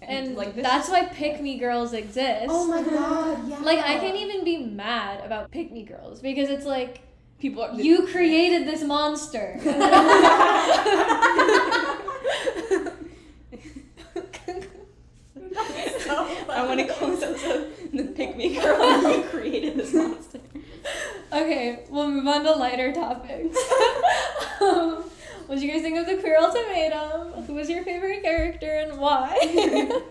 And 0.03 0.37
like 0.37 0.55
this 0.55 0.62
that's 0.62 0.89
why 0.91 1.07
pick 1.07 1.41
me 1.41 1.59
girls 1.59 1.95
exist. 1.95 2.47
Oh 2.51 2.66
my 2.68 2.82
god, 2.82 3.49
yeah. 3.49 3.59
Like 3.62 3.78
I 3.78 3.99
can't 3.99 4.16
even 4.16 4.45
be 4.45 4.59
mad 4.59 5.24
about 5.24 5.51
pick 5.51 5.72
me 5.72 5.82
girls 5.82 6.20
because 6.20 6.51
it's 6.51 6.66
like 6.66 7.01
people 7.39 7.62
are 7.62 7.74
you 7.80 8.07
created 8.09 8.68
this 8.68 8.85
monster. 8.85 9.59
I 16.55 16.64
want 16.66 16.80
to 16.80 16.86
close 16.92 17.22
out 17.22 17.36
the, 17.36 17.70
the 17.92 18.05
pick 18.05 18.36
me 18.36 18.55
girl. 18.55 19.00
who 19.00 19.22
created 19.24 19.76
this 19.76 19.92
monster. 19.94 20.40
okay, 21.32 21.84
we'll 21.90 22.11
move 22.11 22.26
on 22.26 22.44
to 22.44 22.52
lighter 22.52 22.92
topics. 22.92 23.57
um, 24.61 25.05
what 25.46 25.57
did 25.57 25.62
you 25.62 25.70
guys 25.72 25.82
think 25.82 25.98
of 25.98 26.07
the 26.07 26.16
Queer 26.16 26.38
Ultimatum? 26.40 27.42
Who 27.44 27.55
was 27.55 27.68
your 27.68 27.82
favorite 27.84 28.22
character 28.22 28.70
and 28.70 28.98
why? 28.98 30.00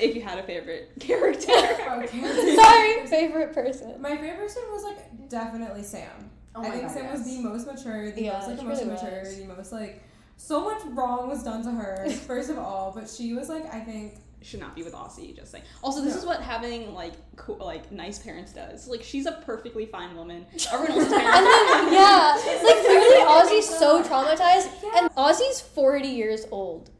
If 0.00 0.16
you 0.16 0.22
had 0.22 0.38
a 0.38 0.42
favorite 0.42 0.90
character. 1.00 1.52
Okay. 1.52 2.56
Sorry, 2.56 3.06
favorite 3.08 3.52
person. 3.52 4.00
My 4.00 4.16
favorite 4.16 4.38
person 4.38 4.62
was 4.72 4.82
like 4.84 5.28
definitely 5.28 5.82
Sam. 5.82 6.30
Oh 6.54 6.62
I 6.64 6.70
think 6.70 6.82
God, 6.84 6.90
Sam 6.92 7.12
was 7.12 7.24
the 7.26 7.42
most 7.42 7.66
mature, 7.66 8.10
the 8.10 8.22
Yeah, 8.22 8.38
most 8.38 8.48
like 8.48 8.58
emotionally 8.60 8.94
really 8.94 9.02
mature, 9.04 9.20
was. 9.20 9.36
the 9.36 9.44
most 9.46 9.72
like 9.72 10.02
so 10.38 10.64
much 10.64 10.80
wrong 10.86 11.28
was 11.28 11.42
done 11.42 11.62
to 11.64 11.70
her, 11.72 12.08
first 12.10 12.48
of 12.48 12.56
all, 12.58 12.92
but 12.94 13.08
she 13.10 13.34
was 13.34 13.50
like 13.50 13.66
I 13.72 13.80
think 13.80 14.14
Should 14.46 14.60
not 14.60 14.76
be 14.76 14.84
with 14.84 14.92
Aussie. 14.94 15.34
Just 15.34 15.50
saying. 15.50 15.64
Also, 15.82 16.00
this 16.02 16.14
No. 16.14 16.20
is 16.20 16.24
what 16.26 16.40
having 16.40 16.94
like 16.94 17.14
cool, 17.34 17.56
like 17.56 17.90
nice 17.90 18.20
parents 18.20 18.52
does. 18.52 18.86
Like 18.86 19.02
she's 19.02 19.26
a 19.26 19.32
perfectly 19.44 19.86
fine 19.86 20.14
woman. 20.14 20.46
Everyone 20.72 20.92
else's 21.02 21.12
parents. 21.12 21.36
And 21.36 21.46
then 21.46 21.92
yeah, 21.92 22.40
like 22.62 22.84
clearly 22.86 23.24
Aussie's 23.26 23.68
so 23.68 24.04
traumatized, 24.04 24.68
and 24.96 25.10
Aussie's 25.16 25.60
forty 25.60 26.06
years 26.08 26.46
old, 26.52 26.90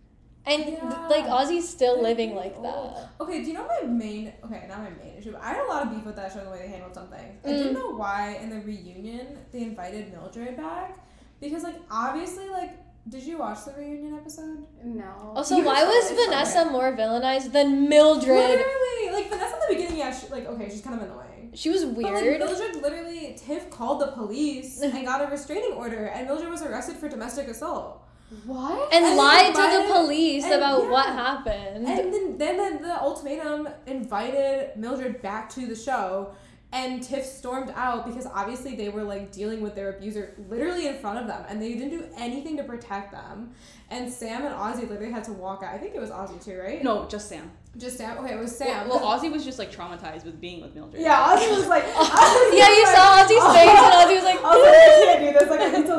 and 0.45 0.65
Yeah. 0.73 1.07
like 1.09 1.25
Aussie's 1.27 1.69
still 1.69 1.95
They're 1.95 2.03
living 2.03 2.31
really 2.35 2.49
like 2.49 2.57
old. 2.57 2.97
that. 2.97 3.11
Okay, 3.21 3.43
do 3.43 3.47
you 3.49 3.55
know 3.55 3.69
my 3.69 3.87
main? 3.87 4.33
Okay, 4.45 4.67
not 4.69 4.79
my 4.81 4.91
main 4.91 5.15
issue, 5.17 5.31
but 5.31 5.41
I 5.43 5.51
had 5.55 5.65
a 5.65 5.69
lot 5.69 5.85
of 5.85 5.91
beef 5.95 6.05
with 6.05 6.17
that 6.17 6.33
show 6.33 6.43
the 6.45 6.51
way 6.51 6.59
they 6.59 6.69
handled 6.69 6.95
something. 6.95 7.39
I 7.45 7.49
Mm. 7.49 7.57
didn't 7.59 7.75
know 7.75 7.91
why 7.91 8.39
in 8.43 8.51
the 8.51 8.59
reunion 8.61 9.39
they 9.53 9.61
invited 9.63 10.13
Mildred 10.13 10.57
back 10.57 10.99
because, 11.41 11.63
like, 11.63 11.77
obviously, 11.93 12.49
like, 12.49 12.77
did 13.09 13.23
you 13.23 13.39
watch 13.39 13.65
the 13.65 13.73
reunion 13.73 14.15
episode? 14.15 14.67
No. 14.85 15.33
Also, 15.37 15.57
You 15.57 15.65
why 15.65 15.85
was 15.85 16.11
Vanessa 16.11 16.63
okay. 16.63 16.71
more 16.71 16.93
villainized 16.93 17.53
than 17.53 17.89
Mildred? 17.89 18.37
Literally, 18.37 19.13
like 19.13 19.29
Vanessa 19.31 19.55
in 19.55 19.61
the 19.61 19.75
beginning, 19.75 19.99
yeah, 19.99 20.13
she, 20.13 20.29
like 20.29 20.47
okay, 20.47 20.69
she's 20.69 20.81
kind 20.81 20.97
of 20.97 21.03
annoying. 21.03 21.51
She 21.55 21.71
was 21.71 21.85
But 21.85 22.03
like 22.03 22.13
weird. 22.15 22.41
Mildred 22.41 22.83
literally, 22.83 23.37
Tiff 23.39 23.71
called 23.71 24.01
the 24.01 24.09
police 24.09 24.83
and 24.83 25.05
got 25.05 25.23
a 25.27 25.31
restraining 25.31 25.73
order, 25.73 26.07
and 26.07 26.27
Mildred 26.27 26.51
was 26.51 26.63
arrested 26.63 26.97
for 26.97 27.09
domestic 27.09 27.49
assault. 27.49 28.03
What? 28.45 28.93
and 28.93 29.05
and 29.05 29.17
lied 29.17 29.55
to 29.55 29.61
the 29.61 29.95
police 29.95 30.45
and 30.45 30.55
about 30.55 30.83
yeah. 30.83 30.91
what 30.91 31.07
happened. 31.07 31.77
And 31.77 31.87
then, 31.87 32.39
then, 32.39 32.57
then 32.57 32.83
the 32.83 33.01
ultimatum 33.01 33.69
invited 33.87 34.77
Mildred 34.77 35.23
back 35.23 35.49
to 35.51 35.67
the 35.67 35.77
show, 35.77 36.35
and 36.73 37.03
Tiff 37.03 37.25
stormed 37.25 37.73
out 37.77 38.05
because 38.07 38.27
obviously 38.27 38.75
they 38.75 38.89
were 38.89 39.05
like 39.05 39.31
dealing 39.33 39.61
with 39.61 39.75
their 39.75 39.91
abuser 39.91 40.35
literally 40.49 40.89
in 40.89 40.99
front 40.99 41.19
of 41.19 41.27
them, 41.27 41.45
and 41.49 41.63
they 41.63 41.75
didn't 41.75 41.91
do 41.91 42.05
anything 42.17 42.57
to 42.57 42.65
protect 42.65 43.13
them. 43.13 43.53
And 43.89 44.13
Sam 44.13 44.45
and 44.45 44.53
Aussie 44.55 44.89
literally 44.89 45.13
had 45.13 45.23
to 45.25 45.33
walk 45.33 45.63
out. 45.63 45.73
I 45.73 45.79
think 45.79 45.95
it 45.95 46.01
was 46.01 46.11
Aussie 46.11 46.45
too, 46.45 46.59
right? 46.59 46.83
no, 46.83 47.07
just 47.09 47.29
Sam. 47.29 47.51
just 47.79 47.97
Sam. 47.97 48.19
Okay, 48.19 48.35
it 48.35 48.39
was 48.39 48.55
Sam. 48.57 48.89
Well, 48.89 48.99
well, 49.01 49.19
Aussie 49.19 49.31
was 49.31 49.45
just 49.45 49.61
like 49.61 49.71
traumatized 49.71 50.25
with 50.25 50.41
being 50.41 50.61
with 50.61 50.75
Mildred. 50.75 51.01
yeah, 51.01 51.25
Aussie 51.37 51.57
was 51.57 51.69
like, 51.69 51.85
yeah, 51.87 52.69
you 52.69 52.87
saw 52.87 53.23
Aussie's 53.23 53.55
face, 53.55 53.71
and 53.71 53.95
Aussie 53.95 54.17
was 54.17 54.25
like, 54.25 54.43
I 54.43 54.57
was 54.57 54.63
like, 54.67 54.75
I 54.75 55.05
can't 55.05 55.21
do 55.21 55.39
this. 55.39 55.51
Like, 55.51 55.61
I 55.61 55.71
need 55.79 55.87
to 55.87 55.97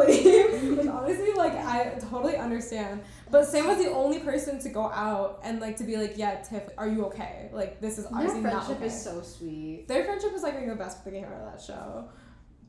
leave. 0.67 0.77
Which 0.77 0.87
honestly, 0.87 1.31
like, 1.33 1.53
I 1.53 1.97
totally 2.09 2.35
understand. 2.35 3.01
But 3.29 3.45
Sam 3.45 3.67
was 3.67 3.77
the 3.77 3.91
only 3.91 4.19
person 4.19 4.59
to 4.59 4.69
go 4.69 4.85
out 4.91 5.39
and 5.43 5.59
like 5.59 5.77
to 5.77 5.83
be 5.83 5.97
like, 5.97 6.17
yeah, 6.17 6.41
Tiff, 6.41 6.63
are 6.77 6.87
you 6.87 7.05
okay? 7.05 7.49
Like, 7.51 7.81
this 7.81 7.97
is 7.97 8.05
Their 8.05 8.13
obviously 8.15 8.41
not 8.41 8.51
friendship 8.65 8.77
okay. 8.77 8.85
is 8.87 9.03
so 9.03 9.21
sweet. 9.21 9.87
Their 9.87 10.03
friendship 10.05 10.31
was 10.33 10.43
like 10.43 10.65
the 10.65 10.75
best 10.75 11.03
thing 11.03 11.15
I 11.15 11.19
came 11.21 11.27
out 11.33 11.41
of 11.41 11.51
that 11.51 11.61
show. 11.61 12.09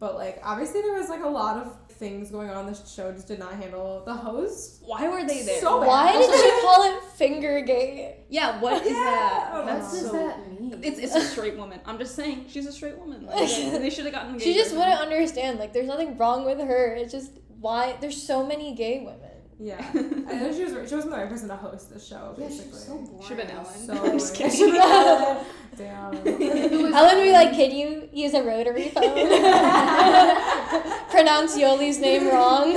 But 0.01 0.15
like 0.15 0.41
obviously 0.45 0.81
there 0.83 0.93
was 0.93 1.09
like 1.09 1.25
a 1.25 1.29
lot 1.29 1.57
of 1.57 1.77
things 1.91 2.31
going 2.31 2.51
on. 2.51 2.67
The 2.67 2.75
show 2.75 3.11
just 3.11 3.27
did 3.27 3.41
not 3.41 3.55
handle 3.55 4.03
the 4.05 4.15
host. 4.15 4.81
Why 4.85 5.09
were 5.09 5.27
they 5.27 5.43
there? 5.43 5.61
So 5.61 5.81
bad. 5.81 5.87
Why 5.89 6.13
did 6.13 6.41
she 6.41 6.51
call 6.63 6.85
it 6.97 7.03
finger 7.17 7.61
gate? 7.63 8.19
yeah, 8.29 8.61
what 8.61 8.83
is 8.87 8.93
Yeah, 8.93 8.95
that? 8.95 9.51
I 9.55 9.65
That's 9.65 9.93
What 9.93 10.01
does 10.03 10.11
so. 10.11 10.13
that 10.13 10.49
mean? 10.49 10.81
It's, 10.85 10.99
it's 11.01 11.15
a 11.17 11.21
straight 11.21 11.57
woman. 11.57 11.81
I'm 11.85 11.99
just 11.99 12.15
saying, 12.15 12.45
she's 12.49 12.67
a 12.67 12.73
straight 12.73 12.97
woman. 12.99 13.27
Like, 13.27 13.39
they 13.39 13.91
should 13.91 14.05
have 14.05 14.15
gotten. 14.15 14.37
a 14.37 14.39
She 14.41 14.55
just 14.55 14.73
wouldn't 14.73 15.01
understand. 15.01 15.59
Like, 15.59 15.73
there's 15.73 15.89
nothing 15.89 16.17
wrong 16.17 16.45
with 16.45 16.61
her. 16.61 16.95
It's 16.95 17.11
just 17.11 17.33
why 17.59 17.97
there's 18.01 18.23
so 18.23 18.47
many 18.47 18.75
gay 18.77 19.01
women. 19.01 19.28
Yeah, 19.61 19.85
I 19.95 20.35
know 20.35 20.53
she 20.53 20.65
was. 20.65 20.73
She 20.89 20.95
wasn't 20.95 21.11
the 21.13 21.19
right 21.19 21.29
person 21.29 21.49
to 21.49 21.57
host 21.57 21.93
the 21.93 21.99
show. 21.99 22.35
yeah, 22.39 22.47
Basically, 22.47 22.71
she's 22.71 22.85
so 22.87 22.97
boring. 22.99 23.23
Should've 23.23 23.47
been 23.49 23.51
Ellen. 23.57 23.75
So 23.75 23.93
I'm 24.05 24.19
just 24.19 24.39
annoying. 24.39 24.53
kidding. 24.53 24.75
Damn. 25.77 26.95
Ellen 26.95 27.17
would 27.19 27.25
be 27.25 27.33
like, 27.33 27.53
"Can 27.53 27.71
you 27.73 28.09
use 28.13 28.35
a 28.35 28.43
rotary 28.43 28.89
phone? 28.91 29.15
Pronounce 31.11 31.59
Yoly's 31.59 31.99
name 31.99 32.29
wrong. 32.29 32.73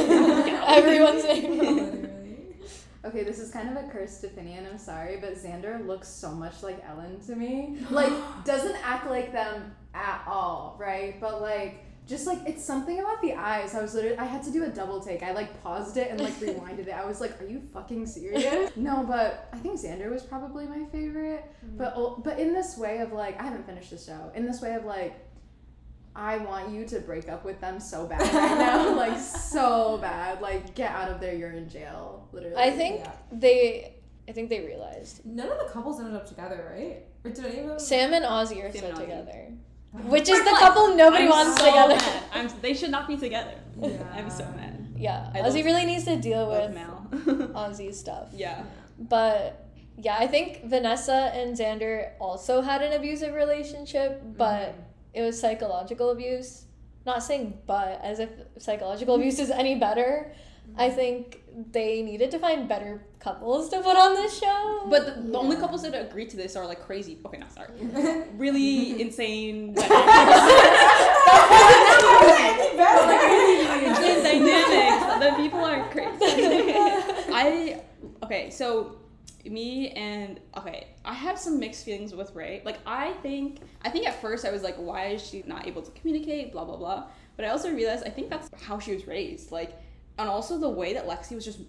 Everyone's 0.67 1.23
name 1.23 1.59
wrong." 1.59 1.97
Okay, 3.03 3.23
this 3.23 3.39
is 3.39 3.49
kind 3.51 3.75
of 3.75 3.84
a 3.84 3.88
cursed 3.89 4.23
opinion. 4.23 4.67
I'm 4.71 4.77
sorry, 4.77 5.17
but 5.19 5.36
Xander 5.36 5.86
looks 5.86 6.07
so 6.07 6.32
much 6.32 6.61
like 6.63 6.84
Ellen 6.88 7.19
to 7.27 7.36
me. 7.36 7.77
Like, 7.89 8.11
doesn't 8.45 8.75
act 8.84 9.07
like 9.09 9.32
them 9.34 9.75
at 9.93 10.23
all, 10.27 10.77
right? 10.79 11.19
But 11.19 11.41
like, 11.41 11.84
just 12.12 12.28
like 12.28 12.39
it's 12.45 12.64
something 12.64 12.99
about 12.99 13.20
the 13.24 13.34
eyes. 13.34 13.74
I 13.74 13.82
was 13.82 13.95
literally, 13.95 14.18
I 14.18 14.26
had 14.26 14.43
to 14.43 14.51
do 14.51 14.64
a 14.66 14.68
double 14.68 14.99
take. 15.01 15.24
I 15.24 15.32
like 15.32 15.64
paused 15.64 15.97
it 15.97 16.12
and 16.12 16.20
like 16.20 16.34
rewinded 16.45 16.88
it. 16.88 16.91
I 16.93 17.05
was 17.05 17.20
like, 17.22 17.41
"Are 17.41 17.45
you 17.47 17.59
fucking 17.74 18.05
serious?" 18.05 18.72
No, 18.76 19.03
but 19.07 19.49
I 19.53 19.57
think 19.57 19.80
Xander 19.80 20.12
was 20.12 20.22
probably 20.22 20.66
my 20.68 20.84
favorite. 20.91 21.43
Mm-hmm. 21.66 21.78
But 21.78 21.95
ul- 21.95 22.22
but 22.24 22.38
in 22.39 22.53
this 22.53 22.78
way 22.78 22.99
of 22.99 23.12
like, 23.14 23.39
I 23.41 23.43
haven't 23.45 23.66
finished 23.66 23.89
the 23.89 23.97
show. 23.97 24.32
In 24.36 24.45
this 24.45 24.62
way 24.62 24.76
of 24.76 24.86
like. 24.86 25.16
I 26.14 26.39
want 26.39 26.72
you 26.74 26.86
to 26.88 26.99
break 26.99 27.30
up 27.30 27.45
with 27.45 27.62
them 27.62 27.80
so 27.80 28.05
bad 28.05 28.20
right 28.20 28.57
now, 28.59 28.93
like 29.05 29.18
so 29.18 29.97
bad. 29.99 30.41
Like 30.41 30.76
get 30.76 30.91
out 30.91 31.09
of 31.09 31.22
there, 31.22 31.34
you're 31.34 31.51
in 31.51 31.70
jail, 31.70 32.28
literally. 32.34 32.57
I 32.57 32.70
think 32.72 32.99
Yeah. 32.99 33.12
they, 33.32 33.95
I 34.28 34.34
think 34.34 34.49
they 34.49 34.59
realized 34.59 35.26
None 35.26 35.47
of 35.49 35.57
the 35.57 35.70
couples 35.72 36.01
ended 36.01 36.16
up 36.16 36.28
together, 36.28 36.70
right? 36.78 37.05
Or 37.24 37.32
did 37.34 37.45
any 37.45 37.59
of 37.62 37.68
them? 37.70 37.80
Sam 37.80 38.12
and 38.14 38.26
Aussie 38.26 38.57
are 38.62 38.70
Sam 38.74 38.76
still 38.76 38.89
and 38.89 38.97
Aussie. 38.97 39.01
together, 39.03 39.53
which 39.93 40.29
is 40.29 40.39
the 40.43 40.51
couple 40.51 40.95
nobody 40.95 41.25
I'm 41.25 41.29
wants 41.29 41.59
so 41.59 41.65
together. 41.65 41.95
Mad. 41.95 42.23
I'm, 42.33 42.49
they 42.61 42.73
should 42.73 42.91
not 42.91 43.07
be 43.07 43.17
together. 43.17 43.55
Yeah. 43.79 44.03
I'm 44.13 44.29
so 44.29 44.45
mad. 44.55 44.93
Yeah, 44.97 45.29
I 45.33 45.41
Aussie 45.41 45.65
really 45.65 45.85
needs 45.85 46.05
to 46.05 46.15
deal 46.15 46.47
with 46.47 46.73
Mal. 46.73 47.07
Aussie's 47.55 47.99
stuff. 47.99 48.29
yeah. 48.33 48.63
But 48.99 49.67
yeah, 49.97 50.15
I 50.17 50.27
think 50.27 50.65
Vanessa 50.65 51.31
and 51.33 51.57
Xander 51.57 52.11
also 52.19 52.61
had 52.61 52.81
an 52.81 52.93
abusive 52.93 53.33
relationship, 53.33 54.21
mm-hmm. 54.21 54.33
but 54.33 54.75
it 55.13 55.21
was 55.21 55.39
psychological 55.39 56.11
abuse. 56.11 56.65
Not 57.05 57.23
saying 57.23 57.57
but 57.65 57.99
as 58.03 58.19
if 58.19 58.29
psychological 58.59 59.15
mm-hmm. 59.15 59.23
abuse 59.23 59.39
is 59.39 59.49
any 59.49 59.75
better. 59.75 60.33
Mm-hmm. 60.69 60.81
I 60.81 60.89
think 60.89 61.41
they 61.71 62.01
needed 62.01 62.31
to 62.31 62.39
find 62.39 62.69
better 62.69 63.03
couples 63.22 63.69
to 63.69 63.82
put 63.82 63.95
on 63.95 64.15
this 64.15 64.39
show. 64.39 64.88
But 64.89 65.05
the, 65.05 65.22
the 65.32 65.38
only 65.38 65.55
couples 65.55 65.84
that 65.84 65.93
agree 65.93 66.26
to 66.26 66.38
this 66.38 66.55
are 66.55 66.65
like 66.65 66.82
crazy. 66.82 67.19
Okay, 67.26 67.38
not 67.38 67.53
sorry. 67.53 67.69
Really 68.36 69.01
insane. 69.01 69.74
dynamics. 69.74 69.91
the 73.99 74.22
dynamics. 74.24 75.05
The 75.19 75.34
people 75.38 75.59
are 75.59 75.88
crazy. 75.89 76.15
I 77.34 77.82
okay. 78.24 78.49
So 78.49 78.97
me 79.45 79.89
and 79.91 80.39
okay, 80.57 80.88
I 81.05 81.13
have 81.13 81.38
some 81.38 81.59
mixed 81.59 81.86
feelings 81.86 82.13
with 82.13 82.34
Rae. 82.36 82.61
Like 82.65 82.80
I 82.86 83.13
think 83.22 83.59
I 83.84 83.89
think 83.89 84.07
at 84.07 84.19
first 84.22 84.45
I 84.45 84.51
was 84.51 84.63
like, 84.63 84.76
why 84.76 85.07
is 85.07 85.26
she 85.26 85.43
not 85.45 85.67
able 85.67 85.82
to 85.82 85.91
communicate? 85.91 86.51
Blah 86.51 86.65
blah 86.65 86.78
blah. 86.78 87.07
But 87.38 87.45
I 87.45 87.49
also 87.49 87.72
realized 87.72 88.05
I 88.05 88.09
think 88.09 88.30
that's 88.30 88.49
how 88.63 88.80
she 88.80 88.93
was 88.93 89.07
raised. 89.07 89.51
Like, 89.51 89.80
and 90.17 90.28
also 90.28 90.57
the 90.57 90.69
way 90.69 90.93
that 90.93 91.07
Lexi 91.07 91.36
was 91.36 91.45
just 91.45 91.59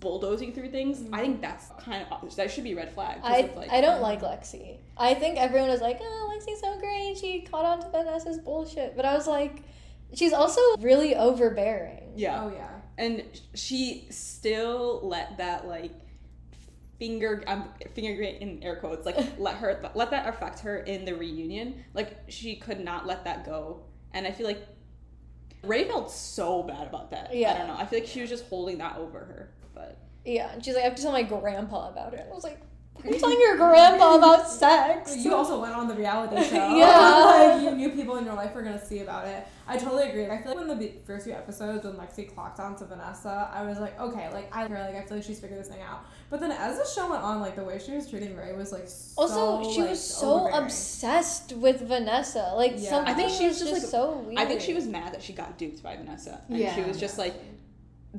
bulldozing 0.00 0.52
through 0.52 0.70
things. 0.70 1.04
I 1.12 1.20
think 1.20 1.38
mm. 1.38 1.42
that's 1.42 1.68
kind 1.80 2.06
of 2.10 2.36
that 2.36 2.50
should 2.50 2.64
be 2.64 2.72
a 2.72 2.76
red 2.76 2.92
flag. 2.92 3.20
I, 3.22 3.38
of, 3.38 3.56
like, 3.56 3.72
I 3.72 3.80
don't 3.80 4.00
like 4.00 4.20
Lexi. 4.20 4.78
I 4.96 5.14
think 5.14 5.38
everyone 5.38 5.68
was 5.68 5.80
like, 5.80 5.98
oh, 6.00 6.38
Lexi's 6.38 6.60
so 6.60 6.78
great. 6.78 7.16
She 7.18 7.40
caught 7.42 7.64
on 7.64 7.80
to 7.80 7.88
Vanessa's 7.90 8.38
bullshit. 8.38 8.96
But 8.96 9.04
I 9.04 9.14
was 9.14 9.26
like, 9.26 9.62
she's 10.14 10.32
also 10.32 10.60
really 10.78 11.14
overbearing. 11.14 12.12
Yeah. 12.16 12.42
Oh 12.42 12.52
yeah. 12.52 12.68
and 12.96 13.22
she 13.54 14.06
still 14.10 15.00
let 15.02 15.38
that 15.38 15.68
like 15.68 15.92
finger 16.98 17.44
I'm 17.46 17.64
finger 17.94 18.20
gate 18.20 18.40
in 18.40 18.62
air 18.62 18.76
quotes 18.76 19.06
like 19.06 19.16
let 19.38 19.56
her 19.56 19.88
let 19.94 20.10
that 20.10 20.28
affect 20.28 20.60
her 20.60 20.78
in 20.78 21.04
the 21.04 21.14
reunion 21.14 21.84
like 21.94 22.16
she 22.28 22.56
could 22.56 22.80
not 22.80 23.06
let 23.06 23.24
that 23.24 23.46
go 23.46 23.84
and 24.12 24.26
I 24.26 24.32
feel 24.32 24.46
like 24.46 24.66
Rae 25.62 25.84
felt 25.84 26.10
so 26.10 26.64
bad 26.64 26.88
about 26.88 27.12
that 27.12 27.32
Yeah. 27.34 27.52
I 27.52 27.58
don't 27.58 27.68
know 27.68 27.76
I 27.76 27.86
feel 27.86 28.00
like 28.00 28.08
she 28.08 28.20
was 28.20 28.30
just 28.30 28.46
holding 28.46 28.78
that 28.78 28.96
over 28.96 29.18
her 29.20 29.50
but 29.78 29.96
Yeah, 30.24 30.50
and 30.52 30.64
she's 30.64 30.74
like, 30.74 30.82
I 30.84 30.88
have 30.88 30.96
to 30.96 31.02
tell 31.02 31.12
my 31.12 31.22
grandpa 31.22 31.88
about 31.90 32.12
it. 32.14 32.26
I 32.30 32.34
was 32.34 32.44
like, 32.44 32.58
why 32.94 33.10
are 33.10 33.14
you 33.14 33.20
telling 33.20 33.40
your 33.40 33.56
grandpa 33.56 34.16
about 34.16 34.48
sex? 34.62 35.16
You 35.16 35.32
also 35.32 35.60
went 35.60 35.72
on 35.72 35.86
the 35.86 35.94
reality 35.94 36.42
show. 36.50 36.74
Yeah. 36.74 37.52
like 37.54 37.62
you 37.62 37.70
knew 37.70 37.90
people 37.90 38.16
in 38.16 38.24
your 38.24 38.34
life 38.34 38.52
were 38.54 38.62
gonna 38.62 38.84
see 38.84 39.00
about 39.00 39.26
it. 39.28 39.46
I 39.68 39.76
totally 39.76 40.08
agree. 40.08 40.26
I 40.26 40.38
feel 40.42 40.56
like 40.56 40.66
when 40.66 40.76
the 40.78 40.92
first 41.06 41.24
few 41.26 41.34
episodes 41.34 41.84
when 41.84 41.94
Lexi 41.94 42.34
clocked 42.34 42.58
on 42.58 42.74
to 42.76 42.86
Vanessa, 42.86 43.50
I 43.54 43.62
was 43.62 43.78
like, 43.78 44.00
okay, 44.00 44.32
like 44.32 44.48
I 44.54 44.66
her, 44.66 44.78
like 44.80 44.96
I 44.96 45.02
feel 45.06 45.18
like 45.18 45.26
she's 45.26 45.38
figured 45.38 45.60
this 45.60 45.68
thing 45.68 45.82
out. 45.82 46.06
But 46.30 46.40
then 46.40 46.50
as 46.50 46.78
the 46.78 46.86
show 46.86 47.08
went 47.08 47.22
on, 47.22 47.40
like 47.40 47.54
the 47.54 47.62
way 47.64 47.78
she 47.78 47.92
was 47.92 48.10
treating 48.10 48.34
Rae 48.36 48.52
was 48.54 48.72
like 48.72 48.88
so, 48.88 49.12
Also, 49.22 49.70
she 49.72 49.80
like, 49.82 49.90
was 49.90 50.02
so 50.14 50.48
obsessed 50.52 51.52
with 51.52 51.82
Vanessa. 51.82 52.52
Like 52.56 52.72
Yeah. 52.76 52.90
something 52.90 53.14
I 53.14 53.16
think 53.16 53.30
she 53.30 53.46
was 53.46 53.60
was 53.60 53.70
just, 53.70 53.82
just 53.82 53.92
like- 53.94 54.02
so 54.02 54.18
weird. 54.26 54.38
I 54.40 54.44
think 54.46 54.60
she 54.60 54.74
was 54.74 54.86
mad 54.86 55.12
that 55.14 55.22
she 55.22 55.32
got 55.34 55.56
duped 55.56 55.82
by 55.84 55.96
Vanessa 55.96 56.40
and 56.48 56.74
she 56.74 56.82
was 56.82 56.98
just 56.98 57.16
like 57.18 57.34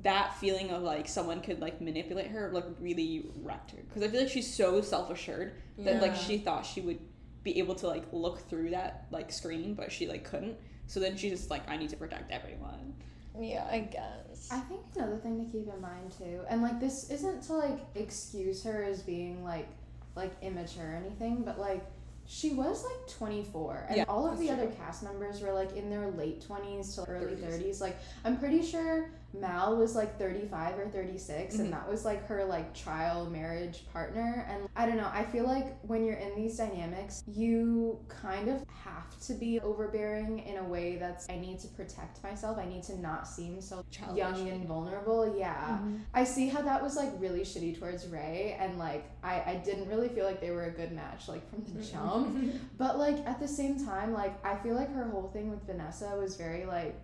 that 0.03 0.35
feeling 0.37 0.69
of 0.69 0.83
like 0.83 1.07
someone 1.07 1.41
could 1.41 1.59
like 1.59 1.81
manipulate 1.81 2.27
her 2.27 2.51
like 2.53 2.65
really 2.79 3.25
wrecked 3.41 3.71
her 3.71 3.77
because 3.87 4.03
I 4.03 4.07
feel 4.07 4.21
like 4.21 4.29
she's 4.29 4.51
so 4.53 4.81
self 4.81 5.09
assured 5.09 5.53
that 5.79 6.01
like 6.01 6.15
she 6.15 6.37
thought 6.37 6.65
she 6.65 6.81
would 6.81 6.99
be 7.43 7.57
able 7.59 7.73
to 7.75 7.87
like 7.87 8.05
look 8.11 8.47
through 8.49 8.69
that 8.71 9.07
like 9.11 9.31
screen 9.31 9.73
but 9.73 9.91
she 9.91 10.07
like 10.07 10.23
couldn't 10.23 10.57
so 10.87 10.99
then 10.99 11.17
she's 11.17 11.31
just 11.31 11.49
like 11.49 11.67
I 11.69 11.75
need 11.77 11.89
to 11.89 11.97
protect 11.97 12.31
everyone 12.31 12.93
Yeah, 13.39 13.67
I 13.71 13.79
guess. 13.79 14.49
I 14.51 14.59
think 14.59 14.81
another 14.95 15.17
thing 15.17 15.43
to 15.45 15.51
keep 15.51 15.67
in 15.73 15.81
mind 15.81 16.11
too, 16.17 16.41
and 16.49 16.61
like 16.61 16.79
this 16.79 17.09
isn't 17.09 17.41
to 17.43 17.53
like 17.53 17.79
excuse 17.95 18.63
her 18.63 18.83
as 18.83 19.01
being 19.01 19.43
like 19.43 19.67
like 20.15 20.33
immature 20.41 20.91
or 20.91 20.95
anything, 20.95 21.43
but 21.43 21.57
like 21.59 21.85
she 22.25 22.51
was 22.51 22.83
like 22.83 23.07
24 23.17 23.85
and 23.89 23.97
Yeah, 23.97 24.03
all 24.07 24.29
of 24.31 24.37
the 24.39 24.47
true. 24.47 24.55
other 24.55 24.67
cast 24.67 25.01
members 25.03 25.41
were 25.41 25.51
like 25.53 25.75
in 25.75 25.89
their 25.89 26.11
late 26.11 26.45
20s 26.47 26.93
to 26.95 27.09
early 27.09 27.33
30s. 27.35 27.59
30s 27.63 27.81
like 27.81 27.97
i'm 28.23 28.37
pretty 28.37 28.61
sure 28.61 29.09
mal 29.33 29.75
was 29.77 29.95
like 29.95 30.17
35 30.17 30.79
or 30.79 30.87
36 30.89 31.55
Mhm. 31.55 31.59
and 31.59 31.73
that 31.73 31.87
was 31.87 32.03
like 32.03 32.25
her 32.27 32.43
like 32.45 32.73
trial 32.73 33.29
marriage 33.29 33.85
partner 33.93 34.45
and 34.49 34.67
i 34.75 34.85
don't 34.87 34.97
know 34.97 35.09
i 35.13 35.23
feel 35.23 35.45
like 35.45 35.79
when 35.83 36.03
you're 36.03 36.15
in 36.17 36.35
these 36.35 36.57
dynamics 36.57 37.23
you 37.27 37.99
kind 38.07 38.49
of 38.49 38.63
have 38.83 39.19
to 39.21 39.33
be 39.33 39.59
overbearing 39.59 40.39
in 40.39 40.57
a 40.57 40.63
way 40.63 40.95
that's 40.97 41.29
i 41.29 41.37
need 41.37 41.59
to 41.59 41.67
protect 41.69 42.23
myself 42.23 42.57
i 42.57 42.65
need 42.65 42.81
to 42.81 42.99
not 42.99 43.27
seem 43.27 43.61
so 43.61 43.85
Childish. 43.91 44.17
young 44.17 44.49
and 44.49 44.65
vulnerable 44.67 45.35
yeah 45.37 45.77
Mm-hmm. 45.79 45.97
I 46.13 46.23
see 46.23 46.47
how 46.49 46.61
that 46.63 46.81
was 46.81 46.95
like 46.95 47.11
really 47.19 47.41
shitty 47.41 47.77
towards 47.79 48.07
Rae, 48.07 48.57
and 48.59 48.79
like 48.79 49.09
I, 49.23 49.35
I 49.51 49.61
didn't 49.63 49.87
really 49.87 50.09
feel 50.09 50.25
like 50.25 50.41
they 50.41 50.51
were 50.51 50.63
a 50.65 50.71
good 50.71 50.91
match 50.91 51.27
like 51.27 51.47
from 51.49 51.63
the 51.73 51.81
jump. 51.83 52.51
But 52.77 52.97
like 52.97 53.17
at 53.27 53.39
the 53.39 53.47
same 53.47 53.85
time, 53.85 54.11
like 54.13 54.33
I 54.45 54.55
feel 54.57 54.73
like 54.75 54.91
her 54.93 55.05
whole 55.07 55.29
thing 55.31 55.49
with 55.51 55.63
Vanessa 55.65 56.15
was 56.17 56.35
very 56.35 56.65
like, 56.65 56.95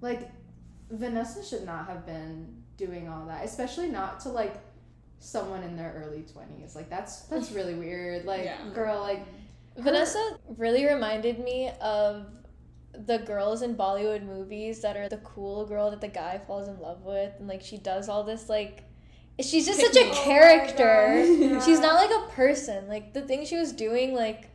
like 0.00 0.30
Vanessa 0.98 1.44
should 1.44 1.64
not 1.64 1.86
have 1.88 2.06
been 2.06 2.62
doing 2.76 3.08
all 3.08 3.26
that, 3.26 3.44
especially 3.44 3.88
not 3.88 4.20
to 4.20 4.28
like 4.30 4.54
someone 5.18 5.62
in 5.62 5.76
their 5.76 6.02
early 6.04 6.22
twenties. 6.22 6.74
Like 6.74 6.90
that's 6.90 7.22
that's 7.22 7.52
really 7.52 7.74
weird. 7.84 8.24
Like 8.24 8.44
Yeah. 8.44 8.58
girl, 8.74 9.00
like 9.00 9.24
Vanessa 9.76 10.38
really 10.56 10.84
reminded 10.86 11.38
me 11.38 11.70
of 11.80 12.26
the 13.06 13.18
girls 13.18 13.62
in 13.62 13.74
Bollywood 13.76 14.22
movies 14.24 14.80
that 14.82 14.96
are 14.96 15.08
the 15.08 15.16
cool 15.18 15.66
girl 15.66 15.90
that 15.90 16.00
the 16.00 16.08
guy 16.08 16.40
falls 16.46 16.68
in 16.68 16.78
love 16.80 17.02
with, 17.02 17.32
and 17.38 17.48
like 17.48 17.62
she 17.62 17.78
does 17.78 18.08
all 18.08 18.24
this 18.24 18.48
like. 18.48 18.84
She's 19.40 19.66
just 19.66 19.80
such 19.80 19.96
a 19.96 20.10
character. 20.12 21.24
Oh 21.26 21.36
my 21.38 21.46
gosh, 21.54 21.64
She's 21.66 21.80
not 21.80 21.94
like 21.96 22.10
a 22.10 22.30
person. 22.34 22.86
Like 22.86 23.12
the 23.14 23.22
thing 23.22 23.44
she 23.44 23.56
was 23.56 23.72
doing, 23.72 24.14
like, 24.14 24.48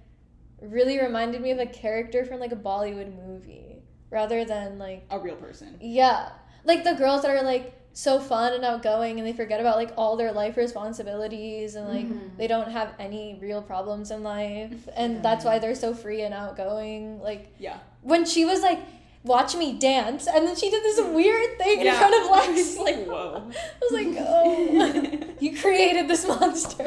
really 0.61 0.97
reminded 1.01 1.41
me 1.41 1.51
of 1.51 1.59
a 1.59 1.65
character 1.65 2.23
from 2.23 2.39
like 2.39 2.53
a 2.53 2.55
Bollywood 2.55 3.13
movie, 3.27 3.68
rather 4.11 4.43
than 4.45 4.77
like 4.79 5.05
a 5.09 5.19
real 5.19 5.35
person 5.35 5.77
yeah, 5.81 6.29
like 6.65 6.83
the 6.83 6.93
girls 6.93 7.21
that 7.23 7.31
are 7.31 7.43
like 7.43 7.75
so 7.93 8.19
fun 8.19 8.53
and 8.53 8.63
outgoing, 8.63 9.17
and 9.19 9.27
they 9.27 9.33
forget 9.33 9.59
about 9.59 9.75
like 9.75 9.91
all 9.97 10.15
their 10.15 10.31
life 10.31 10.55
responsibilities, 10.57 11.75
and 11.75 11.87
like 11.87 12.05
Mhm. 12.05 12.37
they 12.37 12.47
don't 12.47 12.71
have 12.71 12.93
any 12.99 13.37
real 13.41 13.61
problems 13.61 14.11
in 14.11 14.23
life, 14.23 14.87
and 14.95 15.21
that's 15.23 15.43
why 15.43 15.59
they're 15.59 15.75
so 15.75 15.93
free 15.93 16.21
and 16.21 16.33
outgoing. 16.33 17.19
Like 17.21 17.53
yeah 17.57 17.77
when 18.01 18.25
she 18.25 18.45
was 18.45 18.61
like. 18.61 18.79
Watch 19.21 19.53
me 19.53 19.77
dance, 19.77 20.27
and 20.27 20.47
then 20.47 20.55
she 20.55 20.69
did 20.71 20.81
this 20.81 20.97
weird 21.01 21.57
thing 21.57 21.81
in 21.81 21.93
front 21.93 22.15
of 22.23 22.31
Lex. 22.55 22.77
like 22.77 23.05
whoa 23.05 23.51
I 23.51 23.79
was 23.81 23.91
like, 23.91 24.15
oh, 24.17 25.33
you 25.41 25.57
created 25.59 26.07
this 26.07 26.25
monster. 26.25 26.85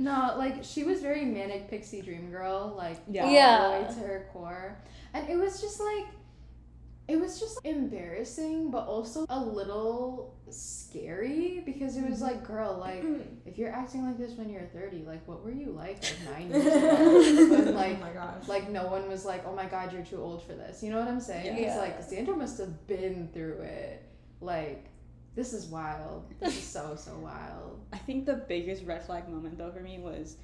No, 0.00 0.28
No, 0.28 0.38
like 0.38 0.64
she 0.64 0.84
was 0.84 1.00
very 1.00 1.24
manic 1.24 1.68
pixie 1.68 2.02
dream 2.02 2.30
girl, 2.30 2.74
like 2.76 2.98
Yeah. 3.08 3.24
all 3.24 3.32
Yeah. 3.32 3.62
the 3.62 3.84
way 3.84 3.94
to 3.94 4.00
her 4.08 4.28
core, 4.32 4.76
and 5.12 5.28
it 5.28 5.36
was 5.36 5.60
just 5.60 5.80
like, 5.80 6.06
it 7.08 7.18
was 7.20 7.40
just 7.40 7.58
embarrassing, 7.64 8.70
but 8.70 8.86
also 8.86 9.26
a 9.28 9.40
little 9.40 10.36
scary 10.48 11.60
because 11.66 11.96
it 11.96 12.08
was 12.08 12.20
mm-hmm. 12.20 12.24
like, 12.24 12.44
girl, 12.46 12.76
like 12.78 13.04
if 13.46 13.58
you're 13.58 13.72
acting 13.72 14.04
like 14.06 14.16
this 14.16 14.32
when 14.32 14.48
you're 14.48 14.62
30, 14.62 15.04
like 15.06 15.26
what 15.26 15.44
were 15.44 15.50
you 15.50 15.70
like 15.72 16.02
like 16.02 16.16
nine 16.30 16.50
years 16.50 16.66
ago 16.66 17.50
when 17.50 17.74
like 17.74 17.96
oh 17.96 18.00
my 18.00 18.10
gosh. 18.12 18.46
like 18.48 18.70
no 18.70 18.86
one 18.86 19.08
was 19.08 19.24
like, 19.24 19.44
oh 19.46 19.54
my 19.54 19.66
god, 19.66 19.92
you're 19.92 20.04
too 20.04 20.22
old 20.22 20.42
for 20.42 20.52
this. 20.52 20.82
You 20.82 20.90
know 20.92 21.00
what 21.00 21.08
I'm 21.08 21.20
saying? 21.20 21.46
Yeah. 21.46 21.62
It's 21.64 21.74
Yeah. 21.74 21.80
like 21.80 22.02
Sandra 22.02 22.36
must 22.36 22.58
have 22.58 22.86
been 22.86 23.28
through 23.32 23.60
it. 23.62 24.04
Like 24.40 24.89
this 25.34 25.52
is 25.52 25.66
wild. 25.66 26.32
This 26.40 26.56
is 26.56 26.64
so 26.66 26.94
so 26.96 27.16
wild. 27.18 27.80
I 27.92 27.98
think 27.98 28.26
the 28.26 28.34
biggest 28.34 28.84
red 28.84 29.04
flag 29.04 29.28
moment 29.28 29.58
though 29.58 29.70
for 29.70 29.80
me 29.80 29.98
was 29.98 30.36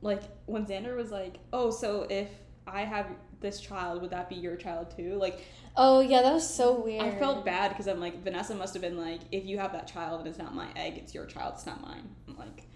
like 0.00 0.22
when 0.46 0.66
Xander 0.66 0.96
was 0.96 1.10
like, 1.10 1.36
"Oh, 1.52 1.70
so 1.70 2.06
if 2.10 2.28
I 2.66 2.82
have 2.82 3.06
this 3.40 3.60
child, 3.60 4.02
would 4.02 4.10
that 4.10 4.28
be 4.28 4.36
your 4.36 4.56
child 4.56 4.94
too?" 4.96 5.14
Like 5.16 5.40
Oh 5.76 6.00
yeah, 6.00 6.22
that 6.22 6.32
was 6.32 6.48
so 6.48 6.80
weird. 6.80 7.02
I 7.02 7.10
felt 7.18 7.44
bad 7.44 7.70
because 7.70 7.88
I'm 7.88 8.00
like 8.00 8.22
Vanessa 8.22 8.54
must 8.54 8.74
have 8.74 8.82
been 8.82 8.96
like, 8.98 9.20
"If 9.32 9.44
you 9.44 9.58
have 9.58 9.72
that 9.72 9.86
child 9.88 10.20
and 10.20 10.28
it's 10.28 10.38
not 10.38 10.54
my 10.54 10.68
egg, 10.76 10.98
it's 10.98 11.14
your 11.14 11.26
child, 11.26 11.54
it's 11.56 11.66
not 11.66 11.80
mine." 11.82 12.08
I'm 12.28 12.36
like, 12.36 12.66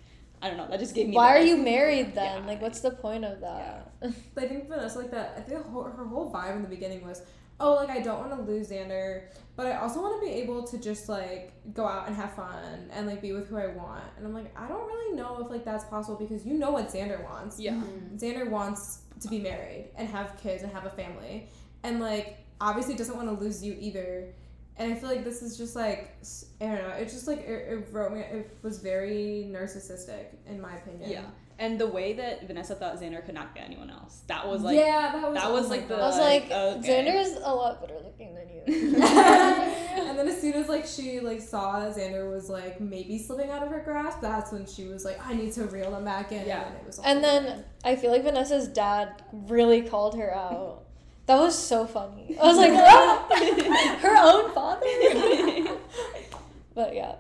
I 0.43 0.49
don't 0.49 0.57
know. 0.57 0.69
That 0.69 0.81
just 0.81 0.95
gave 0.95 1.09
me. 1.09 1.15
Why 1.15 1.35
the- 1.35 1.41
are 1.41 1.47
you 1.47 1.57
married 1.57 2.15
then? 2.15 2.43
Yeah. 2.43 2.47
Like, 2.47 2.63
what's 2.63 2.81
the 2.81 2.91
point 2.91 3.25
of 3.25 3.41
that? 3.41 3.93
I 4.03 4.11
think 4.47 4.69
Vanessa 4.69 4.99
like 4.99 5.11
that. 5.11 5.35
I 5.37 5.41
think 5.41 5.65
her 5.65 5.83
her 5.91 6.07
whole 6.07 6.33
vibe 6.33 6.57
in 6.57 6.63
the 6.63 6.69
beginning 6.69 7.07
was, 7.07 7.23
oh, 7.61 7.75
like 7.75 7.91
I 7.91 8.01
don't 8.01 8.21
want 8.21 8.35
to 8.37 8.51
lose 8.51 8.71
Xander, 8.71 9.25
but 9.57 9.67
I 9.67 9.77
also 9.77 10.01
want 10.01 10.21
to 10.21 10.27
be 10.27 10.33
able 10.35 10.63
to 10.65 10.79
just 10.79 11.09
like 11.09 11.53
go 11.75 11.87
out 11.87 12.07
and 12.07 12.17
have 12.17 12.33
fun 12.35 12.89
and 12.93 13.07
like 13.07 13.21
be 13.21 13.33
with 13.33 13.49
who 13.49 13.57
I 13.57 13.69
want. 13.69 14.05
And 14.17 14.27
I'm 14.27 14.33
like, 14.33 14.57
I 14.57 14.69
don't 14.69 14.87
really 14.87 15.17
know 15.17 15.39
if 15.45 15.51
like 15.51 15.65
that's 15.65 15.85
possible 15.85 16.19
because 16.19 16.47
you 16.47 16.55
know 16.55 16.71
what 16.71 16.89
Xander 16.89 17.23
wants. 17.25 17.59
Yeah. 17.59 17.73
Mm-hmm. 17.73 18.17
Xander 18.17 18.49
wants 18.49 19.01
to 19.21 19.29
be 19.29 19.41
married 19.41 19.91
and 19.97 20.09
have 20.09 20.37
kids 20.41 20.63
and 20.63 20.73
have 20.73 20.87
a 20.87 20.91
family, 20.91 21.49
and 21.83 22.01
like 22.01 22.39
obviously 22.61 22.95
doesn't 22.95 23.17
want 23.17 23.29
to 23.29 23.45
lose 23.45 23.65
you 23.65 23.77
either. 23.79 24.33
And 24.77 24.93
I 24.93 24.97
feel 24.97 25.09
like 25.09 25.25
this 25.25 25.43
is 25.43 25.59
just 25.59 25.75
like 25.75 26.17
I 26.61 26.67
don't 26.67 26.89
know. 26.89 26.95
It's 26.99 27.13
just 27.13 27.27
like 27.27 27.41
it, 27.41 27.73
it 27.73 27.89
wrote 27.91 28.13
me. 28.13 28.21
It 28.21 28.57
was 28.63 28.79
very 28.79 29.49
narcissistic 29.51 30.27
in 30.47 30.61
my 30.61 30.77
opinion. 30.77 31.11
Yeah. 31.11 31.25
And 31.61 31.79
the 31.79 31.89
way 31.89 32.13
that 32.13 32.47
Vanessa 32.47 32.77
thought 32.77 33.01
Xander 33.01 33.25
could 33.25 33.35
not 33.35 33.53
get 33.53 33.65
anyone 33.65 33.91
else, 33.91 34.23
that 34.29 34.47
was 34.47 34.63
like 34.63 34.79
yeah, 34.79 35.11
that 35.13 35.23
was 35.29 35.35
that 35.35 35.51
was 35.51 35.69
my 35.69 35.77
like 35.77 35.89
the- 35.89 35.97
I 35.97 35.99
was 35.99 36.19
like, 36.19 36.45
okay. 36.45 37.05
Xander 37.05 37.21
is 37.21 37.33
a 37.43 37.53
lot 37.53 37.81
better 37.81 37.99
looking 38.05 38.35
than 38.35 38.49
you. 38.49 38.63
and 39.03 40.17
then 40.17 40.29
as 40.29 40.41
soon 40.41 40.55
as 40.55 40.69
like 40.69 40.87
she 40.87 41.19
like 41.19 41.41
saw 41.41 41.81
that 41.81 41.97
Xander 41.97 42.31
was 42.31 42.49
like 42.49 42.81
maybe 42.81 43.19
slipping 43.19 43.51
out 43.51 43.65
of 43.65 43.71
her 43.71 43.81
grasp, 43.81 44.21
that's 44.21 44.53
when 44.53 44.67
she 44.67 44.87
was 44.87 45.05
like, 45.05 45.19
I 45.27 45.35
need 45.35 45.53
to 45.55 45.65
reel 45.65 45.97
him 45.97 46.05
back 46.05 46.31
in. 46.31 46.47
Yeah. 46.47 46.65
And 46.65 46.77
it 46.77 46.87
was 46.87 47.01
all 47.01 47.05
and 47.05 47.25
then 47.25 47.45
good. 47.45 47.65
I 47.83 47.97
feel 47.97 48.13
like 48.13 48.23
Vanessa's 48.23 48.69
dad 48.69 49.21
really 49.33 49.83
called 49.83 50.17
her 50.17 50.33
out. 50.33 50.85
That 51.27 51.41
was 51.41 51.59
so 51.59 51.87
funny. 51.87 52.39
I 52.41 52.47
was 52.47 52.57
like, 52.57 52.73
"Ah, 52.73 53.27
her 54.01 54.17
own 54.17 54.55
father. 54.55 54.87
but 56.75 56.95
yeah. 56.95 57.17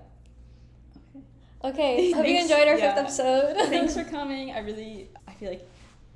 Okay. 1.64 2.12
Hope 2.12 2.26
you 2.26 2.40
enjoyed 2.40 2.68
our 2.68 2.78
yeah. 2.78 2.94
fifth 2.94 3.05
episode. 3.05 3.56
Thanks 3.68 3.94
for 3.94 4.05
coming. 4.10 4.52
I 4.52 4.60
really, 4.60 5.10
I 5.26 5.32
feel 5.32 5.51
like, 5.51 5.68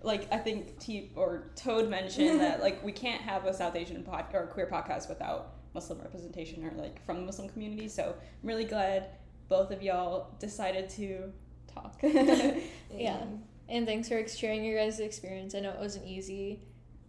like 0.03 0.33
I 0.33 0.39
think 0.39 0.79
T 0.79 1.11
or 1.15 1.51
Toad 1.55 1.89
mentioned 1.89 2.41
that 2.41 2.61
like 2.61 2.83
we 2.85 2.93
can't 2.93 3.23
have 3.23 3.45
a 3.45 3.55
South 3.55 3.77
Asian 3.77 4.03
pod 4.03 4.27
or 4.33 4.47
queer 4.47 4.69
podcast 4.71 5.09
without 5.09 5.55
Muslim 5.75 6.01
representation 6.01 6.65
or 6.65 6.73
like 6.77 7.05
from 7.07 7.17
the 7.19 7.23
Muslim 7.23 7.49
community. 7.49 7.89
So 7.89 8.15
I'm 8.43 8.49
really 8.49 8.65
glad 8.65 9.11
both 9.49 9.71
of 9.71 9.83
y'all 9.83 10.35
decided 10.39 10.89
to 10.91 11.33
talk. 11.73 12.01
yeah. 12.03 13.23
And 13.69 13.87
thanks 13.87 14.09
for 14.09 14.27
sharing 14.29 14.65
your 14.65 14.79
guys' 14.79 15.01
experience. 15.01 15.55
I 15.55 15.61
know 15.61 15.71
it 15.71 15.79
wasn't 15.79 16.07
easy. 16.07 16.61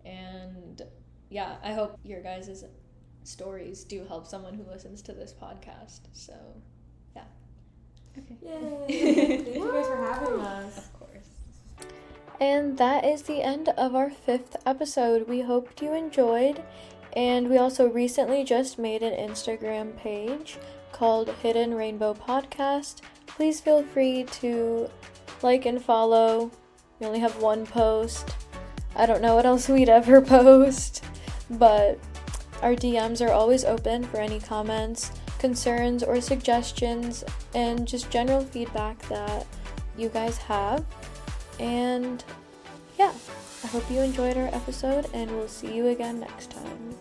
And 0.05 0.81
yeah, 1.29 1.55
I 1.63 1.73
hope 1.73 1.97
your 2.03 2.21
guys' 2.21 2.63
stories 3.23 3.83
do 3.83 4.05
help 4.05 4.27
someone 4.27 4.53
who 4.53 4.63
listens 4.69 5.01
to 5.03 5.13
this 5.13 5.33
podcast. 5.33 6.01
So, 6.11 6.33
Yay. 8.41 9.37
Thank 9.43 9.55
you 9.55 9.71
guys 9.71 9.87
for 9.87 9.97
having 9.97 10.39
us. 10.39 10.77
of 10.77 10.93
course. 10.99 11.87
and 12.39 12.77
that 12.77 13.05
is 13.05 13.23
the 13.23 13.41
end 13.41 13.69
of 13.69 13.95
our 13.95 14.09
fifth 14.09 14.55
episode. 14.65 15.27
We 15.27 15.41
hoped 15.41 15.81
you 15.81 15.93
enjoyed. 15.93 16.63
And 17.15 17.47
we 17.47 17.57
also 17.57 17.87
recently 17.87 18.43
just 18.43 18.79
made 18.79 19.03
an 19.03 19.13
Instagram 19.29 19.95
page 19.95 20.57
called 20.91 21.29
Hidden 21.43 21.75
Rainbow 21.75 22.13
Podcast. 22.15 23.01
Please 23.27 23.61
feel 23.61 23.83
free 23.83 24.23
to 24.41 24.89
like 25.43 25.65
and 25.65 25.81
follow. 25.83 26.49
We 26.99 27.05
only 27.05 27.19
have 27.19 27.41
one 27.41 27.65
post. 27.67 28.35
I 28.95 29.05
don't 29.05 29.21
know 29.21 29.35
what 29.35 29.45
else 29.45 29.69
we'd 29.69 29.89
ever 29.89 30.21
post, 30.21 31.03
but 31.51 31.99
our 32.61 32.73
DMs 32.73 33.25
are 33.25 33.31
always 33.31 33.63
open 33.65 34.03
for 34.05 34.17
any 34.17 34.39
comments, 34.39 35.11
concerns, 35.43 36.03
or 36.03 36.21
suggestions, 36.21 37.21
and 37.53 37.85
just 37.85 38.09
general 38.09 38.45
feedback 38.45 38.97
that 39.09 39.45
you 39.97 40.07
guys 40.07 40.37
have. 40.37 40.85
And 41.59 42.23
yeah, 42.97 43.11
I 43.61 43.67
hope 43.67 43.83
you 43.91 43.99
enjoyed 43.99 44.37
our 44.37 44.47
episode, 44.55 45.09
and 45.13 45.29
we'll 45.31 45.49
see 45.49 45.75
you 45.75 45.87
again 45.87 46.21
next 46.21 46.51
time. 46.51 46.95